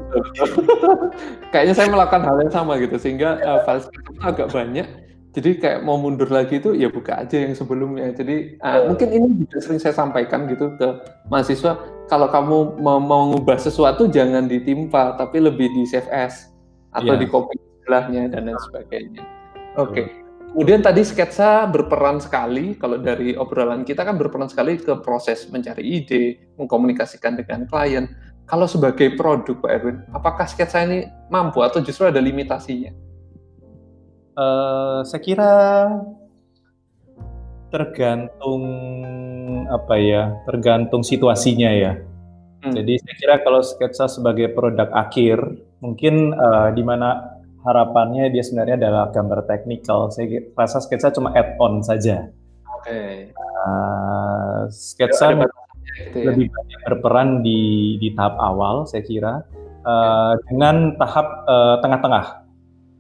Kayaknya 1.52 1.76
saya 1.76 1.88
melakukan 1.92 2.24
hal 2.24 2.40
yang 2.40 2.54
sama 2.56 2.80
gitu 2.80 2.96
sehingga 2.96 3.44
uh, 3.44 3.60
file 3.68 3.84
itu 3.92 4.12
agak 4.24 4.48
banyak. 4.56 4.88
Jadi 5.36 5.62
kayak 5.62 5.86
mau 5.86 6.02
mundur 6.02 6.32
lagi 6.32 6.58
itu 6.58 6.74
ya 6.74 6.88
buka 6.90 7.28
aja 7.28 7.38
yang 7.44 7.54
sebelumnya. 7.54 8.10
Jadi 8.16 8.58
uh, 8.64 8.88
mungkin 8.88 9.12
ini 9.12 9.28
juga 9.44 9.60
sering 9.60 9.84
saya 9.84 9.94
sampaikan 9.94 10.48
gitu 10.48 10.74
ke 10.80 10.88
mahasiswa 11.28 11.78
kalau 12.08 12.32
kamu 12.32 12.80
mau 12.80 12.98
mengubah 13.04 13.60
sesuatu 13.60 14.08
jangan 14.08 14.48
ditimpa 14.48 15.20
tapi 15.20 15.44
lebih 15.44 15.68
di 15.76 15.84
save 15.84 16.08
as 16.10 16.50
atau 16.96 17.14
yeah. 17.14 17.22
di 17.22 17.28
copy 17.28 17.60
sebelahnya 17.84 18.32
dan 18.32 18.48
lain 18.48 18.58
sebagainya. 18.72 19.24
Oke. 19.78 19.94
Okay. 19.94 20.27
Kemudian 20.58 20.82
tadi 20.82 21.06
sketsa 21.06 21.70
berperan 21.70 22.18
sekali, 22.18 22.74
kalau 22.82 22.98
dari 22.98 23.38
obrolan 23.38 23.86
kita 23.86 24.02
kan 24.02 24.18
berperan 24.18 24.50
sekali 24.50 24.74
ke 24.82 24.90
proses 25.06 25.46
mencari 25.54 25.86
ide, 25.86 26.50
mengkomunikasikan 26.58 27.38
dengan 27.38 27.70
klien. 27.70 28.10
Kalau 28.50 28.66
sebagai 28.66 29.14
produk 29.14 29.54
Pak 29.54 29.70
Erwin, 29.70 30.02
apakah 30.18 30.50
sketsa 30.50 30.82
ini 30.82 31.06
mampu 31.30 31.62
atau 31.62 31.78
justru 31.78 32.10
ada 32.10 32.18
limitasinya? 32.18 32.90
Uh, 34.34 35.06
saya 35.06 35.22
kira 35.22 35.54
tergantung 37.70 38.66
apa 39.70 39.94
ya, 40.02 40.42
tergantung 40.50 41.06
situasinya 41.06 41.70
ya. 41.70 42.02
Hmm. 42.66 42.74
Jadi 42.74 42.98
saya 42.98 43.14
kira 43.14 43.36
kalau 43.46 43.62
sketsa 43.62 44.10
sebagai 44.10 44.58
produk 44.58 44.90
akhir, 44.90 45.38
mungkin 45.86 46.34
uh, 46.34 46.74
di 46.74 46.82
mana 46.82 47.37
harapannya 47.68 48.32
dia 48.32 48.40
sebenarnya 48.40 48.80
adalah 48.80 49.12
gambar 49.12 49.44
teknikal. 49.44 50.08
Saya 50.08 50.48
rasa 50.56 50.80
sketsa 50.80 51.12
cuma 51.12 51.36
add-on 51.36 51.84
saja. 51.84 52.32
Oke. 52.80 52.88
Okay. 52.88 53.14
Uh, 53.36 54.72
sketsa 54.72 55.36
ya, 55.36 55.44
gitu 56.08 56.18
ya. 56.24 56.26
lebih 56.32 56.48
banyak 56.48 56.80
berperan 56.88 57.30
di 57.44 57.60
di 58.00 58.16
tahap 58.16 58.40
awal, 58.40 58.88
saya 58.88 59.04
kira, 59.04 59.44
uh, 59.84 60.34
dengan 60.48 60.96
tahap 60.96 61.28
uh, 61.44 61.76
tengah-tengah. 61.84 62.26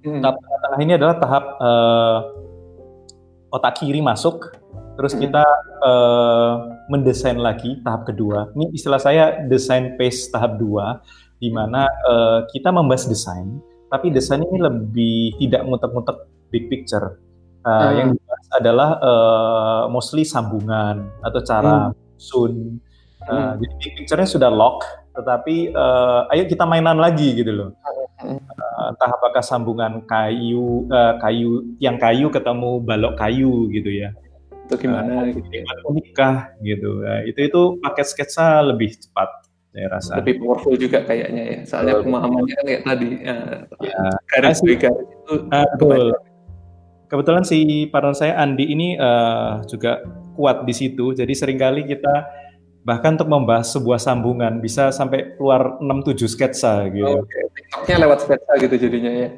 Hmm. 0.04 0.20
Tahap 0.20 0.36
tengah-tengah 0.36 0.80
ini 0.84 0.94
adalah 1.00 1.16
tahap 1.22 1.46
uh, 1.64 2.18
otak 3.54 3.80
kiri 3.80 4.04
masuk, 4.04 4.52
terus 5.00 5.16
hmm. 5.16 5.22
kita 5.24 5.46
uh, 5.86 6.52
mendesain 6.92 7.40
lagi 7.40 7.80
tahap 7.86 8.04
kedua. 8.10 8.52
Ini 8.58 8.76
istilah 8.76 9.00
saya 9.00 9.24
desain 9.48 9.96
phase 9.96 10.28
tahap 10.28 10.60
dua, 10.60 11.00
di 11.38 11.54
mana 11.54 11.88
uh, 12.10 12.40
kita 12.50 12.74
membahas 12.74 13.06
desain 13.06 13.62
tapi 13.88 14.12
desain 14.12 14.44
ini 14.44 14.58
lebih 14.60 15.36
tidak 15.40 15.62
ngutek-ngutek 15.68 16.18
big 16.52 16.68
picture. 16.68 17.20
Uh, 17.68 17.72
hmm. 17.72 17.96
Yang 18.00 18.10
dibahas 18.16 18.48
adalah 18.56 18.90
uh, 19.04 19.84
mostly 19.92 20.24
sambungan 20.24 21.12
atau 21.24 21.40
cara 21.44 21.92
hmm. 21.92 21.96
sun. 22.20 22.80
Uh, 23.28 23.32
hmm. 23.32 23.52
Jadi 23.60 23.74
big 23.80 23.94
picture-nya 24.04 24.30
sudah 24.30 24.50
lock, 24.52 24.88
tetapi 25.16 25.76
uh, 25.76 26.32
ayo 26.32 26.48
kita 26.48 26.64
mainan 26.64 27.00
lagi 27.00 27.36
gitu 27.36 27.52
loh. 27.52 27.70
Uh, 28.18 28.90
entah 28.94 29.12
apakah 29.14 29.44
sambungan 29.44 30.04
kayu, 30.08 30.88
uh, 30.90 31.20
kayu 31.20 31.76
yang 31.78 32.00
kayu 32.00 32.32
ketemu 32.32 32.82
balok 32.82 33.20
kayu 33.20 33.68
gitu 33.70 33.92
ya. 33.92 34.16
Itu 34.68 34.76
gimana? 34.80 35.28
Uh, 35.28 35.36
gitu. 35.36 35.48
Nikah 35.92 36.56
gitu. 36.64 37.04
Uh, 37.04 37.22
itu 37.28 37.40
itu 37.52 37.62
paket 37.84 38.08
sketsa 38.08 38.64
lebih 38.64 38.96
cepat 38.96 39.47
saya 39.78 39.88
rasa. 39.94 40.12
Lebih 40.18 40.42
powerful 40.42 40.74
juga 40.74 41.06
kayaknya 41.06 41.44
ya. 41.46 41.60
Soalnya 41.70 42.02
pemahamannya 42.02 42.54
kan 42.58 42.66
kayak 42.66 42.84
tadi 42.90 43.10
ya, 43.22 43.38
ya. 43.86 44.00
garis 44.34 44.60
garis 44.66 45.06
itu 45.06 45.34
uh, 45.54 46.12
Kebetulan 47.08 47.46
si 47.48 47.88
partner 47.88 48.18
saya 48.18 48.34
Andi 48.42 48.66
ini 48.68 48.98
uh, 48.98 49.62
juga 49.70 50.02
kuat 50.34 50.66
di 50.66 50.74
situ. 50.74 51.14
Jadi 51.14 51.32
sering 51.38 51.56
kali 51.62 51.86
kita 51.86 52.26
bahkan 52.84 53.16
untuk 53.16 53.30
membahas 53.30 53.70
sebuah 53.72 54.02
sambungan 54.02 54.60
bisa 54.60 54.90
sampai 54.90 55.38
keluar 55.38 55.78
6 55.80 55.88
7 55.88 56.34
sketsa 56.34 56.74
gitu. 56.92 57.22
Oke, 57.22 57.28
okay. 57.28 57.44
TikToknya 57.54 57.96
lewat 58.08 58.20
sketsa 58.26 58.52
gitu 58.60 58.76
jadinya 58.76 59.12
ya. 59.14 59.30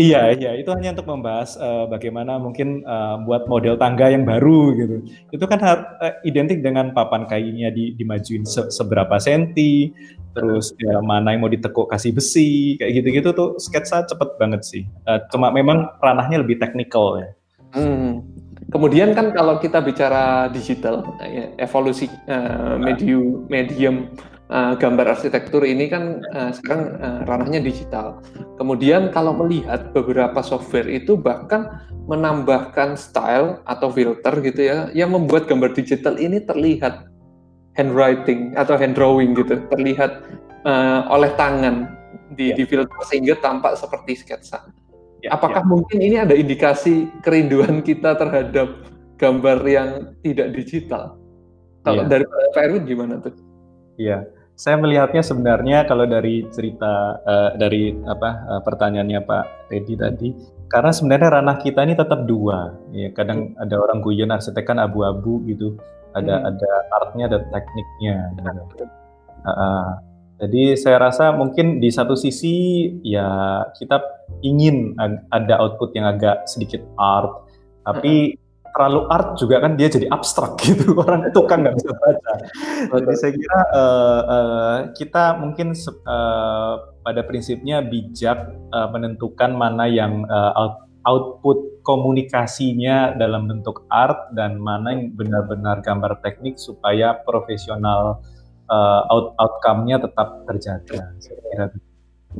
Iya, 0.00 0.32
iya, 0.32 0.56
itu 0.56 0.72
hanya 0.72 0.96
untuk 0.96 1.12
membahas 1.12 1.60
uh, 1.60 1.84
bagaimana 1.84 2.40
mungkin 2.40 2.80
uh, 2.88 3.20
buat 3.20 3.44
model 3.44 3.76
tangga 3.76 4.08
yang 4.08 4.24
baru 4.24 4.72
gitu. 4.72 4.96
Itu 5.28 5.44
kan 5.44 5.60
uh, 5.60 6.16
identik 6.24 6.64
dengan 6.64 6.96
papan 6.96 7.28
kayunya 7.28 7.68
di, 7.68 7.92
dimajuin 7.92 8.48
se 8.48 8.72
seberapa 8.72 9.20
senti, 9.20 9.92
terus 10.32 10.72
ya, 10.80 11.04
mana 11.04 11.36
yang 11.36 11.44
mau 11.44 11.52
ditekuk 11.52 11.92
kasih 11.92 12.16
besi, 12.16 12.80
kayak 12.80 12.96
gitu-gitu 12.96 13.28
tuh 13.36 13.48
sketsa 13.60 14.08
cepet 14.08 14.40
banget 14.40 14.64
sih. 14.64 14.88
Uh, 15.04 15.20
cuma 15.28 15.52
memang 15.52 15.92
ranahnya 16.00 16.40
lebih 16.40 16.56
teknikal 16.56 17.20
ya. 17.20 17.28
Hmm. 17.76 18.24
Kemudian 18.72 19.12
kan 19.12 19.36
kalau 19.36 19.60
kita 19.60 19.84
bicara 19.84 20.48
digital, 20.48 21.12
evolusi 21.60 22.08
uh, 22.24 22.80
medium 22.80 23.44
medium 23.52 24.16
uh, 24.50 24.74
gambar 24.76 25.16
arsitektur 25.16 25.62
ini 25.62 25.86
kan 25.88 26.20
uh, 26.34 26.50
sekarang 26.50 26.98
uh, 27.00 27.20
ranahnya 27.24 27.62
digital. 27.62 28.20
Kemudian 28.58 29.14
kalau 29.14 29.32
melihat 29.32 29.94
beberapa 29.94 30.42
software 30.42 30.90
itu 30.90 31.16
bahkan 31.16 31.80
menambahkan 32.10 32.98
style 32.98 33.62
atau 33.64 33.88
filter 33.94 34.34
gitu 34.42 34.60
ya, 34.60 34.78
yang 34.92 35.14
membuat 35.14 35.46
gambar 35.46 35.72
digital 35.72 36.18
ini 36.18 36.42
terlihat 36.42 37.06
handwriting 37.78 38.52
atau 38.58 38.74
hand 38.74 38.98
drawing 38.98 39.32
gitu, 39.38 39.62
terlihat 39.70 40.26
uh, 40.66 41.06
oleh 41.08 41.30
tangan 41.38 41.86
di, 42.34 42.50
yeah. 42.50 42.58
di 42.58 42.64
filter 42.66 43.00
sehingga 43.06 43.38
tampak 43.38 43.78
seperti 43.78 44.26
sketsa. 44.26 44.66
Yeah, 45.22 45.38
Apakah 45.38 45.62
yeah. 45.62 45.70
mungkin 45.70 45.98
ini 46.02 46.16
ada 46.18 46.34
indikasi 46.34 47.06
kerinduan 47.22 47.84
kita 47.86 48.18
terhadap 48.18 48.90
gambar 49.20 49.58
yang 49.68 49.90
tidak 50.26 50.50
digital? 50.58 51.14
Kalau 51.86 52.04
yeah. 52.04 52.10
dari 52.10 52.24
Pak 52.26 52.62
Erwin 52.66 52.84
gimana 52.84 53.22
tuh? 53.22 53.32
Iya, 54.00 54.24
saya 54.60 54.76
melihatnya 54.76 55.24
sebenarnya 55.24 55.88
kalau 55.88 56.04
dari 56.04 56.44
cerita 56.52 57.16
uh, 57.24 57.56
dari 57.56 57.96
apa 58.04 58.30
uh, 58.44 58.60
pertanyaannya 58.60 59.24
Pak 59.24 59.72
Teddy 59.72 59.96
tadi, 59.96 60.28
karena 60.68 60.92
sebenarnya 60.92 61.40
ranah 61.40 61.56
kita 61.56 61.80
ini 61.88 61.96
tetap 61.96 62.28
dua. 62.28 62.76
Ya, 62.92 63.08
kadang 63.16 63.56
hmm. 63.56 63.62
ada 63.64 63.80
orang 63.80 64.04
guyon 64.04 64.28
arsitek 64.28 64.68
kan 64.68 64.76
abu-abu 64.76 65.40
gitu, 65.48 65.80
ada 66.12 66.44
hmm. 66.44 66.48
ada 66.52 66.70
artnya, 67.00 67.24
ada 67.32 67.38
tekniknya. 67.48 68.16
Gitu. 68.36 68.84
Uh, 68.84 69.48
uh, 69.48 69.86
Jadi 70.40 70.76
saya 70.76 70.96
rasa 70.96 71.32
mungkin 71.36 71.80
di 71.80 71.88
satu 71.92 72.16
sisi 72.16 72.88
ya 73.00 73.64
kita 73.76 73.96
ingin 74.44 74.92
ada 75.32 75.56
output 75.56 75.96
yang 75.96 76.04
agak 76.04 76.44
sedikit 76.48 76.84
art, 77.00 77.48
tapi 77.84 78.39
terlalu 78.74 79.00
art 79.10 79.36
juga 79.36 79.62
kan 79.62 79.74
dia 79.74 79.88
jadi 79.90 80.06
abstrak 80.10 80.58
gitu 80.66 80.94
orang 80.96 81.28
itu 81.28 81.40
kan 81.46 81.62
nggak 81.62 81.76
bisa 81.76 81.90
baca. 81.94 82.32
Jadi 82.96 83.14
saya 83.18 83.32
kira 83.34 83.60
uh, 83.74 84.22
uh, 84.24 84.76
kita 84.94 85.24
mungkin 85.38 85.74
uh, 86.06 86.74
pada 87.02 87.20
prinsipnya 87.24 87.82
bijak 87.82 88.50
uh, 88.70 88.88
menentukan 88.92 89.56
mana 89.56 89.88
yang 89.88 90.24
uh, 90.28 90.52
out, 90.54 90.74
output 91.06 91.80
komunikasinya 91.82 93.16
dalam 93.16 93.48
bentuk 93.48 93.88
art 93.88 94.30
dan 94.36 94.60
mana 94.60 94.92
yang 94.92 95.16
benar-benar 95.16 95.80
gambar 95.80 96.20
teknik 96.20 96.60
supaya 96.60 97.16
profesional 97.24 98.20
uh, 98.68 99.02
out 99.08 99.34
outcome-nya 99.40 99.98
tetap 99.98 100.44
terjaga. 100.44 101.16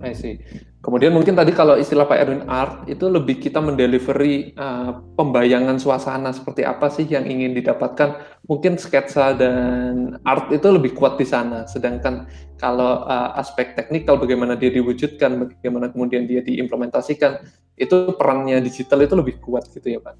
I 0.05 0.15
see. 0.15 0.39
Kemudian 0.81 1.13
mungkin 1.13 1.37
tadi 1.37 1.53
kalau 1.53 1.77
istilah 1.77 2.09
Pak 2.09 2.19
Erwin 2.25 2.49
art 2.49 2.89
itu 2.89 3.05
lebih 3.05 3.37
kita 3.37 3.61
mendelivery 3.61 4.57
uh, 4.57 4.97
pembayangan 5.13 5.77
suasana 5.77 6.33
seperti 6.33 6.65
apa 6.65 6.89
sih 6.89 7.05
yang 7.05 7.29
ingin 7.29 7.53
didapatkan. 7.53 8.17
Mungkin 8.49 8.81
sketsa 8.81 9.37
dan 9.37 10.17
art 10.25 10.49
itu 10.49 10.65
lebih 10.73 10.97
kuat 10.97 11.21
di 11.21 11.29
sana. 11.29 11.69
Sedangkan 11.69 12.25
kalau 12.57 13.05
uh, 13.05 13.37
aspek 13.37 13.77
teknikal 13.77 14.17
bagaimana 14.17 14.57
dia 14.57 14.73
diwujudkan, 14.73 15.53
bagaimana 15.53 15.93
kemudian 15.93 16.25
dia 16.25 16.41
diimplementasikan, 16.41 17.45
itu 17.77 18.17
perannya 18.17 18.65
digital 18.65 19.05
itu 19.05 19.13
lebih 19.21 19.37
kuat 19.45 19.69
gitu 19.69 19.85
ya 19.85 20.01
Pak. 20.01 20.17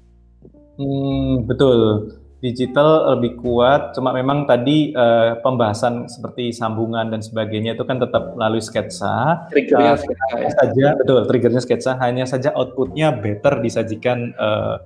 Hmm, 0.77 1.49
betul 1.49 2.20
digital 2.41 3.13
lebih 3.15 3.37
kuat, 3.37 3.93
cuma 3.93 4.09
memang 4.11 4.49
tadi 4.49 4.89
uh, 4.97 5.37
pembahasan 5.45 6.09
seperti 6.09 6.49
sambungan 6.49 7.13
dan 7.13 7.21
sebagainya 7.21 7.77
itu 7.77 7.85
kan 7.85 8.01
tetap 8.01 8.33
melalui 8.33 8.59
sketsa. 8.59 9.45
Triggernya 9.53 9.93
uh, 9.93 9.99
sketsa 10.01 10.35
ya. 10.35 10.49
saja, 10.57 10.85
betul, 10.97 11.21
triggernya 11.29 11.61
sketsa, 11.61 12.01
hanya 12.01 12.25
saja 12.25 12.49
outputnya 12.57 13.13
better 13.13 13.61
disajikan 13.61 14.33
uh, 14.41 14.81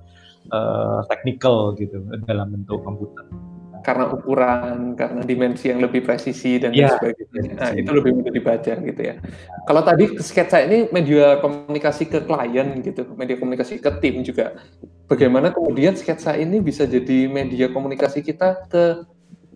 uh, 0.51 0.99
technical 1.07 1.71
gitu 1.79 2.03
dalam 2.27 2.51
bentuk 2.51 2.83
komputer 2.83 3.23
karena 3.85 4.09
ukuran, 4.09 4.97
karena 4.97 5.21
dimensi 5.21 5.69
yang 5.69 5.77
lebih 5.77 6.01
presisi 6.01 6.57
dan 6.57 6.73
ya, 6.73 6.97
sebagainya. 6.97 7.53
Nah, 7.53 7.71
itu 7.77 7.89
lebih 7.93 8.17
mudah 8.17 8.33
dibaca 8.33 8.73
gitu 8.81 9.01
ya. 9.05 9.21
Kalau 9.69 9.81
tadi 9.85 10.17
sketsa 10.17 10.65
ini 10.65 10.89
media 10.89 11.37
komunikasi 11.37 12.09
ke 12.09 12.25
klien 12.25 12.81
gitu, 12.81 13.05
media 13.13 13.37
komunikasi 13.37 13.77
ke 13.77 13.91
tim 14.01 14.25
juga. 14.25 14.57
Bagaimana 15.05 15.53
kemudian 15.53 15.93
sketsa 15.93 16.33
ini 16.33 16.57
bisa 16.65 16.89
jadi 16.89 17.29
media 17.29 17.69
komunikasi 17.69 18.25
kita 18.25 18.65
ke 18.65 19.05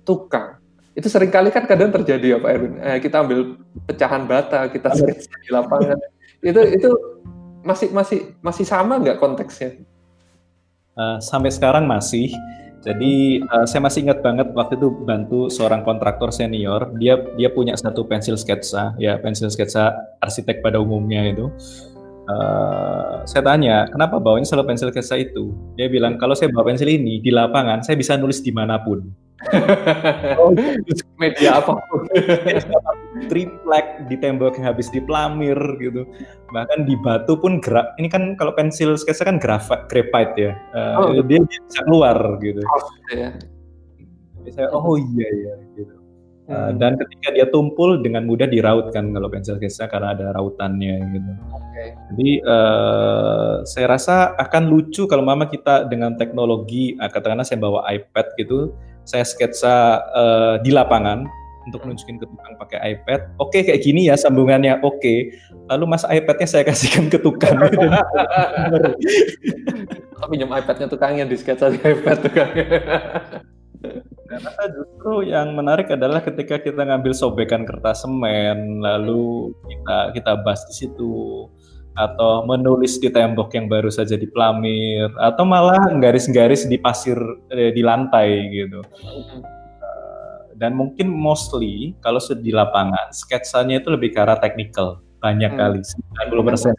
tukang? 0.05 0.61
Itu 0.93 1.09
sering 1.09 1.33
kali 1.33 1.49
kan 1.49 1.65
kadang 1.65 1.89
terjadi 1.89 2.37
ya 2.37 2.37
Pak 2.37 2.51
Erwin. 2.53 2.73
Eh, 2.85 3.01
kita 3.01 3.25
ambil 3.25 3.57
pecahan 3.89 4.29
bata, 4.29 4.69
kita 4.69 4.93
sketsa 4.93 5.33
di 5.41 5.49
lapangan. 5.49 5.97
itu 6.39 6.61
itu 6.71 6.89
masih 7.65 7.91
masih 7.91 8.19
masih 8.39 8.63
sama 8.63 9.01
nggak 9.01 9.17
konteksnya? 9.17 9.81
Uh, 10.95 11.17
sampai 11.19 11.51
sekarang 11.51 11.87
masih 11.87 12.31
jadi 12.79 13.43
uh, 13.43 13.67
saya 13.67 13.83
masih 13.83 14.07
ingat 14.07 14.23
banget 14.23 14.55
waktu 14.55 14.79
itu 14.79 14.87
bantu 15.03 15.51
seorang 15.51 15.83
kontraktor 15.83 16.31
senior. 16.31 16.95
Dia 16.95 17.19
dia 17.35 17.51
punya 17.51 17.75
satu 17.75 18.07
pensil 18.07 18.39
sketsa, 18.39 18.95
ya 18.95 19.19
pensil 19.19 19.51
sketsa 19.51 19.91
arsitek 20.23 20.63
pada 20.63 20.79
umumnya 20.79 21.27
itu. 21.27 21.51
Uh, 22.29 23.25
saya 23.25 23.41
tanya, 23.41 23.89
kenapa 23.89 24.21
bawanya 24.21 24.47
selalu 24.47 24.75
pensil 24.75 24.93
sketsa 24.95 25.19
itu? 25.19 25.51
Dia 25.75 25.91
bilang 25.91 26.15
kalau 26.15 26.37
saya 26.37 26.47
bawa 26.55 26.71
pensil 26.71 26.87
ini 26.87 27.19
di 27.19 27.33
lapangan, 27.33 27.83
saya 27.83 27.99
bisa 27.99 28.15
nulis 28.15 28.39
di 28.39 28.55
mana 28.55 28.79
pun 28.79 29.28
oh, 30.39 30.51
media 31.15 31.63
apa 31.63 31.79
pun. 31.87 32.01
Triplek 33.31 34.07
di 34.11 34.15
tembok 34.19 34.59
yang 34.59 34.75
habis 34.75 34.91
diplamir 34.91 35.57
gitu. 35.79 36.03
Bahkan 36.51 36.83
di 36.83 36.95
batu 36.99 37.39
pun 37.39 37.63
gerak. 37.63 37.95
Ini 37.95 38.11
kan 38.11 38.35
kalau 38.35 38.51
pensil 38.51 38.99
sketsa 38.99 39.23
kan 39.23 39.39
grafit, 39.39 39.87
graphite 39.87 40.35
ya. 40.35 40.51
Uh, 40.75 41.15
oh, 41.15 41.23
dia, 41.23 41.39
bisa 41.43 41.81
keluar 41.87 42.17
gitu. 42.43 42.59
Oh, 42.63 42.81
ya. 43.15 43.29
saya, 44.49 44.67
oh 44.73 44.97
iya 44.97 45.27
iya 45.29 45.53
gitu. 45.77 45.95
Uh, 46.49 46.73
dan 46.81 46.97
ketika 46.97 47.29
dia 47.29 47.45
tumpul 47.45 48.01
dengan 48.01 48.25
mudah 48.25 48.49
diraut 48.49 48.89
kan 48.89 49.13
kalau 49.13 49.29
pensil 49.29 49.61
sketsa 49.61 49.85
karena 49.85 50.17
ada 50.17 50.33
rautannya 50.33 50.97
gitu. 51.13 51.31
Okay. 51.53 51.87
Jadi 52.09 52.29
uh, 52.41 53.61
saya 53.69 53.85
rasa 53.85 54.33
akan 54.33 54.73
lucu 54.73 55.05
kalau 55.05 55.21
mama 55.21 55.45
kita 55.45 55.85
dengan 55.85 56.17
teknologi, 56.17 56.97
katakanlah 56.97 57.45
saya 57.45 57.61
bawa 57.61 57.85
iPad 57.93 58.33
gitu, 58.41 58.73
saya 59.09 59.25
sketsa 59.25 60.05
uh, 60.13 60.55
di 60.61 60.69
lapangan 60.69 61.25
untuk 61.65 61.81
nunjukin 61.85 62.21
ke 62.21 62.25
tukang 62.29 62.53
pakai 62.61 62.79
iPad. 62.93 63.33
Oke, 63.41 63.65
kayak 63.65 63.81
gini 63.81 64.05
ya 64.05 64.13
sambungannya. 64.17 64.81
Oke. 64.85 65.33
Lalu 65.69 65.83
mas 65.89 66.05
iPadnya 66.05 66.47
saya 66.49 66.63
kasihkan 66.65 67.09
ke 67.09 67.17
tukang. 67.17 67.57
Tapi 70.19 70.29
pinjam 70.29 70.49
iPadnya 70.53 70.85
tukangnya 70.85 71.25
di 71.25 71.35
sketsa 71.37 71.73
di 71.73 71.81
iPad 71.81 72.17
tukangnya. 72.21 72.65
Karena 74.29 74.65
justru 74.69 75.25
yang 75.25 75.57
menarik 75.57 75.89
adalah 75.89 76.21
ketika 76.21 76.61
kita 76.61 76.85
ngambil 76.85 77.17
sobekan 77.17 77.65
kertas 77.65 78.05
semen, 78.05 78.77
lalu 78.77 79.49
kita 79.65 80.13
kita 80.13 80.31
bahas 80.45 80.61
di 80.69 80.85
situ 80.85 81.49
atau 81.99 82.47
menulis 82.47 82.95
di 83.03 83.11
tembok 83.11 83.51
yang 83.51 83.67
baru 83.67 83.91
saja 83.91 84.15
dipelamir 84.15 85.11
atau 85.19 85.43
malah 85.43 85.91
garis-garis 85.99 86.63
di 86.63 86.79
pasir 86.79 87.19
eh, 87.51 87.75
di 87.75 87.83
lantai 87.83 88.47
gitu. 88.55 88.79
Uh, 88.79 90.55
dan 90.55 90.79
mungkin 90.79 91.11
mostly 91.11 91.91
kalau 91.99 92.23
sudah 92.23 92.39
di 92.39 92.55
lapangan 92.55 93.11
sketsanya 93.11 93.83
itu 93.83 93.91
lebih 93.91 94.15
ke 94.15 94.19
arah 94.23 94.39
technical 94.39 95.03
banyak 95.19 95.51
hmm. 95.51 95.59
kali 95.59 95.79
90 96.31 96.47
persen 96.47 96.71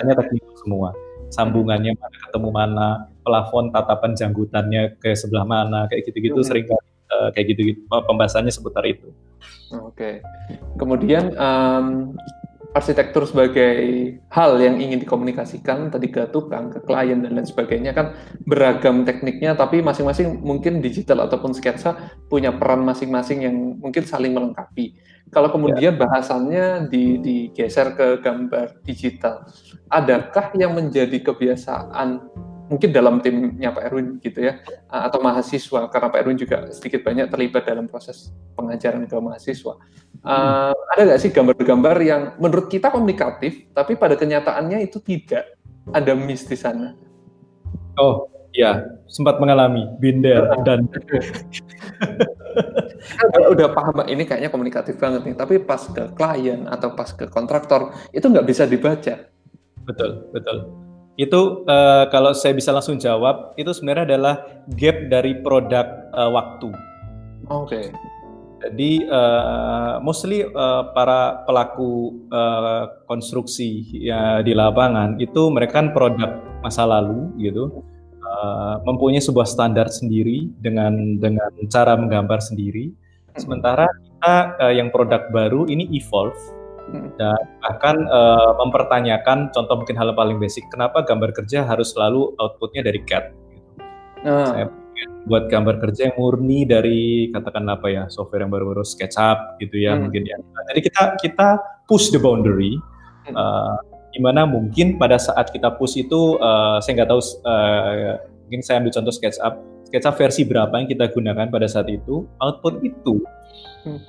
hanya 0.00 0.16
technical 0.16 0.56
semua 0.56 0.96
sambungannya 1.28 1.92
mana 1.96 2.16
ketemu 2.28 2.48
mana 2.48 2.88
plafon 3.24 3.68
tatapan 3.72 4.16
janggutannya 4.16 4.96
ke 4.96 5.12
sebelah 5.12 5.44
mana 5.44 5.84
kayak 5.92 6.08
gitu-gitu 6.08 6.40
hmm. 6.40 6.48
sering 6.48 6.64
kali 6.64 6.88
uh, 7.12 7.28
kayak 7.32 7.46
gitu-gitu 7.52 7.80
pembahasannya 7.88 8.52
seputar 8.52 8.84
itu. 8.88 9.12
Oke. 9.72 9.80
Okay. 9.92 10.14
Kemudian 10.76 11.32
um, 11.36 12.16
arsitektur 12.72 13.28
sebagai 13.28 13.76
hal 14.32 14.56
yang 14.56 14.80
ingin 14.80 15.00
dikomunikasikan 15.00 15.92
tadi 15.92 16.08
ke 16.08 16.24
tukang, 16.32 16.72
ke 16.72 16.80
klien 16.80 17.20
dan 17.20 17.36
lain 17.36 17.44
sebagainya 17.44 17.92
kan 17.92 18.16
beragam 18.48 19.04
tekniknya 19.04 19.52
tapi 19.52 19.84
masing-masing 19.84 20.40
mungkin 20.40 20.80
digital 20.80 21.24
ataupun 21.28 21.52
sketsa 21.52 22.16
punya 22.32 22.52
peran 22.56 22.80
masing-masing 22.84 23.44
yang 23.44 23.56
mungkin 23.76 24.04
saling 24.08 24.32
melengkapi. 24.32 24.96
Kalau 25.32 25.48
kemudian 25.48 25.96
ya. 25.96 26.00
bahasannya 26.00 26.92
di, 26.92 27.16
digeser 27.20 27.96
ke 27.96 28.20
gambar 28.20 28.84
digital, 28.84 29.48
adakah 29.88 30.52
yang 30.60 30.76
menjadi 30.76 31.24
kebiasaan 31.24 32.20
mungkin 32.72 32.88
dalam 32.88 33.20
timnya 33.20 33.68
Pak 33.68 33.84
Erwin 33.92 34.16
gitu 34.24 34.48
ya 34.48 34.64
atau 34.88 35.20
mahasiswa 35.20 35.92
karena 35.92 36.08
Pak 36.08 36.18
Erwin 36.24 36.40
juga 36.40 36.72
sedikit 36.72 37.04
banyak 37.04 37.28
terlibat 37.28 37.68
dalam 37.68 37.84
proses 37.84 38.32
pengajaran 38.56 39.04
ke 39.04 39.16
mahasiswa. 39.20 39.76
Uh, 40.24 40.72
ada 40.96 41.00
nggak 41.04 41.20
sih 41.20 41.28
gambar-gambar 41.28 41.96
yang 42.00 42.22
menurut 42.40 42.72
kita 42.72 42.88
komunikatif 42.88 43.68
tapi 43.76 44.00
pada 44.00 44.16
kenyataannya 44.16 44.88
itu 44.88 44.96
tidak 45.04 45.52
ada 45.92 46.16
miss 46.16 46.48
di 46.48 46.56
sana? 46.56 46.96
Oh 48.00 48.32
ya 48.56 48.84
sempat 49.08 49.36
mengalami 49.36 49.84
binder 50.00 50.48
dan 50.64 50.88
kalau 53.32 53.48
udah 53.52 53.68
paham 53.72 54.04
ini 54.08 54.24
kayaknya 54.24 54.48
komunikatif 54.48 54.96
banget 54.96 55.28
nih 55.28 55.36
tapi 55.36 55.60
pas 55.60 55.84
ke 55.88 56.12
klien 56.16 56.68
atau 56.68 56.92
pas 56.96 57.08
ke 57.12 57.28
kontraktor 57.28 57.92
itu 58.16 58.24
nggak 58.24 58.48
bisa 58.48 58.64
dibaca. 58.64 59.28
Betul 59.84 60.30
betul 60.32 60.82
itu 61.20 61.66
uh, 61.68 62.08
kalau 62.08 62.32
saya 62.32 62.56
bisa 62.56 62.72
langsung 62.72 62.96
jawab, 62.96 63.52
itu 63.60 63.68
sebenarnya 63.76 64.16
adalah 64.16 64.34
gap 64.80 64.96
dari 65.12 65.36
produk 65.44 66.08
uh, 66.16 66.30
waktu. 66.32 66.70
Oke. 67.52 67.68
Okay. 67.68 67.86
Jadi 68.62 69.10
uh, 69.10 69.98
mostly 70.06 70.46
uh, 70.46 70.94
para 70.94 71.42
pelaku 71.44 72.14
uh, 72.30 72.86
konstruksi 73.10 73.82
ya 73.90 74.38
di 74.38 74.54
lapangan 74.54 75.18
itu 75.18 75.50
mereka 75.50 75.82
kan 75.82 75.90
produk 75.90 76.38
masa 76.62 76.86
lalu 76.86 77.26
gitu, 77.42 77.82
uh, 78.22 78.78
mempunyai 78.86 79.18
sebuah 79.18 79.50
standar 79.50 79.90
sendiri 79.90 80.46
dengan 80.62 81.18
dengan 81.18 81.50
cara 81.66 81.98
menggambar 81.98 82.38
sendiri. 82.38 82.94
Sementara 83.34 83.90
kita 83.98 84.34
uh, 84.62 84.72
yang 84.72 84.94
produk 84.94 85.26
baru 85.34 85.66
ini 85.66 85.90
evolve 85.98 86.38
Hmm. 86.38 86.61
Dan 87.16 87.42
bahkan 87.62 87.96
uh, 88.10 88.58
mempertanyakan 88.58 89.48
contoh 89.54 89.80
mungkin 89.80 89.96
hal 89.96 90.12
paling 90.12 90.36
basic 90.36 90.66
kenapa 90.68 91.06
gambar 91.06 91.32
kerja 91.32 91.64
harus 91.64 91.94
selalu 91.94 92.34
outputnya 92.36 92.84
dari 92.84 93.00
CAD 93.06 93.24
gitu. 93.54 93.70
Uh. 94.26 94.46
Saya 94.50 94.66
buat 95.22 95.46
gambar 95.46 95.78
kerja 95.78 96.10
yang 96.10 96.16
murni 96.18 96.66
dari 96.66 97.30
katakan 97.30 97.66
apa 97.70 97.86
ya 97.86 98.02
software 98.10 98.42
yang 98.42 98.52
baru-baru 98.52 98.82
SketchUp 98.82 99.62
gitu 99.62 99.78
ya 99.78 99.94
hmm. 99.94 100.08
mungkin 100.08 100.22
ya. 100.26 100.36
Nah, 100.38 100.62
jadi 100.74 100.80
kita 100.82 101.02
kita 101.22 101.48
push 101.86 102.10
the 102.10 102.18
boundary 102.18 102.74
hmm. 103.30 103.34
uh, 103.34 103.78
di 104.12 104.20
mana 104.20 104.44
mungkin 104.44 104.98
pada 104.98 105.16
saat 105.16 105.54
kita 105.54 105.78
push 105.78 105.96
itu 105.96 106.36
uh, 106.42 106.82
saya 106.82 107.02
nggak 107.02 107.10
tahu 107.10 107.22
uh, 107.46 108.18
mungkin 108.46 108.60
saya 108.60 108.82
ambil 108.82 108.92
contoh 108.92 109.14
SketchUp 109.14 109.54
SketchUp 109.88 110.14
versi 110.18 110.42
berapa 110.42 110.74
yang 110.74 110.88
kita 110.90 111.04
gunakan 111.14 111.46
pada 111.48 111.66
saat 111.70 111.86
itu 111.88 112.26
output 112.42 112.82
itu 112.82 113.22
hmm. 113.86 114.02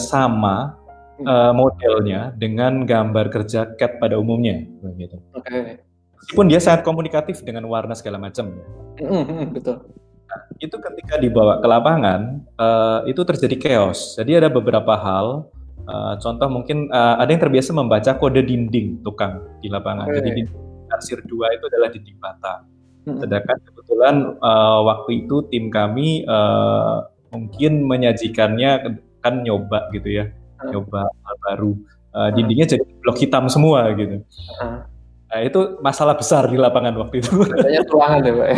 sama 0.00 0.79
uh, 1.24 1.52
modelnya 1.52 2.32
dengan 2.36 2.84
gambar 2.84 3.32
kerja 3.32 3.76
CAD 3.76 4.00
pada 4.00 4.16
umumnya, 4.16 4.64
begitu. 4.84 5.20
Oke. 5.36 5.48
Okay. 5.48 5.62
Meskipun 6.20 6.46
dia 6.52 6.60
sangat 6.60 6.84
komunikatif 6.84 7.40
dengan 7.40 7.64
warna 7.66 7.96
segala 7.96 8.20
macam. 8.20 8.52
Mm, 9.00 9.56
betul. 9.56 9.80
Nah, 10.28 10.40
itu 10.60 10.76
ketika 10.76 11.16
dibawa 11.16 11.58
ke 11.58 11.66
lapangan, 11.66 12.44
uh, 12.60 13.00
itu 13.08 13.24
terjadi 13.24 13.56
chaos. 13.56 14.14
Jadi 14.20 14.36
ada 14.36 14.52
beberapa 14.52 14.94
hal. 14.94 15.48
Uh, 15.88 16.14
contoh 16.20 16.46
mungkin 16.46 16.92
uh, 16.92 17.18
ada 17.18 17.32
yang 17.32 17.40
terbiasa 17.40 17.72
membaca 17.72 18.14
kode 18.14 18.44
dinding 18.44 19.00
tukang 19.00 19.42
di 19.64 19.72
lapangan. 19.72 20.06
Okay. 20.06 20.20
Jadi 20.20 20.28
dinding 20.44 20.86
arsir 20.92 21.18
dua 21.24 21.50
itu 21.56 21.64
adalah 21.66 21.88
dinding 21.88 22.18
bata. 22.20 22.54
Sedangkan 23.00 23.58
kebetulan 23.64 24.36
uh, 24.38 24.84
waktu 24.86 25.24
itu 25.24 25.42
tim 25.48 25.72
kami 25.72 26.22
uh, 26.28 27.08
mungkin 27.32 27.88
menyajikannya 27.88 29.00
kan 29.24 29.34
nyoba 29.40 29.88
gitu 29.96 30.20
ya, 30.20 30.28
nyoba 30.68 31.08
hal 31.08 31.36
baru. 31.46 31.72
Uh, 32.10 32.30
dindingnya 32.34 32.74
jadi 32.74 32.84
blok 33.00 33.22
hitam 33.22 33.46
semua 33.46 33.86
gitu. 33.94 34.18
Nah, 35.30 35.46
itu 35.46 35.78
masalah 35.78 36.18
besar 36.18 36.50
di 36.50 36.58
lapangan 36.58 36.90
waktu 36.98 37.22
itu. 37.22 37.30
Katanya 37.46 37.86
tulangan 37.86 38.18
ya, 38.26 38.32
Pak. 38.34 38.48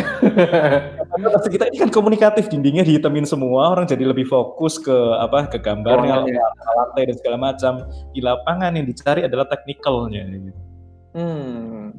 Karena 1.12 1.28
kita 1.36 1.64
ini 1.68 1.76
kan 1.84 1.90
komunikatif, 1.92 2.48
dindingnya 2.48 2.80
dihitamin 2.80 3.28
semua, 3.28 3.76
orang 3.76 3.84
jadi 3.84 4.08
lebih 4.08 4.24
fokus 4.24 4.80
ke 4.80 4.96
apa 5.20 5.52
ke 5.52 5.60
gambarnya, 5.60 6.24
ya. 6.24 6.40
lantai 6.80 7.12
dan 7.12 7.16
segala 7.20 7.36
macam. 7.36 7.84
Di 8.16 8.24
lapangan 8.24 8.72
yang 8.72 8.88
dicari 8.88 9.20
adalah 9.20 9.44
teknikalnya. 9.52 10.24
Gitu. 10.32 10.60
Hmm, 11.12 11.92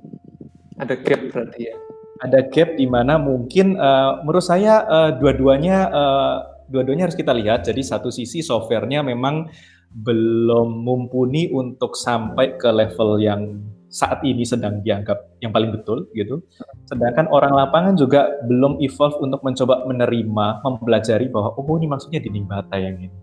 ada 0.81 0.97
gap 0.97 1.21
berarti 1.29 1.69
ya 1.69 1.77
ada 2.23 2.39
gap 2.47 2.79
di 2.79 2.87
mana 2.87 3.19
mungkin 3.19 3.75
uh, 3.75 4.23
menurut 4.23 4.47
saya 4.47 4.87
uh, 4.87 5.11
dua-duanya 5.19 5.77
uh, 5.91 6.35
dua-duanya 6.71 7.11
harus 7.11 7.19
kita 7.19 7.35
lihat. 7.35 7.67
Jadi 7.67 7.83
satu 7.83 8.07
sisi 8.07 8.39
softwarenya 8.39 9.03
memang 9.03 9.51
belum 9.93 10.81
mumpuni 10.81 11.53
untuk 11.53 11.93
sampai 11.93 12.57
ke 12.57 12.69
level 12.73 13.21
yang 13.21 13.61
saat 13.93 14.25
ini 14.25 14.41
sedang 14.41 14.81
dianggap 14.81 15.37
yang 15.37 15.53
paling 15.53 15.69
betul 15.69 16.09
gitu. 16.17 16.41
Sedangkan 16.89 17.29
orang 17.29 17.53
lapangan 17.53 17.93
juga 17.93 18.41
belum 18.49 18.81
evolve 18.81 19.21
untuk 19.21 19.45
mencoba 19.45 19.85
menerima, 19.85 20.65
mempelajari 20.65 21.29
bahwa 21.29 21.53
oh 21.53 21.77
ini 21.77 21.85
maksudnya 21.85 22.17
dinding 22.17 22.49
bata 22.49 22.73
yang 22.73 22.97
ini. 22.97 23.13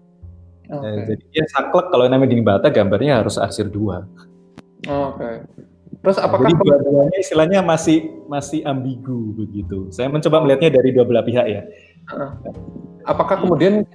Okay. 0.71 1.03
jadi 1.03 1.25
dia 1.35 1.45
saklek 1.51 1.91
kalau 1.91 2.07
namanya 2.07 2.31
dinding 2.31 2.47
bata 2.47 2.71
gambarnya 2.71 3.19
harus 3.19 3.35
arsir 3.35 3.67
dua. 3.67 4.07
Oke. 4.87 5.19
Okay. 5.19 5.35
Terus 6.01 6.17
apakah 6.17 6.49
Jadi 6.49 6.65
dua-duanya 6.65 7.19
istilahnya 7.21 7.61
masih 7.61 8.25
masih 8.31 8.65
ambigu 8.65 9.37
begitu. 9.37 9.93
Saya 9.93 10.09
mencoba 10.09 10.41
melihatnya 10.41 10.81
dari 10.81 10.97
dua 10.97 11.05
belah 11.05 11.27
pihak 11.27 11.47
ya. 11.51 11.67
Apakah 13.01 13.41
kemudian 13.41 13.89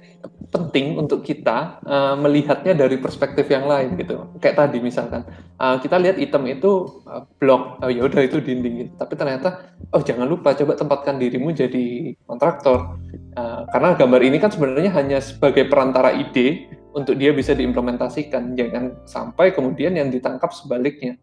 penting 0.50 0.98
untuk 0.98 1.22
kita 1.22 1.78
uh, 1.86 2.14
melihatnya 2.18 2.74
dari 2.74 2.98
perspektif 2.98 3.46
yang 3.46 3.70
lain 3.70 3.94
gitu? 3.94 4.26
Kayak 4.42 4.66
tadi 4.66 4.78
misalkan 4.82 5.22
uh, 5.62 5.78
kita 5.78 5.96
lihat 6.02 6.18
item 6.18 6.50
itu 6.50 7.02
uh, 7.06 7.22
blok, 7.38 7.78
oh 7.80 7.90
ya 7.90 8.02
udah 8.02 8.20
itu 8.26 8.42
dinding 8.42 8.74
gitu. 8.82 8.92
Tapi 8.98 9.14
ternyata 9.14 9.76
oh 9.94 10.02
jangan 10.02 10.26
lupa 10.26 10.58
coba 10.58 10.74
tempatkan 10.74 11.22
dirimu 11.22 11.54
jadi 11.54 12.16
kontraktor. 12.26 12.98
Uh, 13.38 13.62
karena 13.70 13.94
gambar 13.94 14.20
ini 14.26 14.36
kan 14.42 14.50
sebenarnya 14.50 14.90
hanya 14.96 15.18
sebagai 15.22 15.70
perantara 15.70 16.10
ide 16.10 16.66
untuk 16.96 17.14
dia 17.14 17.30
bisa 17.30 17.54
diimplementasikan. 17.54 18.58
Jangan 18.58 19.06
sampai 19.06 19.54
kemudian 19.54 19.94
yang 19.94 20.10
ditangkap 20.10 20.50
sebaliknya 20.50 21.14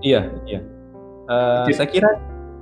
Iya, 0.00 0.32
iya. 0.48 0.60
Uh, 1.28 1.68
saya 1.70 1.88
kira 1.88 2.10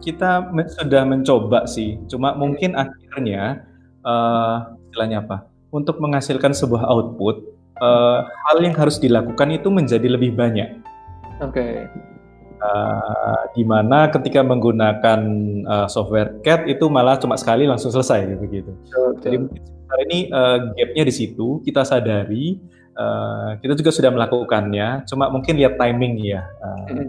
kita 0.00 0.50
sudah 0.78 1.02
mencoba 1.04 1.66
sih, 1.66 1.98
cuma 2.06 2.34
mungkin 2.34 2.74
akhirnya 2.78 3.66
uh, 4.06 4.74
istilahnya 4.88 5.24
apa? 5.24 5.46
Untuk 5.68 6.00
menghasilkan 6.00 6.56
sebuah 6.56 6.88
output, 6.88 7.44
uh, 7.82 8.24
hal 8.24 8.58
yang 8.62 8.74
harus 8.74 8.96
dilakukan 8.96 9.52
itu 9.52 9.68
menjadi 9.68 10.08
lebih 10.08 10.34
banyak. 10.34 10.80
Oke. 11.38 11.54
Okay. 11.54 11.74
Uh, 12.58 13.38
di 13.54 13.62
mana 13.62 14.10
ketika 14.10 14.42
menggunakan 14.42 15.20
uh, 15.62 15.86
software 15.86 16.42
CAD 16.42 16.66
itu 16.66 16.90
malah 16.90 17.14
cuma 17.14 17.38
sekali 17.38 17.70
langsung 17.70 17.94
selesai 17.94 18.34
gitu 18.34 18.44
gitu. 18.50 18.72
Jadi 19.22 19.36
mungkin 19.46 19.62
hari 19.86 20.02
ini 20.10 20.18
uh, 20.34 20.74
gapnya 20.74 21.04
di 21.06 21.14
situ 21.14 21.62
kita 21.62 21.86
sadari, 21.86 22.58
uh, 22.98 23.54
kita 23.62 23.78
juga 23.78 23.94
sudah 23.94 24.10
melakukannya, 24.10 25.06
cuma 25.06 25.30
mungkin 25.30 25.54
lihat 25.54 25.78
timing 25.78 26.18
ya. 26.18 26.42
Uh, 26.58 27.06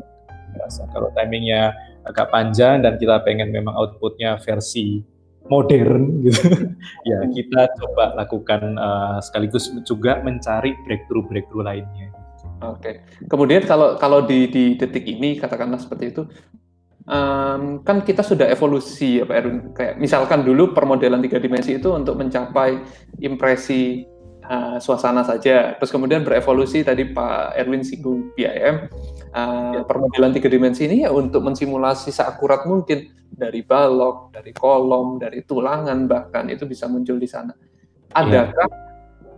biasa. 0.53 0.85
Kalau 0.93 1.09
timingnya 1.17 1.73
agak 2.09 2.33
panjang 2.33 2.81
dan 2.81 2.97
kita 2.97 3.21
pengen 3.21 3.53
memang 3.53 3.77
outputnya 3.77 4.41
versi 4.41 5.05
modern 5.49 6.25
gitu, 6.25 6.41
ya 7.09 7.25
kita 7.29 7.73
coba 7.77 8.13
lakukan 8.17 8.77
uh, 8.77 9.17
sekaligus 9.21 9.69
juga 9.85 10.21
mencari 10.21 10.77
breakthrough 10.85 11.25
breakthrough 11.25 11.65
lainnya. 11.65 12.13
Oke. 12.59 12.81
Okay. 12.81 12.93
Kemudian 13.25 13.63
kalau 13.63 13.95
kalau 13.95 14.23
di 14.27 14.51
di 14.51 14.75
detik 14.75 15.07
ini 15.07 15.39
katakanlah 15.39 15.79
seperti 15.79 16.11
itu, 16.11 16.27
um, 17.07 17.81
kan 17.81 18.03
kita 18.03 18.21
sudah 18.21 18.51
evolusi 18.51 19.19
ya 19.19 19.25
Pak 19.25 19.35
Erwin. 19.35 19.59
Kayak 19.73 19.93
misalkan 19.97 20.43
dulu 20.43 20.75
permodelan 20.75 21.23
tiga 21.23 21.39
dimensi 21.39 21.79
itu 21.79 21.89
untuk 21.95 22.19
mencapai 22.19 22.83
impresi 23.23 24.03
uh, 24.45 24.77
suasana 24.77 25.25
saja. 25.25 25.75
Terus 25.79 25.91
kemudian 25.91 26.27
berevolusi 26.27 26.85
tadi 26.85 27.09
Pak 27.09 27.57
Erwin 27.57 27.81
singgung 27.81 28.35
BIM. 28.35 28.91
Uh, 29.29 29.77
ya. 29.77 29.81
Permodelan 29.85 30.33
tiga 30.33 30.49
dimensi 30.49 30.89
ini 30.89 31.05
ya 31.05 31.13
untuk 31.13 31.45
mensimulasi 31.45 32.09
seakurat 32.09 32.65
mungkin 32.65 33.13
dari 33.29 33.61
balok, 33.61 34.33
dari 34.33 34.49
kolom, 34.57 35.21
dari 35.21 35.45
tulangan 35.45 36.09
bahkan 36.09 36.49
itu 36.49 36.65
bisa 36.65 36.89
muncul 36.89 37.21
di 37.21 37.29
sana. 37.29 37.53
Adakah 38.09 38.69
ya. 38.73 38.87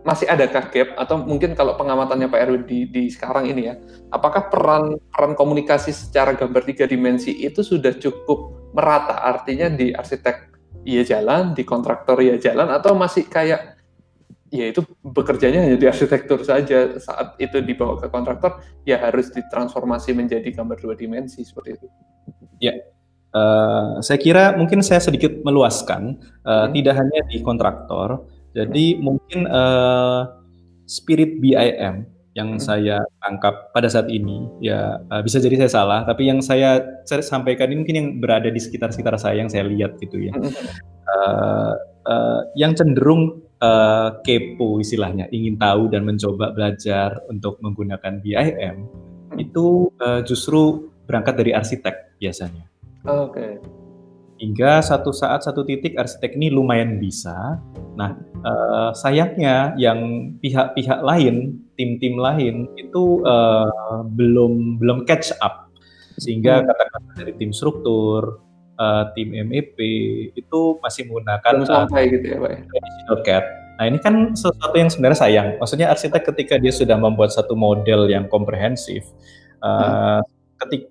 masih 0.00 0.26
adakah 0.32 0.72
gap 0.72 0.88
atau 0.96 1.20
mungkin 1.20 1.52
kalau 1.52 1.76
pengamatannya 1.76 2.32
Pak 2.32 2.40
Erwin 2.40 2.64
di, 2.64 2.88
di 2.88 3.12
sekarang 3.12 3.52
ini 3.52 3.68
ya, 3.68 3.76
apakah 4.08 4.48
peran 4.48 4.96
peran 5.12 5.36
komunikasi 5.36 5.92
secara 5.92 6.32
gambar 6.32 6.64
tiga 6.64 6.88
dimensi 6.88 7.44
itu 7.44 7.60
sudah 7.60 7.92
cukup 8.00 8.72
merata? 8.72 9.20
Artinya 9.20 9.68
di 9.68 9.92
arsitek 9.92 10.56
iya 10.88 11.04
jalan, 11.04 11.52
di 11.52 11.68
kontraktor 11.68 12.16
iya 12.24 12.40
jalan, 12.40 12.72
atau 12.72 12.96
masih 12.96 13.28
kayak 13.28 13.76
ya 14.52 14.68
itu 14.68 14.84
bekerjanya 15.00 15.64
hanya 15.64 15.80
di 15.80 15.88
arsitektur 15.88 16.44
saja 16.44 17.00
saat 17.00 17.40
itu 17.40 17.64
dibawa 17.64 17.96
ke 17.96 18.12
kontraktor 18.12 18.60
ya 18.84 19.00
harus 19.00 19.32
ditransformasi 19.32 20.12
menjadi 20.12 20.44
gambar 20.52 20.76
dua 20.76 20.92
dimensi 20.92 21.40
seperti 21.40 21.80
itu. 21.80 21.86
Ya, 22.60 22.76
uh, 23.32 23.98
saya 24.04 24.20
kira 24.20 24.52
mungkin 24.60 24.84
saya 24.84 25.00
sedikit 25.00 25.40
meluaskan 25.40 26.20
uh, 26.44 26.68
hmm. 26.68 26.76
tidak 26.76 26.94
hanya 27.00 27.20
di 27.32 27.40
kontraktor, 27.40 28.28
jadi 28.52 28.86
hmm. 28.94 29.00
mungkin 29.00 29.40
uh, 29.48 30.36
spirit 30.84 31.40
BIM 31.40 32.04
yang 32.36 32.56
hmm. 32.56 32.62
saya 32.62 33.00
tangkap 33.24 33.72
pada 33.72 33.88
saat 33.88 34.08
ini 34.12 34.48
ya 34.60 35.00
uh, 35.08 35.20
bisa 35.24 35.40
jadi 35.40 35.64
saya 35.64 35.72
salah, 35.80 36.00
tapi 36.04 36.28
yang 36.28 36.44
saya, 36.44 36.84
saya 37.08 37.24
sampaikan 37.24 37.72
ini 37.72 37.84
mungkin 37.84 37.96
yang 37.96 38.08
berada 38.20 38.52
di 38.52 38.60
sekitar-sekitar 38.60 39.16
saya 39.16 39.40
yang 39.40 39.48
saya 39.48 39.64
lihat 39.64 39.96
gitu 39.96 40.28
ya, 40.28 40.32
uh, 40.36 41.72
uh, 42.04 42.40
yang 42.56 42.76
cenderung 42.76 43.42
uh, 43.62 44.18
kepo 44.26 44.82
istilahnya, 44.82 45.30
ingin 45.30 45.54
tahu 45.56 45.86
dan 45.88 46.02
mencoba 46.02 46.50
belajar 46.50 47.22
untuk 47.30 47.62
menggunakan 47.62 48.18
BIM 48.18 48.76
itu 49.40 49.88
uh, 50.02 50.20
justru 50.26 50.92
berangkat 51.06 51.38
dari 51.38 51.54
arsitek 51.54 52.18
biasanya. 52.18 52.66
Oke. 53.06 53.32
Okay. 53.32 53.52
Hingga 54.42 54.82
satu 54.82 55.14
saat 55.14 55.46
satu 55.46 55.62
titik 55.62 55.94
arsitek 55.94 56.34
ini 56.34 56.50
lumayan 56.50 56.98
bisa. 56.98 57.62
Nah 57.94 58.10
uh, 58.42 58.90
sayangnya 58.90 59.70
yang 59.78 60.34
pihak-pihak 60.42 60.98
lain, 61.06 61.62
tim-tim 61.78 62.18
lain 62.18 62.66
itu 62.74 63.22
uh, 63.22 64.02
belum 64.02 64.82
belum 64.82 65.06
catch 65.06 65.30
up 65.38 65.70
sehingga 66.18 66.60
hmm. 66.60 66.66
katakanlah 66.68 67.14
dari 67.16 67.32
tim 67.38 67.52
struktur, 67.54 68.42
uh, 68.78 69.10
tim 69.12 69.32
MEP 69.32 69.76
itu 70.32 70.60
masih 70.80 71.08
menggunakan 71.08 71.52
Belum 71.52 71.68
sampai 71.68 72.02
uh, 72.06 72.10
gitu 72.12 72.26
ya, 72.26 72.36
Pak. 72.40 72.50
Ya? 72.50 72.60
CAD. 73.24 73.44
Nah 73.80 73.84
ini 73.88 73.98
kan 73.98 74.14
sesuatu 74.36 74.76
yang 74.76 74.90
sebenarnya 74.92 75.18
sayang. 75.18 75.48
Maksudnya 75.58 75.90
arsitek 75.90 76.22
ketika 76.34 76.54
dia 76.60 76.70
sudah 76.70 76.94
membuat 76.94 77.32
satu 77.34 77.56
model 77.56 78.06
yang 78.06 78.28
komprehensif, 78.28 79.02
uh, 79.64 80.20
hmm. 80.20 80.22
ketik 80.62 80.82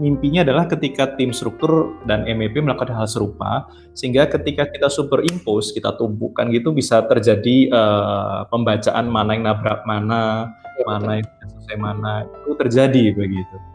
mimpinya 0.00 0.40
adalah 0.40 0.64
ketika 0.64 1.12
tim 1.16 1.30
struktur 1.30 2.00
dan 2.08 2.24
MEP 2.24 2.56
melakukan 2.56 2.96
hal 2.96 3.04
serupa, 3.04 3.68
sehingga 3.92 4.24
ketika 4.28 4.64
kita 4.68 4.88
superimpose, 4.88 5.76
kita 5.76 5.92
tumpukan 5.96 6.48
gitu 6.48 6.72
bisa 6.72 7.04
terjadi 7.04 7.68
uh, 7.68 8.48
pembacaan 8.48 9.06
mana 9.12 9.36
yang 9.36 9.44
nabrak 9.44 9.84
mana, 9.84 10.48
ya, 10.80 10.84
mana 10.88 11.10
yang 11.20 11.28
selesai 11.52 11.76
mana, 11.76 12.24
itu 12.24 12.52
terjadi 12.56 13.04
begitu 13.12 13.69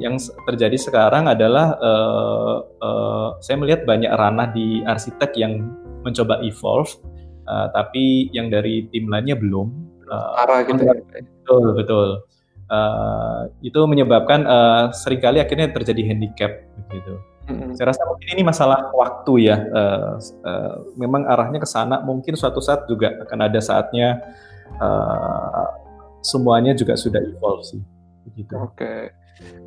yang 0.00 0.16
terjadi 0.48 0.78
sekarang 0.78 1.28
adalah 1.28 1.76
uh, 1.76 2.56
uh, 2.80 3.28
saya 3.42 3.58
melihat 3.60 3.84
banyak 3.84 4.08
ranah 4.08 4.48
di 4.54 4.80
arsitek 4.86 5.36
yang 5.36 5.68
mencoba 6.06 6.40
evolve, 6.40 6.88
uh, 7.50 7.68
tapi 7.74 8.32
yang 8.32 8.48
dari 8.48 8.88
tim 8.88 9.10
lainnya 9.10 9.36
belum. 9.36 9.68
Uh, 10.08 10.40
Arah 10.46 10.62
gitu 10.64 10.80
ya. 10.80 10.94
Betul, 11.42 11.64
betul. 11.76 12.08
Uh, 12.72 13.52
itu 13.60 13.76
menyebabkan 13.84 14.48
uh, 14.48 14.88
sering 14.96 15.20
kali 15.20 15.44
akhirnya 15.44 15.68
terjadi 15.68 16.08
handicap 16.08 16.64
begitu. 16.88 17.20
Mm-hmm. 17.50 17.74
Saya 17.74 17.90
rasa 17.90 18.02
mungkin 18.06 18.28
ini 18.32 18.42
masalah 18.46 18.88
waktu 18.94 19.50
ya. 19.50 19.56
Uh, 19.68 20.14
uh, 20.46 20.74
memang 20.94 21.26
arahnya 21.26 21.58
ke 21.58 21.68
sana. 21.68 22.00
Mungkin 22.00 22.38
suatu 22.38 22.62
saat 22.62 22.86
juga 22.86 23.12
akan 23.26 23.38
ada 23.44 23.60
saatnya 23.60 24.22
uh, 24.78 25.68
semuanya 26.22 26.72
juga 26.72 26.94
sudah 26.94 27.18
evolve 27.18 27.66
sih. 27.66 27.82
Begitu. 28.30 28.54
Oke. 28.56 29.21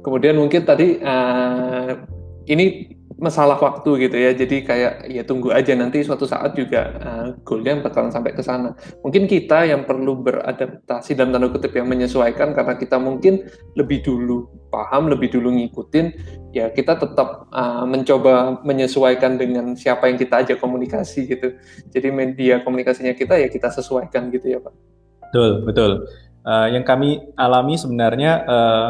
Kemudian 0.06 0.38
mungkin 0.38 0.62
tadi 0.64 1.02
uh, 1.02 2.06
ini 2.46 2.94
masalah 3.16 3.56
waktu 3.58 4.08
gitu 4.08 4.18
ya. 4.20 4.32
Jadi 4.36 4.62
kayak 4.68 5.08
ya 5.08 5.24
tunggu 5.24 5.50
aja 5.56 5.72
nanti 5.74 6.04
suatu 6.04 6.28
saat 6.28 6.54
juga 6.54 6.94
uh, 7.00 7.28
goalnya 7.48 7.82
bakalan 7.82 8.12
sampai 8.12 8.36
ke 8.36 8.44
sana. 8.44 8.76
Mungkin 9.02 9.26
kita 9.26 9.66
yang 9.66 9.88
perlu 9.88 10.20
beradaptasi 10.20 11.16
dalam 11.16 11.32
tanda 11.32 11.48
kutip 11.50 11.72
yang 11.74 11.88
menyesuaikan 11.88 12.52
karena 12.52 12.76
kita 12.76 13.00
mungkin 13.00 13.48
lebih 13.80 14.04
dulu 14.04 14.52
paham, 14.70 15.08
lebih 15.08 15.32
dulu 15.32 15.56
ngikutin. 15.56 16.06
Ya 16.52 16.72
kita 16.72 17.00
tetap 17.00 17.48
uh, 17.52 17.84
mencoba 17.88 18.62
menyesuaikan 18.64 19.40
dengan 19.40 19.74
siapa 19.76 20.12
yang 20.12 20.20
kita 20.20 20.44
ajak 20.44 20.58
komunikasi 20.60 21.28
gitu. 21.28 21.56
Jadi 21.92 22.08
media 22.12 22.62
komunikasinya 22.64 23.16
kita 23.16 23.40
ya 23.40 23.48
kita 23.48 23.72
sesuaikan 23.72 24.28
gitu 24.32 24.54
ya 24.54 24.60
Pak. 24.60 24.74
Betul 25.32 25.50
betul. 25.68 25.92
Uh, 26.46 26.70
yang 26.70 26.86
kami 26.86 27.26
alami 27.42 27.74
sebenarnya 27.74 28.46
uh, 28.46 28.90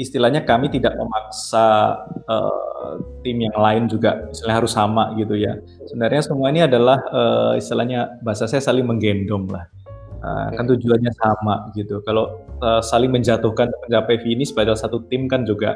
istilahnya 0.00 0.42
kami 0.48 0.72
tidak 0.72 0.96
memaksa 0.96 1.98
uh, 2.24 2.96
tim 3.20 3.44
yang 3.44 3.56
lain 3.56 3.86
juga 3.88 4.24
misalnya 4.28 4.56
harus 4.64 4.72
sama 4.72 5.12
gitu 5.20 5.36
ya. 5.36 5.60
Sebenarnya 5.88 6.22
semua 6.24 6.48
ini 6.48 6.64
adalah 6.64 6.98
uh, 7.12 7.52
istilahnya 7.54 8.20
bahasa 8.24 8.48
saya 8.48 8.64
saling 8.64 8.88
menggendong 8.88 9.48
lah. 9.52 9.68
Uh, 10.22 10.54
kan 10.54 10.64
tujuannya 10.70 11.10
sama 11.18 11.74
gitu. 11.74 11.98
Kalau 12.06 12.46
uh, 12.62 12.78
saling 12.78 13.10
menjatuhkan 13.10 13.68
mencapai 13.84 14.22
finish 14.22 14.54
padahal 14.54 14.78
satu 14.78 15.02
tim 15.10 15.26
kan 15.26 15.42
juga 15.42 15.74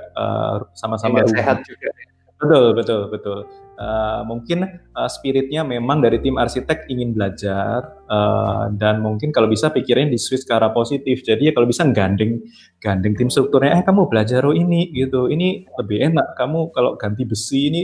sama-sama 0.78 1.26
uh, 1.26 1.28
sehat 1.28 1.66
juga. 1.66 1.90
Betul, 2.36 2.64
betul, 2.76 3.00
betul. 3.10 3.38
Uh, 3.76 4.24
mungkin 4.24 4.64
uh, 4.96 5.04
spiritnya 5.04 5.60
memang 5.60 6.00
dari 6.00 6.16
tim 6.24 6.40
arsitek 6.40 6.88
ingin 6.88 7.12
belajar 7.12 7.84
uh, 8.08 8.72
dan 8.72 9.04
mungkin 9.04 9.36
kalau 9.36 9.52
bisa 9.52 9.68
pikirnya 9.68 10.16
di 10.16 10.16
switch 10.16 10.48
ke 10.48 10.52
arah 10.56 10.72
positif. 10.72 11.20
Jadi 11.20 11.48
ya 11.48 11.52
kalau 11.52 11.68
bisa 11.68 11.84
gandeng, 11.92 12.40
gandeng 12.80 13.12
tim 13.12 13.28
strukturnya. 13.28 13.76
Eh 13.76 13.84
kamu 13.84 14.08
belajar 14.08 14.48
oh 14.48 14.56
ini 14.56 14.88
gitu. 14.96 15.28
Ini 15.28 15.68
lebih 15.76 16.08
enak. 16.08 16.40
Kamu 16.40 16.72
kalau 16.72 16.96
ganti 16.96 17.28
besi 17.28 17.68
ini 17.68 17.82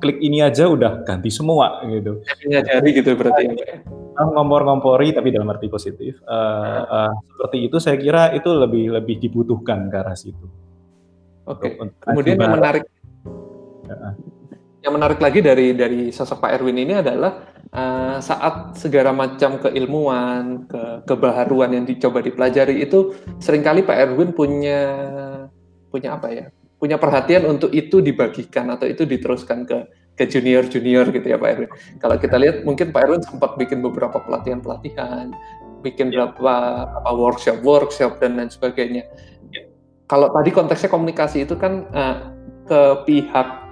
klik 0.00 0.18
ini 0.24 0.40
aja 0.40 0.72
udah 0.72 1.04
ganti 1.04 1.28
semua 1.28 1.84
gitu. 1.84 2.24
Nyadari 2.48 2.90
gitu 2.96 3.12
berarti. 3.12 3.44
Uh, 4.14 4.28
ngompor-ngompori 4.32 5.12
tapi 5.12 5.36
dalam 5.36 5.52
arti 5.52 5.68
positif. 5.68 6.16
Uh, 6.24 6.80
uh, 6.88 7.12
seperti 7.28 7.58
itu 7.68 7.76
saya 7.76 7.96
kira 8.00 8.32
itu 8.32 8.48
lebih 8.48 8.96
lebih 8.96 9.20
dibutuhkan 9.20 9.92
ke 9.92 9.96
arah 10.00 10.16
situ. 10.16 10.48
Oke. 11.44 11.76
Okay. 11.76 11.92
Kemudian 12.00 12.40
yang 12.40 12.56
menarik 12.56 12.88
yang 14.84 15.00
menarik 15.00 15.16
lagi 15.16 15.40
dari 15.40 15.72
dari 15.72 16.12
sosok 16.12 16.44
Pak 16.44 16.60
Erwin 16.60 16.76
ini 16.76 17.00
adalah 17.00 17.40
uh, 17.72 18.20
saat 18.20 18.76
segala 18.76 19.16
macam 19.16 19.56
keilmuan, 19.56 20.68
ke 20.68 21.08
kebaharuan 21.08 21.72
yang 21.72 21.88
dicoba 21.88 22.20
dipelajari 22.20 22.84
itu 22.84 23.16
sering 23.40 23.64
kali 23.64 23.80
Pak 23.80 23.96
Erwin 23.96 24.36
punya 24.36 24.80
punya 25.88 26.20
apa 26.20 26.28
ya? 26.28 26.52
Punya 26.76 27.00
perhatian 27.00 27.48
untuk 27.48 27.72
itu 27.72 28.04
dibagikan 28.04 28.68
atau 28.68 28.84
itu 28.84 29.08
diteruskan 29.08 29.64
ke 29.64 29.88
ke 30.14 30.28
junior 30.28 30.68
junior 30.68 31.08
gitu 31.08 31.32
ya 31.32 31.40
Pak 31.40 31.48
Erwin. 31.48 31.70
Kalau 31.96 32.16
kita 32.20 32.36
lihat 32.36 32.56
mungkin 32.68 32.92
Pak 32.92 33.00
Erwin 33.08 33.24
sempat 33.24 33.56
bikin 33.56 33.80
beberapa 33.80 34.20
pelatihan 34.20 34.60
pelatihan, 34.60 35.32
bikin 35.80 36.12
ya. 36.12 36.28
beberapa 36.28 36.92
apa 36.92 37.10
workshop 37.16 37.64
workshop 37.64 38.20
dan 38.20 38.36
lain 38.36 38.52
sebagainya. 38.52 39.08
Ya. 39.48 39.64
Kalau 40.12 40.28
tadi 40.28 40.52
konteksnya 40.52 40.92
komunikasi 40.92 41.48
itu 41.48 41.56
kan 41.56 41.88
uh, 41.88 42.36
ke 42.68 42.80
pihak 43.08 43.63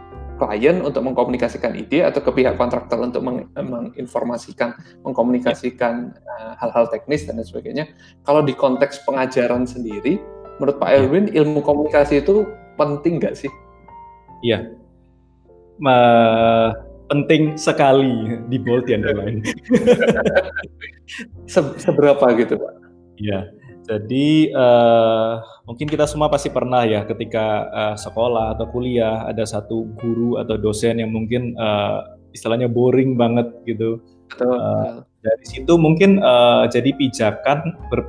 klien 0.43 0.83
untuk 0.83 1.07
mengkomunikasikan 1.07 1.79
ide 1.79 2.03
atau 2.03 2.19
ke 2.19 2.35
pihak 2.35 2.59
kontraktor 2.59 2.99
untuk 2.99 3.23
meng 3.23 3.47
menginformasikan, 3.55 4.75
mengkomunikasikan 5.07 6.11
uh, 6.19 6.59
hal-hal 6.59 6.85
uh, 6.87 6.91
teknis 6.91 7.23
dan 7.31 7.39
lain 7.39 7.47
sebagainya. 7.47 7.85
Kalau 8.27 8.43
di 8.43 8.51
konteks 8.59 9.07
pengajaran 9.07 9.63
sendiri, 9.71 10.19
menurut 10.59 10.83
Pak 10.83 10.91
iya. 10.91 10.99
Elwin, 10.99 11.25
ya. 11.31 11.47
ilmu 11.47 11.63
komunikasi 11.63 12.27
itu 12.27 12.43
penting 12.75 13.23
nggak 13.23 13.39
sih? 13.39 13.51
Iya, 14.43 14.67
uh, 15.87 16.75
penting 17.07 17.55
sekali 17.61 18.43
di 18.51 18.59
bold 18.59 18.91
yang 18.91 19.07
lain. 19.07 19.47
Se 21.53 21.61
seberapa 21.79 22.25
gitu 22.35 22.59
Pak? 22.59 22.73
Iya. 23.21 23.62
Jadi 23.83 24.55
uh, 24.55 25.43
mungkin 25.67 25.91
kita 25.91 26.07
semua 26.07 26.31
pasti 26.31 26.55
pernah 26.55 26.87
ya 26.87 27.03
ketika 27.03 27.67
uh, 27.75 27.97
sekolah 27.99 28.55
atau 28.55 28.71
kuliah 28.71 29.27
ada 29.27 29.43
satu 29.43 29.91
guru 29.99 30.39
atau 30.39 30.55
dosen 30.55 31.03
yang 31.03 31.11
mungkin 31.11 31.59
uh, 31.59 32.15
istilahnya 32.31 32.71
boring 32.71 33.19
banget 33.19 33.51
gitu. 33.67 33.99
Betul. 34.31 34.55
Uh, 34.55 35.03
dari 35.23 35.45
situ 35.47 35.75
mungkin 35.79 36.23
uh, 36.23 36.67
jadi 36.71 36.95
pijakan 36.95 37.75
ber, 37.91 38.07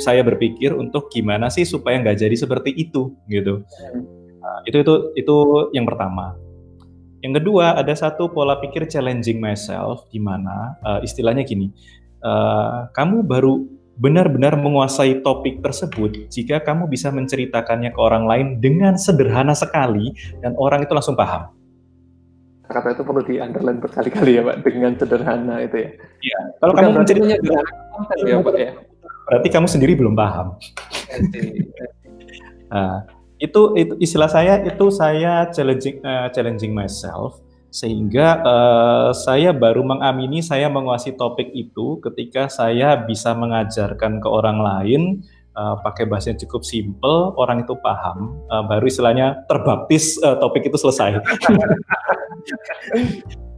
saya 0.00 0.24
berpikir 0.24 0.72
untuk 0.72 1.08
gimana 1.12 1.48
sih 1.52 1.64
supaya 1.64 2.00
nggak 2.00 2.16
jadi 2.16 2.36
seperti 2.36 2.72
itu 2.72 3.12
gitu. 3.28 3.64
Uh, 4.40 4.60
itu 4.64 4.80
itu 4.80 4.94
itu 5.16 5.36
yang 5.76 5.84
pertama. 5.84 6.36
Yang 7.22 7.44
kedua 7.44 7.78
ada 7.78 7.94
satu 7.94 8.32
pola 8.32 8.58
pikir 8.58 8.88
challenging 8.88 9.38
myself 9.38 10.08
di 10.10 10.18
mana 10.18 10.74
uh, 10.82 10.98
istilahnya 11.04 11.46
gini, 11.46 11.70
uh, 12.24 12.90
kamu 12.96 13.22
baru 13.22 13.62
benar-benar 14.02 14.58
menguasai 14.58 15.22
topik 15.22 15.62
tersebut 15.62 16.26
jika 16.26 16.58
kamu 16.58 16.90
bisa 16.90 17.14
menceritakannya 17.14 17.94
ke 17.94 18.00
orang 18.02 18.26
lain 18.26 18.46
dengan 18.58 18.98
sederhana 18.98 19.54
sekali 19.54 20.10
dan 20.42 20.58
orang 20.58 20.82
itu 20.82 20.90
langsung 20.90 21.14
paham. 21.14 21.54
Kata 22.66 22.98
itu 22.98 23.02
perlu 23.06 23.22
di 23.22 23.38
underline 23.38 23.78
berkali-kali 23.78 24.40
ya 24.40 24.42
Pak, 24.42 24.66
dengan 24.66 24.98
sederhana 24.98 25.62
itu 25.62 25.76
ya. 25.86 25.90
Iya. 26.18 26.40
Kalau 26.58 26.72
kamu 26.74 26.90
menceritanya 26.98 27.38
sederhana 27.38 28.26
ya 28.26 28.36
Pak 28.42 28.56
ya. 28.58 28.72
Berarti 29.22 29.48
kamu 29.54 29.66
sendiri 29.70 29.92
belum 29.94 30.14
paham. 30.18 30.58
nah, 32.72 33.06
itu, 33.38 33.60
itu 33.78 33.94
istilah 34.02 34.26
saya 34.26 34.66
itu 34.66 34.86
saya 34.90 35.46
challenging 35.54 36.02
uh, 36.02 36.26
challenging 36.34 36.74
myself 36.74 37.38
sehingga 37.72 38.44
uh, 38.44 39.10
saya 39.16 39.56
baru 39.56 39.80
mengamini 39.80 40.44
saya 40.44 40.68
menguasai 40.68 41.16
topik 41.16 41.48
itu 41.56 41.96
ketika 42.04 42.52
saya 42.52 43.00
bisa 43.00 43.32
mengajarkan 43.32 44.20
ke 44.20 44.28
orang 44.28 44.60
lain 44.60 45.24
uh, 45.56 45.80
pakai 45.80 46.04
bahasa 46.04 46.36
yang 46.36 46.40
cukup 46.44 46.68
simple 46.68 47.32
orang 47.40 47.64
itu 47.64 47.72
paham 47.80 48.36
uh, 48.52 48.60
baru 48.68 48.84
istilahnya 48.84 49.48
terbaptis 49.48 50.20
uh, 50.20 50.36
topik 50.36 50.68
itu 50.68 50.76
selesai 50.76 51.16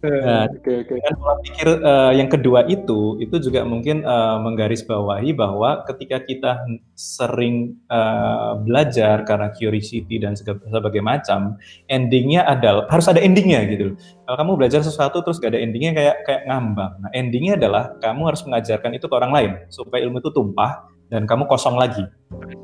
Nah, 0.00 0.48
okay, 0.48 0.80
okay. 0.80 0.96
dengan 0.96 1.14
pola 1.20 1.36
pikir 1.44 1.68
uh, 1.84 2.12
yang 2.16 2.32
kedua 2.32 2.64
itu, 2.64 3.20
itu 3.20 3.36
juga 3.36 3.68
mungkin 3.68 4.00
uh, 4.00 4.40
menggarisbawahi 4.40 5.36
bahwa 5.36 5.84
ketika 5.84 6.24
kita 6.24 6.52
sering 6.96 7.76
uh, 7.92 8.56
belajar 8.64 9.28
karena 9.28 9.52
curiosity 9.52 10.16
dan 10.16 10.32
sebagainya 10.40 11.04
macam, 11.04 11.60
endingnya 11.84 12.48
adalah 12.48 12.88
harus 12.88 13.12
ada 13.12 13.20
endingnya 13.20 13.60
gitu. 13.68 13.92
Kalau 14.24 14.36
kamu 14.40 14.52
belajar 14.64 14.80
sesuatu 14.80 15.20
terus 15.20 15.36
gak 15.36 15.52
ada 15.52 15.60
endingnya 15.60 15.92
kayak 15.92 16.16
kayak 16.24 16.42
ngambang. 16.48 16.92
Nah, 17.04 17.10
endingnya 17.12 17.60
adalah 17.60 17.92
kamu 18.00 18.32
harus 18.32 18.40
mengajarkan 18.48 18.96
itu 18.96 19.04
ke 19.04 19.14
orang 19.14 19.32
lain 19.36 19.50
supaya 19.68 20.00
ilmu 20.08 20.24
itu 20.24 20.32
tumpah 20.32 20.88
dan 21.12 21.28
kamu 21.28 21.44
kosong 21.44 21.76
lagi. 21.76 22.08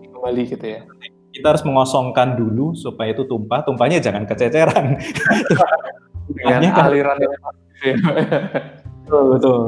Kembali 0.08 0.42
gitu 0.48 0.64
ya. 0.64 0.88
Kita 1.36 1.52
harus 1.52 1.60
mengosongkan 1.68 2.32
dulu 2.32 2.72
supaya 2.72 3.12
itu 3.12 3.28
tumpah. 3.28 3.60
Tumpahnya 3.60 4.00
jangan 4.00 4.24
kececeran. 4.24 4.96
dengan 6.30 6.60
kan, 6.74 6.84
aliran 6.90 7.16
yang 7.22 7.32
betul 9.04 9.24
betul. 9.36 9.60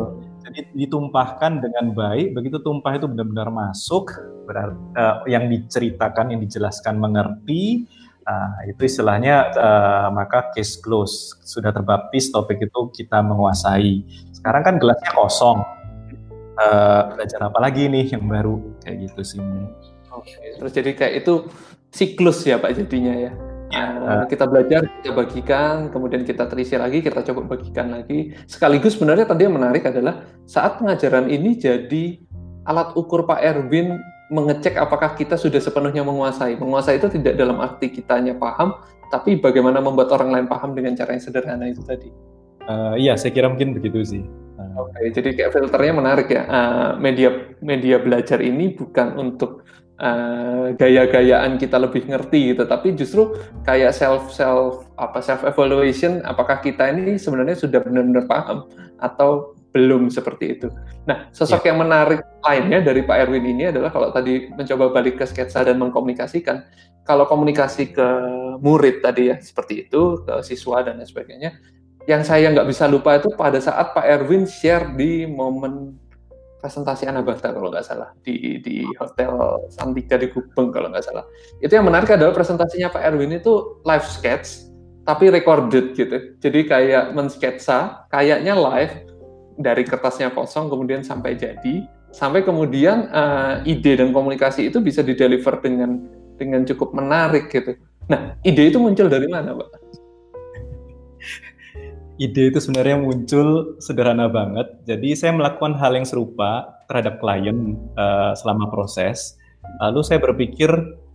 Jadi 0.49 0.61
ditumpahkan 0.73 1.61
dengan 1.61 1.93
baik 1.93 2.33
begitu 2.33 2.59
tumpah 2.65 2.97
itu 2.97 3.05
benar-benar 3.05 3.53
masuk 3.53 4.17
berarti 4.49 4.81
uh, 4.97 5.21
yang 5.29 5.45
diceritakan 5.53 6.33
yang 6.33 6.41
dijelaskan 6.41 6.97
mengerti 6.97 7.85
uh, 8.25 8.53
itu 8.65 8.89
istilahnya 8.89 9.53
uh, 9.57 10.09
maka 10.13 10.49
case 10.57 10.81
close. 10.81 11.37
Sudah 11.45 11.73
terbaptis 11.73 12.33
topik 12.33 12.65
itu 12.65 12.81
kita 12.97 13.21
menguasai. 13.21 14.05
Sekarang 14.33 14.63
kan 14.65 14.75
gelasnya 14.81 15.13
kosong. 15.13 15.61
Uh, 16.59 17.15
belajar 17.15 17.39
apa 17.47 17.59
lagi 17.63 17.87
nih 17.87 18.19
yang 18.19 18.27
baru? 18.27 18.59
Kayak 18.83 18.97
gitu 19.07 19.23
sih 19.23 19.41
Oke, 20.11 20.59
terus 20.59 20.73
jadi 20.75 20.91
kayak 20.99 21.15
itu 21.23 21.47
siklus 21.95 22.43
ya 22.43 22.59
Pak 22.59 22.75
jadinya 22.75 23.15
ya. 23.15 23.33
Uh, 23.69 24.25
kita 24.25 24.49
belajar, 24.49 24.89
kita 25.01 25.13
bagikan, 25.13 25.93
kemudian 25.93 26.25
kita 26.25 26.49
terisi 26.49 26.75
lagi, 26.81 27.05
kita 27.05 27.21
coba 27.21 27.57
bagikan 27.57 27.93
lagi. 27.93 28.33
Sekaligus 28.49 28.97
sebenarnya 28.97 29.29
tadi 29.29 29.45
yang 29.45 29.61
menarik 29.61 29.85
adalah 29.85 30.25
saat 30.49 30.81
pengajaran 30.81 31.29
ini 31.29 31.53
jadi 31.61 32.17
alat 32.65 32.97
ukur 32.97 33.29
Pak 33.29 33.41
Erwin 33.45 34.01
mengecek 34.33 34.77
apakah 34.77 35.17
kita 35.17 35.37
sudah 35.37 35.61
sepenuhnya 35.61 36.05
menguasai. 36.05 36.57
Menguasai 36.57 37.01
itu 37.01 37.09
tidak 37.13 37.37
dalam 37.37 37.61
arti 37.61 37.93
kitanya 37.93 38.37
paham, 38.37 38.77
tapi 39.13 39.41
bagaimana 39.41 39.81
membuat 39.81 40.13
orang 40.17 40.33
lain 40.33 40.47
paham 40.49 40.77
dengan 40.77 40.97
cara 40.97 41.17
yang 41.17 41.25
sederhana 41.25 41.69
itu 41.69 41.81
tadi. 41.85 42.09
Uh, 42.69 42.97
iya, 43.01 43.17
saya 43.17 43.33
kira 43.33 43.49
mungkin 43.49 43.73
begitu 43.73 44.05
sih. 44.05 44.23
Uh. 44.61 44.85
Oke, 44.85 44.93
okay, 44.93 45.07
jadi 45.17 45.29
kayak 45.33 45.53
filternya 45.57 45.93
menarik 45.97 46.29
ya. 46.29 46.45
Uh, 46.45 46.91
media 47.01 47.57
media 47.65 47.97
belajar 47.97 48.45
ini 48.45 48.77
bukan 48.77 49.17
untuk 49.17 49.65
uh, 49.99 50.73
gaya-gayaan 50.79 51.59
kita 51.59 51.77
lebih 51.79 52.07
ngerti 52.09 52.55
gitu 52.55 52.65
tapi 52.65 52.95
justru 52.95 53.35
kayak 53.67 53.95
self 53.95 54.31
self 54.33 54.87
apa 54.99 55.19
self 55.23 55.45
evaluation 55.45 56.23
apakah 56.25 56.63
kita 56.63 56.91
ini 56.91 57.19
sebenarnya 57.19 57.59
sudah 57.59 57.83
benar-benar 57.83 58.25
paham 58.27 58.67
atau 58.99 59.59
belum 59.69 60.09
seperti 60.09 60.59
itu. 60.59 60.69
Nah, 61.05 61.29
sosok 61.31 61.63
yeah. 61.63 61.69
yang 61.73 61.79
menarik 61.85 62.21
lainnya 62.41 62.81
dari 62.81 63.05
Pak 63.05 63.29
Erwin 63.29 63.47
ini 63.47 63.69
adalah 63.69 63.93
kalau 63.93 64.09
tadi 64.09 64.49
mencoba 64.51 64.91
balik 64.91 65.21
ke 65.21 65.25
sketsa 65.29 65.61
dan 65.63 65.77
mengkomunikasikan, 65.77 66.65
kalau 67.05 67.29
komunikasi 67.29 67.93
ke 67.93 68.09
murid 68.59 69.05
tadi 69.05 69.29
ya 69.31 69.37
seperti 69.39 69.87
itu, 69.87 70.25
ke 70.25 70.41
siswa 70.41 70.81
dan 70.83 70.99
lain 70.99 71.09
sebagainya, 71.09 71.51
yang 72.09 72.25
saya 72.25 72.49
nggak 72.49 72.69
bisa 72.69 72.89
lupa 72.89 73.21
itu 73.21 73.29
pada 73.37 73.61
saat 73.61 73.93
Pak 73.93 74.07
Erwin 74.09 74.49
share 74.49 74.89
di 74.97 75.29
momen 75.29 75.95
presentasi 76.59 77.07
Anabata 77.07 77.55
kalau 77.55 77.71
nggak 77.71 77.87
salah 77.87 78.11
di 78.23 78.59
di 78.63 78.83
hotel 78.99 79.63
Santika 79.71 80.19
di 80.19 80.31
Gubeng 80.31 80.75
kalau 80.75 80.91
nggak 80.91 81.07
salah. 81.07 81.25
Itu 81.63 81.79
yang 81.79 81.87
menarik 81.87 82.11
adalah 82.11 82.35
presentasinya 82.35 82.91
Pak 82.91 83.03
Erwin 83.03 83.39
itu 83.39 83.83
live 83.87 84.07
sketch 84.07 84.69
tapi 85.09 85.33
recorded 85.33 85.97
gitu. 85.97 86.37
Jadi 86.37 86.69
kayak 86.69 87.17
mensketsa, 87.17 88.05
kayaknya 88.13 88.53
live 88.53 89.09
dari 89.57 89.83
kertasnya 89.83 90.29
kosong 90.37 90.69
kemudian 90.69 91.01
sampai 91.01 91.35
jadi 91.35 91.89
sampai 92.13 92.41
kemudian 92.45 93.09
uh, 93.13 93.61
ide 93.69 94.01
dan 94.01 94.13
komunikasi 94.13 94.69
itu 94.73 94.81
bisa 94.81 95.05
dideliver 95.05 95.61
dengan 95.61 96.05
dengan 96.39 96.65
cukup 96.65 96.95
menarik 96.95 97.51
gitu. 97.53 97.75
Nah, 98.09 98.37
ide 98.41 98.73
itu 98.73 98.81
muncul 98.81 99.11
dari 99.13 99.29
mana, 99.29 99.53
Pak? 99.53 99.69
Ide 102.19 102.51
itu 102.51 102.59
sebenarnya 102.59 102.99
muncul 102.99 103.79
sederhana 103.79 104.27
banget. 104.27 104.67
Jadi 104.91 105.15
saya 105.15 105.31
melakukan 105.31 105.79
hal 105.79 105.95
yang 105.95 106.03
serupa 106.03 106.67
terhadap 106.91 107.23
klien 107.23 107.79
uh, 107.95 108.35
selama 108.35 108.67
proses. 108.75 109.39
Lalu 109.79 110.01
saya 110.03 110.19
berpikir 110.19 110.67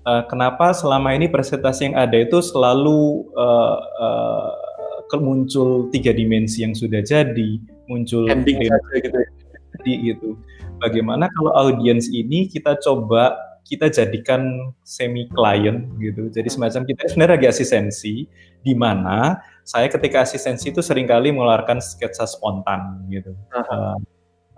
uh, 0.07 0.23
kenapa 0.31 0.71
selama 0.71 1.11
ini 1.11 1.27
presentasi 1.27 1.91
yang 1.91 1.95
ada 1.99 2.15
itu 2.15 2.39
selalu 2.39 3.27
uh, 3.35 3.77
uh, 3.99 5.19
muncul 5.19 5.93
tiga 5.93 6.09
dimensi 6.09 6.65
yang 6.65 6.73
sudah 6.73 7.05
jadi, 7.05 7.61
muncul 7.85 8.25
ending 8.25 8.65
saja 8.65 8.97
gitu 8.97 9.17
ya. 9.21 9.29
Jadi 9.77 9.93
gitu. 10.09 10.29
Bagaimana 10.81 11.29
kalau 11.37 11.51
audiens 11.53 12.09
ini 12.09 12.49
kita 12.49 12.79
coba 12.81 13.37
kita 13.63 13.87
jadikan 13.89 14.71
semi 14.83 15.27
client 15.31 15.87
gitu. 15.97 16.27
Jadi 16.29 16.47
hmm. 16.51 16.55
semacam 16.59 16.81
kita 16.87 17.01
sebenarnya 17.09 17.35
lagi 17.39 17.47
asistensi 17.49 18.27
di 18.63 18.73
mana 18.75 19.39
saya 19.63 19.87
ketika 19.87 20.23
asistensi 20.23 20.71
itu 20.71 20.83
sering 20.83 21.07
kali 21.07 21.31
mengeluarkan 21.31 21.79
sketsa 21.79 22.27
spontan 22.27 23.07
gitu. 23.07 23.31
Uh, 23.55 23.95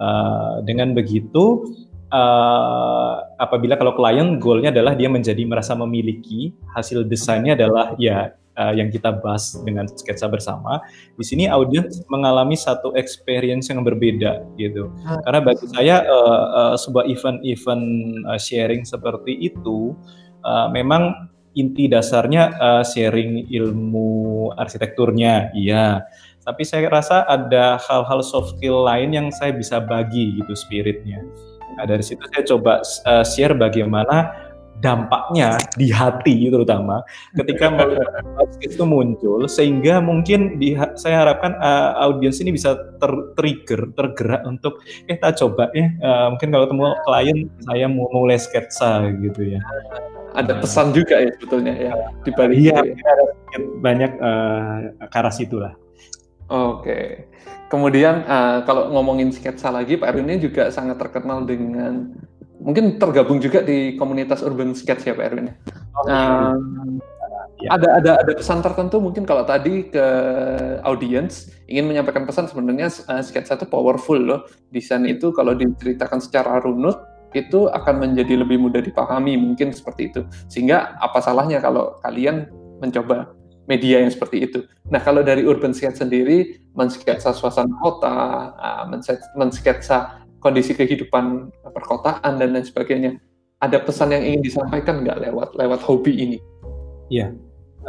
uh, 0.01 0.53
dengan 0.65 0.97
begitu 0.97 1.69
uh, 2.09 3.21
apabila 3.37 3.77
kalau 3.77 3.93
klien 3.93 4.41
goalnya 4.41 4.73
adalah 4.73 4.97
dia 4.97 5.09
menjadi 5.09 5.41
merasa 5.45 5.77
memiliki 5.77 6.53
hasil 6.73 7.05
desainnya 7.05 7.53
adalah 7.53 7.93
ya 8.01 8.33
uh, 8.57 8.73
yang 8.75 8.91
kita 8.91 9.19
bahas 9.19 9.55
dengan 9.63 9.87
sketsa 9.87 10.27
bersama, 10.27 10.81
di 11.15 11.25
sini 11.27 11.45
audiens 11.47 12.03
mengalami 12.11 12.57
satu 12.57 12.95
experience 12.95 13.71
yang 13.71 13.83
berbeda 13.83 14.43
gitu. 14.59 14.91
Hmm. 15.05 15.21
Karena 15.23 15.39
bagi 15.43 15.65
saya 15.71 16.03
uh, 16.03 16.45
uh, 16.51 16.75
sebuah 16.75 17.07
event-event 17.07 17.85
uh, 18.27 18.39
sharing 18.39 18.83
seperti 18.83 19.37
itu 19.39 19.93
uh, 20.43 20.67
memang 20.71 21.31
inti 21.55 21.87
dasarnya 21.87 22.51
uh, 22.59 22.83
sharing 22.83 23.47
ilmu 23.47 24.51
arsitekturnya, 24.59 25.55
iya. 25.55 26.03
Tapi 26.45 26.61
saya 26.61 26.85
rasa 26.91 27.25
ada 27.25 27.81
hal-hal 27.81 28.21
soft 28.21 28.59
skill 28.59 28.85
lain 28.85 29.17
yang 29.17 29.27
saya 29.33 29.49
bisa 29.55 29.81
bagi 29.81 30.35
gitu 30.37 30.53
spiritnya. 30.53 31.25
Nah, 31.75 31.89
dari 31.89 32.05
situ 32.05 32.21
saya 32.29 32.43
coba 32.45 32.85
uh, 33.07 33.25
share 33.25 33.57
bagaimana 33.57 34.44
dampaknya 34.85 35.57
di 35.73 35.89
hati 35.89 36.53
terutama 36.53 37.01
ketika 37.33 37.73
itu 38.61 38.85
muncul 38.85 39.49
sehingga 39.49 39.97
mungkin 39.97 40.61
di, 40.61 40.77
saya 40.93 41.25
harapkan 41.25 41.57
uh, 41.57 41.97
audiens 42.05 42.37
ini 42.37 42.53
bisa 42.53 42.77
ter 43.01 43.11
trigger 43.33 43.89
tergerak 43.97 44.45
untuk 44.45 44.77
eh 45.09 45.17
kita 45.17 45.33
coba 45.33 45.73
ya 45.73 45.89
uh, 46.05 46.27
mungkin 46.37 46.53
kalau 46.53 46.69
ketemu 46.69 46.85
klien 47.01 47.39
saya 47.65 47.85
mau 47.89 48.05
mulai 48.13 48.37
sketsa 48.37 49.09
gitu 49.25 49.57
ya. 49.57 49.61
Ada 50.35 50.59
pesan 50.59 50.91
juga 50.91 51.15
ya 51.17 51.31
sebetulnya 51.33 51.73
ya 51.79 51.93
di 52.21 52.31
balik 52.35 52.57
iya, 52.59 52.77
ya. 52.83 53.13
banyak 53.79 54.11
uh, 54.19 54.77
ke 55.07 55.15
arah 55.15 55.31
situlah 55.31 55.73
oke. 56.49 56.99
Kemudian 57.65 58.23
uh, 58.29 58.61
kalau 58.63 58.93
ngomongin 58.93 59.33
sketsa 59.33 59.73
lagi 59.73 59.97
Pak 59.97 60.13
Erwin 60.13 60.29
ini 60.29 60.37
juga 60.45 60.69
sangat 60.69 61.01
terkenal 61.01 61.43
dengan 61.49 62.13
mungkin 62.65 62.97
tergabung 62.97 63.37
juga 63.37 63.61
di 63.61 63.93
komunitas 63.93 64.41
urban 64.41 64.73
sketch 64.73 65.05
ya 65.05 65.13
Pak 65.13 65.25
Erwin. 65.29 65.53
Oh, 65.93 66.09
uh, 66.09 66.57
ya. 67.61 67.77
Ada 67.77 67.87
ada 68.01 68.11
ada 68.25 68.31
pesan 68.33 68.65
tertentu 68.65 68.97
mungkin 68.97 69.23
kalau 69.23 69.45
tadi 69.45 69.85
ke 69.93 70.05
audience 70.81 71.53
ingin 71.69 71.85
menyampaikan 71.85 72.25
pesan 72.25 72.49
sebenarnya 72.49 72.89
uh, 73.05 73.21
sketsa 73.21 73.61
itu 73.61 73.69
powerful 73.69 74.17
loh. 74.17 74.49
Desain 74.73 75.05
itu 75.05 75.29
kalau 75.29 75.53
diceritakan 75.53 76.17
secara 76.17 76.57
runut 76.57 76.97
itu 77.37 77.69
akan 77.69 78.01
menjadi 78.01 78.41
lebih 78.41 78.57
mudah 78.57 78.81
dipahami 78.81 79.37
mungkin 79.37 79.69
seperti 79.69 80.09
itu. 80.09 80.21
Sehingga 80.49 80.97
apa 80.97 81.21
salahnya 81.21 81.61
kalau 81.61 82.01
kalian 82.01 82.49
mencoba 82.81 83.29
media 83.69 84.01
yang 84.01 84.13
seperti 84.13 84.45
itu. 84.45 84.59
Nah, 84.93 85.01
kalau 85.01 85.25
dari 85.25 85.41
urban 85.41 85.73
sketch 85.73 86.01
sendiri 86.01 86.61
mensketsa 86.77 87.33
suasana 87.33 87.73
kota, 87.81 88.53
uh, 88.57 88.85
mensketsa 89.37 90.24
kondisi 90.45 90.77
kehidupan 90.77 91.49
perkotaan 91.65 92.37
dan 92.37 92.53
lain 92.53 92.61
sebagainya. 92.61 93.17
Ada 93.57 93.81
pesan 93.81 94.13
yang 94.13 94.21
ingin 94.21 94.45
disampaikan 94.45 95.01
nggak 95.01 95.25
lewat 95.25 95.49
lewat 95.57 95.81
hobi 95.81 96.13
ini? 96.13 96.37
Iya, 97.09 97.33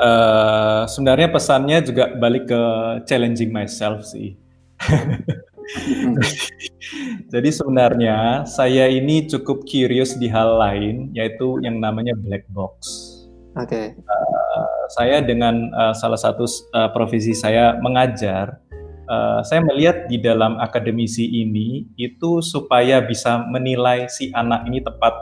uh, 0.01 0.89
sebenarnya 0.89 1.29
pesannya 1.29 1.79
juga 1.85 2.17
balik 2.17 2.49
ke 2.49 2.63
challenging 3.05 3.53
myself 3.53 4.09
sih. 4.09 4.41
Hmm. 4.81 6.17
Jadi 7.33 7.51
sebenarnya 7.51 8.47
saya 8.47 8.87
ini 8.87 9.27
cukup 9.27 9.67
curious 9.67 10.15
di 10.15 10.31
hal 10.31 10.57
lain, 10.57 11.11
yaitu 11.13 11.59
yang 11.61 11.83
namanya 11.83 12.15
black 12.15 12.47
box. 12.55 13.13
Oke. 13.59 13.73
Okay. 13.73 13.87
Uh, 14.07 14.15
eh, 14.15 14.75
saya 14.95 15.17
dengan 15.25 15.73
uh, 15.75 15.91
salah 15.97 16.21
satu 16.21 16.47
uh, 16.77 16.93
profesi 16.95 17.35
saya 17.35 17.75
mengajar, 17.83 18.63
uh, 19.11 19.41
saya 19.43 19.63
melihat 19.63 20.07
di 20.11 20.19
dalam 20.21 20.59
akademisi 20.59 21.27
ini 21.27 21.87
itu 21.99 22.43
supaya 22.43 23.03
bisa 23.03 23.47
menilai 23.49 24.07
si 24.11 24.31
anak 24.35 24.67
ini 24.67 24.83
tepat 24.83 25.15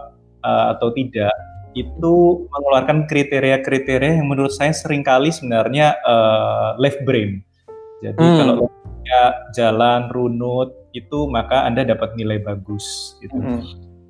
uh, 0.45 0.76
atau 0.76 0.93
tidak 0.93 1.32
itu 1.74 2.47
mengeluarkan 2.55 3.11
kriteria-kriteria 3.11 4.22
yang 4.22 4.30
menurut 4.30 4.55
saya 4.55 4.70
sering 4.70 5.03
kali 5.03 5.35
sebenarnya 5.35 5.99
uh, 6.07 6.78
left 6.78 7.03
brain. 7.03 7.43
Jadi 7.99 8.22
hmm. 8.22 8.39
kalau 8.39 8.57
jalan 9.53 10.09
runut 10.14 10.70
itu 10.95 11.26
maka 11.26 11.66
anda 11.66 11.82
dapat 11.82 12.14
nilai 12.14 12.39
bagus. 12.39 13.18
Gitu. 13.18 13.35
Hmm. 13.35 13.61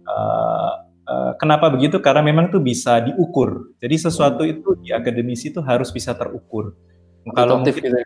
Uh, 0.04 0.72
uh, 1.08 1.32
kenapa 1.40 1.72
begitu? 1.72 1.98
Karena 2.04 2.20
memang 2.20 2.52
itu 2.52 2.60
bisa 2.60 3.00
diukur. 3.00 3.72
Jadi 3.80 3.96
sesuatu 3.96 4.44
itu 4.44 4.76
di 4.84 4.92
akademisi 4.92 5.48
itu 5.48 5.64
harus 5.64 5.88
bisa 5.88 6.12
terukur. 6.12 6.76
Kalau 7.32 7.64
mungkin, 7.64 7.72
gitu 7.72 7.88
ya? 7.88 8.04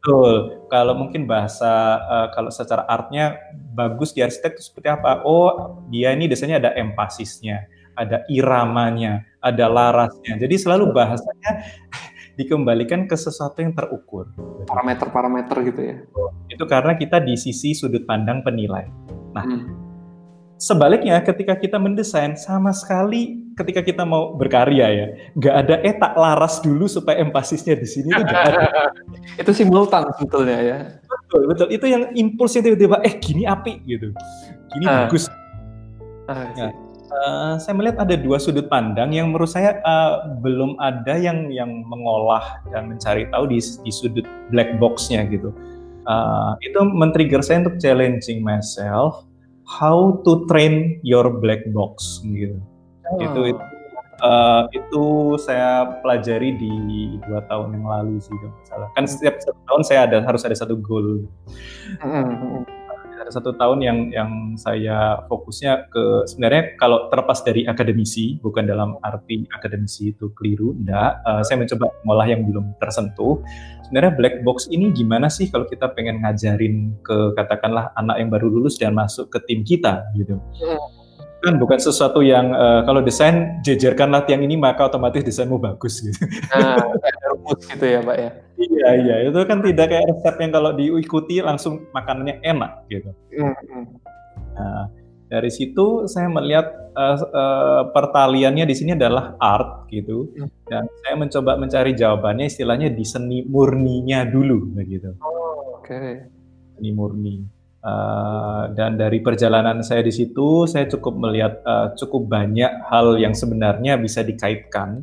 Betul. 0.00 0.64
Kalau 0.72 0.96
mungkin 0.96 1.28
bahasa 1.28 2.00
uh, 2.08 2.28
kalau 2.32 2.48
secara 2.48 2.88
artnya 2.88 3.36
bagus 3.76 4.16
di 4.16 4.24
arsitek 4.24 4.56
itu 4.56 4.72
seperti 4.72 4.88
apa? 4.88 5.20
Oh, 5.28 5.76
dia 5.92 6.16
ini 6.16 6.24
biasanya 6.24 6.56
ada 6.56 6.72
empasisnya, 6.72 7.68
ada 8.00 8.24
iramanya, 8.32 9.28
ada 9.44 9.68
larasnya. 9.68 10.40
Jadi 10.40 10.56
selalu 10.56 10.96
bahasanya 10.96 11.68
dikembalikan 12.40 13.04
ke 13.04 13.12
sesuatu 13.12 13.60
yang 13.60 13.76
terukur. 13.76 14.32
Parameter-parameter 14.64 15.56
gitu 15.68 15.80
ya. 15.84 15.96
Itu 16.48 16.64
karena 16.64 16.96
kita 16.96 17.20
di 17.20 17.36
sisi 17.36 17.76
sudut 17.76 18.08
pandang 18.08 18.40
penilai. 18.40 18.88
Nah, 19.36 19.44
hmm 19.44 19.89
Sebaliknya 20.60 21.16
ketika 21.24 21.56
kita 21.56 21.80
mendesain 21.80 22.36
sama 22.36 22.76
sekali 22.76 23.40
ketika 23.56 23.80
kita 23.80 24.04
mau 24.04 24.36
berkarya 24.36 24.86
ya, 24.92 25.06
nggak 25.32 25.54
ada 25.56 25.74
eh 25.80 25.96
tak 25.96 26.12
laras 26.20 26.60
dulu 26.60 26.84
supaya 26.84 27.16
empasisnya 27.24 27.80
di 27.80 27.88
sini 27.88 28.12
itu 28.12 28.28
ada. 28.28 28.68
itu 29.40 29.50
simultan 29.56 30.04
sebetulnya 30.20 30.58
ya. 30.60 30.78
Betul, 31.08 31.48
betul. 31.48 31.66
Itu 31.72 31.88
yang 31.88 32.12
impulsnya 32.12 32.60
tiba-tiba 32.60 33.00
eh 33.00 33.16
gini 33.16 33.48
api 33.48 33.80
gitu. 33.88 34.12
Gini 34.76 34.84
uh. 34.84 35.08
bagus. 35.08 35.32
Uh, 36.28 36.44
nah, 36.52 36.72
uh, 37.08 37.52
saya 37.56 37.72
melihat 37.72 38.04
ada 38.04 38.20
dua 38.20 38.36
sudut 38.36 38.68
pandang 38.68 39.16
yang 39.16 39.32
menurut 39.32 39.48
saya 39.48 39.80
uh, 39.80 40.28
belum 40.44 40.76
ada 40.76 41.16
yang 41.16 41.48
yang 41.48 41.88
mengolah 41.88 42.60
dan 42.68 42.92
mencari 42.92 43.24
tahu 43.32 43.48
di, 43.48 43.64
di 43.64 43.88
sudut 43.88 44.28
black 44.52 44.76
box-nya 44.76 45.24
gitu. 45.24 45.56
Uh, 46.04 46.52
itu 46.60 46.84
men-trigger 46.84 47.40
saya 47.40 47.64
untuk 47.64 47.80
challenging 47.80 48.44
myself 48.44 49.29
how 49.70 50.18
to 50.26 50.42
train 50.50 50.98
your 51.06 51.30
black 51.30 51.62
box 51.70 52.18
gitu. 52.26 52.58
Oh. 53.06 53.22
Itu 53.22 53.40
itu 53.54 53.62
uh, 54.22 54.66
itu 54.74 55.04
saya 55.40 56.00
pelajari 56.02 56.58
di 56.58 56.72
dua 57.24 57.46
tahun 57.46 57.78
yang 57.78 57.86
lalu 57.86 58.18
sih 58.18 58.34
kalau 58.34 58.58
salah. 58.66 58.88
Kan 58.98 59.04
setiap 59.06 59.38
satu 59.38 59.60
tahun 59.70 59.82
saya 59.86 60.00
ada 60.10 60.18
harus 60.26 60.42
ada 60.42 60.56
satu 60.58 60.74
goal. 60.74 61.24
Mm-hmm. 62.02 62.79
Satu 63.28 63.52
tahun 63.52 63.84
yang 63.84 63.98
yang 64.08 64.30
saya 64.56 65.20
fokusnya 65.28 65.92
ke 65.92 66.24
sebenarnya 66.24 66.80
kalau 66.80 67.12
terlepas 67.12 67.44
dari 67.44 67.68
akademisi 67.68 68.40
bukan 68.40 68.64
dalam 68.64 68.96
arti 69.04 69.44
akademisi 69.52 70.16
itu 70.16 70.32
keliru 70.32 70.72
enggak. 70.72 71.20
Uh, 71.28 71.44
saya 71.44 71.60
mencoba 71.60 71.92
ngolah 72.08 72.26
yang 72.32 72.48
belum 72.48 72.72
tersentuh. 72.80 73.44
Sebenarnya 73.84 74.16
black 74.16 74.36
box 74.46 74.70
ini 74.72 74.94
gimana 74.96 75.28
sih 75.28 75.52
kalau 75.52 75.68
kita 75.68 75.92
pengen 75.92 76.24
ngajarin 76.24 76.96
ke 77.04 77.36
katakanlah 77.36 77.92
anak 78.00 78.16
yang 78.16 78.32
baru 78.32 78.48
lulus 78.48 78.80
dan 78.80 78.96
masuk 78.96 79.28
ke 79.28 79.38
tim 79.44 79.60
kita 79.66 80.08
gitu? 80.16 80.40
Hmm 80.56 80.99
kan 81.40 81.56
bukan 81.56 81.80
sesuatu 81.80 82.20
yang 82.20 82.52
uh, 82.52 82.84
kalau 82.84 83.00
desain 83.00 83.60
jejerkanlah 83.64 84.28
tiang 84.28 84.44
ini 84.44 84.60
maka 84.60 84.86
otomatis 84.86 85.24
desainmu 85.24 85.56
bagus 85.56 86.04
gitu. 86.04 86.20
Nah, 86.52 86.76
rumus 87.32 87.60
gitu 87.64 87.86
ya, 87.88 88.00
Pak 88.04 88.16
ya. 88.16 88.30
Iya, 88.60 88.88
iya, 89.00 89.16
itu 89.32 89.40
kan 89.48 89.64
tidak 89.64 89.86
kayak 89.88 90.04
resep 90.12 90.34
yang 90.36 90.52
kalau 90.52 90.70
diikuti 90.76 91.40
langsung 91.40 91.88
makanannya 91.96 92.44
enak 92.44 92.84
gitu. 92.92 93.10
Mm-hmm. 93.32 93.84
Nah, 94.52 94.84
dari 95.30 95.48
situ 95.48 96.04
saya 96.10 96.28
melihat 96.28 96.92
uh, 96.92 97.16
uh, 97.16 97.82
pertaliannya 97.94 98.68
di 98.68 98.74
sini 98.76 98.92
adalah 98.92 99.38
art 99.40 99.88
gitu. 99.88 100.28
Mm. 100.36 100.48
Dan 100.68 100.84
saya 101.00 101.14
mencoba 101.16 101.52
mencari 101.56 101.96
jawabannya 101.96 102.50
istilahnya 102.50 102.92
di 102.92 103.04
seni 103.06 103.46
murninya 103.48 104.28
dulu 104.28 104.76
begitu. 104.76 105.16
Oh, 105.24 105.80
oke. 105.80 105.88
Okay. 105.88 106.26
Seni 106.76 106.90
murni. 106.92 107.59
Uh, 107.80 108.68
dan 108.76 109.00
dari 109.00 109.24
perjalanan 109.24 109.80
saya 109.80 110.04
di 110.04 110.12
situ, 110.12 110.68
saya 110.68 110.84
cukup 110.84 111.16
melihat 111.16 111.64
uh, 111.64 111.96
cukup 111.96 112.28
banyak 112.28 112.68
hal 112.92 113.16
yang 113.16 113.32
sebenarnya 113.32 113.96
bisa 113.96 114.20
dikaitkan. 114.20 115.00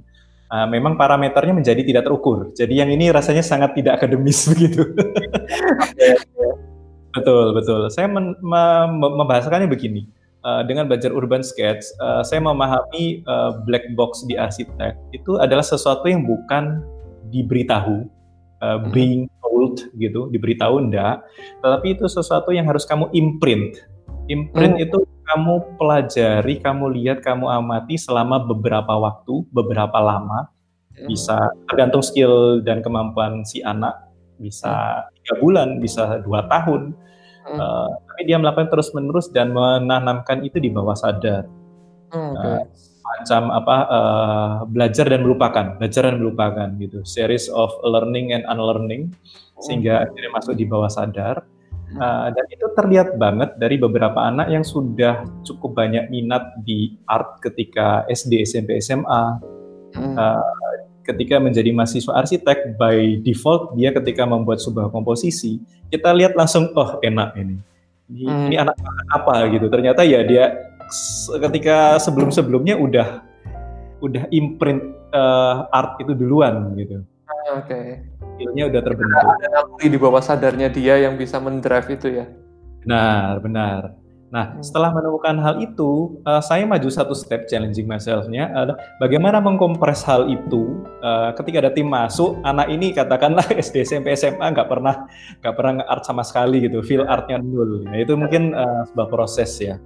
Uh, 0.47 0.69
memang 0.69 0.95
parameternya 0.95 1.57
menjadi 1.57 1.81
tidak 1.83 2.05
terukur. 2.07 2.53
Jadi 2.53 2.77
yang 2.79 2.87
ini 2.93 3.09
rasanya 3.09 3.41
sangat 3.41 3.73
tidak 3.75 3.99
akademis 3.99 4.45
begitu. 4.53 4.93
betul, 7.11 7.57
betul. 7.57 7.81
Saya 7.89 8.07
men 8.07 8.37
membahasakannya 8.45 9.67
begini. 9.67 10.05
Uh, 10.45 10.63
dengan 10.63 10.87
belajar 10.87 11.11
urban 11.11 11.41
sketch, 11.41 11.83
uh, 11.99 12.21
saya 12.23 12.39
memahami 12.39 13.25
uh, 13.25 13.57
black 13.67 13.83
box 13.97 14.23
di 14.29 14.37
arsitek 14.37 14.95
itu 15.11 15.35
adalah 15.41 15.65
sesuatu 15.65 16.07
yang 16.07 16.23
bukan 16.23 16.79
diberitahu, 17.33 18.07
uh, 18.63 18.79
being 18.93 19.27
told 19.47 19.87
gitu, 19.95 20.27
diberitahu 20.27 20.83
enggak, 20.83 21.23
tetapi 21.63 21.95
itu 21.95 22.03
sesuatu 22.11 22.51
yang 22.51 22.67
harus 22.67 22.83
kamu 22.83 23.07
imprint. 23.15 23.79
Imprint 24.27 24.75
hmm. 24.75 24.85
itu 24.91 24.97
kamu 25.23 25.79
pelajari, 25.79 26.59
kamu 26.59 26.91
lihat, 26.99 27.23
kamu 27.23 27.47
amati 27.47 27.95
selama 27.95 28.43
beberapa 28.43 28.91
waktu, 28.99 29.47
beberapa 29.55 29.95
lama. 30.03 30.51
Hmm. 30.91 31.07
Bisa 31.07 31.47
tergantung 31.71 32.03
skill 32.03 32.59
dan 32.59 32.83
kemampuan 32.83 33.47
si 33.47 33.63
anak, 33.63 33.95
bisa 34.35 35.07
tiga 35.23 35.39
bulan, 35.39 35.79
bisa 35.79 36.19
dua 36.27 36.43
tahun. 36.51 36.91
Hmm. 37.47 37.55
Uh, 37.55 37.89
tapi 38.11 38.21
dia 38.27 38.35
melakukan 38.35 38.67
terus-menerus 38.67 39.31
dan 39.31 39.55
menanamkan 39.55 40.43
itu 40.43 40.59
di 40.59 40.67
bawah 40.67 40.99
sadar. 40.99 41.47
Hmm, 42.11 42.35
okay. 42.35 42.51
uh, 42.59 42.63
macam 43.21 43.41
apa 43.49 43.77
uh, 43.89 44.53
belajar 44.69 45.05
dan 45.09 45.25
melupakan, 45.25 45.75
belajar 45.77 46.09
dan 46.09 46.21
melupakan 46.21 46.69
gitu, 46.77 47.01
series 47.01 47.49
of 47.49 47.73
learning 47.81 48.33
and 48.33 48.45
unlearning 48.47 49.09
sehingga 49.61 50.05
akhirnya 50.05 50.31
masuk 50.33 50.53
di 50.53 50.65
bawah 50.69 50.89
sadar. 50.89 51.41
Uh, 51.87 52.27
dan 52.35 52.45
itu 52.51 52.67
terlihat 52.75 53.15
banget 53.15 53.55
dari 53.55 53.79
beberapa 53.79 54.19
anak 54.19 54.51
yang 54.51 54.61
sudah 54.61 55.23
cukup 55.47 55.71
banyak 55.71 56.11
minat 56.11 56.43
di 56.67 56.99
art 57.07 57.39
ketika 57.39 58.03
SD, 58.11 58.43
SMP, 58.43 58.83
SMA. 58.83 59.39
Uh, 59.95 60.43
ketika 61.07 61.39
menjadi 61.39 61.71
mahasiswa 61.71 62.19
arsitek, 62.19 62.75
by 62.75 63.23
default 63.23 63.79
dia 63.79 63.95
ketika 63.95 64.27
membuat 64.27 64.59
sebuah 64.59 64.91
komposisi, 64.91 65.63
kita 65.87 66.11
lihat 66.11 66.35
langsung, 66.35 66.67
oh 66.75 66.99
enak 66.99 67.39
ini. 67.39 67.57
Ini, 68.07 68.23
hmm. 68.23 68.45
ini 68.51 68.55
anak 68.59 68.75
apa 69.11 69.47
gitu. 69.51 69.71
Ternyata 69.71 70.03
ya 70.03 70.23
dia 70.27 70.75
ketika 71.41 71.99
sebelum-sebelumnya 72.01 72.79
udah 72.79 73.21
udah 73.99 74.23
imprint 74.29 74.81
uh, 75.11 75.67
art 75.73 75.99
itu 75.99 76.13
duluan 76.13 76.73
gitu. 76.77 77.01
Oke. 77.53 77.65
Okay 77.65 77.87
skillnya 78.37 78.69
udah 78.69 78.81
terbentuk. 78.85 79.25
Ada 79.25 79.47
naluri 79.49 79.87
di 79.89 79.97
bawah 79.97 80.21
sadarnya 80.21 80.69
dia 80.69 81.01
yang 81.01 81.17
bisa 81.17 81.41
mendrive 81.41 81.89
itu 81.89 82.21
ya. 82.21 82.29
Benar, 82.85 83.41
benar. 83.41 83.81
Nah, 84.27 84.53
hmm. 84.53 84.61
setelah 84.61 84.91
menemukan 84.91 85.39
hal 85.39 85.55
itu, 85.63 86.21
uh, 86.27 86.43
saya 86.43 86.67
maju 86.67 86.85
satu 86.91 87.15
step 87.15 87.47
challenging 87.47 87.87
myself-nya 87.87 88.51
adalah 88.51 88.77
bagaimana 88.99 89.39
mengkompres 89.39 90.03
hal 90.03 90.27
itu 90.27 90.83
uh, 90.99 91.31
ketika 91.39 91.63
ada 91.63 91.71
tim 91.71 91.87
masuk, 91.87 92.37
anak 92.43 92.67
ini 92.67 92.91
katakanlah 92.91 93.47
SD, 93.65 93.87
SMP, 93.87 94.13
SMA 94.19 94.51
nggak 94.51 94.67
pernah 94.67 95.07
nggak 95.41 95.55
pernah 95.55 95.73
nge-art 95.81 96.03
sama 96.05 96.27
sekali 96.27 96.67
gitu, 96.67 96.83
feel 96.83 97.07
artnya 97.07 97.39
nul. 97.39 97.87
Nah, 97.87 97.97
itu 97.97 98.13
mungkin 98.19 98.51
uh, 98.53 98.85
sebuah 98.91 99.07
proses 99.09 99.51
ya. 99.57 99.79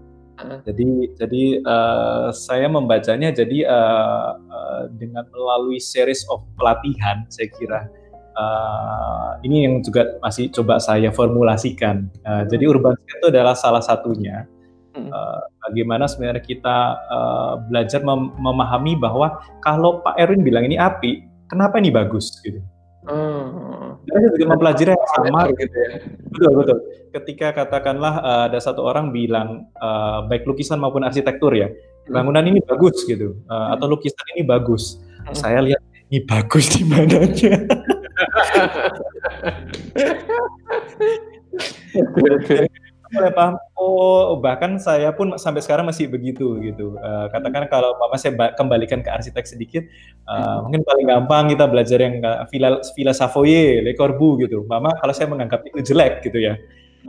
Jadi 0.66 0.88
jadi 1.18 1.44
uh, 1.66 2.30
saya 2.34 2.68
membacanya 2.72 3.30
jadi 3.34 3.68
uh, 3.68 4.30
uh, 4.38 4.84
dengan 4.98 5.26
melalui 5.30 5.78
series 5.78 6.26
of 6.30 6.42
pelatihan 6.58 7.26
saya 7.30 7.48
kira 7.54 7.82
uh, 8.38 9.38
ini 9.44 9.68
yang 9.68 9.76
juga 9.84 10.18
masih 10.24 10.50
coba 10.54 10.80
saya 10.80 11.10
formulasikan. 11.12 12.08
Uh, 12.24 12.44
jadi 12.48 12.70
urban 12.70 12.96
skate 12.96 13.20
itu 13.20 13.28
adalah 13.32 13.56
salah 13.56 13.84
satunya. 13.84 14.48
Uh, 14.92 15.40
bagaimana 15.64 16.04
sebenarnya 16.04 16.44
kita 16.44 17.00
uh, 17.08 17.64
belajar 17.72 18.04
mem 18.04 18.36
memahami 18.36 19.00
bahwa 19.00 19.40
kalau 19.64 20.04
Pak 20.04 20.20
Erwin 20.20 20.44
bilang 20.44 20.68
ini 20.68 20.76
api, 20.76 21.24
kenapa 21.48 21.80
ini 21.80 21.96
bagus 21.96 22.44
gitu. 22.44 22.60
Hmm. 23.08 23.91
Kita 24.02 24.18
juga 24.34 24.46
mempelajari 24.56 24.92
yang 24.94 25.10
sama 25.14 25.42
gitu 25.54 25.78
ya. 25.78 25.90
Betul 26.32 26.52
betul. 26.58 26.78
Ketika 27.12 27.48
katakanlah 27.54 28.14
uh, 28.24 28.44
ada 28.50 28.58
satu 28.58 28.82
orang 28.88 29.14
bilang 29.14 29.70
uh, 29.78 30.26
baik 30.26 30.48
lukisan 30.48 30.82
maupun 30.82 31.06
arsitektur 31.06 31.54
ya, 31.54 31.70
bangunan 32.10 32.42
ini 32.42 32.64
bagus 32.66 33.06
gitu, 33.06 33.38
uh, 33.52 33.78
atau 33.78 33.86
lukisan 33.92 34.26
ini 34.38 34.48
bagus. 34.48 34.98
Saya 35.38 35.62
lihat 35.62 35.82
ini 36.10 36.26
bagus 36.26 36.66
di 36.74 36.82
mananya. 36.88 37.62
mulai 43.12 43.32
paham. 43.36 43.54
Oh 43.76 44.40
bahkan 44.40 44.80
saya 44.80 45.12
pun 45.12 45.36
sampai 45.36 45.62
sekarang 45.62 45.86
masih 45.88 46.08
begitu 46.08 46.58
gitu. 46.64 46.96
Uh, 47.00 47.28
katakan 47.30 47.68
kalau 47.68 47.96
mama 48.00 48.16
saya 48.16 48.34
kembalikan 48.56 49.04
ke 49.04 49.10
arsitek 49.12 49.46
sedikit 49.46 49.84
uh, 50.26 50.64
mungkin 50.64 50.82
paling 50.88 51.06
gampang 51.08 51.52
kita 51.52 51.66
belajar 51.68 52.00
yang 52.00 52.24
Villa 52.50 52.80
Villa 52.96 53.14
Savoye 53.14 53.84
Le 53.84 53.92
Corbusier 53.94 54.48
gitu. 54.48 54.64
Mama 54.66 54.96
kalau 54.98 55.12
saya 55.12 55.28
menganggap 55.28 55.68
itu 55.68 55.94
jelek 55.94 56.24
gitu 56.24 56.40
ya. 56.40 56.56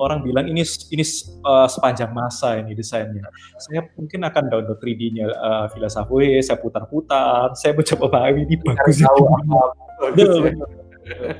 Orang 0.01 0.25
bilang 0.25 0.49
ini 0.49 0.65
ini 0.65 1.05
uh, 1.45 1.69
sepanjang 1.69 2.11
masa 2.17 2.57
ini 2.57 2.73
desainnya. 2.73 3.29
Saya 3.61 3.85
mungkin 3.93 4.25
akan 4.25 4.49
download 4.49 4.81
3D-nya 4.81 5.29
uh, 5.29 5.65
Villa 5.69 5.93
Savoye, 5.93 6.41
saya 6.41 6.57
putar-putar, 6.57 7.53
saya 7.53 7.77
mencoba 7.77 8.09
pahami. 8.09 8.49
Ini 8.49 8.57
bagus. 8.65 9.05
Tahu 9.05 9.21
apa, 9.21 9.61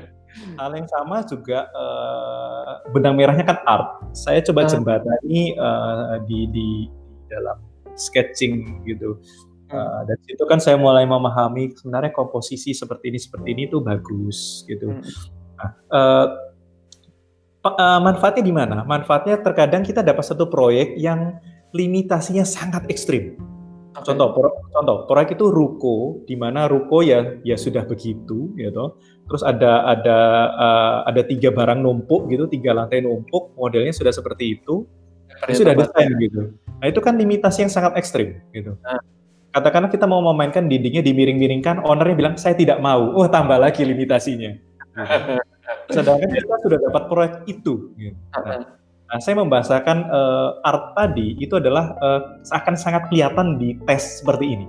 Hal 0.57 0.71
yang 0.73 0.89
sama 0.89 1.21
juga 1.25 1.69
uh, 1.71 2.81
benang 2.93 3.15
merahnya 3.17 3.45
kan 3.45 3.57
art. 3.65 4.01
Saya 4.17 4.41
coba 4.41 4.65
ah. 4.65 4.69
jembatani 4.69 5.53
uh, 5.57 6.17
di, 6.25 6.49
di 6.49 6.69
dalam 7.29 7.57
sketching 7.93 8.85
gitu. 8.85 9.17
Uh, 9.73 10.05
dan 10.05 10.17
situ 10.29 10.43
kan 10.45 10.61
saya 10.61 10.77
mulai 10.77 11.01
memahami 11.01 11.73
sebenarnya 11.73 12.13
komposisi 12.13 12.77
seperti 12.77 13.09
ini 13.09 13.19
seperti 13.21 13.47
ini 13.57 13.61
itu 13.65 13.81
bagus 13.81 14.61
gitu. 14.69 14.93
Hmm. 14.93 15.01
Nah, 15.57 15.69
uh, 15.89 16.27
uh, 17.65 17.99
manfaatnya 18.03 18.43
di 18.45 18.53
mana? 18.53 18.85
Manfaatnya 18.85 19.41
terkadang 19.41 19.81
kita 19.81 20.05
dapat 20.05 20.21
satu 20.21 20.45
proyek 20.45 20.93
yang 20.99 21.41
limitasinya 21.73 22.45
sangat 22.45 22.85
ekstrim. 22.85 23.33
Okay. 23.93 24.09
Contoh, 24.09 24.33
pro, 24.33 24.49
contoh 24.73 24.97
proyek 25.05 25.37
itu 25.37 25.45
ruko, 25.53 26.25
di 26.25 26.33
mana 26.33 26.65
ruko 26.65 27.05
ya 27.05 27.37
ya 27.45 27.53
sudah 27.57 27.85
begitu, 27.85 28.49
gitu. 28.57 28.97
Terus 29.23 29.43
ada 29.43 29.87
ada 29.87 30.19
uh, 30.53 30.97
ada 31.07 31.21
tiga 31.23 31.49
barang 31.49 31.79
numpuk 31.79 32.27
gitu, 32.27 32.45
tiga 32.51 32.75
lantai 32.75 33.01
numpuk, 33.01 33.55
modelnya 33.55 33.95
sudah 33.95 34.11
seperti 34.11 34.59
itu, 34.59 34.83
itu 35.47 35.63
sudah 35.63 35.73
desain 35.73 36.11
gitu. 36.19 36.51
Nah 36.79 36.85
itu 36.91 36.99
kan 36.99 37.15
limitasi 37.15 37.63
yang 37.67 37.71
sangat 37.71 37.95
ekstrim, 37.95 38.43
gitu. 38.51 38.75
Nah. 38.83 38.99
Katakanlah 39.53 39.93
kita 39.93 40.09
mau 40.09 40.17
memainkan 40.17 40.65
dindingnya 40.65 41.05
dimiring-miringkan, 41.05 41.85
ownernya 41.85 42.17
bilang 42.17 42.35
saya 42.41 42.57
tidak 42.57 42.81
mau, 42.81 43.13
oh 43.13 43.29
tambah 43.29 43.53
lagi 43.61 43.85
limitasinya. 43.85 44.49
Sedangkan 45.93 46.25
kita 46.25 46.57
sudah 46.65 46.79
dapat 46.81 47.03
proyek 47.05 47.33
itu. 47.45 47.93
Gitu. 47.93 48.17
Nah, 48.33 48.65
Nah, 49.13 49.21
saya 49.21 49.37
membahasakan 49.37 50.09
uh, 50.09 50.65
art 50.65 50.97
tadi 50.97 51.37
itu 51.37 51.61
adalah 51.61 51.93
uh, 52.01 52.41
akan 52.49 52.73
sangat 52.73 53.13
kelihatan 53.13 53.61
di 53.61 53.77
tes 53.85 54.25
seperti 54.25 54.57
ini. 54.57 54.65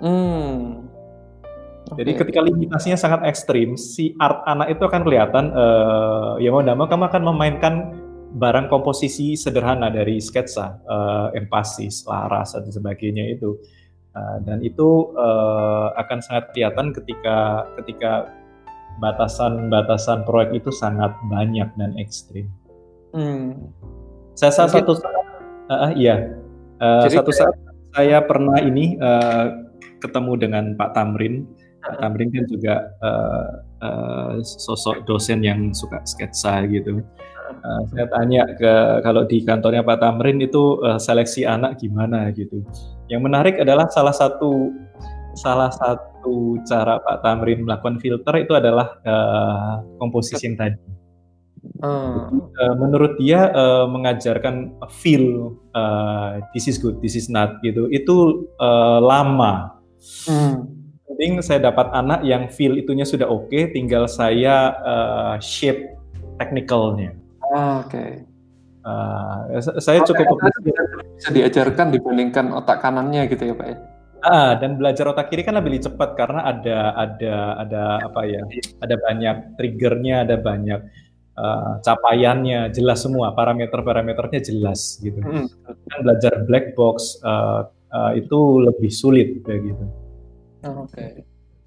Hmm. 0.00 0.87
Okay. 1.88 2.04
Jadi 2.04 2.10
ketika 2.20 2.40
limitasinya 2.44 2.98
sangat 3.00 3.20
ekstrim, 3.24 3.74
si 3.80 4.12
art 4.20 4.44
anak 4.44 4.76
itu 4.76 4.82
akan 4.84 5.02
kelihatan. 5.02 5.44
Uh, 5.56 6.36
ya 6.38 6.52
mau 6.52 6.60
tidak 6.60 6.76
mau 6.76 6.88
kamu 6.88 7.04
akan 7.08 7.22
memainkan 7.32 7.74
barang 8.36 8.68
komposisi 8.68 9.34
sederhana 9.40 9.88
dari 9.88 10.20
sketsa, 10.20 10.78
uh, 10.84 11.28
empasis, 11.32 12.04
laras 12.04 12.52
dan 12.52 12.68
sebagainya 12.68 13.24
itu. 13.32 13.56
Uh, 14.12 14.36
dan 14.44 14.60
itu 14.60 15.12
uh, 15.16 15.96
akan 15.96 16.18
sangat 16.20 16.52
kelihatan 16.52 16.92
ketika 16.92 17.64
ketika 17.80 18.12
batasan-batasan 18.98 20.26
proyek 20.26 20.60
itu 20.60 20.70
sangat 20.74 21.14
banyak 21.30 21.70
dan 21.78 21.94
ekstrim. 21.96 22.50
Hmm. 23.14 23.72
Saya 24.36 24.52
saat 24.52 24.70
satu 24.74 24.92
saat, 24.94 25.14
uh, 25.70 25.92
iya, 25.96 26.36
uh, 26.82 27.06
Jadi, 27.06 27.16
satu 27.16 27.32
saat 27.32 27.54
saya 27.94 28.20
pernah 28.22 28.58
ini 28.60 28.98
uh, 29.00 29.68
ketemu 29.98 30.32
dengan 30.38 30.64
Pak 30.78 30.94
Tamrin. 30.94 31.46
Pak 31.88 31.96
Tamrin 32.04 32.28
kan 32.28 32.44
juga 32.44 32.74
uh, 33.00 33.50
uh, 33.80 34.32
sosok 34.44 35.08
dosen 35.08 35.40
yang 35.40 35.72
suka 35.72 36.04
sketsa 36.04 36.68
gitu. 36.68 37.00
Uh, 37.48 37.82
saya 37.90 38.06
tanya 38.12 38.44
ke 38.60 39.00
kalau 39.00 39.24
di 39.24 39.40
kantornya 39.40 39.80
Pak 39.80 40.04
Tamrin 40.04 40.38
itu 40.44 40.84
uh, 40.84 41.00
seleksi 41.00 41.48
anak 41.48 41.80
gimana 41.80 42.28
gitu. 42.36 42.60
Yang 43.08 43.22
menarik 43.24 43.54
adalah 43.56 43.88
salah 43.88 44.12
satu 44.12 44.68
salah 45.32 45.72
satu 45.72 46.60
cara 46.68 47.00
Pak 47.00 47.24
Tamrin 47.24 47.64
melakukan 47.64 47.96
filter 47.98 48.44
itu 48.44 48.52
adalah 48.52 49.00
uh, 49.08 49.80
composition 49.96 50.54
tadi. 50.60 50.76
Uh, 51.82 52.30
menurut 52.78 53.18
dia 53.18 53.50
uh, 53.50 53.86
mengajarkan 53.90 54.78
feel 54.90 55.58
uh, 55.74 56.38
this 56.54 56.70
is 56.70 56.78
good, 56.78 56.98
this 57.02 57.18
is 57.18 57.26
not 57.26 57.58
gitu. 57.66 57.90
Itu 57.90 58.46
uh, 58.62 59.02
lama. 59.02 59.78
Hmm. 60.26 60.77
Penting 61.18 61.42
saya 61.42 61.74
dapat 61.74 61.90
anak 61.90 62.22
yang 62.22 62.46
feel 62.46 62.78
itunya 62.78 63.02
sudah 63.02 63.26
oke, 63.26 63.50
okay, 63.50 63.74
tinggal 63.74 64.06
saya 64.06 64.70
uh, 64.86 65.34
shape 65.42 65.98
technicalnya. 66.38 67.10
Ah, 67.42 67.82
oke. 67.82 67.90
Okay. 67.90 68.22
Uh, 68.86 69.58
saya 69.82 70.06
cukup 70.06 70.38
bisa 71.18 71.34
diajarkan 71.34 71.90
dibandingkan 71.90 72.54
otak 72.54 72.78
kanannya 72.78 73.26
gitu 73.34 73.50
ya 73.50 73.54
Pak 73.58 73.66
ya. 73.66 73.76
Ah, 74.22 74.54
dan 74.62 74.78
belajar 74.78 75.10
otak 75.10 75.34
kiri 75.34 75.42
kan 75.42 75.58
lebih 75.58 75.82
cepat 75.82 76.14
karena 76.14 76.46
ada 76.46 76.94
ada 76.94 77.34
ada 77.66 77.82
apa 77.98 78.22
ya? 78.22 78.46
Ada 78.78 78.94
banyak 79.02 79.36
triggernya, 79.58 80.22
ada 80.22 80.38
banyak 80.38 80.80
uh, 81.34 81.82
capaiannya 81.82 82.70
jelas 82.70 83.02
semua 83.02 83.34
parameter-parameternya 83.34 84.54
jelas 84.54 85.02
gitu. 85.02 85.18
Hmm. 85.18 85.50
Kan 85.66 85.98
belajar 85.98 86.46
black 86.46 86.78
box 86.78 87.18
uh, 87.26 87.66
uh, 87.90 88.14
itu 88.14 88.62
lebih 88.62 88.94
sulit 88.94 89.42
kayak 89.42 89.74
gitu. 89.74 89.86
Oh, 90.66 90.86
Oke. 90.86 90.94
Okay. 90.94 91.10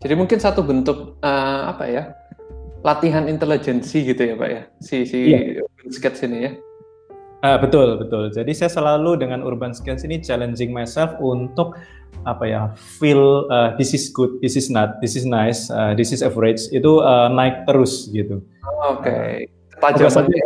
Jadi 0.02 0.14
mungkin 0.18 0.42
satu 0.42 0.66
bentuk 0.66 1.22
uh, 1.22 1.62
apa 1.70 1.86
ya? 1.88 2.04
Latihan 2.82 3.30
intelijensi 3.30 4.02
gitu 4.02 4.22
ya, 4.26 4.34
Pak 4.34 4.50
ya. 4.50 4.62
Si 4.82 5.06
si 5.06 5.20
yeah. 5.30 5.62
sketch 5.94 6.26
ini 6.26 6.50
ya. 6.50 6.52
Uh, 7.42 7.58
betul, 7.62 7.98
betul. 7.98 8.30
Jadi 8.34 8.54
saya 8.54 8.70
selalu 8.70 9.18
dengan 9.22 9.42
urban 9.42 9.74
sketch 9.74 10.06
ini 10.06 10.22
challenging 10.22 10.74
myself 10.74 11.14
untuk 11.22 11.78
apa 12.26 12.46
ya, 12.46 12.62
feel 12.78 13.50
uh, 13.50 13.74
this 13.82 13.98
is 13.98 14.14
good, 14.14 14.38
this 14.46 14.54
is 14.54 14.70
not, 14.70 15.02
this 15.02 15.18
is 15.18 15.26
nice, 15.26 15.74
uh, 15.74 15.98
this 15.98 16.14
is 16.14 16.22
average 16.22 16.70
itu 16.70 17.02
uh, 17.02 17.34
naik 17.34 17.66
terus 17.66 18.10
gitu. 18.14 18.46
Oke. 18.86 19.10
Okay. 19.10 19.50
Tajam 19.82 20.10
saja. 20.10 20.38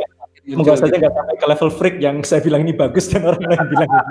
Semoga 0.45 0.77
saja 0.77 0.93
nggak 0.93 1.09
sampai 1.09 1.35
ke 1.41 1.45
level 1.49 1.69
freak 1.73 1.97
yang 1.97 2.21
saya 2.21 2.39
bilang 2.39 2.61
ini 2.63 2.71
bagus 2.71 3.09
dan 3.09 3.25
orang 3.25 3.43
lain 3.43 3.65
bilang 3.65 3.89
ini. 3.89 4.05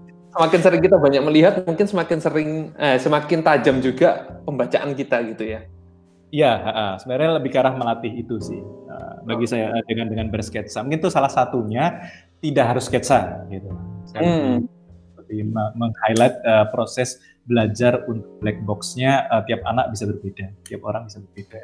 semakin 0.36 0.60
sering 0.60 0.82
kita 0.84 0.96
banyak 1.00 1.22
melihat, 1.24 1.54
mungkin 1.64 1.86
semakin 1.88 2.18
sering, 2.20 2.50
eh, 2.76 3.00
semakin 3.00 3.40
tajam 3.40 3.80
juga 3.80 4.36
pembacaan 4.44 4.92
kita 4.92 5.24
gitu 5.32 5.44
ya. 5.48 5.64
Iya, 6.34 6.52
sebenarnya 7.00 7.38
lebih 7.38 7.50
ke 7.54 7.58
arah 7.62 7.72
melatih 7.72 8.10
itu 8.10 8.36
sih. 8.42 8.58
Uh, 8.60 9.14
bagi 9.24 9.46
saya 9.46 9.70
uh, 9.72 9.82
dengan 9.86 10.10
dengan 10.10 10.26
bersketsa, 10.28 10.82
mungkin 10.82 10.98
itu 10.98 11.08
salah 11.08 11.30
satunya 11.30 12.12
tidak 12.42 12.76
harus 12.76 12.90
sketsa 12.90 13.46
gitu. 13.46 13.70
Saya 14.10 14.26
hmm. 14.26 14.56
lebih 15.22 15.40
meng-highlight 15.54 16.36
uh, 16.42 16.66
proses 16.74 17.22
belajar 17.46 18.02
untuk 18.10 18.42
black 18.42 18.58
box-nya 18.66 19.30
uh, 19.30 19.42
tiap 19.46 19.62
anak 19.70 19.94
bisa 19.94 20.04
berbeda, 20.10 20.50
tiap 20.66 20.82
orang 20.82 21.06
bisa 21.06 21.22
berbeda. 21.22 21.58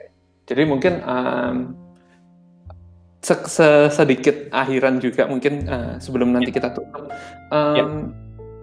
Jadi 0.46 0.62
mungkin 0.62 0.92
um, 1.02 1.56
se 3.18 3.34
-se 3.34 3.68
sedikit 3.90 4.46
akhiran 4.54 5.02
juga 5.02 5.26
mungkin 5.26 5.66
uh, 5.66 5.94
sebelum 5.98 6.30
nanti 6.30 6.54
ya. 6.54 6.56
kita 6.62 6.68
tutup. 6.70 7.10
Um, 7.50 7.74
ya. 7.74 7.84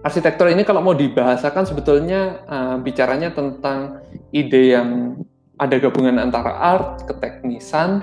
Arsitektur 0.00 0.48
ini 0.48 0.64
kalau 0.64 0.80
mau 0.80 0.96
dibahasakan 0.96 1.68
sebetulnya 1.68 2.40
uh, 2.48 2.76
bicaranya 2.80 3.36
tentang 3.36 4.00
ide 4.32 4.72
yang 4.72 5.20
ada 5.60 5.76
gabungan 5.76 6.16
antara 6.16 6.56
art, 6.56 7.04
keteknisan, 7.04 8.00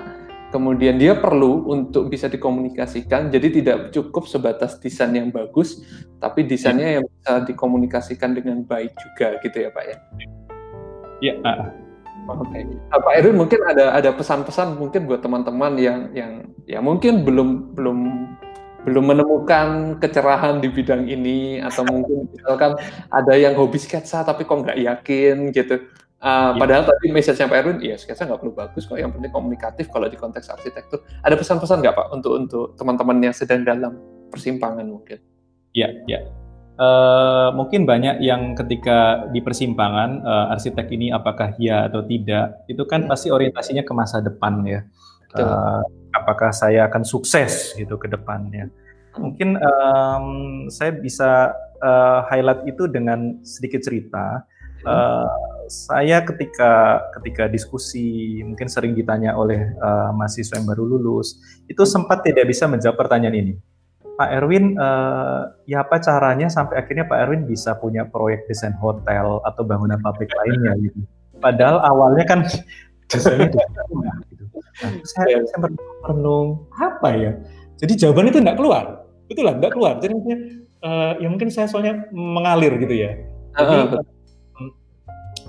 kemudian 0.54 0.94
dia 0.94 1.18
perlu 1.18 1.66
untuk 1.66 2.06
bisa 2.06 2.30
dikomunikasikan, 2.30 3.34
jadi 3.34 3.50
tidak 3.50 3.78
cukup 3.90 4.30
sebatas 4.30 4.78
desain 4.78 5.10
yang 5.10 5.34
bagus, 5.34 5.82
tapi 6.22 6.46
desainnya 6.46 7.02
yang 7.02 7.04
bisa 7.10 7.42
dikomunikasikan 7.50 8.30
dengan 8.30 8.62
baik 8.62 8.94
juga, 8.94 9.42
gitu 9.42 9.58
ya 9.58 9.70
Pak 9.74 9.84
ya? 9.90 9.96
Iya. 11.18 11.34
Uh. 11.42 11.88
Oke, 12.28 12.44
okay. 12.44 12.62
Nah, 12.92 13.00
Pak 13.00 13.12
Erwin 13.24 13.40
mungkin 13.40 13.56
ada 13.64 13.96
ada 13.96 14.12
pesan-pesan 14.12 14.76
mungkin 14.76 15.08
buat 15.08 15.24
teman-teman 15.24 15.80
yang 15.80 16.12
yang 16.12 16.32
ya 16.68 16.76
mungkin 16.84 17.24
belum 17.24 17.72
belum 17.72 17.98
belum 18.86 19.10
menemukan 19.10 19.98
kecerahan 19.98 20.62
di 20.62 20.68
bidang 20.70 21.10
ini 21.10 21.58
atau 21.58 21.82
mungkin 21.82 22.30
misalkan 22.30 22.78
ada 23.10 23.34
yang 23.34 23.58
hobi 23.58 23.76
sketsa 23.76 24.22
tapi 24.22 24.46
kok 24.46 24.62
nggak 24.62 24.78
yakin 24.78 25.50
gitu 25.50 25.82
Uh, 26.18 26.50
ya. 26.50 26.58
Padahal 26.58 26.82
tadi 26.82 27.14
message-nya 27.14 27.46
Pak 27.46 27.58
Erwin, 27.62 27.78
ya 27.78 27.94
sketsa 27.94 28.26
nggak 28.26 28.42
perlu 28.42 28.50
bagus 28.50 28.90
kok, 28.90 28.98
yang 28.98 29.14
penting 29.14 29.30
komunikatif 29.30 29.86
kalau 29.86 30.10
di 30.10 30.18
konteks 30.18 30.50
arsitektur. 30.50 31.06
Ada 31.22 31.38
pesan-pesan 31.38 31.78
nggak 31.78 31.94
Pak 31.94 32.06
untuk 32.10 32.32
untuk 32.34 32.66
teman-teman 32.74 33.22
yang 33.22 33.30
sedang 33.30 33.62
dalam 33.62 33.94
persimpangan 34.26 34.82
mungkin? 34.82 35.22
Ya, 35.78 35.94
ya. 36.10 36.26
Uh, 36.74 37.54
mungkin 37.54 37.86
banyak 37.86 38.18
yang 38.18 38.58
ketika 38.58 39.30
di 39.30 39.38
persimpangan 39.38 40.22
uh, 40.26 40.54
arsitek 40.58 40.90
ini 40.90 41.14
apakah 41.14 41.54
ya 41.54 41.86
atau 41.86 42.02
tidak, 42.02 42.66
itu 42.66 42.82
kan 42.82 43.06
hmm. 43.06 43.10
pasti 43.14 43.30
orientasinya 43.30 43.86
ke 43.86 43.92
masa 43.94 44.18
depan 44.18 44.66
ya. 44.66 44.82
Uh, 45.38 45.86
apakah 46.14 46.50
saya 46.54 46.88
akan 46.88 47.02
sukses 47.04 47.74
gitu 47.76 47.96
ke 48.00 48.08
depannya? 48.08 48.70
Mungkin 49.18 49.58
um, 49.58 50.26
saya 50.70 50.94
bisa 50.94 51.52
uh, 51.82 52.20
highlight 52.30 52.64
itu 52.70 52.86
dengan 52.86 53.42
sedikit 53.42 53.82
cerita. 53.82 54.46
Uh, 54.86 55.26
saya 55.66 56.22
ketika 56.22 57.02
ketika 57.18 57.50
diskusi 57.50 58.38
mungkin 58.46 58.70
sering 58.70 58.94
ditanya 58.94 59.34
oleh 59.34 59.74
uh, 59.82 60.14
mahasiswa 60.14 60.56
yang 60.56 60.70
baru 60.70 60.86
lulus 60.86 61.42
itu 61.66 61.82
sempat 61.82 62.22
tidak 62.22 62.46
bisa 62.46 62.70
menjawab 62.70 62.96
pertanyaan 62.96 63.36
ini. 63.36 63.54
Pak 64.18 64.34
Erwin, 64.34 64.74
uh, 64.74 65.46
ya 65.62 65.86
apa 65.86 66.02
caranya 66.02 66.50
sampai 66.50 66.82
akhirnya 66.82 67.06
Pak 67.06 67.18
Erwin 67.22 67.46
bisa 67.46 67.78
punya 67.78 68.02
proyek 68.02 68.50
desain 68.50 68.74
hotel 68.74 69.38
atau 69.46 69.62
bangunan 69.62 69.98
pabrik 70.02 70.30
lainnya 70.34 70.74
gitu. 70.82 71.06
Padahal 71.38 71.78
awalnya 71.86 72.26
kan 72.26 72.42
desainnya 73.10 73.62
gitu. 74.34 74.37
Nah, 74.78 74.92
saya, 75.02 75.42
saya 75.42 75.58
merenung 75.66 76.66
apa 76.78 77.08
ya? 77.14 77.32
Jadi 77.78 77.92
jawaban 77.98 78.30
itu 78.30 78.38
tidak 78.42 78.58
keluar, 78.58 78.84
itulah 79.30 79.54
tidak 79.54 79.72
keluar. 79.74 79.94
Jadi 80.02 80.14
uh, 80.82 81.12
ya 81.18 81.28
mungkin 81.30 81.48
saya 81.50 81.66
soalnya 81.70 82.06
mengalir 82.10 82.74
gitu 82.78 82.94
ya. 82.94 83.14
Jadi, 83.58 83.98
uh, 83.98 84.02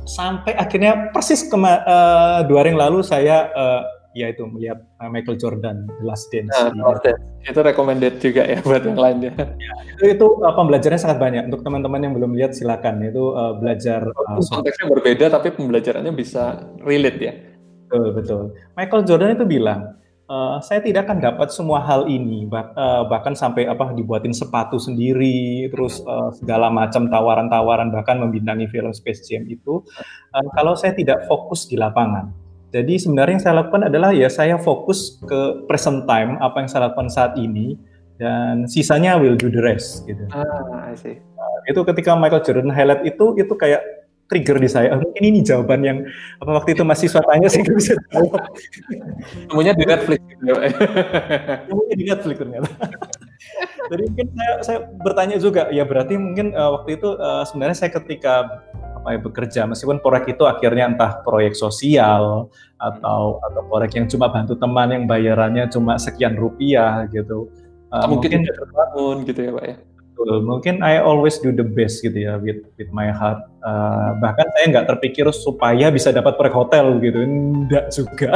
sampai 0.09 0.57
akhirnya 0.57 1.13
persis 1.13 1.45
ke 1.45 1.57
uh, 1.57 2.41
dua 2.49 2.57
hari 2.65 2.73
yang 2.73 2.81
lalu 2.81 3.05
saya 3.05 3.49
uh, 3.53 3.81
ya 4.17 4.33
itu 4.33 4.41
melihat 4.49 4.81
uh, 4.97 5.09
Michael 5.09 5.37
Jordan 5.37 5.85
The 5.85 6.05
Last 6.05 6.33
Dance. 6.33 6.49
Nah, 6.53 6.97
Itu 7.45 7.61
recommended 7.61 8.19
juga 8.19 8.43
ya 8.45 8.59
buat 8.65 8.83
yang 8.83 8.97
lainnya. 8.97 9.31
Ya, 9.57 9.73
itu 9.95 10.03
itu 10.17 10.27
uh, 10.41 10.53
pembelajarannya 10.53 11.01
sangat 11.01 11.19
banyak 11.21 11.43
untuk 11.53 11.61
teman-teman 11.61 12.01
yang 12.01 12.13
belum 12.17 12.31
lihat 12.35 12.57
silakan 12.57 13.05
itu 13.05 13.37
uh, 13.37 13.55
belajar. 13.57 14.09
Uh, 14.09 14.41
konteksnya 14.41 14.85
berbeda 14.89 15.25
tapi 15.29 15.53
pembelajarannya 15.53 16.13
bisa 16.13 16.67
relate 16.81 17.19
ya. 17.21 17.33
Betul 17.89 18.13
betul. 18.13 18.43
Michael 18.77 19.03
Jordan 19.09 19.33
itu 19.33 19.49
bilang 19.49 19.99
Uh, 20.29 20.61
saya 20.61 20.77
tidak 20.77 21.09
akan 21.09 21.25
dapat 21.25 21.49
semua 21.49 21.81
hal 21.81 22.05
ini 22.05 22.45
bah, 22.45 22.69
uh, 22.77 23.01
bahkan 23.09 23.33
sampai 23.33 23.65
apa 23.65 23.97
dibuatin 23.97 24.29
sepatu 24.29 24.77
sendiri 24.77 25.65
terus 25.73 26.05
uh, 26.05 26.29
segala 26.37 26.69
macam 26.69 27.09
tawaran-tawaran 27.09 27.89
bahkan 27.89 28.21
membintangi 28.21 28.69
film 28.69 28.93
Space 28.93 29.25
Jam 29.25 29.49
itu 29.49 29.81
uh, 30.29 30.47
kalau 30.53 30.77
saya 30.77 30.93
tidak 30.93 31.25
fokus 31.25 31.65
di 31.65 31.81
lapangan. 31.81 32.29
Jadi 32.69 33.01
sebenarnya 33.01 33.41
yang 33.41 33.43
saya 33.49 33.55
lakukan 33.65 33.89
adalah 33.89 34.13
ya 34.13 34.29
saya 34.29 34.61
fokus 34.61 35.17
ke 35.25 35.65
present 35.65 36.05
time 36.05 36.37
apa 36.37 36.61
yang 36.61 36.69
saya 36.69 36.93
lakukan 36.93 37.09
saat 37.09 37.33
ini 37.33 37.73
dan 38.21 38.69
sisanya 38.69 39.17
will 39.17 39.33
do 39.33 39.49
the 39.49 39.65
rest 39.65 40.05
gitu. 40.05 40.29
Ah, 40.29 40.45
I 40.85 40.93
see. 40.93 41.17
Uh, 41.17 41.59
itu 41.65 41.81
ketika 41.89 42.13
Michael 42.13 42.45
Jordan 42.45 42.69
highlight 42.69 43.01
itu 43.01 43.33
itu 43.33 43.53
kayak 43.57 43.81
trigger 44.29 44.57
di 44.61 44.69
saya. 44.69 44.93
Mungkin 44.93 45.23
ini 45.25 45.39
jawaban 45.41 45.81
yang 45.81 45.97
apa 46.39 46.51
waktu 46.61 46.77
itu 46.77 46.85
masih 46.85 47.09
tanya 47.09 47.49
sih 47.49 47.65
nggak 47.65 47.77
bisa 47.81 47.93
jawab. 48.13 48.45
Semuanya 49.49 49.73
di 49.73 49.83
Netflix. 49.89 50.21
Semuanya 51.67 51.95
di 51.97 52.05
Netflix 52.05 52.35
ternyata. 52.37 52.69
Jadi 53.89 54.01
mungkin 54.05 54.27
saya, 54.37 54.53
saya 54.61 54.79
bertanya 55.01 55.37
juga, 55.41 55.65
ya 55.73 55.81
berarti 55.81 56.13
mungkin 56.15 56.53
uh, 56.53 56.77
waktu 56.79 57.01
itu 57.01 57.17
uh, 57.17 57.41
sebenarnya 57.41 57.77
saya 57.81 57.91
ketika 57.97 58.63
apa 59.01 59.15
ya 59.15 59.19
bekerja, 59.19 59.61
meskipun 59.65 59.97
proyek 60.03 60.37
itu 60.37 60.43
akhirnya 60.45 60.93
entah 60.93 61.25
proyek 61.25 61.57
sosial 61.57 62.53
atau 62.77 63.41
atau 63.41 63.61
proyek 63.65 63.97
yang 63.97 64.05
cuma 64.05 64.29
bantu 64.29 64.53
teman 64.59 64.93
yang 64.93 65.03
bayarannya 65.09 65.65
cuma 65.73 65.97
sekian 65.97 66.37
rupiah 66.37 67.09
gitu. 67.09 67.49
Uh, 67.89 68.05
mungkin, 68.05 68.45
mungkin 68.45 68.53
terbangun 68.53 69.17
gitu 69.25 69.39
ya 69.41 69.51
pak 69.57 69.65
ya 69.65 69.75
betul. 70.19 70.43
Mungkin 70.43 70.83
I 70.83 70.99
always 70.99 71.39
do 71.39 71.55
the 71.55 71.63
best 71.63 72.03
gitu 72.03 72.19
ya 72.19 72.35
with 72.35 72.59
with 72.75 72.91
my 72.91 73.07
heart. 73.07 73.39
Uh, 73.63 74.19
bahkan 74.19 74.43
saya 74.55 74.65
nggak 74.67 74.87
terpikir 74.91 75.23
supaya 75.31 75.87
bisa 75.87 76.11
dapat 76.11 76.35
proyek 76.35 76.55
hotel 76.55 76.99
gitu, 76.99 77.23
enggak 77.23 77.87
juga. 77.95 78.31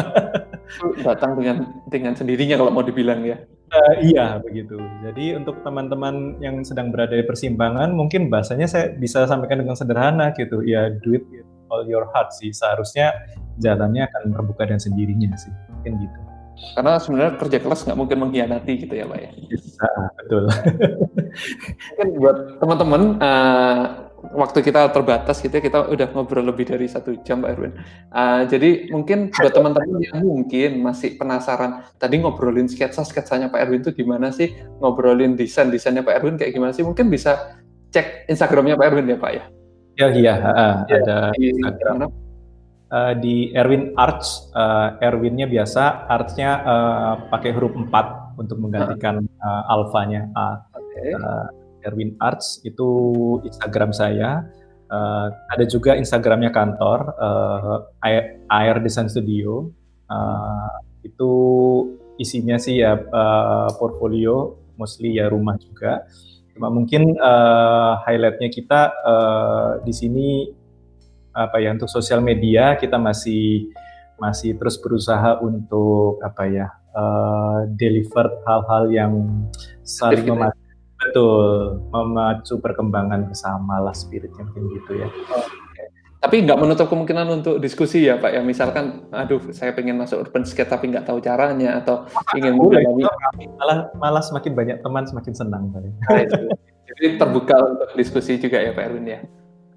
datang 1.04 1.38
dengan 1.38 1.84
dengan 1.92 2.16
sendirinya 2.16 2.56
kalau 2.56 2.72
mau 2.72 2.82
dibilang 2.82 3.28
ya. 3.28 3.38
Uh, 3.74 3.94
iya 4.00 4.40
begitu. 4.40 4.80
Jadi 5.04 5.36
untuk 5.36 5.60
teman-teman 5.66 6.40
yang 6.40 6.64
sedang 6.64 6.90
berada 6.90 7.14
di 7.14 7.26
persimpangan, 7.26 7.92
mungkin 7.92 8.32
bahasanya 8.32 8.66
saya 8.70 8.96
bisa 8.96 9.28
sampaikan 9.28 9.60
dengan 9.60 9.76
sederhana 9.76 10.32
gitu. 10.34 10.64
Ya, 10.64 10.88
do 11.04 11.20
it 11.20 11.26
with 11.28 11.48
all 11.68 11.84
your 11.84 12.08
heart 12.16 12.32
sih. 12.32 12.56
Seharusnya 12.56 13.12
jalannya 13.60 14.08
akan 14.08 14.34
terbuka 14.34 14.66
dengan 14.66 14.82
sendirinya 14.82 15.36
sih, 15.36 15.52
mungkin 15.70 16.00
gitu. 16.00 16.20
Karena 16.74 16.98
sebenarnya 17.02 17.34
kerja 17.38 17.58
keras 17.60 17.84
nggak 17.86 18.00
mungkin 18.00 18.18
mengkhianati 18.24 18.74
gitu 18.86 18.94
ya, 18.94 19.06
Pak 19.10 19.20
ya. 19.20 19.30
Bisa, 19.50 19.90
betul. 20.22 20.44
mungkin 21.98 22.08
buat 22.22 22.38
teman-teman 22.62 23.02
uh, 23.20 23.84
waktu 24.32 24.60
kita 24.64 24.88
terbatas 24.96 25.44
gitu 25.44 25.54
ya, 25.60 25.62
kita 25.62 25.80
udah 25.92 26.08
ngobrol 26.16 26.48
lebih 26.48 26.70
dari 26.72 26.88
satu 26.88 27.20
jam 27.28 27.44
Pak 27.44 27.52
Erwin. 27.58 27.74
Uh, 28.14 28.48
jadi 28.48 28.88
mungkin 28.94 29.34
buat 29.34 29.54
teman-teman 29.54 30.00
yang 30.00 30.24
mungkin 30.24 30.72
masih 30.80 31.20
penasaran, 31.20 31.84
tadi 32.00 32.24
ngobrolin 32.24 32.72
sketsa-sketsanya 32.72 33.52
Pak 33.52 33.60
Erwin 33.68 33.84
itu 33.84 33.92
gimana 33.92 34.32
sih? 34.32 34.56
Ngobrolin 34.80 35.36
desain-desainnya 35.36 36.06
Pak 36.06 36.24
Erwin 36.24 36.40
kayak 36.40 36.56
gimana 36.56 36.72
sih? 36.72 36.86
Mungkin 36.88 37.12
bisa 37.12 37.60
cek 37.92 38.32
Instagramnya 38.32 38.80
Pak 38.80 38.88
Erwin 38.88 39.12
ya 39.12 39.18
Pak 39.20 39.32
ya? 39.34 39.44
Ya 39.94 40.08
iya, 40.10 40.34
uh, 40.42 40.76
ya, 40.90 40.98
ada 41.06 41.18
di 41.38 41.54
Instagram. 41.54 42.23
Uh, 42.94 43.18
di 43.18 43.50
Erwin 43.58 43.90
Arts, 43.98 44.54
uh, 44.54 45.02
Erwinnya 45.02 45.50
biasa, 45.50 46.06
Artsnya 46.06 46.62
uh, 46.62 47.14
pakai 47.34 47.50
huruf 47.50 47.74
4 47.74 47.90
untuk 48.38 48.62
menggantikan 48.62 49.26
uh, 49.42 49.64
alfanya 49.74 50.30
A. 50.38 50.62
Okay. 50.78 51.18
Uh, 51.18 51.50
Erwin 51.90 52.14
Arts 52.22 52.62
itu 52.62 52.88
Instagram 53.42 53.92
saya. 53.92 54.46
Uh, 54.94 55.34
ada 55.50 55.66
juga 55.66 55.98
Instagramnya 55.98 56.54
kantor 56.54 57.18
uh, 57.18 57.90
Air 58.54 58.78
Design 58.86 59.10
Studio. 59.10 59.74
Uh, 60.06 60.70
itu 61.02 61.32
isinya 62.22 62.62
sih 62.62 62.86
ya 62.86 62.94
uh, 62.94 63.70
portfolio, 63.82 64.54
mostly 64.78 65.18
ya 65.18 65.34
rumah 65.34 65.58
juga. 65.58 66.06
Cuma 66.54 66.70
mungkin 66.70 67.18
uh, 67.18 67.98
highlightnya 68.06 68.50
kita 68.54 68.94
uh, 69.02 69.72
di 69.82 69.94
sini 69.94 70.28
apa 71.34 71.58
ya 71.60 71.74
untuk 71.74 71.90
sosial 71.90 72.22
media 72.22 72.78
kita 72.78 73.02
masih 73.02 73.74
masih 74.22 74.56
terus 74.56 74.78
berusaha 74.78 75.42
untuk 75.42 76.22
apa 76.22 76.46
ya 76.46 76.68
uh, 76.94 77.66
deliver 77.74 78.30
hal-hal 78.46 78.84
yang 78.94 79.14
saling 79.82 80.30
memacu 80.30 80.64
Betul, 81.04 81.84
memacu 81.92 82.54
perkembangan 82.64 83.28
bersama 83.28 83.84
lah 83.84 83.92
spiritnya 83.92 84.48
mungkin 84.48 84.72
gitu 84.72 84.92
ya. 85.04 85.08
Okay. 85.12 85.88
Tapi 86.24 86.36
nggak 86.48 86.56
menutup 86.56 86.88
kemungkinan 86.88 87.28
untuk 87.44 87.60
diskusi 87.60 88.08
ya 88.08 88.16
Pak 88.16 88.32
ya. 88.32 88.40
Misalkan, 88.40 89.12
aduh 89.12 89.52
saya 89.52 89.76
pengen 89.76 90.00
masuk 90.00 90.24
urban 90.24 90.48
skate 90.48 90.72
tapi 90.72 90.88
nggak 90.88 91.04
tahu 91.04 91.20
caranya 91.20 91.84
atau 91.84 92.08
ingin 92.40 92.56
mendalami. 92.56 93.04
Malah 93.60 93.92
malah 94.00 94.24
semakin 94.24 94.56
banyak 94.56 94.78
teman 94.80 95.04
semakin 95.04 95.34
senang 95.36 95.64
Pak. 95.76 95.82
Nah, 95.84 96.24
Jadi 96.84 97.20
terbuka 97.20 97.56
untuk 97.60 97.90
diskusi 98.00 98.40
juga 98.40 98.64
ya 98.64 98.72
Pak 98.72 98.84
Erwin 98.88 99.08
ya. 99.12 99.20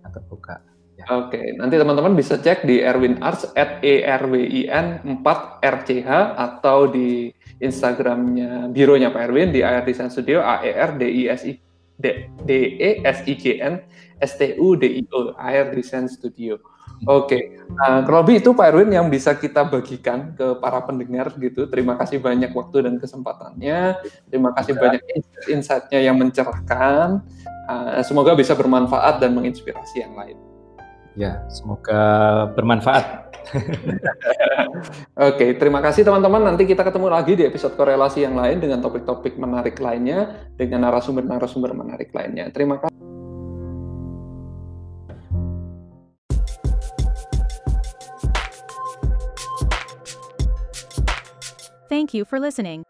Terbuka. 0.07 0.76
Ya. 0.97 1.13
Oke, 1.13 1.37
okay. 1.37 1.47
nanti 1.61 1.77
teman-teman 1.77 2.17
bisa 2.17 2.41
cek 2.41 2.65
di 2.65 2.81
Erwin 2.81 3.21
Arts 3.21 3.53
at 3.53 3.85
erwin 3.85 5.05
4 5.05 5.21
rch 5.61 6.09
atau 6.41 6.89
di 6.89 7.29
Instagramnya 7.61 8.73
bironya 8.73 9.13
Pak 9.13 9.23
Erwin 9.29 9.53
di 9.53 9.61
AR 9.61 9.85
Design 9.85 10.09
Studio 10.09 10.41
A 10.41 10.65
E 10.65 10.73
R 10.73 10.97
D 10.97 11.05
I 11.05 11.23
S 11.29 11.45
I 11.45 11.53
D, 12.01 12.33
D 12.49 12.51
E 12.81 12.91
S 13.05 13.21
I 13.29 13.33
G 13.37 13.61
N 13.61 13.85
S 14.25 14.41
T 14.41 14.57
U 14.57 14.73
D 14.73 14.89
I 14.89 15.05
O 15.13 15.37
AR 15.37 15.69
Design 15.77 16.09
Studio. 16.09 16.57
Oke, 17.05 17.29
okay. 17.29 17.43
nah, 17.77 18.01
kalau 18.09 18.25
lebih 18.25 18.41
itu 18.41 18.57
Pak 18.57 18.73
Erwin 18.73 18.89
yang 18.89 19.13
bisa 19.13 19.37
kita 19.37 19.69
bagikan 19.69 20.33
ke 20.33 20.57
para 20.65 20.81
pendengar 20.81 21.29
gitu. 21.37 21.69
Terima 21.69 21.93
kasih 22.01 22.25
banyak 22.25 22.57
waktu 22.57 22.89
dan 22.89 22.97
kesempatannya. 22.97 24.01
Terima 24.33 24.57
kasih 24.57 24.73
ya. 24.73 24.81
banyak 24.81 25.03
insight-nya 25.45 26.01
yang 26.01 26.17
mencerahkan. 26.17 27.21
Uh, 27.69 28.01
semoga 28.01 28.33
bisa 28.33 28.57
bermanfaat 28.57 29.21
dan 29.21 29.37
menginspirasi 29.37 30.09
yang 30.09 30.17
lain. 30.17 30.41
Ya, 31.17 31.49
semoga 31.49 32.01
bermanfaat. 32.53 33.33
Oke, 35.33 35.57
terima 35.57 35.81
kasih 35.81 36.05
teman-teman. 36.05 36.45
Nanti 36.45 36.69
kita 36.69 36.85
ketemu 36.85 37.09
lagi 37.09 37.33
di 37.33 37.49
episode 37.49 37.73
korelasi 37.73 38.29
yang 38.29 38.37
lain 38.37 38.61
dengan 38.61 38.85
topik-topik 38.85 39.41
menarik 39.41 39.81
lainnya, 39.81 40.45
dengan 40.61 40.85
narasumber-narasumber 40.85 41.73
menarik 41.73 42.13
lainnya. 42.13 42.53
Terima 42.53 42.77
kasih. 42.77 42.95
Thank 51.89 52.13
you 52.13 52.29
for 52.29 52.37
listening. 52.37 52.85